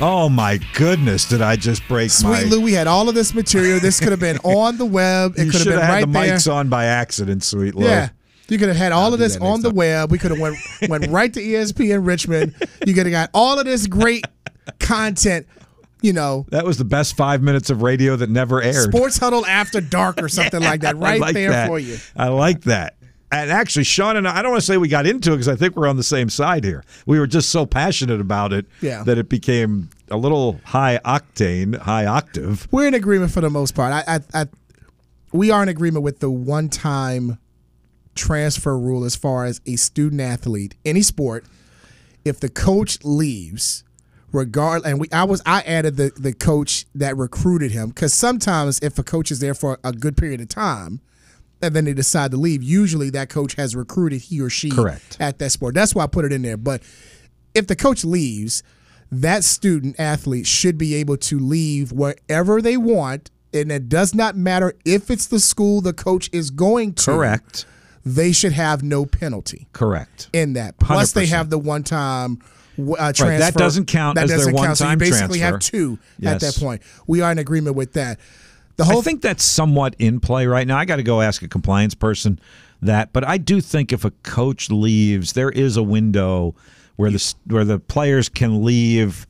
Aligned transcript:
Oh 0.00 0.28
my 0.28 0.58
goodness, 0.74 1.28
did 1.28 1.40
I 1.40 1.56
just 1.56 1.86
break 1.88 2.10
Sweet 2.10 2.28
my 2.30 2.42
Lou, 2.44 2.60
we 2.60 2.72
had 2.72 2.86
all 2.86 3.08
of 3.08 3.14
this 3.14 3.32
material. 3.34 3.78
This 3.80 4.00
could 4.00 4.10
have 4.10 4.20
been 4.20 4.38
on 4.44 4.76
the 4.76 4.84
web. 4.84 5.34
It 5.38 5.44
You 5.44 5.50
could 5.50 5.52
have 5.54 5.62
should 5.62 5.70
been 5.70 5.78
have 5.80 5.82
had 5.88 5.92
right 5.94 6.06
the 6.06 6.12
there. 6.12 6.34
mics 6.36 6.52
on 6.52 6.68
by 6.68 6.86
accident, 6.86 7.44
sweet 7.44 7.74
Lou. 7.74 7.86
Yeah. 7.86 8.08
You 8.48 8.58
could 8.58 8.68
have 8.68 8.76
had 8.76 8.92
all 8.92 9.14
of 9.14 9.18
this 9.20 9.36
on 9.38 9.62
the 9.62 9.68
time. 9.70 9.76
web. 9.76 10.10
We 10.10 10.18
could 10.18 10.30
have 10.30 10.40
went 10.40 10.56
went 10.88 11.06
right 11.08 11.32
to 11.32 11.40
ESPN 11.40 12.06
Richmond. 12.06 12.54
You 12.86 12.92
could 12.92 13.06
have 13.06 13.12
got 13.12 13.30
all 13.32 13.58
of 13.58 13.64
this 13.64 13.86
great 13.86 14.26
content, 14.80 15.46
you 16.02 16.12
know, 16.12 16.44
That 16.50 16.66
was 16.66 16.76
the 16.76 16.84
best 16.84 17.16
five 17.16 17.40
minutes 17.42 17.70
of 17.70 17.80
radio 17.82 18.16
that 18.16 18.28
never 18.28 18.60
aired. 18.60 18.92
Sports 18.92 19.16
Huddle 19.16 19.46
After 19.46 19.80
Dark 19.80 20.22
or 20.22 20.28
something 20.28 20.60
like 20.60 20.82
that, 20.82 20.96
right 20.98 21.20
like 21.20 21.34
there 21.34 21.50
that. 21.50 21.68
for 21.68 21.78
you. 21.78 21.96
I 22.16 22.28
like 22.28 22.62
that. 22.62 22.96
And 23.34 23.50
actually, 23.50 23.82
Sean 23.84 24.16
and 24.16 24.28
I, 24.28 24.38
I 24.38 24.42
don't 24.42 24.52
want 24.52 24.60
to 24.62 24.66
say 24.66 24.76
we 24.76 24.86
got 24.88 25.06
into 25.06 25.30
it 25.32 25.36
because 25.36 25.48
I 25.48 25.56
think 25.56 25.74
we're 25.76 25.88
on 25.88 25.96
the 25.96 26.02
same 26.04 26.28
side 26.28 26.62
here. 26.62 26.84
We 27.04 27.18
were 27.18 27.26
just 27.26 27.50
so 27.50 27.66
passionate 27.66 28.20
about 28.20 28.52
it 28.52 28.64
Yeah. 28.80 29.02
that 29.04 29.18
it 29.18 29.28
became 29.28 29.90
a 30.08 30.16
little 30.16 30.60
high 30.64 31.00
octane, 31.04 31.76
high 31.76 32.06
octave. 32.06 32.68
We're 32.70 32.86
in 32.86 32.94
agreement 32.94 33.32
for 33.32 33.40
the 33.40 33.50
most 33.50 33.74
part. 33.74 33.92
I, 33.92 34.16
I, 34.34 34.42
I 34.42 34.46
we 35.32 35.50
are 35.50 35.62
in 35.64 35.68
agreement 35.68 36.04
with 36.04 36.20
the 36.20 36.30
one 36.30 36.68
time 36.68 37.38
transfer 38.14 38.78
rule 38.78 39.04
as 39.04 39.16
far 39.16 39.44
as 39.44 39.60
a 39.66 39.74
student 39.76 40.20
athlete, 40.20 40.76
any 40.84 41.02
sport, 41.02 41.44
if 42.24 42.38
the 42.38 42.48
coach 42.48 42.98
leaves, 43.02 43.82
regard 44.30 44.82
and 44.84 45.00
we 45.00 45.08
I 45.12 45.24
was 45.24 45.42
I 45.46 45.60
added 45.62 45.96
the 45.96 46.10
the 46.16 46.32
coach 46.32 46.86
that 46.94 47.16
recruited 47.16 47.70
him 47.70 47.88
because 47.90 48.12
sometimes 48.12 48.80
if 48.80 48.98
a 48.98 49.02
coach 49.04 49.30
is 49.30 49.38
there 49.38 49.54
for 49.54 49.78
a 49.84 49.92
good 49.92 50.16
period 50.16 50.40
of 50.40 50.48
time 50.48 51.00
and 51.62 51.74
then 51.74 51.84
they 51.84 51.94
decide 51.94 52.30
to 52.32 52.36
leave, 52.36 52.62
usually 52.62 53.10
that 53.10 53.28
coach 53.28 53.54
has 53.54 53.74
recruited 53.74 54.20
he 54.22 54.40
or 54.40 54.50
she 54.50 54.70
Correct. 54.70 55.16
at 55.20 55.38
that 55.38 55.50
sport. 55.50 55.74
That's 55.74 55.94
why 55.94 56.04
I 56.04 56.06
put 56.06 56.24
it 56.24 56.32
in 56.32 56.42
there. 56.42 56.56
But 56.56 56.82
if 57.54 57.66
the 57.66 57.76
coach 57.76 58.04
leaves, 58.04 58.62
that 59.10 59.44
student 59.44 59.96
athlete 59.98 60.46
should 60.46 60.76
be 60.76 60.94
able 60.96 61.16
to 61.18 61.38
leave 61.38 61.92
wherever 61.92 62.60
they 62.60 62.76
want. 62.76 63.30
And 63.52 63.70
it 63.70 63.88
does 63.88 64.14
not 64.14 64.36
matter 64.36 64.74
if 64.84 65.10
it's 65.10 65.26
the 65.26 65.38
school 65.38 65.80
the 65.80 65.92
coach 65.92 66.28
is 66.32 66.50
going 66.50 66.94
to. 66.94 67.12
Correct. 67.12 67.66
They 68.04 68.32
should 68.32 68.52
have 68.52 68.82
no 68.82 69.06
penalty 69.06 69.68
Correct. 69.72 70.28
in 70.32 70.54
that. 70.54 70.76
Plus, 70.78 71.12
they 71.12 71.24
100%. 71.26 71.28
have 71.30 71.50
the 71.50 71.58
one 71.58 71.84
time 71.84 72.40
uh, 72.76 73.12
transfer. 73.12 73.38
that 73.38 73.54
doesn't 73.54 73.86
count 73.86 74.16
That 74.16 74.24
as 74.24 74.30
their 74.30 74.38
doesn't 74.38 74.56
count. 74.56 74.76
So 74.76 74.84
you 74.84 74.88
one-time 74.88 74.98
basically 74.98 75.38
have 75.38 75.52
transfer. 75.60 75.70
two 75.70 75.98
at 76.26 76.40
that 76.40 76.56
point. 76.56 76.82
We 77.06 77.20
are 77.22 77.30
in 77.32 77.38
agreement 77.38 77.76
with 77.76 77.92
that. 77.94 78.18
The 78.76 78.84
whole 78.84 78.98
I 78.98 79.02
think 79.02 79.22
that's 79.22 79.44
somewhat 79.44 79.94
in 79.98 80.20
play 80.20 80.46
right 80.46 80.66
now. 80.66 80.76
I 80.76 80.84
got 80.84 80.96
to 80.96 81.02
go 81.02 81.20
ask 81.20 81.42
a 81.42 81.48
compliance 81.48 81.94
person 81.94 82.40
that, 82.82 83.12
but 83.12 83.26
I 83.26 83.38
do 83.38 83.60
think 83.60 83.92
if 83.92 84.04
a 84.04 84.10
coach 84.10 84.70
leaves, 84.70 85.32
there 85.32 85.50
is 85.50 85.76
a 85.76 85.82
window 85.82 86.54
where 86.96 87.10
the 87.10 87.34
where 87.46 87.64
the 87.64 87.78
players 87.78 88.28
can 88.28 88.64
leave. 88.64 89.26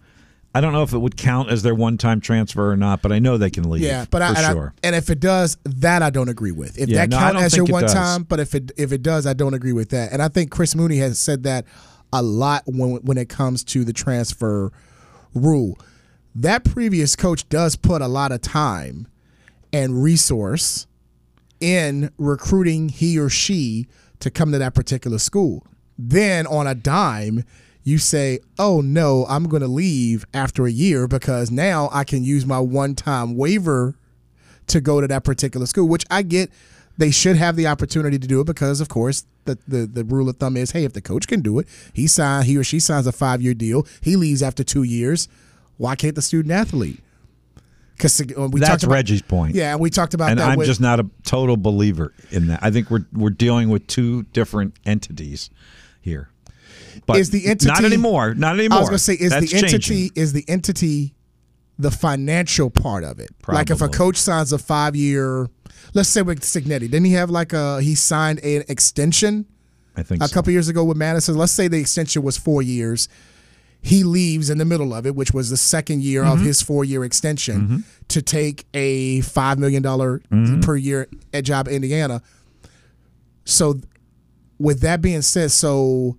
I 0.56 0.60
don't 0.60 0.72
know 0.72 0.84
if 0.84 0.92
it 0.92 0.98
would 0.98 1.16
count 1.16 1.50
as 1.50 1.64
their 1.64 1.74
one-time 1.74 2.20
transfer 2.20 2.70
or 2.70 2.76
not, 2.76 3.02
but 3.02 3.10
I 3.10 3.18
know 3.18 3.36
they 3.36 3.50
can 3.50 3.68
leave. 3.68 3.82
Yeah, 3.82 4.04
but 4.08 4.22
I, 4.22 4.32
for 4.32 4.38
and, 4.38 4.46
I- 4.46 4.52
sure. 4.52 4.74
and 4.84 4.94
if 4.94 5.10
it 5.10 5.18
does, 5.18 5.56
that 5.64 6.00
I 6.02 6.10
don't 6.10 6.28
agree 6.28 6.52
with. 6.52 6.78
If 6.78 6.88
Yeah, 6.88 7.00
that 7.00 7.10
no, 7.10 7.16
I 7.16 7.20
count 7.20 7.38
as 7.38 7.56
your 7.56 7.66
one-time, 7.66 8.22
but 8.22 8.38
if 8.38 8.54
it 8.54 8.70
if 8.76 8.92
it 8.92 9.02
does, 9.02 9.26
I 9.26 9.32
don't 9.32 9.54
agree 9.54 9.72
with 9.72 9.90
that. 9.90 10.12
And 10.12 10.22
I 10.22 10.28
think 10.28 10.50
Chris 10.50 10.74
Mooney 10.74 10.98
has 10.98 11.18
said 11.18 11.42
that 11.42 11.64
a 12.12 12.22
lot 12.22 12.62
when 12.66 12.96
when 13.02 13.18
it 13.18 13.28
comes 13.28 13.64
to 13.64 13.84
the 13.84 13.92
transfer 13.92 14.72
rule. 15.34 15.78
That 16.36 16.64
previous 16.64 17.14
coach 17.14 17.48
does 17.48 17.76
put 17.76 18.02
a 18.02 18.08
lot 18.08 18.32
of 18.32 18.40
time 18.40 19.06
and 19.74 20.02
resource 20.02 20.86
in 21.60 22.10
recruiting 22.16 22.88
he 22.88 23.18
or 23.18 23.28
she 23.28 23.88
to 24.20 24.30
come 24.30 24.52
to 24.52 24.58
that 24.58 24.72
particular 24.72 25.18
school. 25.18 25.66
Then 25.98 26.46
on 26.46 26.66
a 26.66 26.74
dime, 26.74 27.44
you 27.82 27.98
say, 27.98 28.38
"Oh 28.58 28.80
no, 28.80 29.26
I'm 29.28 29.48
going 29.48 29.62
to 29.62 29.68
leave 29.68 30.24
after 30.32 30.64
a 30.64 30.70
year 30.70 31.08
because 31.08 31.50
now 31.50 31.90
I 31.92 32.04
can 32.04 32.22
use 32.24 32.46
my 32.46 32.58
one-time 32.58 33.36
waiver 33.36 33.96
to 34.68 34.80
go 34.80 35.00
to 35.00 35.08
that 35.08 35.24
particular 35.24 35.66
school." 35.66 35.88
Which 35.88 36.06
I 36.10 36.22
get, 36.22 36.50
they 36.96 37.10
should 37.10 37.36
have 37.36 37.56
the 37.56 37.66
opportunity 37.66 38.18
to 38.18 38.26
do 38.28 38.40
it 38.40 38.46
because, 38.46 38.80
of 38.80 38.88
course, 38.88 39.26
the 39.44 39.58
the, 39.66 39.86
the 39.86 40.04
rule 40.04 40.28
of 40.28 40.36
thumb 40.36 40.56
is, 40.56 40.70
hey, 40.70 40.84
if 40.84 40.92
the 40.92 41.02
coach 41.02 41.26
can 41.26 41.40
do 41.40 41.58
it, 41.58 41.66
he 41.92 42.06
sign 42.06 42.44
he 42.44 42.56
or 42.56 42.64
she 42.64 42.78
signs 42.78 43.06
a 43.06 43.12
five-year 43.12 43.54
deal, 43.54 43.86
he 44.00 44.14
leaves 44.16 44.42
after 44.42 44.62
two 44.62 44.84
years. 44.84 45.28
Why 45.76 45.96
can't 45.96 46.14
the 46.14 46.22
student 46.22 46.52
athlete? 46.52 47.00
Because 47.96 48.20
uh, 48.20 48.48
we 48.48 48.60
That's 48.60 48.70
talked 48.70 48.82
about, 48.84 48.94
Reggie's 48.94 49.22
point. 49.22 49.54
Yeah, 49.54 49.72
and 49.72 49.80
we 49.80 49.88
talked 49.90 50.14
about 50.14 50.30
and 50.30 50.40
that. 50.40 50.50
I'm 50.50 50.58
with, 50.58 50.66
just 50.66 50.80
not 50.80 51.00
a 51.00 51.08
total 51.24 51.56
believer 51.56 52.12
in 52.30 52.48
that. 52.48 52.60
I 52.62 52.70
think 52.70 52.90
we're 52.90 53.06
we're 53.12 53.30
dealing 53.30 53.68
with 53.68 53.86
two 53.86 54.24
different 54.24 54.76
entities 54.84 55.50
here. 56.00 56.30
But 57.06 57.16
is 57.16 57.30
the 57.30 57.46
entity 57.46 57.70
not 57.70 57.84
anymore? 57.84 58.34
Not 58.34 58.58
anymore. 58.58 58.78
I 58.78 58.80
was 58.80 58.88
going 58.88 58.98
to 58.98 59.04
say 59.04 59.14
is 59.14 59.30
That's 59.30 59.50
the 59.50 59.56
entity 59.58 59.78
changing. 59.78 60.10
is 60.16 60.32
the 60.32 60.44
entity 60.48 61.14
the 61.78 61.90
financial 61.90 62.70
part 62.70 63.04
of 63.04 63.18
it. 63.18 63.30
Like 63.48 63.70
if 63.70 63.80
a 63.80 63.88
coach 63.88 64.16
signs 64.16 64.52
a 64.52 64.58
five 64.58 64.94
year, 64.94 65.48
let's 65.92 66.08
say 66.08 66.22
with 66.22 66.40
Cignetti, 66.40 66.80
didn't 66.80 67.04
he 67.04 67.12
have 67.12 67.30
like 67.30 67.52
a 67.52 67.80
he 67.82 67.94
signed 67.94 68.40
an 68.40 68.64
extension 68.68 69.46
I 69.96 70.02
think 70.02 70.22
a 70.22 70.28
so. 70.28 70.34
couple 70.34 70.52
years 70.52 70.68
ago 70.68 70.84
with 70.84 70.96
Madison? 70.96 71.36
Let's 71.36 71.52
say 71.52 71.68
the 71.68 71.80
extension 71.80 72.22
was 72.22 72.36
four 72.36 72.62
years. 72.62 73.08
He 73.86 74.02
leaves 74.02 74.48
in 74.48 74.56
the 74.56 74.64
middle 74.64 74.94
of 74.94 75.06
it, 75.06 75.14
which 75.14 75.32
was 75.34 75.50
the 75.50 75.58
second 75.58 76.02
year 76.02 76.24
of 76.24 76.38
Mm-hmm. 76.38 76.46
his 76.46 76.62
four 76.62 76.84
year 76.86 77.04
extension, 77.04 77.84
to 78.08 78.22
take 78.22 78.64
a 78.72 79.20
five 79.20 79.58
million 79.58 79.82
dollar 79.82 80.20
Mm-hmm. 80.32 80.60
per 80.62 80.74
year 80.74 81.06
at 81.34 81.44
job 81.44 81.68
in 81.68 81.74
Indiana. 81.74 82.22
So, 83.44 83.80
with 84.58 84.80
that 84.80 85.02
being 85.02 85.20
said, 85.22 85.50
so 85.50 86.16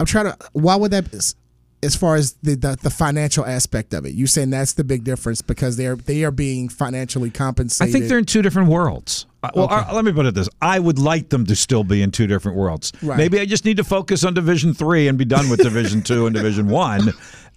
I'm 0.00 0.06
trying 0.06 0.26
to. 0.26 0.36
Why 0.52 0.76
would 0.76 0.90
that? 0.92 1.34
As 1.82 1.94
far 1.94 2.16
as 2.16 2.32
the, 2.42 2.54
the 2.56 2.76
the 2.82 2.90
financial 2.90 3.44
aspect 3.44 3.92
of 3.94 4.04
it, 4.06 4.14
you 4.14 4.26
saying 4.26 4.50
that's 4.50 4.72
the 4.72 4.84
big 4.84 5.04
difference 5.04 5.42
because 5.42 5.76
they're 5.76 5.96
they 5.96 6.24
are 6.24 6.30
being 6.32 6.68
financially 6.68 7.30
compensated. 7.30 7.94
I 7.94 7.98
think 7.98 8.08
they're 8.08 8.18
in 8.18 8.24
two 8.24 8.42
different 8.42 8.68
worlds. 8.68 9.26
Well, 9.54 9.68
uh, 9.70 9.90
let 9.92 10.04
me 10.04 10.12
put 10.12 10.26
it 10.26 10.34
this: 10.34 10.48
I 10.60 10.78
would 10.78 10.98
like 10.98 11.28
them 11.28 11.46
to 11.46 11.54
still 11.54 11.84
be 11.84 12.02
in 12.02 12.10
two 12.10 12.26
different 12.26 12.58
worlds. 12.58 12.92
Right. 13.02 13.16
Maybe 13.16 13.38
I 13.38 13.44
just 13.46 13.64
need 13.64 13.76
to 13.76 13.84
focus 13.84 14.24
on 14.24 14.34
Division 14.34 14.74
Three 14.74 15.06
and 15.08 15.16
be 15.16 15.24
done 15.24 15.48
with 15.48 15.60
Division 15.60 16.02
Two 16.02 16.26
and 16.26 16.34
Division 16.34 16.66
One, 16.70 17.12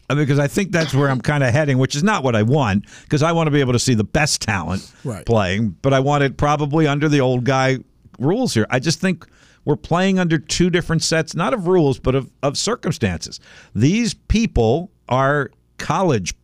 uh, 0.09 0.15
because 0.15 0.37
I 0.37 0.47
think 0.47 0.71
that's 0.71 0.93
where 0.93 1.09
I'm 1.09 1.21
kind 1.21 1.43
of 1.43 1.51
heading, 1.51 1.79
which 1.79 1.95
is 1.95 2.03
not 2.03 2.23
what 2.23 2.35
I 2.35 2.43
want. 2.43 2.85
Because 3.03 3.23
I 3.23 3.31
want 3.31 3.47
to 3.47 3.51
be 3.51 3.61
able 3.61 3.73
to 3.73 3.79
see 3.79 3.95
the 3.95 4.03
best 4.03 4.41
talent 4.41 4.91
Right. 5.03 5.25
playing, 5.25 5.75
but 5.81 5.93
I 5.93 5.99
want 6.01 6.23
it 6.23 6.37
probably 6.37 6.85
under 6.85 7.09
the 7.09 7.21
old 7.21 7.45
guy 7.45 7.79
rules 8.19 8.53
here. 8.53 8.67
I 8.69 8.77
just 8.79 8.99
think 8.99 9.25
we're 9.65 9.75
playing 9.75 10.19
under 10.19 10.37
two 10.37 10.69
different 10.69 11.01
sets, 11.01 11.35
not 11.35 11.53
of 11.53 11.67
rules, 11.67 11.99
but 11.99 12.13
of, 12.13 12.29
of 12.43 12.57
circumstances. 12.57 13.39
These 13.73 14.13
people 14.13 14.91
are 15.09 15.49
college 15.77 16.35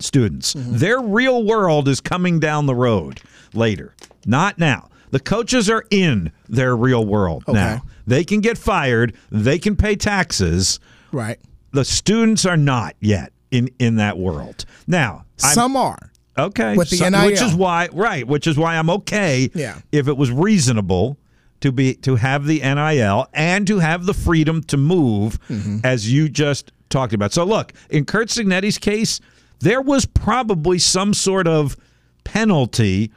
students. 0.00 0.54
Mm-hmm. 0.54 0.76
Their 0.76 1.00
real 1.00 1.42
world 1.44 1.88
is 1.88 2.00
coming 2.00 2.38
down 2.40 2.66
the 2.66 2.74
road 2.74 3.20
later, 3.54 3.94
not 4.26 4.58
now. 4.58 4.88
The 5.10 5.20
coaches 5.20 5.70
are 5.70 5.84
in 5.90 6.32
their 6.48 6.76
real 6.76 7.04
world 7.04 7.44
now. 7.48 7.82
They 8.06 8.24
can 8.24 8.40
get 8.40 8.58
fired, 8.58 9.14
they 9.30 9.58
can 9.58 9.76
pay 9.76 9.96
taxes. 9.96 10.80
right. 11.12 11.38
The 11.72 11.84
students 11.84 12.46
are 12.46 12.56
not 12.56 12.94
yet 13.00 13.32
in 13.50 13.68
in 13.80 13.96
that 13.96 14.16
world. 14.18 14.64
Now, 14.86 15.24
I'm- 15.42 15.54
Some 15.54 15.76
are. 15.76 16.12
Okay. 16.38 16.76
With 16.76 16.90
the 16.90 16.96
So- 16.98 17.08
NIL. 17.08 17.26
which 17.26 17.40
is 17.42 17.52
why 17.54 17.88
right, 17.92 18.26
which 18.26 18.46
is 18.46 18.56
why 18.56 18.76
I'm 18.76 18.90
okay 18.90 19.50
Yeah. 19.54 19.78
if 19.92 20.06
it 20.08 20.16
was 20.16 20.30
reasonable 20.30 21.18
to 21.60 21.72
be 21.72 21.94
to 21.94 22.16
have 22.16 22.46
the 22.46 22.60
NIL 22.62 23.26
and 23.32 23.66
to 23.66 23.78
have 23.78 24.06
the 24.06 24.14
freedom 24.14 24.62
to 24.64 24.76
move 24.76 25.38
Mm-hmm. 25.48 25.78
as 25.84 26.12
you 26.12 26.28
just 26.28 26.70
talked 26.90 27.12
about. 27.12 27.32
So 27.32 27.44
look, 27.44 27.72
in 27.90 28.04
Curt 28.04 28.28
Cignetti's 28.28 28.78
case, 28.78 29.20
there 29.60 29.80
was 29.80 30.06
probably 30.06 30.78
some 30.78 31.12
sort 31.14 31.48
of 31.48 31.76
penalty 32.24 33.10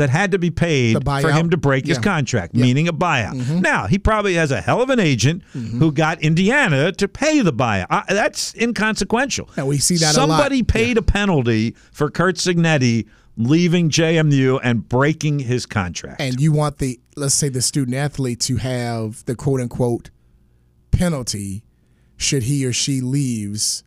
that 0.00 0.10
had 0.10 0.32
to 0.32 0.38
be 0.38 0.50
paid 0.50 0.96
for 1.04 1.30
him 1.30 1.50
to 1.50 1.56
break 1.56 1.86
his 1.86 1.96
Yeah. 1.98 2.02
contract, 2.02 2.54
meaning 2.54 2.88
a 2.88 2.92
buyout. 2.92 3.60
Now, 3.60 3.86
he 3.86 3.98
probably 3.98 4.34
has 4.34 4.50
a 4.50 4.60
hell 4.60 4.82
of 4.82 4.90
an 4.90 4.98
agent 5.00 5.42
who 5.52 5.92
got 5.92 6.20
Indiana 6.22 6.90
to 6.92 7.06
pay 7.08 7.40
the 7.40 7.52
buyout. 7.52 7.86
Uh, 7.90 8.02
that's 8.08 8.54
inconsequential. 8.54 9.48
And 9.56 9.66
we 9.68 9.78
see 9.78 9.96
that 9.96 10.16
a 10.16 10.20
lot. 10.26 10.28
Somebody 10.38 10.62
paid 10.62 10.98
a 10.98 11.02
penalty 11.02 11.74
for 11.92 12.10
Curt 12.10 12.36
Cignetti 12.36 13.06
leaving 13.36 13.88
JMU 13.90 14.58
and 14.62 14.86
breaking 14.88 15.38
his 15.40 15.64
contract. 15.64 16.20
and 16.20 16.40
you 16.40 16.52
want 16.52 16.78
the 16.78 16.98
let's 17.16 17.34
say 17.34 17.48
the 17.48 17.62
student 17.62 17.96
athlete 17.96 18.40
to 18.40 18.56
have 18.56 19.24
the 19.26 19.34
quote 19.34 19.60
unquote 19.60 20.10
penalty 20.90 21.62
should 22.16 22.42
he 22.44 22.66
or 22.66 22.72
she 22.72 23.00
leaves 23.00 23.82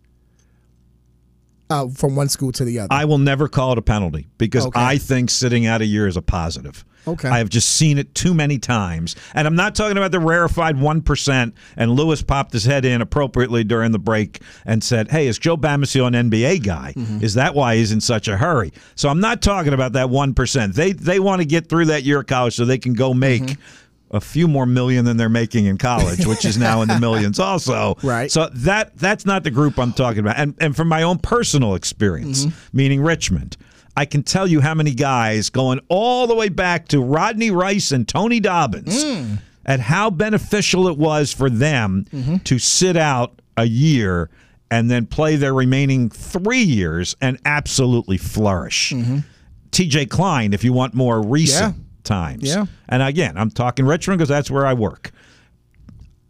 uh, 1.73 1.87
from 1.89 2.15
one 2.15 2.29
school 2.29 2.51
to 2.53 2.63
the 2.65 2.79
other. 2.79 2.87
I 2.91 3.05
will 3.05 3.17
never 3.17 3.47
call 3.47 3.71
it 3.73 3.77
a 3.77 3.81
penalty 3.81 4.27
because 4.37 4.65
Okay. 4.67 4.79
I 4.79 4.97
think 4.97 5.29
sitting 5.29 5.65
out 5.65 5.81
a 5.81 5.85
year 5.85 6.07
is 6.07 6.17
a 6.17 6.21
positive. 6.21 6.85
Okay. 7.05 7.27
I 7.27 7.39
have 7.39 7.49
just 7.49 7.67
seen 7.75 7.97
it 7.97 8.15
too 8.15 8.33
many 8.33 8.57
times. 8.57 9.17
And 9.33 9.45
I'm 9.45 9.55
not 9.57 9.75
talking 9.75 9.97
about 9.97 10.11
the 10.13 10.21
rarefied 10.21 10.77
1%. 10.77 11.53
And 11.75 11.91
Lewis 11.91 12.21
popped 12.21 12.53
his 12.53 12.63
head 12.63 12.85
in 12.85 13.01
appropriately 13.01 13.65
during 13.65 13.91
the 13.91 13.99
break 13.99 14.41
and 14.65 14.81
said, 14.81 15.11
Hey, 15.11 15.27
is 15.27 15.37
Joe 15.37 15.57
Bamisile 15.57 16.07
an 16.15 16.29
NBA 16.29 16.63
guy? 16.63 16.93
Mm-hmm. 16.95 17.21
Is 17.21 17.33
that 17.33 17.55
why 17.55 17.75
he's 17.75 17.91
in 17.91 17.99
such 17.99 18.29
a 18.29 18.37
hurry? 18.37 18.71
So 18.95 19.09
I'm 19.09 19.19
not 19.19 19.41
talking 19.41 19.73
about 19.73 19.91
that 19.93 20.07
1%. 20.07 20.73
They, 20.75 20.93
they 20.93 21.19
want 21.19 21.41
to 21.41 21.45
get 21.45 21.67
through 21.67 21.85
that 21.85 22.03
year 22.03 22.21
of 22.21 22.27
college 22.27 22.55
so 22.55 22.63
they 22.63 22.77
can 22.77 22.93
go 22.93 23.13
make. 23.13 23.41
Mm-hmm. 23.43 23.61
A 24.13 24.21
few 24.21 24.47
more 24.47 24.65
million 24.67 25.05
than 25.05 25.17
they're 25.17 25.27
making 25.27 25.65
in 25.65 25.77
college, 25.77 26.25
which 26.25 26.45
is 26.45 26.55
now 26.57 26.81
in 26.83 26.87
the 26.87 26.99
millions, 26.99 27.39
also. 27.39 27.95
Right. 28.03 28.31
So 28.31 28.47
that 28.53 28.95
that's 28.97 29.25
not 29.25 29.43
the 29.43 29.51
group 29.51 29.77
I'm 29.79 29.91
talking 29.91 30.19
about. 30.19 30.37
And 30.37 30.55
and 30.59 30.75
from 30.75 30.87
my 30.87 31.01
own 31.03 31.17
personal 31.17 31.73
experience, 31.75 32.45
Mm-hmm. 32.45 32.77
meaning 32.77 33.01
Richmond, 33.01 33.57
I 33.97 34.05
can 34.05 34.21
tell 34.23 34.45
you 34.47 34.61
how 34.61 34.73
many 34.75 34.93
guys 34.93 35.49
going 35.49 35.79
all 35.89 36.27
the 36.27 36.35
way 36.35 36.49
back 36.49 36.87
to 36.89 36.99
Rodney 37.01 37.49
Rice 37.51 37.91
and 37.91 38.07
Tony 38.07 38.39
Dobbins 38.39 39.03
Mm. 39.03 39.39
at 39.65 39.79
how 39.79 40.09
beneficial 40.11 40.87
it 40.87 40.97
was 40.97 41.33
for 41.33 41.49
them 41.49 42.05
Mm-hmm. 42.13 42.37
to 42.37 42.59
sit 42.59 42.95
out 42.95 43.41
a 43.57 43.65
year 43.65 44.29
and 44.71 44.89
then 44.91 45.05
play 45.05 45.35
their 45.37 45.53
remaining 45.53 46.09
three 46.09 46.63
years 46.63 47.15
and 47.21 47.39
absolutely 47.45 48.17
flourish. 48.17 48.93
TJ 49.71 50.09
Cline, 50.09 50.53
if 50.53 50.63
you 50.63 50.71
want 50.73 50.93
more 50.93 51.21
recent 51.21 51.73
Mm-hmm. 51.75 51.79
Yeah. 51.81 51.87
Times. 52.03 52.43
Yeah. 52.43 52.65
And 52.89 53.01
again, 53.03 53.37
I'm 53.37 53.49
talking 53.51 53.85
Richmond 53.85 54.19
because 54.19 54.29
that's 54.29 54.51
where 54.51 54.65
I 54.65 54.73
work. 54.73 55.11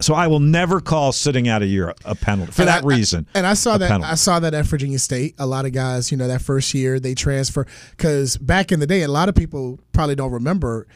So 0.00 0.12
I 0.12 0.26
will 0.26 0.40
never 0.40 0.80
call 0.80 1.12
sitting 1.12 1.48
out 1.48 1.62
a 1.62 1.66
year 1.66 1.94
a 2.04 2.14
penalty 2.14 2.52
for 2.52 2.62
And 2.62 2.68
that 2.68 2.82
I- 2.84 2.86
reason. 2.86 3.26
And 3.34 3.46
I 3.46 3.54
saw 3.54 3.78
that 3.78 3.88
penalty. 3.88 4.10
I 4.10 4.16
saw 4.16 4.40
that 4.40 4.52
at 4.52 4.66
Virginia 4.66 4.98
State. 4.98 5.34
A 5.38 5.46
lot 5.46 5.64
of 5.66 5.72
guys, 5.72 6.10
you 6.10 6.18
know, 6.18 6.26
that 6.28 6.42
first 6.42 6.74
year 6.74 6.98
they 6.98 7.14
transfer 7.14 7.66
because 7.92 8.36
back 8.36 8.72
in 8.72 8.80
the 8.80 8.86
day, 8.86 9.02
a 9.02 9.08
lot 9.08 9.28
of 9.28 9.34
people 9.34 9.78
probably 9.92 10.14
don't 10.16 10.32
remember. 10.32 10.86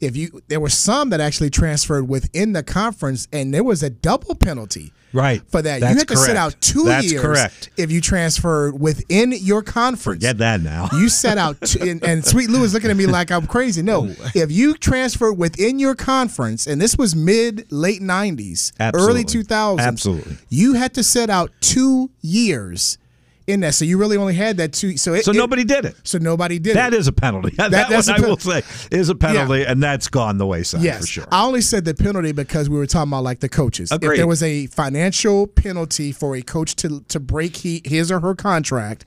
If 0.00 0.16
you 0.16 0.42
there 0.48 0.58
were 0.60 0.68
some 0.70 1.10
that 1.10 1.20
actually 1.20 1.50
transferred 1.50 2.08
within 2.08 2.52
the 2.54 2.62
conference, 2.62 3.28
and 3.32 3.52
there 3.54 3.64
was 3.64 3.82
a 3.82 3.90
double 3.90 4.34
penalty. 4.34 4.92
Right. 5.16 5.42
For 5.50 5.62
that, 5.62 5.80
That's 5.80 5.92
you 5.94 5.98
had 5.98 6.08
to 6.08 6.16
sit 6.16 6.26
correct. 6.34 6.38
out 6.38 6.60
two 6.60 6.84
That's 6.84 7.10
years. 7.10 7.22
correct. 7.22 7.70
If 7.78 7.90
you 7.90 8.00
transferred 8.02 8.78
within 8.78 9.32
your 9.32 9.62
conference, 9.62 10.20
Get 10.22 10.38
that 10.38 10.60
now. 10.60 10.88
You 10.92 11.08
set 11.08 11.38
out, 11.38 11.60
two, 11.62 11.80
and, 11.82 12.04
and 12.04 12.24
Sweet 12.24 12.50
Lou 12.50 12.62
is 12.64 12.74
looking 12.74 12.90
at 12.90 12.96
me 12.96 13.06
like 13.06 13.32
I'm 13.32 13.46
crazy. 13.46 13.80
No, 13.80 14.08
oh. 14.20 14.30
if 14.34 14.52
you 14.52 14.74
transferred 14.74 15.38
within 15.38 15.78
your 15.78 15.94
conference, 15.94 16.66
and 16.66 16.80
this 16.80 16.98
was 16.98 17.16
mid 17.16 17.66
late 17.72 18.02
'90s, 18.02 18.72
Absolutely. 18.78 19.10
early 19.10 19.24
2000s, 19.24 19.80
Absolutely. 19.80 20.36
you 20.50 20.74
had 20.74 20.92
to 20.94 21.02
set 21.02 21.30
out 21.30 21.50
two 21.60 22.10
years 22.20 22.98
in 23.46 23.60
that. 23.60 23.74
So 23.74 23.84
you 23.84 23.96
really 23.98 24.16
only 24.16 24.34
had 24.34 24.56
that 24.56 24.72
two. 24.72 24.96
So 24.96 25.14
it, 25.14 25.24
So 25.24 25.30
it- 25.30 25.36
nobody 25.36 25.64
did 25.64 25.84
it. 25.84 25.96
So 26.04 26.18
nobody 26.18 26.58
did 26.58 26.76
That 26.76 26.92
it. 26.92 26.98
is 26.98 27.06
a 27.08 27.12
penalty. 27.12 27.50
That, 27.56 27.70
that's 27.70 28.08
one 28.08 28.20
a 28.20 28.24
I 28.24 28.28
will 28.28 28.36
say 28.38 28.62
is 28.90 29.08
a 29.08 29.14
penalty, 29.14 29.64
and 29.64 29.82
that's 29.82 30.08
gone 30.08 30.38
the 30.38 30.46
wayside 30.46 30.82
Yes, 30.82 31.00
for 31.02 31.06
sure. 31.06 31.24
I 31.32 31.44
only 31.44 31.60
said 31.60 31.84
the 31.84 31.94
penalty 31.94 32.32
because 32.32 32.68
we 32.70 32.76
were 32.76 32.86
talking 32.86 33.10
about 33.12 33.24
like 33.24 33.40
the 33.40 33.48
coaches. 33.48 33.90
Agreed. 33.92 34.12
If 34.12 34.16
there 34.18 34.26
was 34.26 34.42
a 34.42 34.66
financial 34.66 35.46
penalty 35.46 36.12
for 36.12 36.36
a 36.36 36.42
coach 36.42 36.76
to 36.76 37.00
to 37.08 37.20
break 37.20 37.56
he, 37.56 37.82
his 37.84 38.10
or 38.12 38.20
her 38.20 38.34
contract 38.34 39.04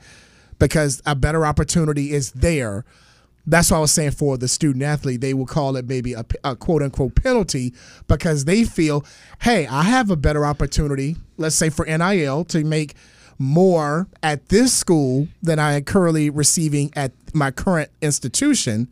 because 0.57 1.01
a 1.05 1.15
better 1.15 1.45
opportunity 1.45 2.11
is 2.11 2.31
there, 2.31 2.83
that's 3.47 3.71
what 3.71 3.77
I 3.77 3.79
was 3.81 3.91
saying 3.91 4.11
for 4.11 4.37
the 4.37 4.47
student 4.47 4.83
athlete. 4.83 5.21
They 5.21 5.33
will 5.33 5.45
call 5.45 5.75
it 5.77 5.87
maybe 5.87 6.13
a, 6.13 6.25
a 6.43 6.55
quote 6.55 6.83
unquote 6.83 7.15
penalty 7.15 7.73
because 8.07 8.45
they 8.45 8.63
feel, 8.63 9.05
hey, 9.41 9.65
I 9.67 9.83
have 9.83 10.09
a 10.11 10.15
better 10.17 10.45
opportunity, 10.45 11.15
let's 11.37 11.55
say 11.55 11.69
for 11.69 11.85
NIL, 11.85 12.43
to 12.45 12.63
make 12.63 12.95
more 13.39 14.07
at 14.21 14.49
this 14.49 14.73
school 14.73 15.29
than 15.41 15.57
I 15.57 15.73
am 15.73 15.85
currently 15.85 16.29
receiving 16.29 16.91
at 16.95 17.13
my 17.33 17.49
current 17.49 17.89
institution. 18.01 18.89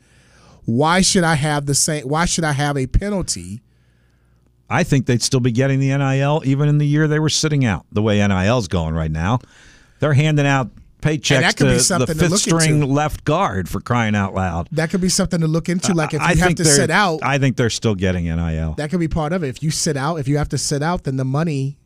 Why 0.66 1.02
should 1.02 1.24
I 1.24 1.36
have 1.36 1.66
the 1.66 1.76
same? 1.76 2.08
Why 2.08 2.26
should 2.26 2.44
I 2.44 2.54
have 2.54 2.78
a 2.78 2.88
penalty? 2.88 3.62
I 4.70 4.84
think 4.84 5.06
they'd 5.06 5.22
still 5.22 5.40
be 5.40 5.52
getting 5.52 5.80
the 5.80 5.96
NIL 5.96 6.42
even 6.46 6.68
in 6.68 6.78
the 6.78 6.88
year 6.88 7.08
they 7.08 7.20
were 7.20 7.30
sitting 7.30 7.64
out. 7.64 7.86
The 7.92 8.02
way 8.02 8.26
NIL's 8.26 8.68
going 8.68 8.96
right 8.96 9.12
now, 9.12 9.40
they're 10.00 10.14
handing 10.14 10.46
out 10.46 10.70
paychecks 11.02 11.56
to 11.56 11.66
the 11.66 12.06
to 12.06 12.16
fifth 12.16 12.32
look 12.32 12.40
string 12.40 12.76
into. 12.82 12.86
left 12.88 13.24
guard 13.24 13.70
for 13.70 13.80
crying 13.80 14.16
out 14.16 14.34
loud. 14.34 14.68
That 14.72 14.90
could 14.90 15.02
be 15.02 15.10
something 15.10 15.40
to 15.42 15.48
look 15.48 15.70
into. 15.70 15.94
Like 15.94 16.14
if 16.14 16.22
you 16.22 16.28
I 16.28 16.36
have 16.36 16.56
to 16.56 16.66
sit 16.66 16.90
out, 16.90 17.20
I 17.24 17.38
think 17.38 17.56
they're 17.56 17.70
still 17.70 17.96
getting 17.96 18.26
NIL. 18.26 18.74
that 18.74 18.90
could 18.90 19.00
be 19.00 19.08
part 19.08 19.32
of 19.34 19.44
it. 19.44 19.50
If 19.50 19.64
you 19.64 19.72
sit 19.72 19.96
out, 19.96 20.18
if 20.18 20.28
you 20.28 20.38
have 20.38 20.50
to 20.50 20.58
sit 20.58 20.82
out, 20.82 21.04
then 21.04 21.18
the 21.18 21.26
money 21.26 21.78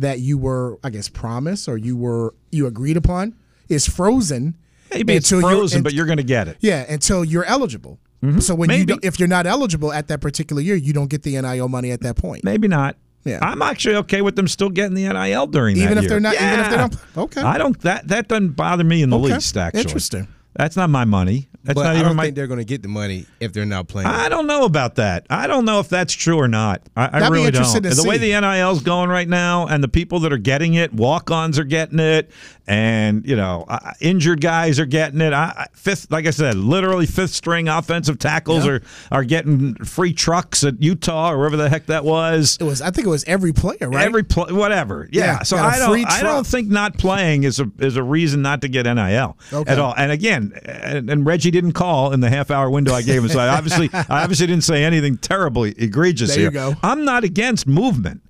that 0.00 0.20
you 0.20 0.36
were, 0.38 0.78
I 0.84 0.90
guess, 0.90 1.08
promised 1.08 1.68
or 1.68 1.76
you 1.76 1.96
were 1.96 2.34
you 2.50 2.66
agreed 2.66 2.96
upon 2.96 3.34
is 3.68 3.86
frozen. 3.86 4.56
Maybe 4.92 5.14
it's 5.14 5.30
until 5.30 5.48
you're- 5.48 5.60
frozen, 5.60 5.82
but 5.82 5.92
you're 5.94 6.06
going 6.06 6.16
to 6.18 6.24
get 6.24 6.48
it. 6.48 6.56
yeah, 6.60 6.84
until 6.92 7.24
you're 7.24 7.44
eligible. 7.44 7.98
Mm-hmm. 8.22 8.40
So 8.40 8.54
when 8.54 8.68
you 8.70 8.78
Maybe. 8.78 8.86
don't, 8.86 9.04
if 9.04 9.18
you're 9.18 9.28
not 9.28 9.46
eligible 9.46 9.92
at 9.92 10.08
that 10.08 10.20
particular 10.20 10.60
year, 10.60 10.74
you 10.76 10.92
don't 10.92 11.08
get 11.08 11.22
the 11.22 11.40
NIL 11.40 11.68
money 11.68 11.90
at 11.90 12.00
that 12.02 12.16
point. 12.16 12.44
Maybe 12.44 12.68
not. 12.68 12.96
Yeah. 13.24 13.38
I'm 13.42 13.62
actually 13.62 13.96
okay 13.96 14.20
with 14.22 14.34
them 14.36 14.48
still 14.48 14.68
getting 14.70 14.94
the 14.94 15.06
NIL 15.08 15.46
during 15.46 15.76
Even 15.76 15.90
that 15.90 15.96
if 15.98 16.02
year. 16.04 16.08
they're 16.10 16.20
not- 16.20 16.34
even 16.34 16.60
if 16.60 16.66
they 16.70 16.72
Yeah. 16.76 16.88
don't- 16.88 16.98
okay. 17.16 17.40
I 17.42 17.56
don't. 17.58 17.78
That 17.80 18.08
that 18.08 18.28
doesn't 18.28 18.50
bother 18.56 18.84
me 18.84 19.02
in 19.02 19.10
the 19.10 19.18
Okay. 19.18 19.34
least. 19.34 19.56
Actually, 19.56 19.80
Interesting. 19.82 20.28
That's 20.56 20.74
not 20.76 20.90
my 20.90 21.04
money. 21.04 21.48
That's 21.62 21.74
but 21.74 21.84
not 21.84 21.96
I 21.96 22.02
don't 22.02 22.16
my. 22.16 22.24
think 22.24 22.36
they're 22.36 22.46
going 22.46 22.58
to 22.58 22.64
get 22.64 22.82
the 22.82 22.88
money 22.88 23.26
if 23.38 23.52
they're 23.52 23.66
not 23.66 23.86
playing. 23.86 24.08
I 24.08 24.28
don't 24.30 24.46
know 24.46 24.64
about 24.64 24.94
that. 24.94 25.26
I 25.28 25.46
don't 25.46 25.64
know 25.66 25.78
if 25.80 25.88
that's 25.90 26.14
true 26.14 26.38
or 26.38 26.48
not. 26.48 26.82
I, 26.96 27.04
I 27.04 27.08
That'd 27.20 27.28
be 27.28 27.32
really 27.38 27.50
don't. 27.50 27.62
interesting 27.62 27.82
to 27.82 27.94
the 27.94 28.08
way 28.08 28.18
see. 28.18 28.32
the 28.32 28.40
NIL's 28.40 28.82
going 28.82 29.10
right 29.10 29.28
now, 29.28 29.66
and 29.66 29.84
the 29.84 29.88
people 29.88 30.20
that 30.20 30.32
are 30.32 30.38
getting 30.38 30.74
it, 30.74 30.92
walk-ons 30.94 31.58
are 31.58 31.64
getting 31.64 31.98
it, 31.98 32.30
and 32.66 33.26
you 33.26 33.36
know, 33.36 33.66
uh, 33.68 33.92
injured 34.00 34.40
guys 34.40 34.78
are 34.80 34.86
getting 34.86 35.20
it. 35.20 35.32
I, 35.34 35.52
I, 35.56 35.66
fifth, 35.74 36.10
like 36.10 36.26
I 36.26 36.30
said, 36.30 36.54
literally 36.56 37.04
fifth-string 37.06 37.68
offensive 37.68 38.18
tackles 38.18 38.64
Yeah. 38.64 38.72
are 38.72 38.82
are 39.12 39.24
getting 39.24 39.74
free 39.84 40.12
trucks 40.14 40.64
at 40.64 40.80
Utah 40.82 41.32
or 41.32 41.38
wherever 41.38 41.56
the 41.58 41.68
heck 41.68 41.86
that 41.86 42.04
was. 42.04 42.56
It 42.60 42.64
was, 42.64 42.80
I 42.80 42.90
think 42.90 43.06
it 43.06 43.10
was 43.10 43.24
every 43.24 43.52
player, 43.52 43.90
right? 43.90 44.06
Every 44.06 44.22
pl- 44.22 44.54
whatever, 44.56 45.08
yeah. 45.12 45.20
Yeah, 45.24 45.42
so 45.42 45.56
got 45.56 45.74
a 45.74 45.76
I 45.76 45.78
don't, 45.78 46.06
I 46.10 46.22
don't 46.22 46.46
think 46.46 46.68
not 46.70 46.96
playing 46.96 47.44
is 47.44 47.60
a 47.60 47.70
is 47.80 47.96
a 47.96 48.02
reason 48.02 48.40
not 48.40 48.62
to 48.62 48.68
get 48.68 48.86
NIL 48.86 49.36
Okay. 49.52 49.70
at 49.70 49.78
all. 49.78 49.94
And 49.96 50.10
again, 50.10 50.52
and, 50.64 51.10
and 51.10 51.26
Reggie 51.26 51.49
didn't 51.50 51.72
call 51.72 52.12
in 52.12 52.20
the 52.20 52.30
half 52.30 52.50
hour 52.50 52.70
window 52.70 52.92
I 52.92 53.02
gave 53.02 53.22
him, 53.22 53.28
so 53.28 53.38
I 53.38 53.48
obviously 53.48 53.88
I 53.92 54.22
obviously 54.22 54.46
didn't 54.46 54.64
say 54.64 54.84
anything 54.84 55.16
terribly 55.18 55.74
egregious 55.76 56.30
There 56.30 56.38
you 56.38 56.44
here. 56.44 56.50
go. 56.52 56.74
I'm 56.82 57.04
not 57.04 57.24
against 57.24 57.66
movement. 57.66 58.22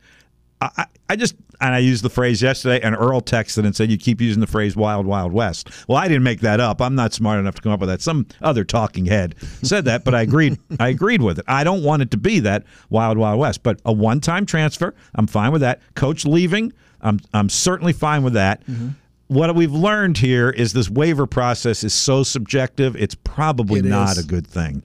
I, 0.61 0.70
I, 0.76 0.84
I 1.11 1.17
just 1.17 1.34
and 1.62 1.75
I 1.75 1.78
used 1.78 2.02
the 2.02 2.08
phrase 2.11 2.40
yesterday, 2.40 2.81
and 2.82 2.94
Earl 2.96 3.20
texted 3.20 3.67
and 3.67 3.76
said 3.76 3.90
you 3.90 3.99
keep 3.99 4.20
using 4.20 4.40
the 4.40 4.46
phrase 4.46 4.76
"wild, 4.76 5.05
wild 5.06 5.32
west." 5.32 5.69
Well, 5.88 5.99
I 5.99 6.08
didn't 6.08 6.22
make 6.22 6.40
that 6.40 6.58
up. 6.61 6.81
I'm 6.81 6.94
not 6.94 7.12
smart 7.12 7.38
enough 7.38 7.55
to 7.56 7.62
come 7.62 7.72
up 7.72 7.81
with 7.81 7.88
that. 7.90 8.00
Some 8.00 8.26
other 8.40 8.64
talking 8.64 9.05
head 9.06 9.34
said 9.62 9.84
that, 9.84 10.05
but 10.05 10.14
I 10.14 10.22
agreed. 10.22 10.58
I 10.79 10.89
agreed 10.89 11.20
with 11.20 11.39
it. 11.39 11.44
I 11.48 11.65
don't 11.65 11.82
want 11.82 12.00
it 12.03 12.10
to 12.12 12.17
be 12.17 12.41
that 12.41 12.65
wild, 12.89 13.19
wild 13.19 13.39
west, 13.39 13.62
but 13.62 13.79
a 13.84 13.93
one-time 13.93 14.46
transfer. 14.46 14.94
I'm 15.15 15.27
fine 15.27 15.53
with 15.53 15.60
that. 15.60 15.81
Coach 15.94 16.24
leaving. 16.24 16.72
I'm 17.03 17.20
I'm 17.34 17.48
certainly 17.50 17.93
fine 17.93 18.22
with 18.22 18.34
that. 18.34 18.67
Mm-hmm. 18.67 18.89
What 19.31 19.55
we've 19.55 19.70
learned 19.72 20.19
here 20.19 20.51
is 20.51 20.72
this 20.72 20.91
waiver 20.91 21.25
process 21.25 21.84
is 21.84 21.94
so 21.94 22.25
subjective. 22.25 22.96
It's 22.96 23.15
probably 23.15 23.79
It 23.79 23.84
not 23.84 24.17
is. 24.17 24.25
a 24.25 24.27
good 24.27 24.44
thing 24.44 24.82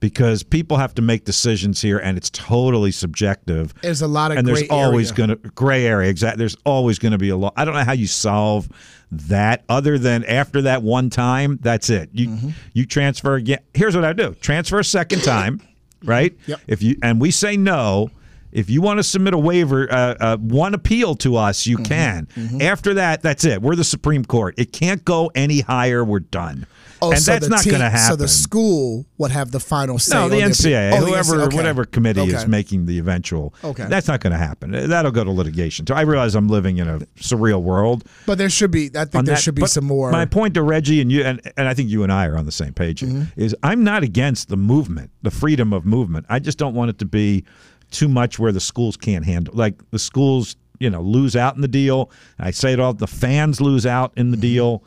because 0.00 0.42
people 0.42 0.76
have 0.76 0.94
to 0.96 1.02
make 1.02 1.24
decisions 1.24 1.80
here, 1.80 1.96
and 1.98 2.18
it's 2.18 2.28
totally 2.28 2.90
subjective. 2.92 3.72
There's 3.80 4.02
a 4.02 4.06
lot 4.06 4.32
of 4.32 4.36
and 4.36 4.46
there's 4.46 4.68
always 4.68 5.18
area. 5.18 5.36
to 5.36 5.48
gray 5.54 5.86
area. 5.86 6.10
Exactly. 6.10 6.38
There's 6.40 6.58
always 6.66 6.98
going 6.98 7.12
to 7.12 7.18
be 7.18 7.30
a 7.30 7.36
law. 7.38 7.52
I 7.56 7.64
don't 7.64 7.72
know 7.72 7.82
how 7.84 7.92
you 7.94 8.06
solve 8.06 8.68
that 9.12 9.64
other 9.70 9.98
than 9.98 10.24
after 10.26 10.60
that 10.62 10.82
one 10.82 11.08
time. 11.08 11.58
That's 11.62 11.88
it. 11.88 12.10
You 12.12 12.28
Mm-hmm. 12.28 12.48
you 12.74 12.84
transfer 12.84 13.36
again. 13.36 13.60
Here's 13.72 13.94
what 13.96 14.04
I 14.04 14.12
do: 14.12 14.34
transfer 14.42 14.78
a 14.78 14.84
second 14.84 15.22
time, 15.22 15.62
right? 16.04 16.36
Yep. 16.46 16.60
If 16.66 16.82
you 16.82 16.96
and 17.02 17.18
we 17.18 17.30
say 17.30 17.56
no. 17.56 18.10
If 18.52 18.68
you 18.70 18.82
want 18.82 18.98
to 18.98 19.02
submit 19.04 19.34
a 19.34 19.38
waiver, 19.38 19.90
uh, 19.92 20.14
uh, 20.20 20.36
one 20.38 20.74
appeal 20.74 21.14
to 21.16 21.36
us, 21.36 21.60
Mm-hmm. 21.62 21.70
you 21.70 21.78
can. 21.84 22.60
After 22.62 22.94
that, 22.94 23.22
that's 23.22 23.44
it. 23.44 23.62
We're 23.62 23.76
the 23.76 23.84
Supreme 23.84 24.24
Court. 24.24 24.54
It 24.58 24.72
can't 24.72 25.04
go 25.04 25.30
any 25.34 25.60
higher. 25.60 26.04
We're 26.04 26.20
done. 26.20 26.66
Oh, 27.02 27.12
and 27.12 27.18
so 27.20 27.32
that's 27.32 27.44
the 27.46 27.50
not 27.50 27.64
going 27.64 27.80
to 27.80 27.88
happen. 27.88 28.10
So 28.10 28.16
the 28.16 28.28
school 28.28 29.06
would 29.16 29.30
have 29.30 29.52
the 29.52 29.60
final 29.60 29.98
say. 29.98 30.14
No, 30.16 30.28
the 30.28 30.36
NCAA, 30.36 30.92
Oh, 30.92 31.00
the 31.00 31.06
whoever, 31.06 31.36
NCAA, 31.36 31.46
okay. 31.46 31.56
whatever 31.56 31.84
committee 31.86 32.20
is 32.22 32.46
making 32.46 32.84
the 32.84 32.98
eventual. 32.98 33.54
Okay. 33.64 33.86
that's 33.88 34.06
not 34.06 34.20
going 34.20 34.32
to 34.32 34.38
happen. 34.38 34.70
That'll 34.72 35.10
go 35.10 35.24
to 35.24 35.30
litigation. 35.30 35.86
So 35.86 35.94
I 35.94 36.02
realize 36.02 36.34
I'm 36.34 36.48
living 36.48 36.76
in 36.76 36.88
a 36.88 36.98
surreal 37.16 37.62
world. 37.62 38.04
But 38.26 38.36
there 38.36 38.50
should 38.50 38.70
be. 38.70 38.90
I 38.94 39.06
think 39.06 39.24
there 39.24 39.34
that. 39.36 39.38
should 39.40 39.54
be 39.54 39.64
some 39.66 39.84
more. 39.86 40.10
My 40.10 40.26
point 40.26 40.52
to 40.54 40.62
Reggie 40.62 41.00
and 41.00 41.10
you, 41.10 41.22
and, 41.22 41.40
and 41.56 41.66
I 41.68 41.72
think 41.72 41.88
you 41.88 42.02
and 42.02 42.12
I 42.12 42.26
are 42.26 42.36
on 42.36 42.44
the 42.44 42.52
same 42.52 42.74
page, 42.74 43.00
Mm-hmm. 43.00 43.40
is 43.40 43.56
I'm 43.62 43.82
not 43.82 44.02
against 44.02 44.48
the 44.50 44.58
movement, 44.58 45.10
the 45.22 45.30
freedom 45.30 45.72
of 45.72 45.86
movement. 45.86 46.26
I 46.28 46.38
just 46.38 46.58
don't 46.58 46.74
want 46.74 46.90
it 46.90 46.98
to 46.98 47.06
be 47.06 47.44
too 47.90 48.08
much 48.08 48.38
where 48.38 48.52
the 48.52 48.60
schools 48.60 48.96
can't 48.96 49.24
handle. 49.24 49.54
Like 49.54 49.80
the 49.90 49.98
schools, 49.98 50.56
you 50.78 50.90
know, 50.90 51.02
lose 51.02 51.36
out 51.36 51.54
in 51.56 51.60
the 51.62 51.68
deal. 51.68 52.10
I 52.38 52.50
say 52.50 52.72
it 52.72 52.80
all. 52.80 52.92
The 52.94 53.06
fans 53.06 53.60
lose 53.60 53.86
out 53.86 54.12
in 54.16 54.30
the 54.30 54.36
deal. 54.36 54.82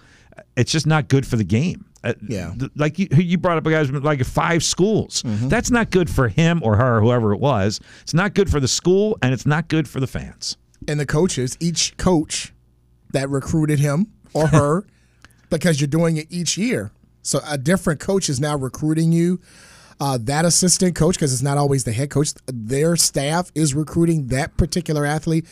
It's 0.57 0.71
just 0.71 0.87
not 0.87 1.07
good 1.09 1.25
for 1.27 1.35
the 1.35 1.43
game. 1.43 1.85
Uh, 2.03 2.13
Mm-hmm. 2.15 2.31
Yeah. 2.33 2.53
like 2.75 2.99
you, 2.99 3.07
you 3.11 3.37
brought 3.37 3.57
up, 3.57 3.65
a 3.65 3.69
guys, 3.71 3.89
like 3.89 4.23
five 4.25 4.61
schools. 4.63 5.23
Mm-hmm. 5.23 5.47
That's 5.47 5.71
not 5.71 5.89
good 5.89 6.09
for 6.09 6.27
him 6.27 6.59
or 6.63 6.75
her, 6.75 6.99
whoever 6.99 7.33
it 7.33 7.39
was. 7.39 7.79
It's 8.01 8.13
not 8.13 8.33
good 8.33 8.49
for 8.51 8.59
the 8.59 8.67
school, 8.67 9.17
and 9.21 9.33
it's 9.33 9.45
not 9.45 9.69
good 9.69 9.87
for 9.87 10.01
the 10.01 10.07
fans. 10.07 10.57
and 10.87 10.99
the 10.99 11.05
coaches, 11.05 11.55
each 11.61 11.95
coach 11.95 12.51
that 13.13 13.29
recruited 13.29 13.79
him 13.79 14.07
or 14.33 14.47
her 14.47 14.85
because 15.49 15.79
you're 15.79 15.87
doing 15.87 16.17
it 16.17 16.27
each 16.29 16.57
year. 16.57 16.91
So 17.21 17.39
a 17.47 17.57
different 17.57 18.01
coach 18.01 18.27
is 18.27 18.37
now 18.41 18.57
recruiting 18.57 19.13
you. 19.13 19.39
Uh, 19.99 20.17
that 20.21 20.45
assistant 20.45 20.95
coach, 20.95 21.15
because 21.15 21.33
it's 21.33 21.41
not 21.43 21.57
always 21.57 21.83
the 21.83 21.91
head 21.93 22.09
coach, 22.09 22.33
their 22.47 22.95
staff 22.95 23.51
is 23.55 23.73
recruiting 23.73 24.27
that 24.27 24.57
particular 24.57 25.05
athlete. 25.05 25.45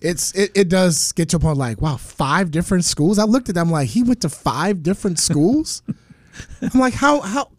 It's 0.00 0.32
it, 0.34 0.50
it 0.54 0.68
does 0.68 1.12
get 1.12 1.28
to 1.30 1.36
a 1.36 1.40
point 1.40 1.56
like, 1.58 1.80
wow, 1.80 1.96
five 1.96 2.50
different 2.50 2.84
schools. 2.84 3.18
I 3.18 3.24
looked 3.24 3.48
at 3.48 3.54
them 3.54 3.70
like 3.70 3.88
he 3.88 4.02
went 4.02 4.20
to 4.22 4.28
five 4.28 4.82
different 4.82 5.18
schools. 5.18 5.82
I'm 6.62 6.78
like, 6.80 6.94
how 6.94 7.20
how 7.20 7.50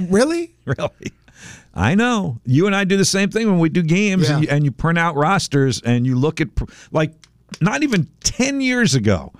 really? 0.00 0.54
Really? 0.64 1.12
I 1.74 1.94
know. 1.94 2.40
You 2.46 2.66
and 2.66 2.74
I 2.74 2.84
do 2.84 2.96
the 2.96 3.04
same 3.04 3.28
thing 3.30 3.46
when 3.50 3.58
we 3.58 3.68
do 3.68 3.82
games 3.82 4.28
Yeah. 4.28 4.36
and, 4.36 4.44
you, 4.44 4.50
and 4.50 4.64
you 4.64 4.70
print 4.70 4.96
out 4.98 5.16
rosters 5.16 5.82
and 5.82 6.06
you 6.06 6.14
look 6.16 6.40
at, 6.40 6.48
like, 6.92 7.12
not 7.60 7.82
even 7.82 8.08
10 8.22 8.60
years 8.60 8.94
ago, 8.94 9.32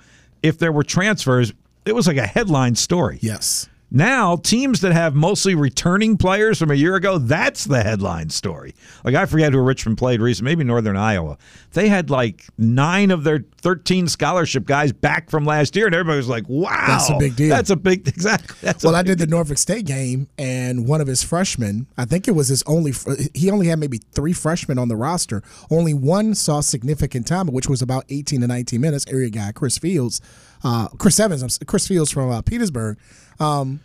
if 0.43 0.59
there 0.59 0.71
were 0.71 0.83
transfers, 0.83 1.53
it 1.85 1.95
was 1.95 2.05
like 2.07 2.17
a 2.17 2.27
headline 2.27 2.75
story. 2.75 3.17
Yes. 3.21 3.69
Now, 3.95 4.35
teams 4.35 4.81
that 4.81 4.91
have 4.91 5.15
mostly 5.15 5.55
returning 5.55 6.17
players 6.17 6.59
from 6.59 6.69
a 6.69 6.73
year 6.73 6.95
ago, 6.95 7.17
that's 7.17 7.63
the 7.63 7.81
headline 7.81 8.29
story. 8.29 8.75
Like, 9.05 9.15
I 9.15 9.25
forget 9.25 9.53
who 9.53 9.61
Richmond 9.61 9.97
played 9.97 10.19
recently, 10.19 10.51
maybe 10.51 10.65
Northern 10.65 10.97
Iowa. 10.97 11.37
They 11.71 11.87
had 11.87 12.09
like 12.09 12.43
nine 12.57 13.09
of 13.09 13.23
their 13.23 13.45
13 13.61 14.09
scholarship 14.09 14.65
guys 14.65 14.91
back 14.91 15.29
from 15.29 15.45
last 15.45 15.77
year, 15.77 15.85
and 15.85 15.95
everybody 15.95 16.17
was 16.17 16.27
like, 16.27 16.43
wow. 16.49 16.85
That's 16.87 17.09
a 17.09 17.17
big 17.17 17.37
deal. 17.37 17.47
That's 17.47 17.69
a 17.69 17.77
big, 17.77 18.05
exactly. 18.09 18.57
That's 18.61 18.83
Well, 18.83 18.97
I 18.97 19.01
did 19.01 19.17
the 19.17 19.27
Norfolk 19.27 19.57
State 19.57 19.85
game, 19.85 20.27
and 20.37 20.85
one 20.85 20.99
of 20.99 21.07
his 21.07 21.23
freshmen, 21.23 21.87
I 21.97 22.03
think 22.03 22.27
it 22.27 22.31
was 22.31 22.49
his 22.49 22.63
only, 22.63 22.91
he 23.33 23.49
only 23.49 23.67
had 23.67 23.79
maybe 23.79 23.99
three 24.11 24.33
freshmen 24.33 24.77
on 24.77 24.89
the 24.89 24.97
roster. 24.97 25.41
Only 25.71 25.93
one 25.93 26.35
saw 26.35 26.59
significant 26.59 27.27
time, 27.27 27.47
which 27.47 27.69
was 27.69 27.81
about 27.81 28.03
18 28.09 28.41
to 28.41 28.47
19 28.47 28.81
minutes. 28.81 29.05
Area 29.07 29.29
guy, 29.29 29.53
Chris 29.53 29.77
Fields, 29.77 30.19
uh, 30.65 30.87
Chris 30.97 31.19
Evans, 31.19 31.59
Chris 31.67 31.87
Fields 31.87 32.09
from 32.11 32.31
uh, 32.31 32.41
Petersburg. 32.41 32.97
Um, 33.39 33.79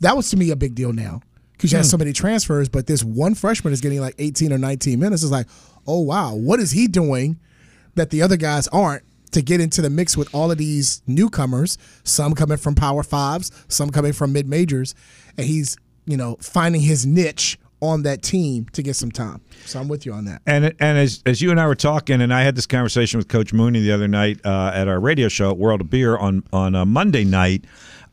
that 0.00 0.14
was 0.14 0.28
to 0.30 0.36
me 0.36 0.50
a 0.50 0.56
big 0.56 0.74
deal 0.74 0.92
now 0.92 1.22
because 1.52 1.72
you 1.72 1.78
have 1.78 1.86
so 1.86 1.96
many 1.96 2.12
transfers, 2.12 2.68
but 2.68 2.86
this 2.86 3.02
one 3.02 3.34
freshman 3.34 3.72
is 3.72 3.80
getting 3.80 4.00
like 4.00 4.14
18 4.18 4.52
or 4.52 4.58
19 4.58 5.00
minutes. 5.00 5.22
It's 5.22 5.32
like, 5.32 5.46
oh, 5.86 6.00
wow, 6.00 6.34
what 6.34 6.60
is 6.60 6.72
he 6.72 6.88
doing 6.88 7.38
that 7.94 8.10
the 8.10 8.20
other 8.20 8.36
guys 8.36 8.68
aren't? 8.68 9.02
To 9.32 9.42
get 9.42 9.60
into 9.60 9.82
the 9.82 9.90
mix 9.90 10.16
with 10.16 10.34
all 10.34 10.50
of 10.50 10.56
these 10.56 11.02
newcomers, 11.06 11.76
some 12.04 12.34
coming 12.34 12.56
from 12.56 12.74
Power 12.74 13.02
Fives, 13.02 13.50
some 13.68 13.90
coming 13.90 14.14
from 14.14 14.32
mid 14.32 14.46
majors, 14.48 14.94
and 15.36 15.46
he's 15.46 15.76
you 16.06 16.16
know 16.16 16.36
finding 16.40 16.80
his 16.80 17.04
niche 17.04 17.58
on 17.82 18.02
that 18.02 18.22
team 18.22 18.66
to 18.72 18.82
get 18.82 18.96
some 18.96 19.10
time. 19.10 19.40
So 19.66 19.78
I'm 19.80 19.88
with 19.88 20.06
you 20.06 20.12
on 20.12 20.24
that. 20.26 20.42
And 20.46 20.66
and 20.80 20.98
as 20.98 21.22
as 21.26 21.42
you 21.42 21.50
and 21.50 21.60
I 21.60 21.66
were 21.66 21.74
talking, 21.74 22.20
and 22.20 22.32
I 22.32 22.42
had 22.42 22.56
this 22.56 22.66
conversation 22.66 23.18
with 23.18 23.28
Coach 23.28 23.52
Mooney 23.52 23.80
the 23.80 23.92
other 23.92 24.08
night 24.08 24.40
uh, 24.44 24.72
at 24.74 24.88
our 24.88 25.00
radio 25.00 25.28
show 25.28 25.50
at 25.50 25.58
World 25.58 25.80
of 25.80 25.90
Beer 25.90 26.16
on 26.16 26.42
on 26.52 26.74
uh, 26.74 26.84
Monday 26.84 27.24
night. 27.24 27.64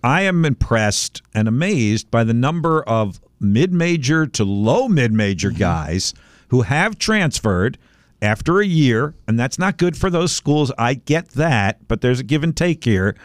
I 0.03 0.21
am 0.23 0.43
impressed 0.43 1.21
and 1.33 1.47
amazed 1.47 2.11
by 2.11 2.25
the 2.25 2.33
number 2.33 2.83
of 2.83 3.21
mid 3.39 3.71
major 3.71 4.27
to 4.27 4.43
low 4.43 4.89
mid 4.89 5.13
major 5.13 5.49
guys 5.49 6.13
who 6.49 6.63
have 6.63 6.99
transferred 6.99 7.77
after 8.21 8.59
a 8.59 8.65
year, 8.65 9.15
and 9.27 9.39
that's 9.39 9.59
not 9.59 9.77
good 9.77 9.97
for 9.97 10.09
those 10.09 10.31
schools. 10.31 10.71
I 10.77 10.93
get 10.93 11.29
that, 11.31 11.87
but 11.87 12.01
there's 12.01 12.19
a 12.19 12.23
give 12.23 12.43
and 12.43 12.55
take 12.55 12.83
here 12.83 13.15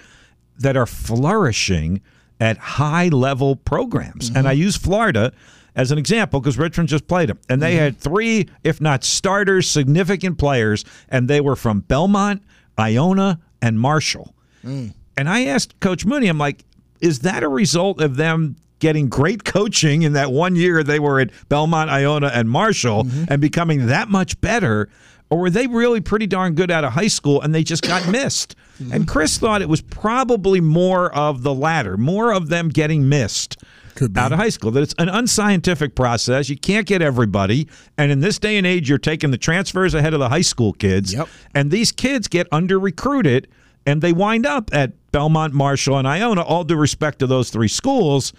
that 0.59 0.77
are 0.77 0.87
flourishing 0.87 2.01
at 2.41 2.59
high 2.59 3.09
level 3.09 3.57
programs. 3.57 4.31
And 4.35 4.47
I 4.49 4.53
use 4.53 4.77
Florida 4.77 5.33
as 5.79 5.93
an 5.93 5.97
example 5.97 6.41
because 6.41 6.59
Richmond 6.59 6.89
just 6.89 7.07
played 7.07 7.29
them. 7.29 7.39
And 7.49 7.63
they 7.63 7.75
mm-hmm. 7.75 7.85
had 7.85 7.99
three, 7.99 8.49
if 8.65 8.81
not 8.81 9.05
starters, 9.05 9.71
significant 9.71 10.37
players, 10.37 10.85
and 11.09 11.29
they 11.29 11.41
were 11.41 11.57
from 11.57 11.81
Belmont, 11.81 12.43
Iona, 12.79 13.41
and 13.63 13.79
Marshall. 13.79 14.35
Mm. 14.65 14.93
And 15.17 15.29
I 15.29 15.47
asked 15.47 15.79
Coach 15.79 16.05
Mooney, 16.05 16.27
I'm 16.27 16.37
like, 16.37 16.65
is 17.01 17.21
that 17.21 17.45
a 17.45 17.49
result 17.49 18.01
of 18.01 18.17
them 18.17 18.57
getting 18.81 19.09
great 19.09 19.45
coaching 19.45 20.03
in 20.03 20.15
that 20.15 20.33
one 20.33 20.57
year 20.57 20.83
they 20.83 20.99
were 20.99 21.21
at 21.21 21.31
Belmont, 21.49 21.91
Iona, 21.91 22.27
and 22.27 22.51
Marshall 22.51 23.05
mm-hmm. 23.05 23.25
and 23.29 23.41
becoming 23.41 23.87
that 23.87 24.09
much 24.09 24.41
better? 24.41 24.89
Or 25.31 25.39
were 25.39 25.51
they 25.51 25.69
really 25.69 26.01
pretty 26.01 26.27
darn 26.27 26.55
good 26.55 26.73
out 26.73 26.85
of 26.85 26.95
high 26.95 27.09
school 27.09 27.41
and 27.41 27.55
they 27.55 27.63
just 27.63 27.83
got 27.85 28.09
missed? 28.11 28.57
And 28.81 28.91
mm-hmm. 28.91 29.05
Chris 29.05 29.39
thought 29.39 29.63
it 29.63 29.69
was 29.69 29.83
probably 29.83 30.61
more 30.61 31.15
of 31.15 31.45
the 31.45 31.55
latter, 31.55 31.97
more 31.97 32.33
of 32.33 32.49
them 32.49 32.69
getting 32.69 33.09
missed 33.09 33.63
Could 33.99 34.13
be. 34.13 34.21
out 34.21 34.33
of 34.33 34.39
high 34.39 34.49
school. 34.49 34.71
That 34.71 34.85
it's 34.85 34.95
an 34.99 35.09
unscientific 35.09 35.97
process. 35.97 36.49
You 36.49 36.57
can't 36.57 36.87
get 36.87 37.03
everybody. 37.03 37.67
And 37.97 38.13
in 38.13 38.21
this 38.21 38.39
day 38.39 38.57
and 38.57 38.65
age, 38.65 38.89
you're 38.89 38.97
taking 38.97 39.33
the 39.33 39.39
transfers 39.39 39.93
ahead 39.93 40.15
of 40.15 40.21
the 40.21 40.29
high 40.29 40.43
school 40.43 40.73
kids. 40.73 41.13
Yep. 41.13 41.29
And 41.53 41.73
these 41.73 41.91
kids 41.91 42.29
get 42.29 42.47
under 42.53 42.79
recruited 42.79 43.49
and 43.85 44.01
they 44.01 44.13
wind 44.13 44.47
up 44.47 44.71
at 44.73 44.93
Belmont, 45.11 45.53
Marshall, 45.53 45.99
and 45.99 46.07
Iona, 46.07 46.43
all 46.43 46.63
due 46.63 46.77
respect 46.77 47.19
to 47.19 47.27
those 47.27 47.51
three 47.51 47.67
schools. 47.67 48.33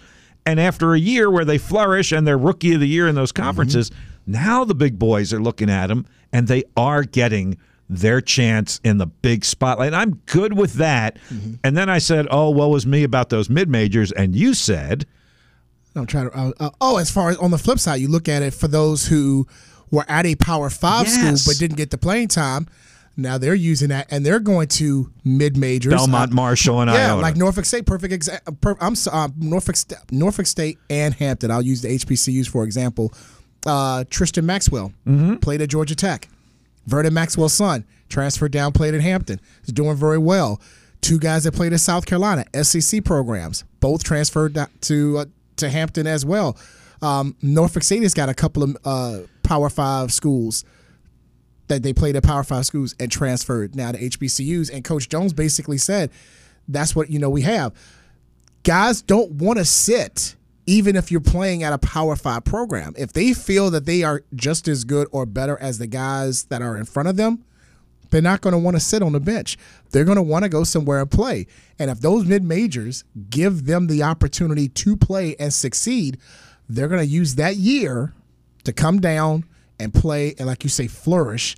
And 0.46 0.58
after 0.58 0.94
a 0.94 0.98
year 0.98 1.30
where 1.30 1.44
they 1.44 1.58
flourish 1.58 2.10
and 2.10 2.26
they're 2.26 2.38
rookie 2.38 2.72
of 2.72 2.80
the 2.80 2.88
year 2.88 3.06
in 3.06 3.14
those 3.14 3.30
mm-hmm. 3.30 3.42
conferences, 3.42 3.90
now 4.26 4.64
the 4.64 4.74
big 4.74 4.98
boys 4.98 5.34
are 5.34 5.42
looking 5.42 5.68
at 5.68 5.88
them 5.88 6.06
and 6.32 6.48
they 6.48 6.64
are 6.74 7.02
getting 7.02 7.58
their 7.90 8.22
chance 8.22 8.80
in 8.82 8.96
the 8.96 9.06
big 9.06 9.44
spotlight. 9.44 9.88
And 9.88 9.96
I'm 9.96 10.14
good 10.24 10.56
with 10.56 10.74
that. 10.74 11.18
Mm-hmm. 11.28 11.54
And 11.64 11.76
then 11.76 11.90
I 11.90 11.98
said, 11.98 12.28
"Oh, 12.30 12.48
what 12.48 12.70
was 12.70 12.86
me 12.86 13.02
about 13.02 13.28
those 13.28 13.50
mid 13.50 13.68
majors?" 13.68 14.12
And 14.12 14.34
you 14.34 14.54
said, 14.54 15.04
I'm 15.96 16.06
trying 16.06 16.30
to. 16.30 16.36
Uh, 16.38 16.52
uh, 16.60 16.70
oh, 16.80 16.96
as 16.98 17.10
far 17.10 17.30
as 17.30 17.36
on 17.38 17.50
the 17.50 17.58
flip 17.58 17.78
side, 17.78 17.96
you 17.96 18.08
look 18.08 18.28
at 18.28 18.42
it 18.42 18.54
for 18.54 18.68
those 18.68 19.06
who 19.06 19.46
were 19.90 20.04
at 20.08 20.24
a 20.26 20.34
Power 20.36 20.70
Five 20.70 21.06
Yes. 21.06 21.42
school 21.42 21.52
but 21.52 21.58
didn't 21.58 21.76
get 21.76 21.90
the 21.90 21.98
playing 21.98 22.28
time. 22.28 22.68
Now 23.16 23.36
they're 23.38 23.54
using 23.56 23.88
that, 23.88 24.06
and 24.10 24.24
they're 24.24 24.38
going 24.40 24.68
to 24.68 25.12
mid 25.24 25.56
majors. 25.56 25.92
Belmont, 25.92 26.32
Marshall, 26.32 26.80
and 26.80 26.90
yeah, 26.90 27.08
Iona. 27.10 27.20
like 27.22 27.36
Norfolk 27.36 27.64
State, 27.64 27.84
perfect 27.86 28.12
example. 28.14 28.56
Per- 28.60 28.76
I'm 28.80 28.94
uh, 29.12 29.28
Norfolk, 29.36 29.76
St- 29.76 30.00
Norfolk 30.12 30.46
State 30.46 30.78
and 30.88 31.12
Hampton. 31.14 31.50
I'll 31.50 31.60
use 31.60 31.82
the 31.82 31.88
HBCUs 31.88 32.48
for 32.48 32.62
example. 32.64 33.12
Uh, 33.66 34.04
Tristan 34.08 34.46
Maxwell 34.46 34.92
Mm-hmm. 35.06 35.34
played 35.36 35.60
at 35.60 35.68
Georgia 35.68 35.94
Tech. 35.96 36.28
Vernon 36.86 37.12
Maxwell's 37.12 37.52
son 37.52 37.84
transferred 38.08 38.52
down, 38.52 38.72
played 38.72 38.94
at 38.94 39.00
Hampton. 39.02 39.40
He's 39.66 39.74
doing 39.74 39.96
very 39.96 40.18
well. 40.18 40.60
Two 41.02 41.18
guys 41.18 41.44
that 41.44 41.52
played 41.52 41.72
at 41.72 41.80
South 41.80 42.06
Carolina, 42.06 42.44
SEC 42.62 43.04
programs, 43.04 43.64
both 43.80 44.02
transferred 44.04 44.56
to 44.82 45.18
uh, 45.18 45.24
to 45.60 45.70
Hampton 45.70 46.06
as 46.06 46.24
well. 46.24 46.56
Um, 47.02 47.36
Norfolk 47.40 47.82
State 47.82 48.02
has 48.02 48.14
got 48.14 48.28
a 48.28 48.34
couple 48.34 48.62
of 48.62 48.76
uh, 48.84 49.20
Power 49.42 49.70
Five 49.70 50.12
schools 50.12 50.64
that 51.68 51.82
they 51.82 51.92
played 51.92 52.16
at 52.16 52.22
Power 52.22 52.44
Five 52.44 52.66
schools 52.66 52.94
and 53.00 53.10
transferred 53.10 53.74
now 53.74 53.92
to 53.92 53.98
HBCUs. 53.98 54.72
And 54.72 54.84
Coach 54.84 55.08
Jones 55.08 55.32
basically 55.32 55.78
said, 55.78 56.10
"That's 56.68 56.94
what 56.94 57.10
you 57.10 57.18
know 57.18 57.30
we 57.30 57.42
have. 57.42 57.72
Guys 58.62 59.02
don't 59.02 59.32
want 59.32 59.58
to 59.58 59.64
sit." 59.64 60.36
Even 60.66 60.94
if 60.94 61.10
you're 61.10 61.20
playing 61.20 61.64
at 61.64 61.72
a 61.72 61.78
Power 61.78 62.14
Five 62.14 62.44
program, 62.44 62.94
if 62.96 63.12
they 63.12 63.32
feel 63.32 63.70
that 63.70 63.86
they 63.86 64.04
are 64.04 64.22
just 64.36 64.68
as 64.68 64.84
good 64.84 65.08
or 65.10 65.26
better 65.26 65.58
as 65.58 65.78
the 65.78 65.86
guys 65.88 66.44
that 66.44 66.62
are 66.62 66.76
in 66.76 66.84
front 66.84 67.08
of 67.08 67.16
them, 67.16 67.44
they're 68.10 68.22
not 68.22 68.40
going 68.40 68.52
to 68.52 68.58
want 68.58 68.76
to 68.76 68.80
sit 68.80 69.02
on 69.02 69.12
the 69.12 69.20
bench. 69.20 69.56
They're 69.90 70.04
going 70.04 70.16
to 70.16 70.22
want 70.22 70.44
to 70.44 70.48
go 70.48 70.64
somewhere 70.64 71.00
and 71.00 71.10
play. 71.10 71.46
And 71.78 71.90
if 71.90 72.00
those 72.00 72.24
mid 72.24 72.42
majors 72.42 73.04
give 73.28 73.66
them 73.66 73.86
the 73.86 74.02
opportunity 74.02 74.68
to 74.68 74.96
play 74.96 75.36
and 75.38 75.52
succeed, 75.52 76.18
they're 76.68 76.88
going 76.88 77.00
to 77.00 77.06
use 77.06 77.34
that 77.36 77.56
year 77.56 78.14
to 78.64 78.72
come 78.72 79.00
down 79.00 79.44
and 79.78 79.92
play 79.92 80.34
and, 80.38 80.46
like 80.46 80.62
you 80.62 80.70
say, 80.70 80.86
flourish 80.86 81.56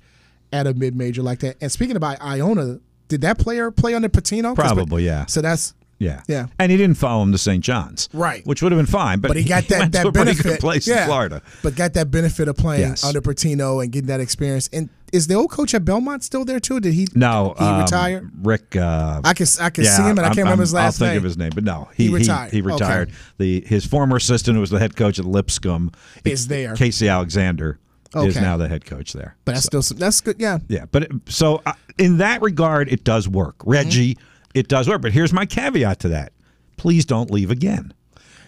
at 0.51 0.67
a 0.67 0.73
mid 0.73 0.95
major 0.95 1.21
like 1.21 1.39
that. 1.39 1.57
And 1.61 1.71
speaking 1.71 1.95
about 1.95 2.21
Iona, 2.21 2.79
did 3.07 3.21
that 3.21 3.37
player 3.37 3.69
play 3.69 3.93
under 3.93 4.09
Pitino? 4.09 4.55
Probably, 4.55 5.05
yeah. 5.05 5.25
So 5.25 5.41
that's 5.41 5.73
Yeah. 5.99 6.21
Yeah. 6.27 6.47
And 6.59 6.71
he 6.71 6.77
didn't 6.77 6.97
follow 6.97 7.23
him 7.23 7.31
to 7.31 7.37
St. 7.37 7.63
John's. 7.63 8.09
Right. 8.13 8.45
Which 8.45 8.61
would 8.61 8.71
have 8.71 8.79
been 8.79 8.85
fine. 8.85 9.19
But, 9.19 9.29
but 9.29 9.37
he 9.37 9.43
got 9.43 9.67
that 9.69 9.79
went 9.79 9.93
to 9.93 9.97
that 9.99 10.07
a 10.07 10.11
pretty 10.11 10.25
benefit. 10.31 10.43
good 10.43 10.59
place 10.59 10.87
yeah, 10.87 11.01
in 11.01 11.07
Florida. 11.07 11.41
But 11.61 11.75
got 11.75 11.93
that 11.93 12.11
benefit 12.11 12.47
of 12.47 12.57
playing 12.57 12.81
Yes. 12.81 13.03
under 13.03 13.21
Pitino 13.21 13.81
and 13.81 13.91
getting 13.91 14.07
that 14.07 14.19
experience. 14.19 14.69
And 14.73 14.89
is 15.13 15.27
the 15.27 15.35
old 15.35 15.51
coach 15.51 15.73
at 15.75 15.85
Belmont 15.85 16.23
still 16.23 16.43
there 16.43 16.59
too? 16.59 16.79
Did 16.79 16.93
he? 16.93 17.07
No. 17.15 17.53
he 17.57 17.63
um, 17.63 17.81
retired. 17.81 18.31
Rick. 18.41 18.75
Uh, 18.75 19.21
I 19.23 19.33
can 19.33 19.45
I 19.61 19.69
can 19.69 19.83
yeah, 19.83 19.95
see 19.95 20.01
him, 20.03 20.17
and 20.17 20.21
I 20.21 20.23
I'm- 20.23 20.29
can't 20.31 20.37
remember 20.39 20.51
I'm- 20.53 20.59
his 20.61 20.73
last 20.73 20.99
I'll 21.01 21.07
name. 21.07 21.13
think 21.13 21.17
of 21.19 21.23
his 21.25 21.37
name, 21.37 21.51
but 21.53 21.63
no, 21.63 21.87
He 21.95 22.09
retired. 22.09 22.51
He, 22.51 22.61
Okay. 22.61 22.73
retired. 22.73 23.11
The 23.37 23.61
his 23.61 23.85
former 23.85 24.15
assistant, 24.17 24.55
who 24.55 24.61
was 24.61 24.71
the 24.71 24.79
head 24.79 24.95
coach 24.95 25.19
at 25.19 25.25
Lipscomb, 25.25 25.91
Is 26.25 26.47
there. 26.47 26.75
Casey 26.75 27.07
Alexander 27.07 27.79
is 28.15 28.35
now 28.35 28.57
the 28.57 28.67
head 28.67 28.85
coach 28.85 29.13
there. 29.13 29.35
But 29.45 29.53
that's 29.53 29.65
still 29.65 29.81
some, 29.83 29.97
that's 29.97 30.19
good. 30.21 30.37
Yeah. 30.39 30.59
Yeah, 30.67 30.85
but 30.91 31.03
it, 31.03 31.11
so 31.27 31.61
uh, 31.65 31.73
in 31.97 32.17
that 32.17 32.41
regard, 32.41 32.91
it 32.91 33.03
does 33.03 33.27
work. 33.29 33.55
Reggie, 33.65 34.15
Mm-hmm. 34.15 34.32
It 34.53 34.67
does 34.67 34.87
work. 34.87 35.01
But 35.01 35.11
here's 35.13 35.33
my 35.33 35.45
caveat 35.45 35.99
to 35.99 36.09
that: 36.09 36.33
please 36.77 37.05
don't 37.05 37.31
leave 37.31 37.51
again. 37.51 37.93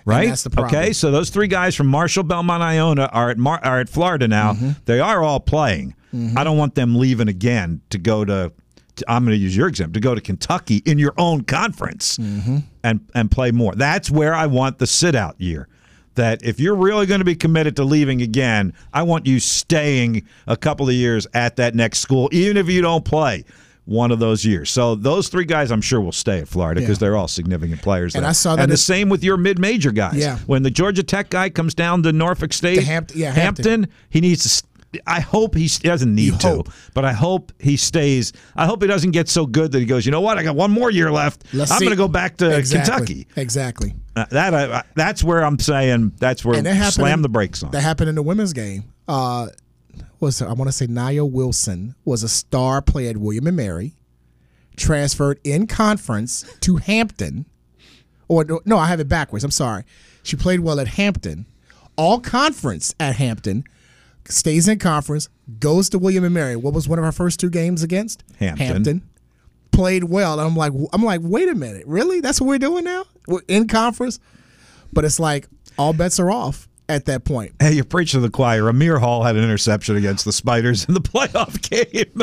Right? 0.08 0.30
that's 0.30 0.44
the 0.44 0.52
problem. 0.52 0.76
Okay, 0.76 0.94
so 0.94 1.10
those 1.10 1.32
three 1.32 1.48
guys 1.48 1.74
from 1.76 1.88
Marshall, 1.88 2.22
Belmont, 2.24 2.62
Iona 2.62 3.06
are 3.12 3.32
at 3.32 3.40
Mar- 3.40 3.60
are 3.64 3.80
at 3.80 3.90
Florida 3.90 4.28
now. 4.28 4.54
Mm-hmm. 4.54 4.70
They 4.86 5.00
are 5.00 5.24
all 5.24 5.40
playing. 5.40 5.96
I 6.38 6.46
don't 6.46 6.58
want 6.58 6.76
them 6.76 6.96
leaving 6.96 7.28
again 7.28 7.82
to 7.90 7.98
go 7.98 8.24
to. 8.24 8.54
to- 8.98 9.06
I'm 9.12 9.26
going 9.26 9.36
to 9.36 9.42
use 9.44 9.54
your 9.58 9.68
example 9.68 9.94
to 9.96 10.00
go 10.00 10.16
to 10.16 10.22
Kentucky 10.22 10.78
in 10.86 10.98
your 10.98 11.14
own 11.18 11.42
conference 11.44 12.18
Mm-hmm. 12.18 12.58
and 12.84 13.00
and 13.14 13.30
play 13.32 13.52
more. 13.52 13.74
That's 13.76 14.10
where 14.12 14.34
I 14.34 14.46
want 14.46 14.78
the 14.78 14.88
sit 14.88 15.14
out 15.16 15.42
year. 15.42 15.68
That 16.14 16.42
if 16.46 16.60
you're 16.62 16.76
really 16.76 17.06
going 17.06 17.20
to 17.20 17.26
be 17.26 17.36
committed 17.36 17.76
to 17.78 17.84
leaving 17.84 18.22
again, 18.22 18.72
I 18.94 19.04
want 19.04 19.26
you 19.26 19.40
staying 19.42 20.26
a 20.48 20.56
couple 20.56 20.88
of 20.88 20.94
years 20.96 21.28
at 21.34 21.58
that 21.58 21.76
next 21.76 22.00
school, 22.00 22.30
even 22.32 22.56
if 22.56 22.70
you 22.70 22.82
don't 22.82 23.04
play. 23.04 23.44
One 23.86 24.12
of 24.12 24.20
those 24.20 24.44
years. 24.44 24.70
So 24.72 24.96
those 24.96 25.28
three 25.30 25.46
guys, 25.46 25.72
I'm 25.72 25.82
sure, 25.82 26.02
will 26.02 26.12
stay 26.12 26.40
at 26.40 26.48
Florida 26.48 26.82
because 26.82 26.98
Yeah. 26.98 27.08
they're 27.08 27.18
all 27.18 27.28
significant 27.28 27.82
players. 27.82 28.16
And 28.16 28.24
there. 28.24 28.30
I 28.30 28.34
saw 28.34 28.56
that 28.56 28.64
And 28.64 28.72
the 28.72 28.78
same 28.78 29.10
with 29.10 29.24
your 29.24 29.38
mid-major 29.38 29.92
guys. 29.92 30.16
Yeah. 30.18 30.40
When 30.48 30.64
the 30.64 30.72
Georgia 30.72 31.04
Tech 31.04 31.30
guy 31.30 31.50
comes 31.50 31.74
down 31.76 32.02
to 32.04 32.12
Norfolk 32.12 32.52
State, 32.54 32.76
To 32.76 32.82
Hamp- 32.82 33.12
yeah, 33.16 33.32
Hampton. 33.32 33.88
he 34.10 34.22
needs 34.22 34.44
to. 34.44 34.50
st- 34.50 34.70
I 35.06 35.20
hope 35.20 35.56
he, 35.56 35.68
doesn't 35.68 36.16
need 36.16 36.22
You 36.34 36.38
to, 36.38 36.48
hope. 36.48 36.70
but 36.94 37.04
I 37.04 37.12
hope 37.12 37.52
he 37.60 37.76
stays. 37.76 38.32
I 38.56 38.66
hope 38.66 38.82
he 38.82 38.88
doesn't 38.88 39.12
get 39.12 39.28
so 39.28 39.46
good 39.46 39.74
that 39.74 39.80
he 39.80 39.86
goes. 39.86 40.06
You 40.06 40.12
know 40.14 40.22
what? 40.22 40.38
I 40.38 40.44
got 40.44 40.56
one 40.56 40.72
more 40.72 40.90
year 40.90 41.12
left. 41.12 41.44
Let's 41.54 41.70
I'm 41.70 41.80
going 41.80 41.90
to 41.90 41.98
go 41.98 42.08
back 42.08 42.38
to 42.38 42.56
Exactly. 42.58 42.94
Kentucky. 42.96 43.28
Exactly. 43.36 43.94
Uh, 44.16 44.24
that 44.32 44.54
I, 44.56 44.78
I- 44.78 44.84
that's 44.96 45.22
where 45.22 45.44
I'm 45.44 45.60
saying. 45.60 46.14
That's 46.20 46.46
where 46.46 46.62
that 46.62 46.94
slam 46.94 47.22
the 47.24 47.30
brakes 47.30 47.62
on. 47.62 47.72
That 47.72 47.82
happened 47.82 48.08
in 48.08 48.16
the 48.16 48.24
women's 48.24 48.54
game. 48.54 48.86
Uh, 49.06 49.48
was 50.20 50.42
I 50.42 50.54
want 50.54 50.68
to 50.68 50.72
say 50.72 50.88
Nia 50.88 51.26
Wilson 51.26 51.96
was 52.06 52.24
a 52.24 52.30
star 52.30 52.82
player 52.82 53.12
at 53.12 53.18
William 53.18 53.48
and 53.48 53.58
Mary, 53.58 53.96
transferred 54.76 55.40
in 55.44 55.68
conference 55.68 56.46
to 56.62 56.78
Hampton, 56.78 57.46
or 58.28 58.46
no, 58.66 58.78
I 58.78 58.88
have 58.88 59.00
it 59.00 59.10
backwards. 59.10 59.44
I'm 59.44 59.52
sorry. 59.52 59.84
She 60.24 60.36
played 60.36 60.62
well 60.62 60.80
at 60.80 60.88
Hampton, 60.88 61.46
all 61.96 62.20
conference 62.20 62.96
at 63.00 63.16
Hampton, 63.16 63.64
stays 64.26 64.68
in 64.68 64.80
conference, 64.80 65.30
goes 65.60 65.90
to 65.90 66.00
William 66.00 66.24
and 66.24 66.34
Mary. 66.34 66.56
What 66.56 66.74
was 66.74 66.88
one 66.88 67.00
of 67.00 67.06
our 67.06 67.12
first 67.12 67.40
two 67.40 67.50
games 67.50 67.84
against 67.84 68.24
Hampton. 68.58 69.04
Played 69.72 70.06
well. 70.06 70.40
I'm 70.40 70.56
like, 70.56 70.72
I'm 70.94 71.04
like, 71.04 71.20
wait 71.24 71.50
a 71.50 71.56
minute, 71.56 71.84
really? 71.86 72.22
That's 72.22 72.40
what 72.40 72.48
we're 72.48 72.58
doing 72.58 72.86
now? 72.86 73.04
We're 73.28 73.42
in 73.48 73.68
conference, 73.68 74.20
but 74.94 75.04
it's 75.04 75.20
like 75.20 75.48
all 75.78 75.92
bets 75.92 76.20
are 76.20 76.32
off 76.32 76.68
at 76.90 77.06
that 77.06 77.24
point. 77.26 77.54
Hey, 77.60 77.74
you 77.74 77.84
preach 77.84 78.12
to 78.12 78.20
the 78.20 78.30
choir. 78.30 78.70
Amir 78.70 79.00
Hall 79.00 79.24
had 79.24 79.36
an 79.36 79.44
interception 79.44 79.96
against 79.96 80.26
the 80.26 80.32
Spiders 80.32 80.86
in 80.86 80.94
the 80.94 81.00
playoff 81.02 81.62
game. 81.70 82.22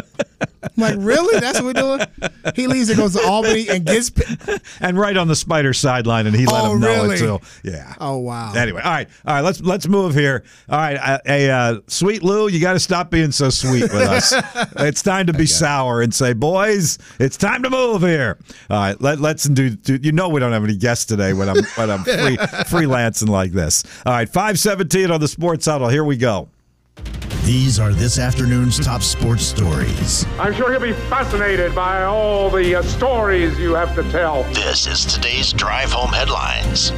I'm 0.63 0.71
like, 0.77 0.95
really? 0.99 1.41
That's 1.41 1.61
what 1.61 1.75
we're 1.75 1.97
doing? 1.99 2.07
He 2.55 2.67
leaves 2.67 2.89
and 2.89 2.99
goes 2.99 3.15
to 3.15 3.23
Albany 3.27 3.69
and 3.69 3.85
gets. 3.85 4.11
pi- 4.11 4.59
and 4.81 4.99
right 4.99 5.17
on 5.17 5.29
the 5.29 5.35
Spider 5.37 5.73
sideline, 5.73 6.27
and 6.27 6.37
he 6.37 6.47
let 6.47 6.65
Oh, 6.65 6.73
him 6.75 6.81
know 6.81 7.03
really? 7.03 7.17
it 7.17 7.19
too. 7.19 7.41
Yeah. 7.65 7.95
Oh 8.01 8.19
wow. 8.19 8.53
Anyway, 8.55 8.81
all 8.83 8.91
right, 8.91 9.09
all 9.27 9.35
right. 9.35 9.41
Let's 9.41 9.61
let's 9.61 9.89
move 9.89 10.15
here. 10.15 10.45
All 10.69 10.79
right, 10.79 10.97
uh, 10.97 11.19
hey, 11.25 11.51
uh, 11.51 11.81
sweet 11.89 12.23
Lou, 12.23 12.49
you 12.49 12.61
got 12.61 12.75
to 12.75 12.81
stop 12.81 13.11
being 13.11 13.33
so 13.33 13.51
sweet 13.51 13.83
with 13.83 13.95
us. 13.95 14.33
it's 14.77 15.03
time 15.03 15.27
to 15.27 15.33
be 15.33 15.47
sour 15.47 16.01
and 16.03 16.15
say, 16.15 16.33
boys, 16.33 16.99
it's 17.19 17.37
time 17.37 17.63
to 17.63 17.71
move 17.71 18.03
here. 18.03 18.39
All 18.71 18.77
right, 18.79 19.01
let, 19.01 19.21
let's 19.21 19.45
do, 19.45 19.71
do. 19.71 19.99
You 20.01 20.13
know 20.13 20.29
we 20.29 20.41
don't 20.41 20.53
have 20.53 20.65
any 20.65 20.77
guests 20.77 21.05
today 21.07 21.33
when 21.33 21.49
I'm 21.49 21.63
when 21.75 21.91
I'm 21.91 22.05
free, 22.05 22.37
freelancing 22.67 23.29
like 23.29 23.53
this. 23.53 23.85
All 24.07 24.13
right, 24.13 24.29
five 24.29 24.59
seventeen 24.59 25.11
on 25.11 25.21
the 25.21 25.29
Sports 25.29 25.67
Huddle. 25.67 25.89
Here 25.89 26.05
we 26.05 26.17
go. 26.17 26.49
These 27.45 27.81
are 27.81 27.93
this 27.93 28.21
afternoon's 28.21 28.79
top 28.79 29.03
sports 29.03 29.43
stories. 29.43 30.25
I'm 30.39 30.55
sure 30.55 30.71
you'll 30.71 30.81
be 30.81 30.93
fascinated 30.93 31.75
by 31.75 32.05
all 32.05 32.49
the 32.49 32.77
uh, 32.77 32.83
stories 32.83 33.59
you 33.59 33.75
have 33.75 33.97
to 33.97 34.09
tell. 34.13 34.45
This 34.53 34.87
is 34.87 35.05
today's 35.05 35.53
Drive 35.53 35.91
Home 35.91 36.13
Headlines. 36.13 36.93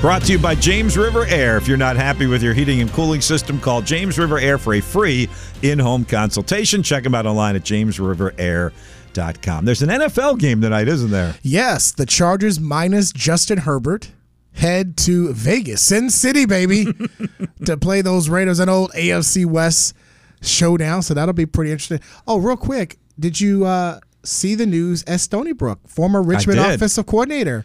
Brought 0.00 0.22
to 0.22 0.30
you 0.32 0.38
by 0.38 0.54
James 0.54 0.96
River 0.96 1.26
Air. 1.26 1.56
If 1.56 1.66
you're 1.66 1.76
not 1.76 1.96
happy 1.96 2.26
with 2.26 2.44
your 2.44 2.54
heating 2.54 2.80
and 2.80 2.92
cooling 2.92 3.20
system, 3.20 3.58
call 3.58 3.82
James 3.82 4.20
River 4.20 4.38
Air 4.38 4.56
for 4.56 4.74
a 4.74 4.80
free 4.80 5.28
in-home 5.62 6.04
consultation. 6.04 6.84
Check 6.84 7.02
them 7.02 7.16
out 7.16 7.26
online 7.26 7.56
at 7.56 7.62
jamesriverair.com. 7.62 9.64
There's 9.64 9.82
an 9.82 9.88
NFL 9.88 10.38
game 10.38 10.60
tonight, 10.60 10.86
isn't 10.86 11.10
there? 11.10 11.34
Yes, 11.42 11.90
the 11.90 12.06
Chargers 12.06 12.60
minus 12.60 13.10
Justin 13.10 13.58
Herbert 13.58 14.12
head 14.56 14.96
to 14.96 15.32
Vegas, 15.32 15.82
Sin 15.82 16.10
City, 16.10 16.46
baby, 16.46 16.86
to 17.64 17.76
play 17.76 18.02
those 18.02 18.28
Raiders 18.28 18.58
an 18.58 18.68
old 18.68 18.92
AFC 18.92 19.46
West 19.46 19.94
showdown. 20.42 21.02
So 21.02 21.14
that'll 21.14 21.32
be 21.32 21.46
pretty 21.46 21.72
interesting. 21.72 22.00
Oh, 22.26 22.38
real 22.38 22.56
quick, 22.56 22.98
did 23.18 23.40
you 23.40 23.64
uh, 23.64 24.00
see 24.22 24.54
the 24.54 24.66
news 24.66 25.04
at 25.06 25.20
Stony 25.20 25.52
Brook? 25.52 25.80
Former 25.86 26.22
Richmond 26.22 26.60
offensive 26.60 27.06
coordinator 27.06 27.64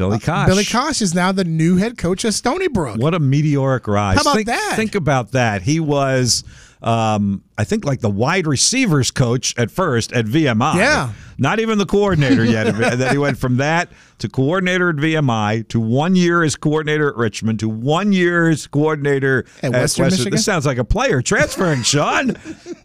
Billy 0.00 0.18
Cosh. 0.18 0.48
Billy 0.48 0.64
Cosh 0.64 1.02
is 1.02 1.14
now 1.14 1.30
the 1.30 1.44
new 1.44 1.76
head 1.76 1.98
coach 1.98 2.24
of 2.24 2.32
Stony 2.32 2.68
Brook. 2.68 2.98
What 2.98 3.14
a 3.14 3.20
meteoric 3.20 3.86
rise. 3.86 4.16
How 4.16 4.22
about 4.22 4.36
think, 4.36 4.46
that? 4.46 4.72
Think 4.74 4.94
about 4.94 5.32
that. 5.32 5.60
He 5.60 5.78
was, 5.78 6.42
um, 6.82 7.42
I 7.58 7.64
think, 7.64 7.84
like 7.84 8.00
the 8.00 8.10
wide 8.10 8.46
receivers 8.46 9.10
coach 9.10 9.54
at 9.58 9.70
first 9.70 10.12
at 10.12 10.24
VMI. 10.24 10.76
Yeah. 10.76 11.12
Not 11.38 11.60
even 11.60 11.78
the 11.78 11.86
coordinator 11.86 12.44
yet. 12.44 12.66
and 12.68 13.00
then 13.00 13.12
he 13.12 13.18
went 13.18 13.38
from 13.38 13.58
that 13.58 13.90
to 14.18 14.28
coordinator 14.28 14.90
at 14.90 14.96
VMI 14.96 15.68
to 15.68 15.80
one 15.80 16.14
year 16.14 16.42
as 16.42 16.56
coordinator 16.56 17.08
at 17.08 17.16
Richmond 17.16 17.60
to 17.60 17.68
one 17.68 18.12
year 18.12 18.48
as 18.48 18.66
coordinator 18.66 19.44
At 19.62 19.72
Western 19.72 20.06
Michigan? 20.06 20.32
This 20.32 20.44
sounds 20.44 20.66
like 20.66 20.78
a 20.78 20.84
player 20.84 21.22
transferring, 21.22 21.82
Sean. 21.82 22.36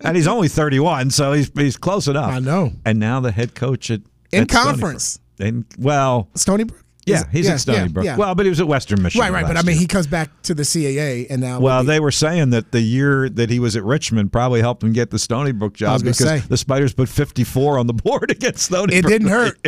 and 0.01 0.15
he's 0.15 0.27
only 0.27 0.47
31, 0.47 1.11
so 1.11 1.33
he's 1.33 1.51
he's 1.55 1.77
close 1.77 2.07
enough. 2.07 2.31
I 2.31 2.39
know. 2.39 2.73
And 2.85 2.99
now 2.99 3.19
the 3.19 3.31
head 3.31 3.55
coach 3.55 3.91
at 3.91 4.01
In 4.31 4.43
at 4.43 4.49
conference. 4.49 5.19
In 5.39 5.65
Well, 5.77 6.29
Stony 6.35 6.63
Brook? 6.63 6.84
Yeah, 7.05 7.23
he's 7.31 7.45
yeah, 7.45 7.53
at 7.53 7.59
Stony 7.59 7.77
yeah, 7.77 7.87
Brook. 7.87 8.05
yeah. 8.05 8.17
Well, 8.17 8.33
but 8.35 8.45
he 8.45 8.49
was 8.49 8.59
at 8.59 8.67
Western 8.67 9.01
Michigan. 9.01 9.21
right, 9.21 9.31
right. 9.31 9.47
But 9.47 9.57
I 9.57 9.61
mean, 9.61 9.75
year. 9.75 9.81
he 9.81 9.87
comes 9.87 10.07
back 10.07 10.41
to 10.43 10.53
the 10.53 10.63
CAA 10.63 11.27
and 11.29 11.41
now. 11.41 11.59
Well, 11.59 11.83
they 11.83 11.99
were 11.99 12.11
saying 12.11 12.49
that 12.51 12.71
the 12.71 12.81
year 12.81 13.29
that 13.29 13.49
he 13.49 13.59
was 13.59 13.75
at 13.75 13.83
Richmond 13.83 14.31
probably 14.31 14.61
helped 14.61 14.83
him 14.83 14.93
get 14.93 15.11
the 15.11 15.19
Stony 15.19 15.51
Brook 15.51 15.73
job 15.73 16.01
because 16.01 16.17
say. 16.17 16.39
the 16.39 16.57
Spiders 16.57 16.93
put 16.93 17.09
54 17.09 17.77
on 17.77 17.87
the 17.87 17.93
board 18.05 18.31
against 18.31 18.65
Stony 18.65 18.95
it 18.95 19.01
Brook. 19.03 19.11
didn't 19.11 19.27
hurt. 19.27 19.59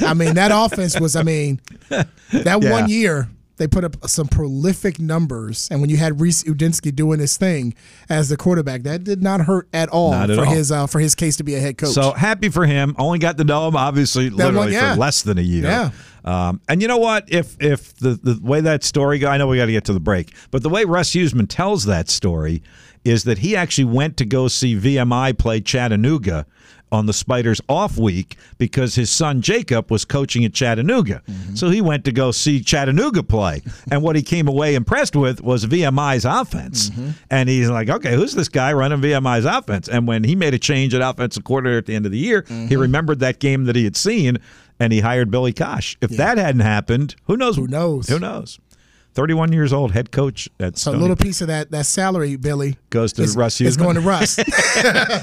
I 0.00 0.14
mean, 0.14 0.34
that 0.34 0.50
offense 0.52 0.98
was. 0.98 1.16
I 1.16 1.22
mean, 1.22 1.60
that 1.88 2.62
one 2.62 2.88
year 2.88 3.28
they 3.60 3.68
put 3.68 3.84
up 3.84 4.08
some 4.08 4.26
prolific 4.26 4.98
numbers, 4.98 5.68
and 5.70 5.82
when 5.82 5.90
you 5.90 5.98
had 5.98 6.18
Reece 6.18 6.44
Udinski 6.44 6.96
doing 6.96 7.20
his 7.20 7.36
thing 7.36 7.74
as 8.08 8.30
the 8.30 8.38
quarterback, 8.38 8.84
that 8.84 9.04
did 9.04 9.22
not 9.22 9.42
hurt 9.42 9.68
at 9.74 9.90
all 9.90 10.14
at 10.14 10.30
for 10.30 10.46
all. 10.46 10.50
his 10.50 10.72
uh, 10.72 10.86
for 10.86 10.98
his 10.98 11.14
case 11.14 11.36
to 11.36 11.44
be 11.44 11.56
a 11.56 11.60
head 11.60 11.76
coach. 11.76 11.90
So 11.90 12.12
happy 12.12 12.48
for 12.48 12.64
him. 12.64 12.96
Only 12.98 13.18
got 13.18 13.36
to 13.36 13.44
know 13.44 13.68
him, 13.68 13.76
obviously, 13.76 14.30
one, 14.30 14.38
literally 14.38 14.72
yeah. 14.72 14.94
for 14.94 15.00
less 15.00 15.20
than 15.20 15.36
a 15.36 15.42
year. 15.42 15.64
Yeah. 15.64 15.90
Um, 16.24 16.62
and 16.70 16.80
you 16.80 16.88
know 16.88 16.96
what? 16.96 17.30
If 17.30 17.54
if 17.60 17.94
the, 17.96 18.18
the 18.22 18.40
way 18.42 18.62
that 18.62 18.82
story 18.82 19.18
go, 19.18 19.28
I 19.28 19.36
know 19.36 19.46
we 19.46 19.58
got 19.58 19.66
to 19.66 19.72
get 19.72 19.84
to 19.84 19.92
the 19.92 20.00
break, 20.00 20.32
but 20.50 20.62
the 20.62 20.70
way 20.70 20.86
Russ 20.86 21.10
Huesman 21.10 21.44
tells 21.46 21.84
that 21.84 22.08
story 22.08 22.62
is 23.04 23.24
that 23.24 23.38
he 23.38 23.56
actually 23.56 23.84
went 23.84 24.16
to 24.18 24.24
go 24.24 24.48
see 24.48 24.76
VMI 24.76 25.38
play 25.38 25.60
Chattanooga 25.60 26.46
on 26.92 27.06
the 27.06 27.12
Spiders 27.12 27.60
off 27.68 27.96
week 27.96 28.36
because 28.58 28.94
his 28.94 29.10
son 29.10 29.42
Jacob 29.42 29.90
was 29.90 30.04
coaching 30.04 30.44
at 30.44 30.52
Chattanooga. 30.52 31.22
Mm-hmm. 31.28 31.54
So 31.54 31.70
he 31.70 31.80
went 31.80 32.04
to 32.06 32.12
go 32.12 32.30
see 32.30 32.60
Chattanooga 32.60 33.22
play. 33.22 33.62
and 33.90 34.02
what 34.02 34.16
he 34.16 34.22
came 34.22 34.48
away 34.48 34.74
impressed 34.74 35.14
with 35.16 35.40
was 35.40 35.66
VMI's 35.66 36.24
offense. 36.24 36.90
Mm-hmm. 36.90 37.10
And 37.30 37.48
he's 37.48 37.70
like, 37.70 37.88
okay, 37.88 38.14
who's 38.14 38.34
this 38.34 38.48
guy 38.48 38.72
running 38.72 39.00
VMI's 39.00 39.44
offense? 39.44 39.88
And 39.88 40.06
when 40.06 40.24
he 40.24 40.34
made 40.34 40.54
a 40.54 40.58
change 40.58 40.94
at 40.94 41.00
offensive 41.00 41.44
coordinator 41.44 41.78
at 41.78 41.86
the 41.86 41.94
end 41.94 42.06
of 42.06 42.12
the 42.12 42.18
year, 42.18 42.44
he 42.46 42.54
mm-hmm. 42.54 42.78
remembered 42.80 43.20
that 43.20 43.38
game 43.38 43.64
that 43.64 43.76
he 43.76 43.84
had 43.84 43.96
seen 43.96 44.38
and 44.78 44.92
he 44.92 45.00
hired 45.00 45.30
Billy 45.30 45.52
Cosh. 45.52 45.96
If 46.00 46.10
that 46.12 46.38
hadn't 46.38 46.62
happened, 46.62 47.14
who 47.24 47.36
knows? 47.36 47.56
Who 47.56 47.68
knows? 47.68 48.08
Who 48.08 48.18
knows? 48.18 48.58
31 49.14 49.52
years 49.52 49.72
old, 49.72 49.90
head 49.92 50.12
coach 50.12 50.48
at 50.60 50.78
So 50.78 50.92
a 50.92 50.96
little 50.96 51.16
piece 51.16 51.40
of 51.40 51.48
that 51.48 51.70
that 51.72 51.86
salary, 51.86 52.36
Billy, 52.36 52.76
Goes 52.90 53.12
to 53.14 53.22
is, 53.22 53.36
Russ 53.36 53.60
is 53.60 53.76
Huesman? 53.76 53.80
going 53.80 53.94
to 53.96 54.00
Russ. 54.00 54.38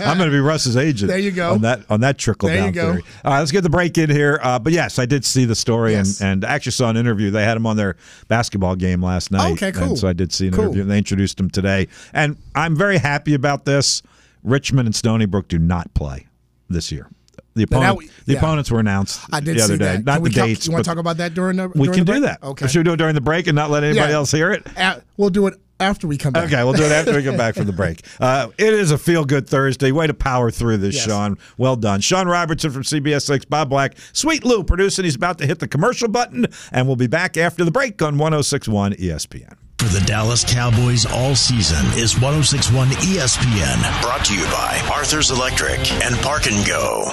I'm 0.05 0.17
going 0.17 0.29
to 0.29 0.35
be 0.35 0.39
Russ's 0.41 0.75
agent. 0.75 1.09
There 1.09 1.17
you 1.17 1.31
go. 1.31 1.53
On 1.53 1.61
that 1.61 1.81
on 1.89 2.01
that 2.01 2.17
trickle 2.17 2.49
There 2.49 2.57
down 2.57 2.67
you 2.67 2.71
go. 2.73 2.91
theory. 2.93 3.03
All 3.23 3.31
right, 3.33 3.39
let's 3.39 3.51
get 3.51 3.61
the 3.61 3.69
break 3.69 3.97
in 3.97 4.09
here. 4.09 4.39
Uh, 4.43 4.59
but 4.59 4.73
yes, 4.73 4.99
I 4.99 5.05
did 5.05 5.23
see 5.23 5.45
the 5.45 5.55
story 5.55 5.93
Yes. 5.93 6.19
and, 6.21 6.43
and 6.43 6.51
actually 6.51 6.73
saw 6.73 6.89
an 6.89 6.97
interview. 6.97 7.31
They 7.31 7.43
had 7.43 7.55
him 7.57 7.65
on 7.65 7.77
their 7.77 7.95
basketball 8.27 8.75
game 8.75 9.01
last 9.01 9.31
night. 9.31 9.53
Okay, 9.53 9.71
cool. 9.71 9.95
So 9.95 10.07
I 10.07 10.13
did 10.13 10.33
see 10.33 10.47
an 10.47 10.53
Cool. 10.53 10.65
interview. 10.65 10.81
And 10.83 10.91
they 10.91 10.97
introduced 10.97 11.39
him 11.39 11.49
today, 11.49 11.87
and 12.13 12.37
I'm 12.55 12.75
very 12.75 12.97
happy 12.97 13.33
about 13.33 13.65
this. 13.65 14.01
Richmond 14.43 14.87
and 14.87 14.95
Stony 14.95 15.25
Brook 15.25 15.47
do 15.47 15.57
not 15.59 15.93
play 15.93 16.27
this 16.69 16.91
year. 16.91 17.09
The 17.57 17.67
Now, 17.71 17.77
opponent, 17.77 17.97
we- 17.97 18.05
the 18.25 18.33
yeah. 18.33 18.37
opponents 18.39 18.71
were 18.71 18.79
announced 18.79 19.19
I 19.31 19.39
did 19.39 19.57
the 19.57 19.63
other 19.63 19.73
see 19.73 19.77
day. 19.79 19.85
that. 19.97 20.05
Not 20.05 20.15
Can 20.15 20.23
the 20.23 20.29
talk- 20.31 20.45
dates. 20.47 20.65
You 20.67 20.73
want 20.73 20.83
to 20.85 20.89
talk 20.89 20.97
about 20.97 21.17
that 21.17 21.33
during 21.33 21.57
the? 21.57 21.67
we 21.69 21.87
can 21.87 21.91
the 21.91 21.97
do 21.97 22.03
break? 22.05 22.21
that. 22.23 22.43
Okay. 22.43 22.67
Should 22.67 22.79
we 22.79 22.83
do 22.83 22.93
it 22.93 22.97
during 22.97 23.15
the 23.15 23.21
break 23.21 23.47
and 23.47 23.55
not 23.55 23.69
let 23.69 23.83
anybody 23.83 24.09
Yeah. 24.11 24.15
else 24.17 24.31
hear 24.31 24.51
it? 24.51 24.65
Uh, 24.77 24.95
we'll 25.17 25.29
do 25.29 25.47
it 25.47 25.55
after 25.79 26.07
we 26.07 26.17
come 26.17 26.33
back. 26.33 26.45
Okay, 26.51 26.63
we'll 26.63 26.73
do 26.73 26.83
it 26.83 26.91
after 26.91 27.15
we 27.15 27.23
come 27.23 27.37
back 27.37 27.53
from 27.55 27.65
the 27.67 27.71
break. 27.83 28.01
Uh, 28.19 28.47
it 28.57 28.73
is 28.73 28.89
a 28.91 28.97
feel 28.97 29.25
good 29.25 29.47
Thursday. 29.47 29.91
Way 29.91 30.07
to 30.07 30.13
power 30.13 30.49
through 30.51 30.77
this, 30.77 30.95
Yes. 30.95 31.05
Sean. 31.05 31.37
Well 31.57 31.75
done. 31.75 32.01
Sean 32.01 32.27
Robertson 32.27 32.71
from 32.71 32.83
CBS 32.83 33.25
6, 33.25 33.45
Bob 33.45 33.69
Black, 33.69 33.95
Sweet 34.13 34.43
Lou 34.43 34.63
producing. 34.63 35.05
He's 35.05 35.15
about 35.15 35.37
to 35.37 35.45
hit 35.45 35.59
the 35.59 35.67
commercial 35.67 36.07
button, 36.07 36.47
and 36.71 36.87
we'll 36.87 36.95
be 36.95 37.07
back 37.07 37.37
after 37.37 37.63
the 37.63 37.71
break 37.71 38.01
on 38.01 38.17
1061 38.17 38.93
ESPN. 38.93 39.53
For 39.77 39.85
the 39.89 40.01
Dallas 40.07 40.43
Cowboys 40.43 41.05
all 41.05 41.35
season 41.35 41.85
is 41.99 42.19
1061 42.19 42.89
ESPN. 42.89 44.01
Brought 44.01 44.25
to 44.25 44.33
you 44.33 44.43
by 44.45 44.81
Arthur's 44.91 45.29
Electric 45.29 45.79
and 46.03 46.15
Park 46.17 46.47
and 46.47 46.65
Go. 46.65 47.03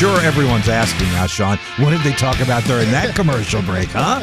Sure 0.00 0.20
everyone's 0.22 0.66
asking 0.66 1.08
now, 1.08 1.26
Sean, 1.26 1.58
what 1.76 1.90
did 1.90 2.00
they 2.00 2.12
talk 2.12 2.40
about 2.40 2.64
during 2.64 2.90
that 2.90 3.14
commercial 3.14 3.60
break, 3.60 3.88
huh? 3.90 4.20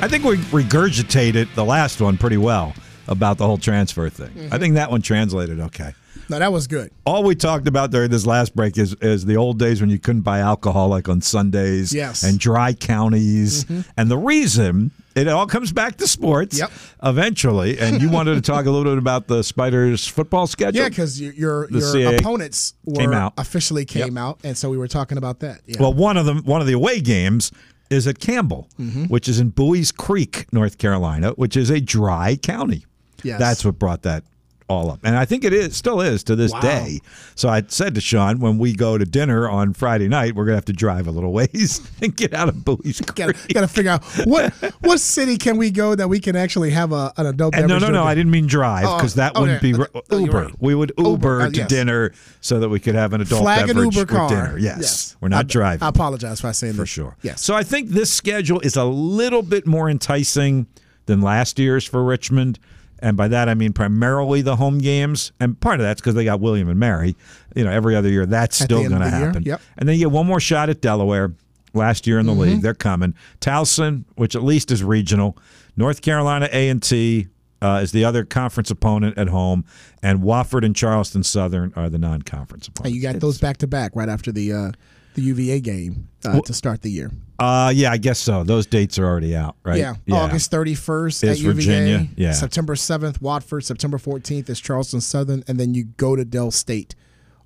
I 0.00 0.06
think 0.06 0.22
we 0.22 0.36
regurgitated 0.36 1.52
the 1.56 1.64
last 1.64 2.00
one 2.00 2.16
pretty 2.16 2.36
well 2.36 2.74
about 3.08 3.36
the 3.36 3.44
whole 3.44 3.58
transfer 3.58 4.08
thing. 4.08 4.28
I 4.28 4.30
mm-hmm. 4.30 4.58
think 4.58 4.74
that 4.76 4.88
one 4.88 5.02
translated 5.02 5.58
okay. 5.58 5.94
No, 6.28 6.38
that 6.38 6.52
was 6.52 6.68
good. 6.68 6.92
all 7.04 7.24
we 7.24 7.34
talked 7.34 7.66
about 7.66 7.90
during 7.90 8.08
this 8.08 8.24
last 8.24 8.54
break 8.54 8.78
is 8.78 8.94
is 9.00 9.24
the 9.24 9.36
old 9.36 9.58
days 9.58 9.80
when 9.80 9.90
you 9.90 9.98
couldn't 9.98 10.20
buy 10.20 10.38
alcohol 10.38 10.86
like 10.86 11.08
on 11.08 11.20
Sundays 11.20 11.92
Yes. 11.92 12.22
and 12.22 12.38
dry 12.38 12.72
counties. 12.72 13.64
Mm-hmm. 13.64 13.80
And 13.96 14.12
the 14.12 14.18
reason 14.18 14.92
it 15.16 15.28
all 15.28 15.46
comes 15.46 15.72
back 15.72 15.96
to 15.96 16.06
sports 16.06 16.58
Yep. 16.58 16.70
eventually. 17.02 17.78
And 17.78 18.00
you 18.00 18.10
wanted 18.10 18.34
to 18.36 18.40
talk 18.40 18.66
a 18.66 18.70
little 18.70 18.90
bit 18.92 18.98
about 18.98 19.26
the 19.26 19.42
Spiders 19.42 20.06
football 20.06 20.46
schedule? 20.46 20.82
Yeah, 20.82 20.88
because 20.88 21.20
your 21.20 21.32
your, 21.32 21.68
your 21.70 22.14
opponents 22.16 22.74
were 22.84 22.94
came 22.96 23.12
out. 23.12 23.34
officially 23.38 23.84
came 23.84 24.14
Yep. 24.16 24.22
out, 24.22 24.40
and 24.44 24.56
so 24.56 24.70
we 24.70 24.76
were 24.78 24.88
talking 24.88 25.18
about 25.18 25.40
that. 25.40 25.60
Yeah. 25.66 25.76
Well, 25.80 25.92
one 25.94 26.16
of 26.16 26.26
them, 26.26 26.42
one 26.44 26.60
of 26.60 26.66
the 26.66 26.74
away 26.74 27.00
games 27.00 27.50
is 27.90 28.06
at 28.06 28.18
Campbell, 28.20 28.68
Mm-hmm. 28.78 29.04
which 29.04 29.28
is 29.28 29.40
in 29.40 29.50
Buies 29.50 29.90
Creek, 29.94 30.46
North 30.52 30.78
Carolina, 30.78 31.30
which 31.32 31.56
is 31.56 31.70
a 31.70 31.80
dry 31.80 32.36
county. 32.36 32.84
Yes. 33.24 33.38
That's 33.40 33.64
what 33.64 33.78
brought 33.78 34.02
that 34.02 34.24
all 34.70 34.90
up. 34.90 35.00
And 35.02 35.16
I 35.16 35.24
think 35.24 35.44
it 35.44 35.52
is 35.52 35.76
still 35.76 36.00
is 36.00 36.22
to 36.24 36.36
this 36.36 36.52
Wow. 36.52 36.60
day. 36.60 37.00
So 37.34 37.48
I 37.48 37.62
said 37.66 37.94
to 37.96 38.00
Sean, 38.00 38.38
when 38.38 38.56
we 38.56 38.72
go 38.72 38.96
to 38.96 39.04
dinner 39.04 39.48
on 39.48 39.72
Friday 39.74 40.06
night, 40.08 40.34
we're 40.34 40.44
gonna 40.44 40.56
have 40.56 40.64
to 40.66 40.72
drive 40.72 41.06
a 41.06 41.10
little 41.10 41.32
ways 41.32 41.80
and 42.02 42.16
get 42.16 42.32
out 42.32 42.48
of 42.48 42.64
Buies 42.64 43.00
Creek. 43.06 43.14
gotta, 43.16 43.52
gotta 43.52 43.68
figure 43.68 43.90
out 43.90 44.04
what 44.26 44.52
what 44.80 45.00
city 45.00 45.36
can 45.36 45.56
we 45.56 45.70
go 45.70 45.94
that 45.94 46.08
we 46.08 46.20
can 46.20 46.36
actually 46.36 46.70
have 46.70 46.92
a, 46.92 47.12
an 47.16 47.26
adult 47.26 47.54
And 47.54 47.66
no, 47.66 47.78
no, 47.78 47.90
no. 47.90 48.04
I 48.04 48.14
didn't 48.14 48.30
mean 48.30 48.46
drive 48.46 48.86
Oh, 48.86 48.96
because 48.96 49.14
that 49.14 49.32
oh, 49.34 49.40
wouldn't 49.42 49.62
yeah. 49.62 49.76
be 49.76 49.84
Oh, 50.10 50.18
you're 50.18 50.20
Uber. 50.26 50.42
right. 50.44 50.54
We 50.60 50.74
would 50.74 50.92
Uber, 50.96 51.10
Uber, 51.10 51.40
uh, 51.42 51.50
to 51.50 51.56
yes. 51.56 51.68
dinner 51.68 52.12
so 52.40 52.60
that 52.60 52.68
we 52.68 52.78
could 52.80 52.94
have 52.94 53.12
an 53.12 53.20
adult 53.20 53.42
Flag 53.42 53.62
an 53.62 53.66
beverage 53.76 53.96
Uber 53.96 54.00
with 54.02 54.08
car. 54.08 54.28
dinner. 54.28 54.58
Yes, 54.58 55.16
we're 55.20 55.28
not 55.28 55.46
I, 55.46 55.48
driving 55.48 55.82
I 55.84 55.88
apologize 55.88 56.40
for 56.40 56.52
saying 56.52 56.74
for 56.74 56.82
that. 56.82 56.86
sure. 56.86 57.16
Yes. 57.22 57.42
So 57.42 57.54
I 57.54 57.62
think 57.64 57.90
this 57.90 58.12
schedule 58.12 58.60
is 58.60 58.76
a 58.76 58.84
little 58.84 59.42
bit 59.42 59.66
more 59.66 59.90
enticing 59.90 60.66
than 61.06 61.20
last 61.22 61.58
year's 61.58 61.84
for 61.84 62.04
Richmond. 62.04 62.58
And 63.02 63.16
by 63.16 63.28
that 63.28 63.48
I 63.48 63.54
mean 63.54 63.72
primarily 63.72 64.42
the 64.42 64.56
home 64.56 64.78
games, 64.78 65.32
and 65.40 65.58
part 65.58 65.80
of 65.80 65.84
that's 65.84 66.00
because 66.00 66.14
they 66.14 66.24
got 66.24 66.40
William 66.40 66.68
and 66.68 66.78
Mary. 66.78 67.16
You 67.54 67.64
know, 67.64 67.70
every 67.70 67.96
other 67.96 68.08
year 68.08 68.26
that's 68.26 68.60
At 68.60 68.64
still 68.66 68.80
going 68.88 69.00
to 69.00 69.08
year, 69.08 69.26
happen. 69.26 69.42
yep. 69.44 69.60
And 69.78 69.88
then 69.88 69.96
you 69.96 70.06
get 70.06 70.10
one 70.12 70.26
more 70.26 70.40
shot 70.40 70.68
at 70.68 70.80
Delaware. 70.80 71.32
Last 71.72 72.04
year 72.08 72.18
in 72.18 72.26
the 72.26 72.32
Mm-hmm. 72.32 72.40
league, 72.40 72.62
they're 72.62 72.74
coming. 72.74 73.14
Towson, 73.40 74.04
which 74.16 74.34
at 74.34 74.42
least 74.42 74.72
is 74.72 74.82
regional. 74.82 75.38
North 75.76 76.02
Carolina 76.02 76.48
A 76.52 76.68
and 76.68 76.82
T 76.82 77.28
uh, 77.62 77.78
is 77.80 77.92
the 77.92 78.04
other 78.04 78.24
conference 78.24 78.72
opponent 78.72 79.16
at 79.16 79.28
home, 79.28 79.64
and 80.02 80.18
Wofford 80.20 80.64
and 80.64 80.74
Charleston 80.74 81.22
Southern 81.22 81.72
are 81.76 81.88
the 81.88 81.96
non-conference 81.98 82.66
opponents. 82.66 82.96
you 82.96 83.00
got 83.00 83.20
those 83.20 83.38
back 83.38 83.58
to 83.58 83.68
back 83.68 83.92
right 83.94 84.08
after 84.08 84.32
the 84.32 84.52
uh, 84.52 84.72
the 85.14 85.22
UVA 85.22 85.60
game 85.60 86.08
uh, 86.24 86.40
to 86.40 86.52
start 86.52 86.82
the 86.82 86.90
year. 86.90 87.10
Uh, 87.38 87.72
yeah, 87.74 87.90
I 87.90 87.96
guess 87.96 88.18
so. 88.18 88.44
Those 88.44 88.66
dates 88.66 88.98
are 88.98 89.06
already 89.06 89.34
out, 89.34 89.56
right? 89.64 89.78
Yeah, 89.78 89.94
August 90.12 90.50
31st 90.52 91.24
Is 91.24 91.24
at 91.24 91.38
UVA. 91.38 91.52
Virginia, 91.54 92.08
yeah. 92.16 92.32
September 92.32 92.74
7th, 92.74 93.18
Wofford. 93.20 93.64
September 93.64 93.98
14th 93.98 94.48
is 94.50 94.60
Charleston 94.60 95.00
Southern, 95.00 95.42
and 95.48 95.58
then 95.58 95.74
you 95.74 95.84
go 95.84 96.16
to 96.16 96.24
Dell 96.24 96.50
State 96.50 96.94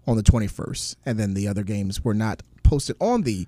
on 0.07 0.17
the 0.17 0.23
21st. 0.23 0.97
And 1.07 1.19
then 1.19 1.35
the 1.35 1.47
other 1.49 1.63
games 1.63 2.03
were 2.05 2.15
not 2.15 2.43
posted 2.63 2.97
on 3.01 3.23
the 3.23 3.47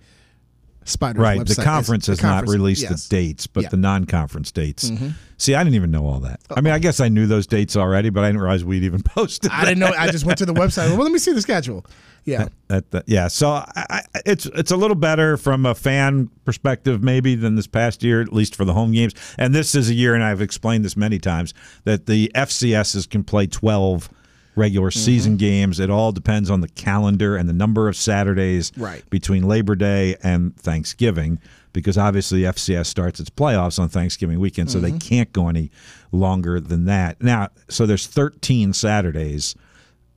Spiders 0.85 1.21
Right. 1.21 1.41
website. 1.41 1.57
The 1.57 1.63
conference 1.65 2.07
has 2.07 2.23
not 2.23 2.47
released 2.49 2.83
yes. 2.83 3.09
the 3.09 3.17
dates, 3.17 3.49
but 3.49 3.65
Yeah. 3.65 3.69
the 3.71 3.77
non-conference 3.77 4.53
dates. 4.53 4.89
See, 5.37 5.53
I 5.57 5.65
didn't 5.65 5.75
even 5.75 5.91
know 5.91 6.07
all 6.07 6.21
that. 6.21 6.39
I 6.49 6.61
mean, 6.61 6.73
I 6.73 6.79
guess 6.79 7.01
I 7.01 7.09
knew 7.09 7.27
those 7.27 7.49
dates 7.49 7.77
already, 7.77 8.09
but 8.09 8.23
I 8.23 8.29
didn't 8.29 8.41
realize 8.41 8.65
we'd 8.65 8.85
even 8.85 9.03
posted. 9.05 9.51
I 9.51 9.65
didn't 9.65 9.81
know. 9.81 9.93
I 9.99 10.09
just 10.13 10.25
went 10.25 10.39
to 10.39 10.47
the 10.47 10.55
website. 10.55 10.91
Well, 10.91 11.03
let 11.03 11.11
me 11.11 11.19
see 11.19 11.33
the 11.33 11.43
schedule. 11.43 11.85
Yeah. 12.27 12.49
That, 12.69 12.91
that, 12.91 13.05
yeah, 13.07 13.29
so 13.29 13.49
I, 13.51 13.71
I, 13.77 14.01
it's 14.27 14.47
it's 14.47 14.71
a 14.73 14.77
little 14.77 14.97
better 14.97 15.37
from 15.37 15.65
a 15.65 15.75
fan 15.75 16.29
perspective, 16.45 17.03
maybe 17.03 17.35
than 17.37 17.55
this 17.55 17.67
past 17.69 18.03
year, 18.03 18.21
at 18.21 18.33
least 18.33 18.55
for 18.57 18.65
the 18.65 18.75
home 18.75 18.93
games. 18.93 19.15
And 19.39 19.55
this 19.55 19.75
is 19.75 19.89
a 19.89 19.95
year, 19.95 20.15
and 20.15 20.23
I've 20.25 20.41
explained 20.43 20.85
this 20.85 20.97
many 20.97 21.19
times, 21.21 21.55
that 21.85 22.07
the 22.07 22.31
FCSs 22.35 23.09
can 23.09 23.23
play 23.25 23.47
twelve 23.47 24.11
regular 24.57 24.89
Mm-hmm. 24.91 24.99
season 24.99 25.37
games. 25.37 25.79
It 25.81 25.91
all 25.91 26.13
depends 26.13 26.51
on 26.51 26.61
the 26.63 26.69
calendar 26.69 27.37
and 27.37 27.49
the 27.49 27.53
number 27.53 27.89
of 27.89 27.95
Saturdays 27.97 28.73
Right. 28.77 29.09
between 29.11 29.47
Labor 29.47 29.75
Day 29.77 30.17
and 30.23 30.57
Thanksgiving, 30.57 31.39
because 31.75 31.97
obviously 31.99 32.41
FCS 32.41 32.87
starts 32.87 33.21
its 33.21 33.29
playoffs 33.31 33.79
on 33.79 33.89
Thanksgiving 33.91 34.41
weekend, 34.41 34.71
so 34.71 34.79
Mm-hmm. 34.81 34.93
they 34.93 34.99
can't 34.99 35.33
go 35.33 35.49
any 35.49 35.71
longer 36.11 36.59
than 36.59 36.87
that. 36.87 37.23
Now, 37.23 37.51
so 37.69 37.85
there's 37.87 38.07
13 38.07 38.73
Saturdays 38.73 39.55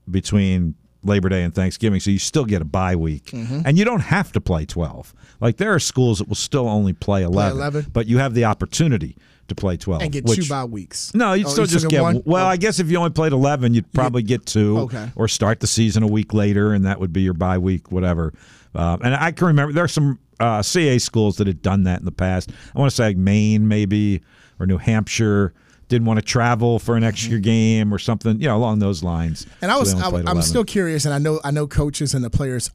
between 0.10 0.76
Labor 1.03 1.29
Day 1.29 1.43
and 1.43 1.53
Thanksgiving, 1.55 1.99
so 1.99 2.12
you 2.12 2.19
still 2.19 2.45
get 2.45 2.62
a 2.62 2.65
bye 2.65 2.95
week, 2.95 3.25
Mm-hmm. 3.27 3.62
and 3.65 3.77
you 3.77 3.85
don't 3.85 4.01
have 4.01 4.31
to 4.33 4.41
play 4.41 4.65
twelve. 4.65 5.13
Like 5.39 5.57
there 5.57 5.73
are 5.73 5.79
schools 5.79 6.19
that 6.19 6.27
will 6.27 6.35
still 6.35 6.67
only 6.67 6.93
play 6.93 7.23
eleven, 7.23 7.57
11. 7.57 7.88
but 7.93 8.05
you 8.07 8.17
have 8.17 8.33
the 8.33 8.45
opportunity 8.45 9.15
to 9.47 9.55
play 9.55 9.77
twelve 9.77 10.01
And 10.01 10.12
get 10.12 10.25
which, 10.25 10.43
two 10.43 10.49
bye 10.49 10.65
weeks. 10.65 11.13
No, 11.15 11.33
you'd 11.33 11.47
Oh, 11.47 11.49
still 11.51 11.63
you 11.65 11.71
just 11.71 11.88
get. 11.89 12.01
one? 12.01 12.21
Well, 12.25 12.45
Oh. 12.45 12.49
I 12.49 12.57
guess 12.57 12.79
if 12.79 12.91
you 12.91 12.97
only 12.97 13.09
played 13.12 13.31
eleven, 13.31 13.73
you'd 13.73 13.91
probably 13.93 14.23
get 14.23 14.45
two, 14.45 14.77
Okay. 14.79 15.09
or 15.15 15.27
start 15.29 15.62
the 15.62 15.67
season 15.67 16.03
a 16.03 16.07
week 16.07 16.33
later, 16.33 16.73
and 16.73 16.85
that 16.85 16.99
would 16.99 17.13
be 17.13 17.21
your 17.21 17.33
bye 17.33 17.57
week, 17.57 17.91
whatever. 17.91 18.33
Uh, 18.75 18.97
and 19.01 19.15
I 19.15 19.31
can 19.31 19.47
remember 19.47 19.73
there 19.73 19.83
are 19.85 19.88
some 19.88 20.19
uh, 20.39 20.62
CA 20.62 20.97
schools 20.99 21.38
that 21.38 21.47
had 21.47 21.62
done 21.62 21.83
that 21.83 21.99
in 21.99 22.05
the 22.05 22.12
past. 22.12 22.51
I 22.75 22.79
want 22.79 22.89
to 22.91 22.95
say 22.95 23.05
like 23.05 23.17
Maine, 23.17 23.67
maybe, 23.67 24.21
or 24.59 24.65
New 24.67 24.77
Hampshire. 24.77 25.53
Didn't 25.89 26.06
want 26.06 26.19
to 26.19 26.25
travel 26.25 26.80
for 26.80 26.95
an 26.95 27.04
extra 27.04 27.39
game 27.39 27.93
or 27.93 27.99
something, 27.99 28.39
you 28.39 28.47
know, 28.47 28.56
along 28.56 28.80
those 28.80 29.04
lines. 29.04 29.43
Mm-hmm. 29.45 29.54
And 29.63 29.71
I 29.71 29.78
was, 29.78 29.93
only 29.93 30.06
I, 30.06 30.08
am 30.19 30.38
11. 30.38 30.41
still 30.43 30.63
curious, 30.63 31.04
and 31.06 31.13
I 31.13 31.17
know, 31.17 31.39
I 31.43 31.52
know 31.52 31.67
coaches 31.67 32.13
and 32.13 32.23
the 32.23 32.30
players 32.30 32.71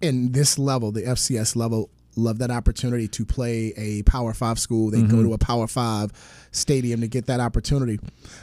in 0.00 0.32
this 0.32 0.58
level, 0.58 0.92
the 0.92 1.02
FCS 1.02 1.56
level, 1.56 1.90
love 2.16 2.38
that 2.38 2.50
opportunity 2.50 3.06
to 3.08 3.24
play 3.24 3.72
a 3.76 4.02
Power 4.04 4.32
Five 4.32 4.58
school. 4.58 4.90
They 4.90 4.98
Mm-hmm. 4.98 5.16
go 5.16 5.22
to 5.22 5.32
a 5.34 5.38
Power 5.38 5.66
Five 5.66 6.12
stadium 6.50 7.00
to 7.02 7.08
get 7.08 7.26
that 7.26 7.40
opportunity. 7.40 7.98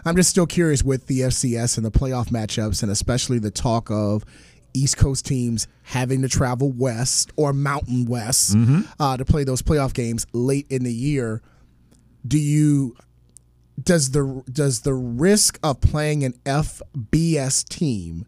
I'm 0.05 0.15
just 0.15 0.29
still 0.29 0.45
curious 0.45 0.83
with 0.83 1.07
the 1.07 1.21
FCS 1.21 1.77
and 1.77 1.85
the 1.85 1.91
playoff 1.91 2.29
matchups, 2.29 2.81
and 2.83 2.91
especially 2.91 3.39
the 3.39 3.51
talk 3.51 3.89
of 3.91 4.23
East 4.75 4.97
Coast 4.97 5.25
teams 5.25 5.67
having 5.83 6.21
to 6.23 6.27
travel 6.29 6.71
west 6.71 7.31
or 7.35 7.53
Mountain 7.53 8.05
West 8.05 8.55
Mm-hmm. 8.55 8.81
uh, 8.99 9.17
to 9.17 9.25
play 9.25 9.43
those 9.43 9.61
playoff 9.61 9.93
games 9.93 10.25
late 10.33 10.65
in 10.69 10.83
the 10.83 10.93
year. 10.93 11.41
Do 12.27 12.39
you 12.39 12.95
does 13.81 14.11
the 14.11 14.43
does 14.51 14.81
the 14.81 14.93
risk 14.93 15.59
of 15.63 15.81
playing 15.81 16.23
an 16.23 16.33
FBS 16.45 17.67
team 17.67 18.25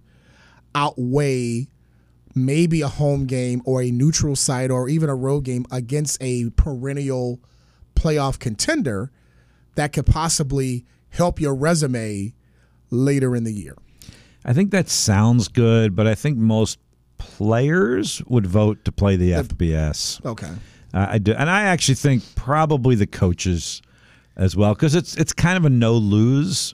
outweigh 0.73 1.67
maybe 2.33 2.81
a 2.81 2.87
home 2.87 3.25
game 3.25 3.61
or 3.65 3.81
a 3.81 3.91
neutral 3.91 4.35
site 4.35 4.69
or 4.69 4.89
even 4.89 5.09
a 5.09 5.15
road 5.15 5.45
game 5.45 5.65
against 5.71 6.21
a 6.21 6.49
perennial 6.51 7.39
playoff 7.95 8.37
contender 8.37 9.11
that 9.75 9.93
could 9.93 10.05
possibly 10.05 10.85
help 11.09 11.39
your 11.39 11.55
resume 11.55 12.33
later 12.89 13.35
in 13.35 13.45
the 13.45 13.53
year? 13.53 13.77
I 14.43 14.53
think 14.53 14.71
that 14.71 14.89
sounds 14.89 15.47
good, 15.47 15.95
but 15.95 16.07
I 16.07 16.13
think 16.13 16.37
most 16.37 16.77
players 17.17 18.21
would 18.27 18.45
vote 18.45 18.83
to 18.85 18.91
play 18.91 19.15
the 19.15 19.31
FBS. 19.31 20.23
Okay. 20.25 20.51
Uh, 20.93 21.07
I 21.09 21.17
do, 21.17 21.33
and 21.33 21.49
I 21.49 21.63
actually 21.63 21.95
think 21.95 22.23
probably 22.35 22.95
the 22.95 23.07
coaches 23.07 23.81
as 24.37 24.55
well, 24.55 24.73
because 24.73 24.95
it's 24.95 25.15
it's 25.15 25.33
kind 25.33 25.57
of 25.57 25.65
a 25.65 25.69
no 25.69 25.93
lose 25.93 26.73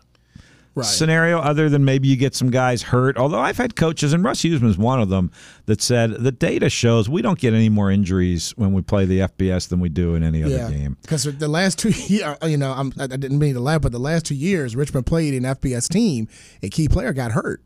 Right. 0.73 0.85
scenario. 0.85 1.39
Other 1.39 1.67
than 1.67 1.83
maybe 1.83 2.07
you 2.07 2.15
get 2.15 2.33
some 2.33 2.49
guys 2.49 2.81
hurt. 2.81 3.17
Although 3.17 3.41
I've 3.41 3.57
had 3.57 3.75
coaches, 3.75 4.13
and 4.13 4.23
Russ 4.23 4.41
Huesman's 4.41 4.77
one 4.77 5.01
of 5.01 5.09
them, 5.09 5.29
that 5.65 5.81
said 5.81 6.11
the 6.11 6.31
data 6.31 6.69
shows 6.69 7.09
we 7.09 7.21
don't 7.21 7.37
get 7.37 7.53
any 7.53 7.67
more 7.67 7.91
injuries 7.91 8.51
when 8.51 8.71
we 8.71 8.81
play 8.81 9.03
the 9.03 9.19
FBS 9.19 9.67
than 9.67 9.81
we 9.81 9.89
do 9.89 10.15
in 10.15 10.23
any 10.23 10.41
other 10.41 10.69
game. 10.69 10.95
Because 11.01 11.23
the 11.25 11.49
last 11.49 11.77
two 11.77 11.89
years, 12.07 12.37
you 12.45 12.55
know, 12.55 12.71
I'm, 12.71 12.93
I 12.97 13.07
didn't 13.07 13.37
mean 13.37 13.53
to 13.55 13.59
laugh, 13.59 13.81
but 13.81 13.91
the 13.91 13.99
last 13.99 14.25
two 14.27 14.35
years, 14.35 14.73
Richmond 14.73 15.05
played 15.05 15.33
an 15.33 15.43
FBS 15.43 15.89
team. 15.89 16.29
A 16.63 16.69
key 16.69 16.87
player 16.87 17.11
got 17.11 17.33
hurt, 17.33 17.61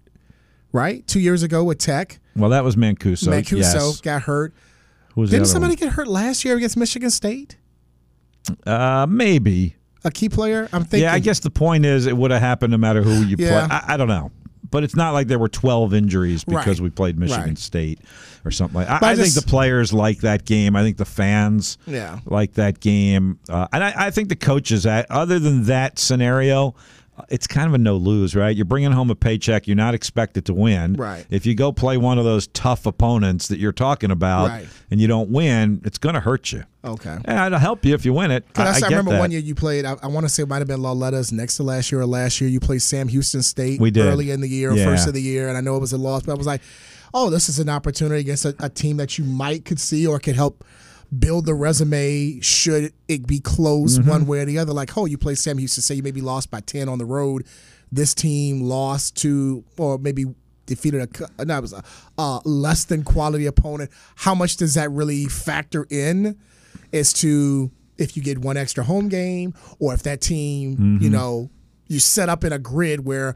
right? 0.72 1.06
Two 1.08 1.20
years 1.20 1.44
ago 1.44 1.64
with 1.64 1.78
Tech, 1.78 2.20
Well, 2.36 2.50
that 2.50 2.64
was 2.64 2.76
Mancuso. 2.76 3.28
Mancuso 3.28 3.60
yes. 3.60 4.02
got 4.02 4.24
hurt. 4.24 4.52
Who 5.14 5.22
was 5.22 5.30
Didn't 5.30 5.46
somebody 5.46 5.74
one? 5.74 5.78
get 5.78 5.90
hurt 5.94 6.08
last 6.08 6.44
year 6.44 6.58
against 6.58 6.76
Michigan 6.76 7.12
State? 7.12 7.58
Uh, 8.66 9.06
maybe. 9.08 9.76
A 10.06 10.12
key 10.12 10.30
player? 10.30 10.70
I'm 10.72 10.84
thinking. 10.86 11.02
Yeah, 11.02 11.14
I 11.14 11.20
guess 11.20 11.40
the 11.40 11.50
point 11.50 11.86
is 11.86 12.06
it 12.06 12.16
would 12.16 12.32
have 12.32 12.42
happened 12.42 12.72
no 12.72 12.78
matter 12.78 13.02
who 13.02 13.24
you 13.26 13.36
Yeah. 13.38 13.68
play. 13.68 13.76
I, 13.78 13.94
I 13.96 13.98
don't 13.98 14.08
know. 14.08 14.32
But 14.72 14.84
it's 14.84 14.96
not 14.96 15.12
like 15.14 15.28
there 15.28 15.40
were 15.40 15.48
12 15.48 15.94
injuries 15.94 16.44
because 16.44 16.80
Right. 16.80 16.80
we 16.82 16.90
played 16.90 17.18
Michigan 17.20 17.44
Right. 17.50 17.58
State 17.58 18.00
or 18.44 18.52
something 18.52 18.76
like 18.76 18.90
I, 18.90 19.00
But 19.00 19.06
I 19.08 19.12
I 19.12 19.16
think 19.16 19.28
just- 19.34 19.42
the 19.46 19.50
players 19.50 19.94
like 19.94 20.20
that 20.22 20.46
game. 20.46 20.76
I 20.76 20.84
think 20.84 20.98
the 20.98 21.06
fans 21.06 21.78
Yeah. 21.88 22.20
like 22.26 22.54
that 22.54 22.80
game. 22.80 23.40
Uh, 23.50 23.68
and 23.74 23.84
I, 23.84 23.94
I 23.96 24.12
think 24.12 24.30
the 24.30 24.36
coaches, 24.36 24.86
uh, 24.86 25.04
other 25.10 25.40
than 25.40 25.66
that 25.66 25.98
scenario, 26.00 26.76
it's 27.30 27.48
kind 27.48 27.68
of 27.68 27.74
a 27.74 27.78
no 27.78 27.96
lose, 27.96 28.36
right? 28.36 28.56
You're 28.56 28.66
bringing 28.66 28.92
home 28.92 29.10
a 29.10 29.16
paycheck. 29.16 29.68
You're 29.68 29.76
not 29.78 29.94
expected 29.94 30.46
to 30.46 30.54
win. 30.54 30.94
Right. 30.94 31.26
If 31.30 31.46
you 31.46 31.56
go 31.56 31.72
play 31.72 31.98
one 31.98 32.18
of 32.18 32.26
those 32.26 32.48
tough 32.48 32.86
opponents 32.86 33.48
that 33.48 33.60
you're 33.60 33.72
talking 33.72 34.12
about 34.12 34.50
Right. 34.50 34.68
and 34.92 35.00
you 35.00 35.08
don't 35.08 35.30
win, 35.30 35.82
it's 35.86 35.98
going 35.98 36.16
to 36.16 36.22
hurt 36.22 36.52
you. 36.52 36.64
Okay. 36.84 37.18
And 37.26 37.40
it'll 37.48 37.60
help 37.60 37.86
you 37.86 37.94
if 37.94 38.06
you 38.06 38.14
win 38.14 38.32
it. 38.32 38.46
I, 38.56 38.64
I 38.64 38.66
I, 38.84 38.88
remember 38.90 39.12
that. 39.12 39.20
one 39.20 39.32
year 39.32 39.40
you 39.40 39.56
played. 39.56 39.86
I, 39.86 39.96
I 40.04 40.08
want 40.08 40.26
to 40.26 40.30
say 40.30 40.44
it 40.44 40.50
might 40.50 40.60
have 40.60 40.68
been 40.68 40.82
Lauletta's 40.82 41.32
next 41.32 41.56
to 41.58 41.64
last 41.64 41.92
year 41.92 42.02
or 42.02 42.06
last 42.06 42.42
year. 42.42 42.50
You 42.50 42.60
played 42.60 42.82
Sam 42.82 43.08
Houston 43.08 43.42
State. 43.42 43.80
We 43.80 43.92
did. 43.92 44.06
early 44.06 44.32
in 44.32 44.42
the 44.42 44.50
year, 44.50 44.74
Yeah. 44.74 44.86
first 44.86 45.08
of 45.08 45.14
the 45.14 45.22
year, 45.22 45.48
and 45.48 45.58
I 45.58 45.62
know 45.62 45.76
it 45.78 45.80
was 45.82 45.94
a 45.94 45.98
loss, 45.98 46.24
but 46.24 46.34
I 46.34 46.36
was 46.36 46.48
like, 46.48 46.62
oh, 47.14 47.30
this 47.30 47.48
is 47.50 47.60
an 47.60 47.70
opportunity 47.70 48.20
against 48.20 48.44
a, 48.46 48.54
a 48.60 48.70
team 48.70 48.98
that 48.98 49.18
you 49.18 49.24
might 49.24 49.64
could 49.66 49.80
see 49.80 50.06
or 50.06 50.20
could 50.20 50.36
help 50.36 50.64
build 51.20 51.46
the 51.46 51.54
resume 51.54 52.40
should 52.42 52.94
it 53.08 53.28
be 53.28 53.40
close 53.40 53.98
Mm-hmm. 54.00 54.10
one 54.10 54.26
way 54.28 54.40
or 54.40 54.46
the 54.46 54.58
other. 54.58 54.74
Like, 54.74 54.98
oh, 54.98 55.06
you 55.06 55.18
play 55.18 55.36
Sam 55.36 55.58
Houston 55.58 55.82
say 55.84 55.96
you 55.96 56.04
maybe 56.04 56.22
lost 56.22 56.50
by 56.52 56.62
ten 56.62 56.90
on 56.90 56.98
the 56.98 57.06
road. 57.06 57.46
This 57.92 58.14
team 58.14 58.62
lost 58.62 59.16
to, 59.18 59.64
or 59.78 59.98
maybe 59.98 60.26
defeated 60.66 61.08
a 61.40 61.46
no, 61.46 61.58
it 61.58 61.62
was 61.62 61.74
a, 61.74 61.84
a 62.18 62.42
less 62.46 62.86
than 62.86 63.04
quality 63.04 63.46
opponent. 63.46 63.92
How 64.16 64.34
much 64.36 64.58
does 64.58 64.74
that 64.74 64.90
really 64.92 65.26
factor 65.26 65.86
in? 65.90 66.38
As 66.92 67.14
to 67.14 67.72
if 67.98 68.16
you 68.18 68.24
get 68.24 68.40
one 68.40 68.58
extra 68.58 68.84
home 68.84 69.08
game 69.10 69.54
or 69.80 69.94
if 69.94 70.04
that 70.04 70.22
team, 70.22 70.76
Mm-hmm. 70.78 71.04
you 71.04 71.10
know, 71.10 71.50
you 71.88 72.00
set 72.00 72.30
up 72.30 72.44
in 72.44 72.52
a 72.52 72.60
grid 72.60 73.06
where 73.06 73.36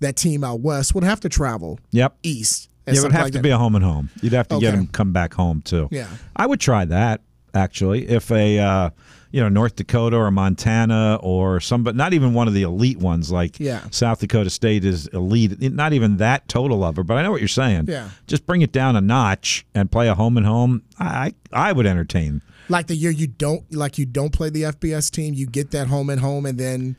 that 0.00 0.16
team 0.16 0.42
out 0.42 0.60
west 0.60 0.94
would 0.94 1.04
have 1.04 1.20
to 1.20 1.28
travel 1.28 1.78
Yep. 1.92 2.16
east. 2.22 2.68
Yeah, 2.86 2.94
it 2.94 3.02
would 3.02 3.12
have 3.12 3.30
to 3.32 3.40
be 3.40 3.50
a 3.50 3.58
home 3.58 3.74
and 3.74 3.84
home. 3.84 4.10
You'd 4.22 4.32
have 4.34 4.48
to 4.48 4.58
get 4.58 4.72
them 4.72 4.86
come 4.88 5.12
back 5.12 5.34
home 5.34 5.62
too. 5.62 5.88
Yeah. 5.90 6.08
I 6.36 6.46
would 6.46 6.60
try 6.60 6.84
that 6.84 7.22
actually. 7.54 8.08
If 8.08 8.30
a 8.30 8.58
uh, 8.58 8.90
you 9.30 9.40
know 9.40 9.48
North 9.48 9.76
Dakota 9.76 10.16
or 10.16 10.30
Montana 10.30 11.18
or 11.22 11.60
some, 11.60 11.82
but 11.82 11.96
not 11.96 12.12
even 12.12 12.34
one 12.34 12.46
of 12.46 12.54
the 12.54 12.62
elite 12.62 12.98
ones 12.98 13.32
like 13.32 13.58
Yeah. 13.58 13.84
South 13.90 14.20
Dakota 14.20 14.50
State 14.50 14.84
is 14.84 15.06
elite. 15.08 15.60
Not 15.72 15.92
even 15.92 16.18
that 16.18 16.46
total 16.48 16.84
of 16.84 16.98
it. 16.98 17.04
But 17.06 17.16
I 17.16 17.22
know 17.22 17.30
what 17.30 17.40
you're 17.40 17.48
saying. 17.48 17.86
Yeah. 17.88 18.10
Just 18.26 18.44
bring 18.46 18.62
it 18.62 18.70
down 18.72 18.96
a 18.96 19.00
notch 19.00 19.64
and 19.74 19.90
play 19.90 20.08
a 20.08 20.14
home 20.14 20.36
and 20.36 20.46
home. 20.46 20.82
I 20.98 21.34
I 21.52 21.72
would 21.72 21.86
entertain. 21.86 22.42
like 22.68 22.86
the 22.86 22.96
year 22.96 23.10
you 23.10 23.26
don't 23.26 23.64
like 23.74 23.98
you 23.98 24.06
don't 24.06 24.30
play 24.32 24.50
the 24.50 24.62
FBS 24.62 25.10
team, 25.10 25.34
you 25.34 25.46
get 25.46 25.70
that 25.72 25.86
home 25.88 26.10
and 26.10 26.20
home, 26.20 26.44
and 26.46 26.58
then 26.58 26.96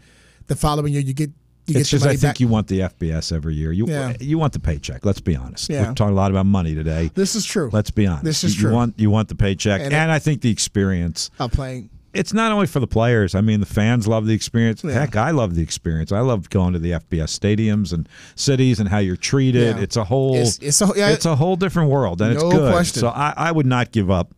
the 0.47 0.55
following 0.55 0.93
year 0.93 1.01
you 1.01 1.13
get 1.13 1.31
you 1.67 1.80
It's 1.80 1.89
just 1.89 2.06
I 2.06 2.10
think 2.10 2.21
back. 2.21 2.39
you 2.39 2.47
want 2.47 2.67
the 2.67 2.80
FBS 2.82 3.32
every 3.32 3.56
year. 3.56 3.71
You 3.71 3.86
Yeah. 3.88 4.13
you 4.19 4.38
want 4.38 4.54
the 4.54 4.60
paycheck. 4.60 5.06
Let's 5.06 5.21
be 5.21 5.36
honest. 5.36 5.69
Yeah. 5.69 5.88
We're 5.88 5.93
talking 5.93 6.13
a 6.13 6.15
lot 6.15 6.32
about 6.32 6.45
money 6.45 6.75
today. 6.75 7.10
this 7.15 7.36
is 7.36 7.45
true. 7.45 7.69
Let's 7.73 7.91
be 7.91 8.06
honest. 8.08 8.23
This 8.23 8.43
is 8.43 8.56
You- 8.56 8.62
true. 8.62 8.69
You 8.71 8.75
want 8.75 8.99
you 8.99 9.10
want 9.10 9.30
the 9.30 9.36
paycheck, 9.36 9.82
And 9.82 9.93
and, 9.93 10.12
it- 10.12 10.13
I 10.13 10.19
think 10.19 10.41
the 10.41 10.51
experience. 10.51 11.30
of 11.39 11.51
playing. 11.51 11.89
It's 12.13 12.32
not 12.34 12.54
only 12.54 12.65
for 12.67 12.80
the 12.80 12.88
players. 12.88 13.36
I 13.36 13.41
mean, 13.41 13.60
the 13.60 13.65
fans 13.65 14.08
love 14.08 14.25
the 14.25 14.34
experience. 14.34 14.82
Yeah. 14.86 14.91
Heck, 14.93 15.17
I 15.17 15.32
love 15.32 15.56
the 15.56 15.62
experience. 15.62 16.13
I 16.13 16.21
love 16.21 16.49
going 16.49 16.71
to 16.71 16.80
the 16.80 16.93
FBS 16.93 17.38
stadiums 17.38 17.91
and 17.91 18.08
cities 18.36 18.80
and 18.80 18.88
how 18.88 18.99
you're 18.99 19.17
treated. 19.17 19.75
Yeah. 19.75 19.82
It's 19.84 19.97
a 19.97 20.06
whole. 20.06 20.36
It's- 20.36 20.58
it's 20.62 20.82
a- 20.82 20.93
yeah, 20.95 21.10
it's 21.10 21.25
a 21.25 21.36
whole 21.36 21.58
different 21.58 21.89
world, 21.89 22.21
and 22.21 22.36
No 22.36 22.45
it's 22.47 22.56
good. 22.58 22.71
question. 22.71 22.99
So 23.01 23.10
I, 23.10 23.34
I 23.36 23.51
would 23.51 23.65
not 23.65 23.91
give 23.91 24.10
up 24.10 24.34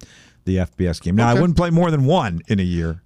the 0.45 0.57
FBS 0.57 0.99
game. 1.01 1.15
Now 1.17 1.27
I 1.27 1.35
wouldn't 1.35 1.55
play 1.57 1.69
more 1.69 1.91
than 1.91 2.05
one 2.05 2.41
in 2.47 2.59
a 2.59 2.63
year. 2.63 3.03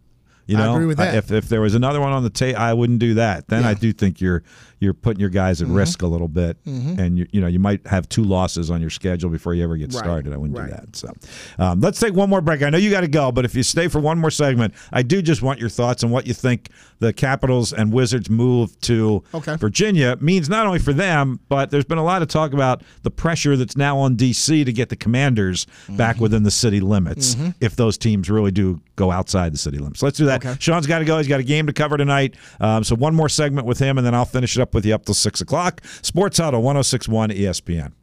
You 0.52 0.58
I 0.58 0.74
agree 0.74 0.86
with 0.86 0.98
that. 0.98 1.16
If 1.16 1.32
if 1.32 1.50
there 1.50 1.62
was 1.62 1.76
another 1.76 2.00
one 2.02 2.12
on 2.12 2.24
the 2.24 2.30
tape, 2.30 2.56
I 2.58 2.74
wouldn't 2.74 3.00
do 3.00 3.16
that. 3.16 3.48
Then 3.48 3.64
I 3.64 3.70
Yeah. 3.70 3.74
Mm-hmm. 3.74 3.82
do 3.82 3.94
think 3.94 4.22
you're 4.22 4.44
you're 4.82 4.94
putting 4.94 5.22
your 5.22 5.30
guys 5.30 5.62
at 5.62 5.68
risk 5.70 6.02
a 6.02 6.08
little 6.08 6.28
bit, 6.28 6.58
and 6.66 7.18
you 7.18 7.26
you 7.32 7.40
know 7.40 7.48
you 7.48 7.60
might 7.60 7.86
have 7.88 8.10
two 8.10 8.24
losses 8.24 8.70
on 8.70 8.82
your 8.82 8.90
schedule 8.90 9.30
before 9.30 9.54
you 9.54 9.64
ever 9.64 9.78
get 9.78 9.94
Right. 9.94 10.00
started. 10.04 10.34
I 10.34 10.38
wouldn't 10.38 10.58
Right. 10.60 10.66
do 10.70 10.72
that. 10.76 10.96
So 10.96 11.14
um, 11.60 11.80
let's 11.80 12.00
take 12.00 12.14
one 12.14 12.30
more 12.30 12.42
break. 12.42 12.62
I 12.64 12.70
know 12.70 12.78
you 12.78 12.90
got 12.90 13.02
to 13.02 13.08
go, 13.08 13.32
but 13.32 13.46
if 13.46 13.56
you 13.56 13.64
stay 13.64 13.88
for 13.88 14.00
one 14.00 14.18
more 14.20 14.32
segment, 14.32 14.74
I 14.92 15.04
do 15.04 15.22
just 15.22 15.42
want 15.42 15.60
your 15.60 15.70
thoughts 15.70 16.04
on 16.04 16.10
what 16.10 16.28
you 16.28 16.34
think 16.34 16.70
the 17.00 17.14
Capitals 17.14 17.72
and 17.74 17.94
Wizards 17.94 18.30
move 18.30 18.80
to 18.82 19.24
Okay. 19.34 19.56
Virginia 19.56 20.18
means 20.20 20.50
not 20.50 20.66
only 20.66 20.80
for 20.80 20.94
them, 20.94 21.40
but 21.50 21.72
there's 21.72 21.86
been 21.86 21.98
a 21.98 22.04
lot 22.04 22.22
of 22.22 22.28
talk 22.28 22.54
about 22.54 22.82
the 23.04 23.12
pressure 23.12 23.56
that's 23.56 23.78
now 23.78 23.98
on 23.98 24.16
DC 24.18 24.66
to 24.66 24.74
get 24.74 24.90
the 24.90 24.96
Commanders 24.96 25.66
back 25.90 26.16
Mm-hmm. 26.16 26.24
within 26.24 26.44
the 26.44 26.52
city 26.52 26.80
limits 26.82 27.38
if 27.62 27.76
those 27.76 27.98
teams 27.98 28.30
really 28.30 28.52
do 28.52 28.82
go 28.96 29.12
outside 29.12 29.54
the 29.54 29.58
city 29.58 29.78
limits. 29.78 30.04
Let's 30.04 30.18
do 30.18 30.26
that. 30.26 30.44
Okay. 30.46 30.56
Sean's 30.60 30.86
got 30.88 31.00
to 31.00 31.06
go. 31.06 31.18
He's 31.18 31.28
got 31.28 31.40
a 31.40 31.44
game 31.44 31.68
to 31.68 31.74
cover 31.74 31.98
tonight. 31.98 32.36
Um, 32.60 32.84
so 32.84 32.96
one 32.96 33.16
more 33.16 33.30
segment 33.30 33.66
with 33.68 33.80
him, 33.80 33.98
and 33.98 34.06
then 34.06 34.14
I'll 34.14 34.26
finish 34.26 34.58
it 34.58 34.62
up 34.62 34.71
with 34.74 34.86
you 34.86 34.94
up 34.94 35.06
till 35.06 35.16
6 35.16 35.42
o'clock. 35.42 35.82
Sports 36.02 36.40
Out 36.40 36.52
Huddle 36.52 36.64
1061 36.64 37.30
ESPN. 37.30 37.94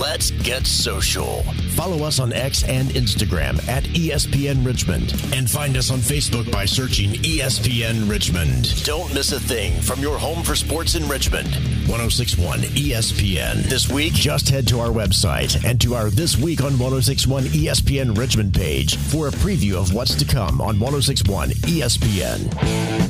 Let's 0.00 0.30
get 0.30 0.66
social. 0.66 1.42
Follow 1.74 2.04
us 2.04 2.18
on 2.18 2.32
X 2.32 2.64
and 2.64 2.88
Instagram 2.88 3.56
at 3.68 3.84
ESPN 3.84 4.66
Richmond. 4.66 5.12
And 5.32 5.48
find 5.48 5.76
us 5.76 5.90
on 5.90 5.98
Facebook 5.98 6.50
by 6.50 6.64
searching 6.64 7.10
ESPN 7.10 8.10
Richmond. 8.10 8.84
Don't 8.84 9.12
miss 9.12 9.32
a 9.32 9.38
thing 9.38 9.80
from 9.80 10.00
your 10.00 10.18
home 10.18 10.42
for 10.42 10.54
sports 10.54 10.94
in 10.94 11.06
Richmond. 11.08 11.48
1061 11.86 12.60
ESPN. 12.60 13.62
This 13.64 13.88
week, 13.88 14.14
just 14.14 14.48
head 14.48 14.66
to 14.68 14.80
our 14.80 14.88
website 14.88 15.62
and 15.64 15.80
to 15.82 15.94
our 15.94 16.10
This 16.10 16.36
Week 16.36 16.60
on 16.62 16.78
1061 16.78 17.44
ESPN 17.44 18.16
Richmond 18.16 18.54
page 18.54 18.96
for 18.96 19.28
a 19.28 19.30
preview 19.30 19.74
of 19.74 19.92
what's 19.94 20.14
to 20.16 20.24
come 20.24 20.60
on 20.60 20.80
1061 20.80 21.50
ESPN. 21.50 23.04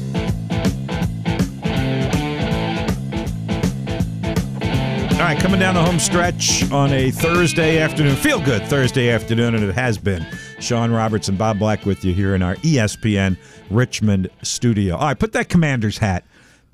All 5.15 5.21
right, 5.21 5.39
coming 5.39 5.61
down 5.61 5.77
the 5.77 5.83
home 5.83 6.01
stretch 6.01 6.71
on 6.73 6.93
a 6.93 7.13
Thursday 7.13 7.79
afternoon. 7.79 8.17
Feel 8.17 8.41
good 8.41 8.63
Thursday 8.67 9.11
afternoon, 9.11 9.55
and 9.55 9.63
it 9.63 9.73
has 9.73 9.97
been. 9.97 10.27
Sean 10.59 10.91
Robertson 10.91 11.37
Bob 11.37 11.61
Black 11.61 11.87
with 11.87 12.05
you 12.05 12.13
here 12.13 12.35
in 12.35 12.43
our 12.43 12.57
ESPN 12.57 13.39
Richmond 13.71 14.29
studio. 14.43 14.97
All 14.97 15.07
right, 15.07 15.19
put 15.19 15.33
that 15.33 15.49
commander's 15.49 15.99
hat 15.99 16.25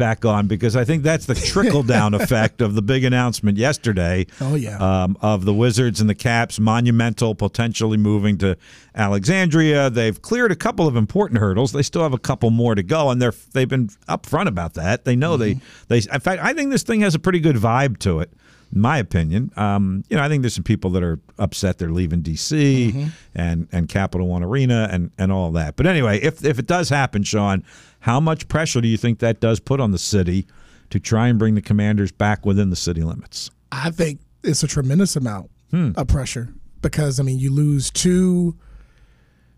back 0.00 0.24
on 0.24 0.46
because 0.46 0.76
I 0.76 0.84
think 0.84 1.02
that's 1.02 1.26
the 1.26 1.34
trickle 1.34 1.82
down 1.82 2.14
effect 2.20 2.62
of 2.62 2.74
the 2.74 2.80
big 2.80 3.04
announcement 3.04 3.58
yesterday. 3.58 4.26
Oh, 4.40 4.54
yeah. 4.54 4.78
Um, 4.78 5.18
of 5.20 5.44
the 5.44 5.52
Wizards 5.52 6.00
and 6.00 6.08
the 6.08 6.14
Caps, 6.14 6.58
monumental, 6.58 7.34
potentially 7.34 7.98
moving 7.98 8.38
to 8.38 8.56
Alexandria. 8.94 9.90
They've 9.90 10.20
cleared 10.20 10.52
a 10.52 10.56
couple 10.56 10.88
of 10.88 10.96
important 10.96 11.38
hurdles. 11.38 11.72
They 11.72 11.82
still 11.82 12.02
have 12.02 12.14
a 12.14 12.18
couple 12.18 12.48
more 12.48 12.74
to 12.74 12.82
go, 12.82 13.10
and 13.10 13.20
they're 13.20 13.34
they've 13.52 13.68
been 13.68 13.88
upfront 14.08 14.48
about 14.48 14.74
that. 14.74 15.04
They 15.04 15.16
know 15.16 15.36
they 15.36 15.60
they. 15.88 15.98
In 15.98 16.20
fact, 16.20 16.42
I 16.42 16.54
think 16.54 16.70
this 16.70 16.82
thing 16.82 17.02
has 17.02 17.14
a 17.14 17.18
pretty 17.18 17.40
good 17.40 17.56
vibe 17.56 17.98
to 17.98 18.20
it. 18.20 18.32
In 18.72 18.80
my 18.80 18.98
opinion, 18.98 19.50
um, 19.56 20.04
you 20.08 20.16
know, 20.16 20.22
I 20.22 20.28
think 20.28 20.42
there's 20.42 20.54
some 20.54 20.62
people 20.62 20.90
that 20.90 21.02
are 21.02 21.18
upset 21.38 21.78
they're 21.78 21.90
leaving 21.90 22.22
DC 22.22 23.10
and 23.34 23.66
and 23.72 23.88
Capital 23.88 24.28
One 24.28 24.44
Arena 24.44 24.88
and 24.90 25.10
and 25.18 25.32
all 25.32 25.50
that. 25.52 25.76
But 25.76 25.86
anyway, 25.86 26.20
if 26.20 26.44
if 26.44 26.58
it 26.58 26.66
does 26.66 26.88
happen, 26.88 27.24
Sean, 27.24 27.64
how 28.00 28.20
much 28.20 28.48
pressure 28.48 28.80
do 28.80 28.88
you 28.88 28.96
think 28.96 29.18
that 29.20 29.40
does 29.40 29.60
put 29.60 29.80
on 29.80 29.90
the 29.92 29.98
city 29.98 30.46
to 30.90 30.98
try 31.00 31.28
and 31.28 31.38
bring 31.38 31.54
the 31.54 31.62
Commanders 31.62 32.10
back 32.12 32.44
within 32.44 32.70
the 32.70 32.76
city 32.76 33.02
limits? 33.02 33.50
I 33.70 33.90
think 33.90 34.20
it's 34.42 34.62
a 34.62 34.66
tremendous 34.68 35.16
amount 35.16 35.50
Hmm. 35.70 35.92
of 35.96 36.08
pressure 36.08 36.52
because 36.82 37.20
I 37.20 37.22
mean 37.22 37.38
you 37.38 37.52
lose 37.52 37.90
two, 37.90 38.56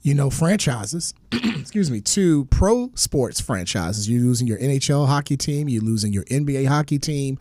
you 0.02 0.12
know, 0.14 0.28
franchises. 0.28 1.14
excuse 1.32 1.90
me, 1.90 2.00
two 2.00 2.44
pro 2.46 2.90
sports 2.94 3.40
franchises. 3.40 4.10
You're 4.10 4.22
losing 4.22 4.46
your 4.46 4.58
NHL 4.58 5.06
hockey 5.06 5.36
team. 5.36 5.68
You're 5.68 5.82
losing 5.82 6.12
your 6.12 6.24
NBA 6.24 6.66
hockey 6.66 6.98
team. 6.98 7.38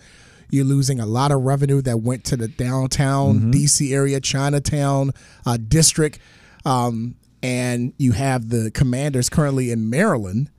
You're 0.51 0.65
losing 0.65 0.99
a 0.99 1.05
lot 1.05 1.31
of 1.31 1.41
revenue 1.41 1.81
that 1.81 1.97
went 2.01 2.23
to 2.25 2.37
the 2.37 2.47
downtown 2.47 3.39
Mm-hmm. 3.39 3.51
DC 3.51 3.91
area, 3.93 4.19
Chinatown 4.19 5.11
uh, 5.45 5.57
district, 5.57 6.19
um, 6.65 7.15
and 7.41 7.93
you 7.97 8.11
have 8.11 8.49
the 8.49 8.69
Commanders 8.71 9.29
currently 9.29 9.71
in 9.71 9.89
Maryland. 9.89 10.49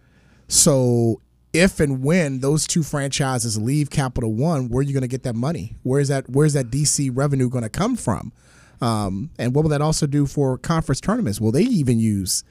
So 0.52 1.22
if 1.54 1.80
and 1.80 2.04
when 2.04 2.40
those 2.40 2.66
two 2.66 2.82
franchises 2.82 3.56
leave 3.56 3.88
Capital 3.88 4.34
One, 4.34 4.68
where 4.68 4.80
are 4.80 4.82
you 4.82 4.92
going 4.92 5.00
to 5.00 5.08
get 5.08 5.22
that 5.22 5.34
money? 5.34 5.76
Where's 5.82 6.08
that 6.08 6.28
Where's 6.28 6.52
that 6.52 6.66
DC 6.70 7.10
revenue 7.10 7.48
going 7.48 7.64
to 7.64 7.70
come 7.70 7.96
from? 7.96 8.34
Um, 8.82 9.30
and 9.38 9.54
what 9.54 9.62
will 9.62 9.70
that 9.70 9.80
also 9.80 10.06
do 10.06 10.26
for 10.26 10.58
conference 10.58 11.00
tournaments? 11.00 11.40
Will 11.40 11.52
they 11.52 11.62
even 11.62 11.98
use 11.98 12.44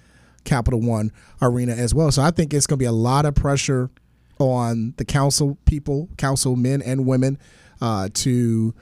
Capital 0.45 0.81
One 0.81 1.11
Arena 1.43 1.73
as 1.73 1.93
well? 1.93 2.11
So 2.11 2.23
I 2.23 2.31
think 2.31 2.55
it's 2.55 2.65
going 2.65 2.79
to 2.79 2.81
be 2.81 2.87
a 2.87 2.91
lot 2.91 3.27
of 3.27 3.35
pressure 3.35 3.91
on 4.39 4.95
the 4.97 5.05
council 5.05 5.59
people, 5.65 6.09
council 6.17 6.55
men 6.55 6.81
and 6.81 7.05
women, 7.05 7.37
uh, 7.81 8.09
to 8.15 8.73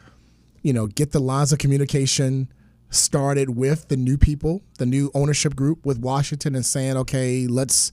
you 0.62 0.72
know 0.72 0.88
get 0.88 1.12
the 1.12 1.20
lines 1.20 1.52
of 1.52 1.60
communication 1.60 2.50
started 2.90 3.58
with 3.58 3.90
the 3.90 3.98
new 3.98 4.18
people, 4.18 4.62
the 4.78 4.86
new 4.86 5.12
ownership 5.14 5.58
group 5.58 5.86
with 5.86 6.00
Washington, 6.00 6.56
and 6.56 6.66
saying, 6.66 6.96
okay, 6.96 7.48
let's 7.48 7.92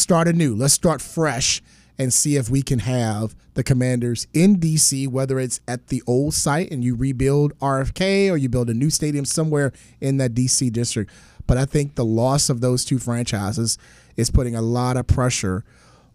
start 0.00 0.28
anew. 0.28 0.54
Let's 0.54 0.74
start 0.74 1.00
fresh 1.00 1.62
and 1.98 2.12
see 2.12 2.36
if 2.36 2.50
we 2.50 2.62
can 2.62 2.80
have 2.80 3.34
the 3.54 3.62
commanders 3.62 4.26
in 4.34 4.56
DC, 4.56 5.08
whether 5.08 5.38
it's 5.38 5.60
at 5.66 5.88
the 5.88 6.02
old 6.06 6.34
site 6.34 6.70
and 6.70 6.84
you 6.84 6.94
rebuild 6.94 7.58
RFK 7.58 8.30
or 8.30 8.36
you 8.36 8.48
build 8.48 8.68
a 8.68 8.74
new 8.74 8.90
stadium 8.90 9.24
somewhere 9.24 9.72
in 10.00 10.18
that 10.18 10.34
DC 10.34 10.70
district. 10.72 11.10
But 11.46 11.56
I 11.56 11.64
think 11.64 11.94
the 11.94 12.04
loss 12.04 12.50
of 12.50 12.60
those 12.60 12.84
two 12.84 12.98
franchises 12.98 13.78
is 14.16 14.30
putting 14.30 14.54
a 14.54 14.62
lot 14.62 14.96
of 14.96 15.06
pressure 15.06 15.64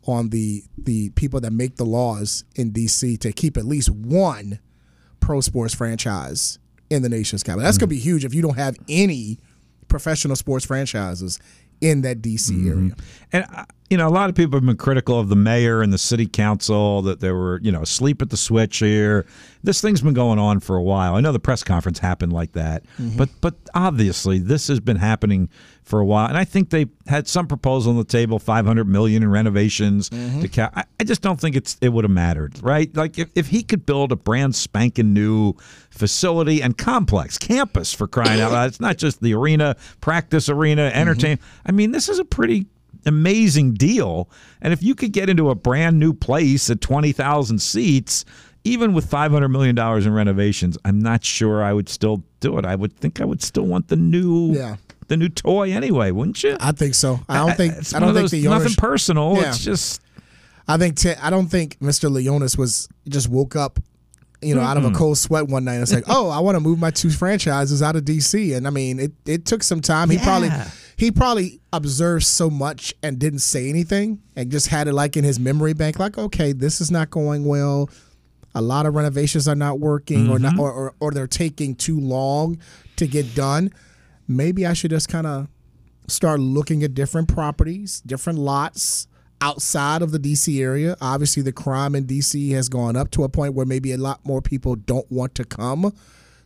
on 0.05 0.29
the 0.29 0.63
the 0.77 1.09
people 1.11 1.39
that 1.39 1.53
make 1.53 1.75
the 1.75 1.85
laws 1.85 2.43
in 2.55 2.71
DC 2.71 3.19
to 3.19 3.31
keep 3.31 3.55
at 3.55 3.65
least 3.65 3.89
one 3.89 4.59
pro 5.19 5.41
sports 5.41 5.73
franchise 5.73 6.59
in 6.89 7.01
the 7.01 7.09
nation's 7.09 7.43
capital. 7.43 7.63
That's 7.63 7.77
going 7.77 7.89
to 7.89 7.95
be 7.95 7.99
huge 7.99 8.25
if 8.25 8.33
you 8.33 8.41
don't 8.41 8.57
have 8.57 8.75
any 8.89 9.37
professional 9.87 10.35
sports 10.35 10.65
franchises 10.65 11.39
in 11.81 12.01
that 12.01 12.21
DC 12.21 12.51
mm-hmm. 12.51 12.69
area. 12.69 12.95
And 13.33 13.45
uh, 13.55 13.65
you 13.91 13.97
know, 13.97 14.07
a 14.07 14.09
lot 14.09 14.29
of 14.29 14.35
people 14.35 14.57
have 14.57 14.65
been 14.65 14.77
critical 14.77 15.19
of 15.19 15.27
the 15.27 15.35
mayor 15.35 15.81
and 15.81 15.91
the 15.91 15.97
city 15.97 16.25
council 16.25 17.01
that 17.01 17.19
they 17.19 17.29
were, 17.29 17.59
you 17.61 17.73
know, 17.73 17.81
asleep 17.81 18.21
at 18.21 18.29
the 18.29 18.37
switch 18.37 18.77
here. 18.77 19.25
This 19.63 19.81
thing's 19.81 20.01
been 20.01 20.13
going 20.13 20.39
on 20.39 20.61
for 20.61 20.77
a 20.77 20.81
while. 20.81 21.15
I 21.15 21.19
know 21.19 21.33
the 21.33 21.39
press 21.39 21.61
conference 21.61 21.99
happened 21.99 22.31
like 22.31 22.53
that, 22.53 22.83
mm-hmm. 22.97 23.17
but 23.17 23.29
but 23.41 23.55
obviously 23.73 24.39
this 24.39 24.69
has 24.69 24.79
been 24.79 24.95
happening 24.95 25.49
for 25.83 25.99
a 25.99 26.05
while. 26.05 26.29
And 26.29 26.37
I 26.37 26.45
think 26.45 26.69
they 26.69 26.85
had 27.07 27.27
some 27.27 27.47
proposal 27.47 27.91
on 27.91 27.97
the 27.97 28.05
table, 28.05 28.39
five 28.39 28.65
hundred 28.65 28.87
million 28.87 29.23
in 29.23 29.29
renovations 29.29 30.09
mm-hmm. 30.09 30.39
to 30.39 30.47
cap. 30.47 30.71
I, 30.73 30.85
I 31.01 31.03
just 31.03 31.21
don't 31.21 31.39
think 31.39 31.57
it's 31.57 31.77
it 31.81 31.89
would 31.89 32.05
have 32.05 32.11
mattered, 32.11 32.63
right? 32.63 32.95
Like 32.95 33.19
if, 33.19 33.29
if 33.35 33.47
he 33.47 33.61
could 33.61 33.85
build 33.85 34.13
a 34.13 34.15
brand 34.15 34.55
spanking 34.55 35.13
new 35.13 35.53
facility 35.89 36.63
and 36.63 36.77
complex 36.77 37.37
campus 37.37 37.93
for 37.93 38.07
crying 38.07 38.39
out 38.39 38.53
loud, 38.53 38.69
it's 38.69 38.79
not 38.79 38.95
just 38.95 39.21
the 39.21 39.33
arena, 39.33 39.75
practice 39.99 40.47
arena, 40.47 40.83
mm-hmm. 40.83 40.97
entertain. 40.97 41.39
I 41.65 41.73
mean, 41.73 41.91
this 41.91 42.07
is 42.07 42.19
a 42.19 42.25
pretty 42.25 42.67
amazing 43.05 43.73
deal. 43.73 44.29
And 44.61 44.73
if 44.73 44.81
you 44.83 44.95
could 44.95 45.11
get 45.13 45.29
into 45.29 45.49
a 45.49 45.55
brand 45.55 45.99
new 45.99 46.13
place 46.13 46.69
at 46.69 46.81
20,000 46.81 47.59
seats, 47.59 48.25
even 48.63 48.93
with 48.93 49.09
$500 49.09 49.49
million 49.51 49.77
in 49.77 50.13
renovations, 50.13 50.77
I'm 50.85 50.99
not 50.99 51.23
sure 51.23 51.63
I 51.63 51.73
would 51.73 51.89
still 51.89 52.23
do 52.39 52.57
it. 52.57 52.65
I 52.65 52.75
would 52.75 52.95
think 52.97 53.19
I 53.21 53.25
would 53.25 53.41
still 53.41 53.65
want 53.65 53.87
the 53.87 53.95
new 53.95 54.53
Yeah. 54.53 54.75
the 55.07 55.17
new 55.17 55.29
toy 55.29 55.71
anyway, 55.71 56.11
wouldn't 56.11 56.43
you? 56.43 56.57
I 56.59 56.71
think 56.71 56.93
so. 56.93 57.19
I 57.27 57.37
don't 57.37 57.57
think. 57.57 57.73
I 57.73 57.75
one 57.75 58.01
don't 58.01 58.13
think 58.13 58.15
those- 58.15 58.31
the 58.31 58.43
nothing 58.43 58.61
owners. 58.61 58.75
personal. 58.75 59.35
Yeah. 59.35 59.49
It's 59.49 59.63
just 59.63 60.01
I 60.67 60.77
think. 60.77 60.95
Te- 60.95 61.15
I 61.15 61.29
don't 61.31 61.47
think 61.47 61.77
Mr. 61.79 62.09
Leonsis 62.09 62.57
was 62.57 62.87
just 63.09 63.27
woke 63.27 63.55
up, 63.55 63.79
you 64.41 64.53
know, 64.55 64.61
out 64.61 64.77
of 64.77 64.85
a 64.85 64.91
cold 64.91 65.17
sweat 65.17 65.47
one 65.47 65.63
night. 65.65 65.73
and 65.73 65.83
It's 65.83 65.91
like, 65.91 66.05
oh, 66.07 66.29
I 66.29 66.39
want 66.39 66.55
to 66.55 66.59
move 66.61 66.77
my 66.79 66.91
two 66.91 67.09
franchises 67.09 67.81
out 67.81 67.95
of 67.95 68.05
DC, 68.05 68.55
and 68.55 68.67
I 68.67 68.69
mean, 68.69 68.99
it, 68.99 69.11
it 69.25 69.45
took 69.45 69.63
some 69.63 69.81
time. 69.81 70.09
He 70.11 70.17
probably. 70.19 70.49
He 71.01 71.09
probably 71.09 71.59
observed 71.73 72.23
so 72.23 72.47
much 72.47 72.93
and 73.01 73.17
didn't 73.17 73.39
say 73.39 73.67
anything, 73.67 74.21
and 74.35 74.51
just 74.51 74.67
had 74.67 74.87
it 74.87 74.93
like 74.93 75.17
in 75.17 75.23
his 75.23 75.39
memory 75.39 75.73
bank, 75.73 75.97
like, 75.97 76.15
okay, 76.15 76.51
this 76.51 76.79
is 76.79 76.91
not 76.91 77.09
going 77.09 77.43
well. 77.43 77.89
A 78.53 78.61
lot 78.61 78.85
of 78.85 78.93
renovations 78.93 79.47
are 79.47 79.55
not 79.55 79.79
working, 79.79 80.29
or 80.29 80.37
not, 80.37 80.51
mm-hmm. 80.51 80.59
or, 80.59 80.71
or 80.71 80.93
or 80.99 81.09
they're 81.09 81.25
taking 81.25 81.73
too 81.73 81.99
long 81.99 82.59
to 82.97 83.07
get 83.07 83.33
done. 83.33 83.73
Maybe 84.27 84.63
I 84.63 84.73
should 84.73 84.91
just 84.91 85.09
kind 85.09 85.25
of 85.25 85.47
start 86.07 86.39
looking 86.39 86.83
at 86.83 86.93
different 86.93 87.27
properties, 87.27 88.01
different 88.01 88.37
lots 88.37 89.07
outside 89.41 90.03
of 90.03 90.11
the 90.11 90.19
DC 90.19 90.61
area. 90.61 90.95
Obviously, 91.01 91.41
the 91.41 91.51
crime 91.51 91.95
in 91.95 92.05
DC 92.05 92.51
has 92.51 92.69
gone 92.69 92.95
up 92.95 93.09
to 93.09 93.23
a 93.23 93.29
point 93.29 93.55
where 93.55 93.65
maybe 93.65 93.91
a 93.91 93.97
lot 93.97 94.23
more 94.23 94.39
people 94.39 94.75
don't 94.75 95.11
want 95.11 95.33
to 95.33 95.45
come 95.45 95.95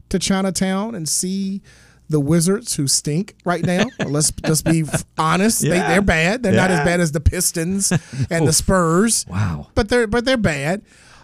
to 0.07 0.17
Chinatown 0.17 0.95
and 0.95 1.09
see 1.09 1.61
the 2.09 2.19
Wizards 2.19 2.75
who 2.75 2.87
stink 2.87 3.35
right 3.45 3.63
now. 3.63 3.85
let's 4.05 4.31
just 4.31 4.65
be 4.65 4.83
honest; 5.17 5.61
they, 5.61 5.69
Yeah. 5.77 5.87
they're 5.89 6.01
bad. 6.01 6.43
They're 6.43 6.53
not 6.53 6.71
as 6.71 6.85
bad 6.85 6.99
as 6.99 7.11
the 7.11 7.19
Pistons 7.19 7.91
and 8.29 8.47
the 8.47 8.53
Spurs. 8.61 9.25
Wow. 9.27 9.67
but 9.75 9.89
they're 9.89 10.07
but 10.07 10.25
they're 10.25 10.37
bad. 10.37 10.81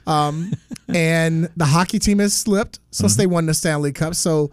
Um, 0.07 0.53
and 0.87 1.49
the 1.55 1.65
hockey 1.65 1.99
team 1.99 2.19
has 2.19 2.33
slipped 2.33 2.79
since 2.91 3.15
they 3.15 3.27
won 3.27 3.45
the 3.45 3.53
Stanley 3.53 3.91
Cup. 3.91 4.15
So 4.15 4.51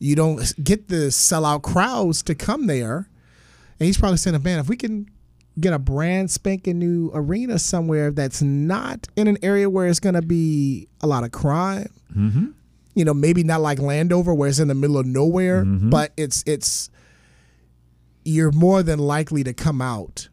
you 0.00 0.16
don't 0.16 0.52
get 0.64 0.88
the 0.88 1.08
sellout 1.10 1.62
crowds 1.62 2.22
to 2.24 2.34
come 2.34 2.66
there. 2.66 3.08
And 3.78 3.86
he's 3.86 3.96
probably 3.98 4.18
saying, 4.18 4.42
man, 4.42 4.58
if 4.58 4.68
we 4.68 4.76
can 4.76 5.06
get 5.58 5.72
a 5.72 5.78
brand 5.78 6.30
spanking 6.30 6.78
new 6.78 7.10
arena 7.14 7.58
somewhere 7.58 8.10
that's 8.10 8.40
not 8.42 9.06
in 9.16 9.26
an 9.28 9.36
area 9.42 9.68
where 9.70 9.86
it's 9.86 10.00
going 10.00 10.14
to 10.14 10.22
be 10.22 10.88
a 11.02 11.06
lot 11.06 11.22
of 11.24 11.32
crime, 11.32 11.88
you 12.94 13.04
know, 13.04 13.14
maybe 13.14 13.44
not 13.44 13.60
like 13.60 13.78
Landover 13.78 14.34
where 14.34 14.48
it's 14.48 14.58
in 14.58 14.68
the 14.68 14.74
middle 14.74 14.98
of 14.98 15.06
nowhere, 15.06 15.64
mm-hmm. 15.64 15.90
but 15.90 16.12
it's 16.16 16.42
it's 16.46 16.90
you're 18.24 18.52
more 18.52 18.82
than 18.82 18.98
likely 18.98 19.42
to 19.44 19.52
come 19.52 19.80
out 19.80 20.28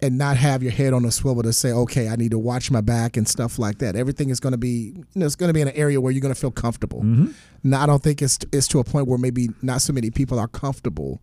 and 0.00 0.18
not 0.18 0.36
have 0.36 0.62
your 0.62 0.72
head 0.72 0.92
on 0.92 1.04
a 1.04 1.12
swivel 1.12 1.44
to 1.44 1.52
say, 1.52 1.70
okay, 1.70 2.08
I 2.08 2.16
need 2.16 2.32
to 2.32 2.38
watch 2.38 2.72
my 2.72 2.80
back 2.80 3.16
and 3.16 3.26
stuff 3.28 3.58
like 3.58 3.78
that. 3.78 3.94
Everything 3.94 4.30
is 4.30 4.40
going 4.40 4.50
to 4.50 4.58
be, 4.58 4.94
you 4.96 5.04
know, 5.14 5.26
it's 5.26 5.36
going 5.36 5.48
to 5.48 5.54
be 5.54 5.60
in 5.60 5.68
an 5.68 5.76
area 5.76 6.00
where 6.00 6.10
you're 6.10 6.20
going 6.20 6.34
to 6.34 6.40
feel 6.40 6.50
comfortable. 6.50 7.02
Mm-hmm. 7.02 7.30
Now, 7.62 7.84
I 7.84 7.86
don't 7.86 8.02
think 8.02 8.20
it's 8.20 8.38
it's 8.52 8.66
to 8.68 8.80
a 8.80 8.84
point 8.84 9.06
where 9.06 9.18
maybe 9.18 9.50
not 9.62 9.80
so 9.80 9.92
many 9.92 10.10
people 10.10 10.38
are 10.38 10.48
comfortable 10.48 11.20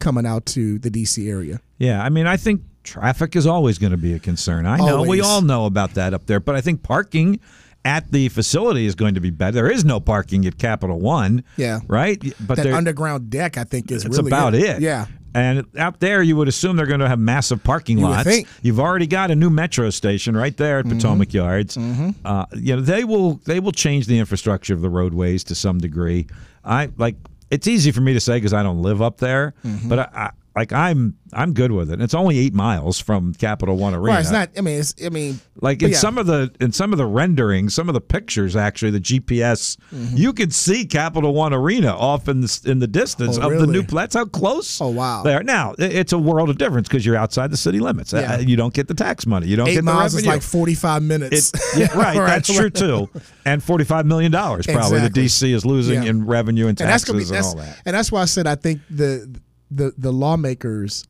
coming 0.00 0.26
out 0.26 0.46
to 0.46 0.78
the 0.80 0.90
DC 0.90 1.30
area. 1.30 1.60
Yeah, 1.78 2.02
I 2.02 2.08
mean, 2.08 2.26
I 2.26 2.36
think 2.36 2.62
traffic 2.82 3.36
is 3.36 3.46
always 3.46 3.78
going 3.78 3.92
to 3.92 3.98
be 3.98 4.14
a 4.14 4.18
concern. 4.18 4.66
I 4.66 4.78
know 4.78 5.02
we 5.02 5.20
all 5.20 5.42
know 5.42 5.66
about 5.66 5.94
that 5.94 6.12
up 6.12 6.26
there, 6.26 6.40
but 6.40 6.56
I 6.56 6.60
think 6.60 6.82
parking 6.82 7.38
at 7.84 8.10
the 8.12 8.28
facility 8.28 8.86
is 8.86 8.94
going 8.94 9.14
to 9.14 9.20
be 9.20 9.30
better. 9.30 9.52
There 9.54 9.70
is 9.70 9.84
no 9.84 10.00
parking 10.00 10.44
at 10.46 10.58
Capital 10.58 10.98
One. 11.00 11.44
Yeah. 11.56 11.80
right. 11.88 12.22
But 12.46 12.56
that 12.56 12.66
underground 12.66 13.30
deck, 13.30 13.56
I 13.56 13.64
think, 13.64 13.90
is 13.90 14.02
That's 14.04 14.16
really 14.18 14.28
about 14.28 14.54
it. 14.54 14.80
Yeah. 14.82 15.06
And 15.32 15.64
out 15.78 16.00
there, 16.00 16.22
you 16.22 16.34
would 16.36 16.48
assume 16.48 16.74
they're 16.76 16.86
going 16.86 16.98
to 17.00 17.08
have 17.08 17.20
massive 17.20 17.62
parking 17.62 17.98
You 17.98 18.08
lots. 18.08 18.28
You've 18.62 18.80
already 18.80 19.06
got 19.06 19.30
a 19.30 19.36
new 19.36 19.48
metro 19.48 19.88
station 19.90 20.36
right 20.36 20.56
there 20.56 20.80
at 20.80 20.86
Mm-hmm. 20.86 20.96
Potomac 20.98 21.32
Yards. 21.32 21.76
Uh, 21.76 22.46
you 22.56 22.74
know, 22.74 22.82
they 22.82 23.04
will 23.04 23.34
they 23.46 23.60
will 23.60 23.70
change 23.72 24.06
the 24.08 24.18
infrastructure 24.18 24.74
of 24.74 24.80
the 24.80 24.90
roadways 24.90 25.44
to 25.44 25.54
some 25.54 25.78
degree. 25.78 26.26
I 26.64 26.90
like 26.98 27.14
it's 27.48 27.68
easy 27.68 27.92
for 27.92 28.00
me 28.00 28.12
to 28.14 28.20
say 28.20 28.38
because 28.38 28.52
I 28.52 28.62
don't 28.64 28.82
live 28.82 29.00
up 29.00 29.18
there, 29.18 29.54
Mm-hmm. 29.64 29.88
but 29.88 29.98
I 30.00 30.32
like 30.56 30.72
I'm 30.72 31.16
I'm 31.32 31.52
good 31.54 31.70
with 31.70 31.92
it. 31.92 32.00
It's 32.00 32.14
only 32.14 32.38
eight 32.38 32.52
miles 32.54 32.98
from 32.98 33.34
Capital 33.34 33.76
One 33.76 33.94
Arena. 33.94 34.08
Right. 34.14 34.20
It's 34.20 34.32
not, 34.32 34.50
I 34.58 34.62
mean, 34.62 34.80
it's, 34.80 34.94
I 35.04 35.08
mean, 35.08 35.38
Like 35.60 35.80
in 35.80 35.90
yeah. 35.90 35.96
some 35.96 36.18
of 36.18 36.26
the 36.26 36.52
in 36.60 36.72
some 36.72 36.92
of 36.92 36.98
the 36.98 37.06
renderings, 37.06 37.72
some 37.74 37.88
of 37.88 37.92
the 37.94 38.00
pictures 38.00 38.56
actually, 38.56 38.90
the 38.90 39.00
GPS, 39.00 39.76
Mm-hmm. 39.94 40.16
you 40.16 40.32
could 40.32 40.52
see 40.52 40.84
Capital 40.86 41.32
One 41.34 41.52
Arena 41.54 41.96
off 41.96 42.28
in 42.28 42.40
the 42.40 42.60
in 42.66 42.80
the 42.80 42.88
distance 42.88 43.38
Oh, 43.38 43.42
of 43.42 43.50
the 43.52 43.66
really? 43.66 43.72
new. 43.72 43.82
That's 43.82 44.14
how 44.16 44.24
close. 44.24 44.80
Oh, 44.80 44.88
wow. 44.88 45.22
There 45.22 45.42
now. 45.44 45.74
It's 45.78 46.12
a 46.12 46.18
world 46.18 46.50
of 46.50 46.58
difference 46.58 46.88
because 46.88 47.06
you're 47.06 47.16
outside 47.16 47.50
the 47.52 47.56
city 47.56 47.78
limits. 47.78 48.12
Yeah. 48.12 48.34
Uh, 48.34 48.38
You 48.38 48.56
don't 48.56 48.74
get 48.74 48.88
the 48.88 48.94
tax 48.94 49.26
money. 49.26 49.46
You 49.46 49.56
don't 49.56 49.68
eight 49.68 49.74
get 49.74 49.84
the 49.84 49.92
miles 49.92 50.14
is 50.14 50.26
like 50.26 50.42
45 50.42 51.02
minutes. 51.02 51.52
It- 51.54 51.60
yeah, 51.78 51.96
right, 51.96 52.16
that's 52.16 52.52
true 52.52 52.70
too. 52.70 53.08
And 53.44 53.62
forty-five 53.62 54.04
million 54.06 54.32
dollars 54.32 54.66
probably 54.66 54.98
Exactly. 54.98 55.22
the 55.22 55.28
DC 55.28 55.54
is 55.54 55.64
losing 55.64 56.02
in 56.04 56.26
revenue 56.26 56.66
and 56.66 56.80
and 56.80 56.88
that's 56.90 57.04
taxes 57.04 57.30
be 57.30 57.36
and 57.36 57.44
all 57.46 57.54
that. 57.56 57.80
and 57.86 57.94
that's 57.94 58.10
why 58.10 58.22
I 58.22 58.24
said 58.24 58.46
I 58.46 58.54
think 58.56 58.80
the 58.90 59.40
the 59.70 59.92
the 59.96 60.12
lawmakers, 60.12 61.06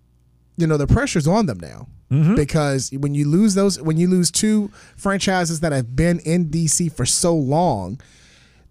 you 0.57 0.66
know, 0.66 0.77
the 0.77 0.87
pressure's 0.87 1.27
on 1.27 1.46
them 1.46 1.59
now 1.61 1.88
Mm-hmm. 2.11 2.35
because 2.35 2.90
when 2.92 3.14
you 3.14 3.29
lose 3.29 3.55
those, 3.55 3.81
when 3.81 3.96
you 3.96 4.09
lose 4.09 4.33
two 4.33 4.68
franchises 4.96 5.61
that 5.61 5.70
have 5.70 5.94
been 5.94 6.18
in 6.20 6.46
DC 6.51 6.92
for 6.92 7.07
so 7.07 7.33
long, 7.37 8.01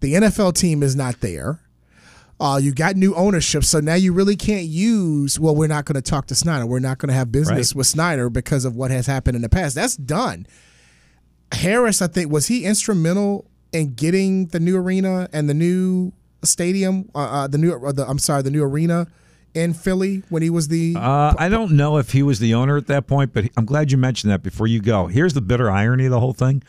the 0.00 0.12
NFL 0.12 0.52
team 0.56 0.82
is 0.82 0.94
not 0.94 1.20
there. 1.22 1.58
Uh, 2.38 2.58
you 2.62 2.72
got 2.74 2.96
new 2.96 3.14
ownership, 3.14 3.64
so 3.64 3.80
now 3.80 3.94
you 3.94 4.12
really 4.12 4.36
can't 4.36 4.66
use. 4.66 5.40
Well, 5.40 5.56
we're 5.56 5.68
not 5.68 5.86
going 5.86 5.94
to 5.94 6.02
talk 6.02 6.26
to 6.26 6.34
Snyder. 6.34 6.66
We're 6.66 6.80
not 6.80 6.98
going 6.98 7.08
to 7.08 7.14
have 7.14 7.32
business 7.32 7.72
Right. 7.72 7.78
with 7.78 7.86
Snyder 7.86 8.28
because 8.28 8.66
of 8.66 8.76
what 8.76 8.90
has 8.90 9.06
happened 9.06 9.36
in 9.36 9.40
the 9.42 9.48
past. 9.48 9.74
That's 9.74 9.96
done. 9.96 10.46
Harris, 11.52 12.00
I 12.02 12.06
think, 12.06 12.30
was 12.30 12.46
he 12.46 12.64
instrumental 12.64 13.46
in 13.72 13.94
getting 13.94 14.46
the 14.48 14.60
new 14.60 14.76
arena 14.76 15.28
and 15.32 15.48
the 15.48 15.54
new 15.54 16.12
stadium, 16.44 17.08
uh, 17.14 17.18
uh, 17.18 17.46
the 17.46 17.58
new, 17.58 17.72
uh, 17.72 17.92
the, 17.92 18.06
I'm 18.06 18.18
sorry, 18.18 18.42
the 18.42 18.50
new 18.50 18.62
arena 18.64 19.06
in 19.54 19.74
Philly 19.74 20.22
when 20.28 20.42
he 20.42 20.50
was 20.50 20.68
the. 20.68 20.94
Uh, 20.96 21.34
I 21.38 21.48
don't 21.48 21.72
know 21.72 21.96
if 21.98 22.12
he 22.12 22.22
was 22.22 22.38
the 22.38 22.54
owner 22.54 22.76
at 22.76 22.86
that 22.88 23.06
point, 23.06 23.32
but 23.32 23.46
I'm 23.56 23.64
glad 23.64 23.90
you 23.92 23.98
mentioned 23.98 24.32
that 24.32 24.42
before 24.42 24.66
you 24.66 24.80
go. 24.80 25.06
Here's 25.06 25.34
the 25.34 25.40
bitter 25.40 25.70
irony 25.70 26.04
of 26.06 26.10
the 26.10 26.20
whole 26.20 26.32
thing. 26.32 26.62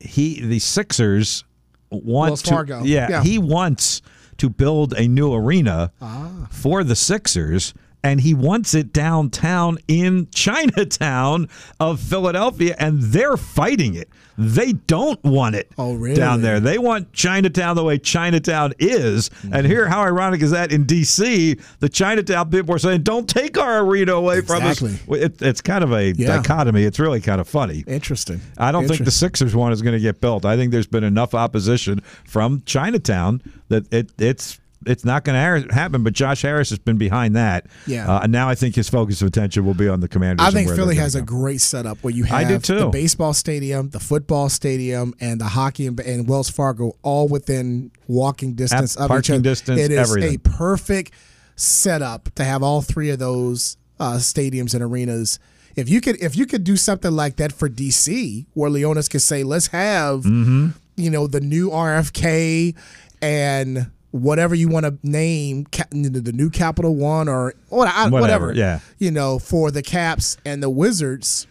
He, 0.00 0.40
the 0.40 0.58
Sixers, 0.58 1.44
want 1.90 2.30
Wells 2.30 2.42
to, 2.42 2.80
Yeah, 2.84 3.08
Yeah. 3.10 3.22
he 3.22 3.38
wants 3.38 4.02
to 4.38 4.48
build 4.48 4.92
a 4.94 5.08
new 5.08 5.32
arena 5.34 5.92
Ah. 6.00 6.46
for 6.50 6.84
the 6.84 6.94
Sixers. 6.94 7.74
And 8.04 8.20
he 8.20 8.32
wants 8.32 8.74
it 8.74 8.92
downtown 8.92 9.78
in 9.88 10.28
Chinatown 10.32 11.48
of 11.80 12.00
Philadelphia, 12.00 12.76
and 12.78 13.02
they're 13.02 13.36
fighting 13.36 13.94
it. 13.94 14.08
They 14.40 14.72
don't 14.72 15.22
want 15.24 15.56
it 15.56 15.72
Oh, 15.76 15.94
really? 15.94 16.14
down 16.14 16.42
there. 16.42 16.60
They 16.60 16.78
want 16.78 17.12
Chinatown 17.12 17.74
the 17.74 17.82
way 17.82 17.98
Chinatown 17.98 18.72
is. 18.78 19.30
And 19.42 19.52
mm-hmm. 19.52 19.66
here, 19.66 19.88
how 19.88 20.02
ironic 20.02 20.42
is 20.42 20.52
that 20.52 20.70
in 20.70 20.84
D.C., 20.84 21.56
the 21.80 21.88
Chinatown 21.88 22.48
people 22.50 22.72
are 22.72 22.78
saying, 22.78 23.02
don't 23.02 23.28
take 23.28 23.58
our 23.58 23.80
arena 23.80 24.12
away 24.12 24.38
Exactly. 24.38 24.94
from 24.94 25.14
us. 25.14 25.20
It, 25.20 25.42
it's 25.42 25.60
kind 25.60 25.82
of 25.82 25.90
a 25.92 26.12
Yeah. 26.12 26.36
dichotomy. 26.36 26.84
It's 26.84 27.00
really 27.00 27.20
kind 27.20 27.40
of 27.40 27.48
funny. 27.48 27.82
Interesting. 27.88 28.40
I 28.58 28.70
don't 28.70 28.86
think 28.86 29.04
the 29.04 29.10
Sixers 29.10 29.56
one 29.56 29.72
is 29.72 29.82
going 29.82 29.94
to 29.94 30.00
get 30.00 30.20
built. 30.20 30.44
I 30.44 30.56
think 30.56 30.70
there's 30.70 30.86
been 30.86 31.04
enough 31.04 31.34
opposition 31.34 32.00
from 32.24 32.62
Chinatown 32.64 33.42
that 33.70 33.92
it, 33.92 34.12
it's 34.18 34.60
it's 34.86 35.04
not 35.04 35.24
going 35.24 35.64
to 35.66 35.74
happen. 35.74 36.02
But 36.02 36.12
Josh 36.12 36.42
Harris 36.42 36.70
has 36.70 36.78
been 36.78 36.98
behind 36.98 37.36
that. 37.36 37.66
Yeah. 37.86 38.08
Uh, 38.10 38.20
and 38.22 38.32
now 38.32 38.48
I 38.48 38.54
think 38.54 38.74
his 38.74 38.88
focus 38.88 39.20
of 39.22 39.28
attention 39.28 39.64
will 39.66 39.74
be 39.74 39.88
on 39.88 40.00
the 40.00 40.08
Commanders. 40.08 40.46
I 40.46 40.50
think 40.50 40.70
Philly 40.70 40.96
has 40.96 41.14
a 41.14 41.22
great 41.22 41.60
setup 41.60 41.98
where 42.04 42.12
you 42.14 42.24
I 42.30 42.44
have 42.44 42.62
the 42.62 42.88
baseball 42.92 43.34
stadium, 43.34 43.90
the 43.90 44.00
football 44.00 44.48
stadium, 44.48 45.14
and 45.20 45.40
the 45.40 45.46
hockey 45.48 45.86
and, 45.86 45.98
and 46.00 46.28
Wells 46.28 46.48
Fargo 46.50 46.92
all 47.02 47.28
within 47.28 47.90
walking 48.06 48.54
distance 48.54 48.96
of 48.96 49.10
each 49.10 49.30
other. 49.30 49.40
distance, 49.40 49.80
it 49.80 49.90
is 49.90 49.98
everything. 50.10 50.36
a 50.36 50.38
perfect 50.38 51.12
setup 51.56 52.32
to 52.36 52.44
have 52.44 52.62
all 52.62 52.82
three 52.82 53.10
of 53.10 53.18
those 53.18 53.76
uh, 53.98 54.12
stadiums 54.14 54.74
and 54.74 54.82
arenas. 54.82 55.38
If 55.76 55.88
you 55.88 56.00
could, 56.00 56.20
if 56.22 56.36
you 56.36 56.46
could 56.46 56.64
do 56.64 56.76
something 56.76 57.12
like 57.12 57.36
that 57.36 57.52
for 57.52 57.68
DC, 57.68 58.46
where 58.54 58.70
Leonsis 58.70 59.10
could 59.10 59.22
say, 59.22 59.42
"Let's 59.44 59.68
have, 59.68 60.20
Mm-hmm. 60.20 60.68
you 60.96 61.10
know, 61.10 61.26
the 61.26 61.40
new 61.40 61.70
RFK 61.70 62.74
and." 63.22 63.90
Whatever 64.10 64.54
you 64.54 64.68
want 64.68 64.86
to 64.86 64.96
name, 65.02 65.66
the 65.70 66.32
new 66.34 66.48
Capital 66.50 66.94
One 66.96 67.28
or 67.28 67.54
Whatever, 67.68 68.10
whatever, 68.10 68.52
yeah. 68.54 68.80
you 68.98 69.10
know, 69.10 69.38
for 69.38 69.70
the 69.70 69.82
Caps 69.82 70.38
and 70.46 70.62
the 70.62 70.70
Wizards, 70.70 71.46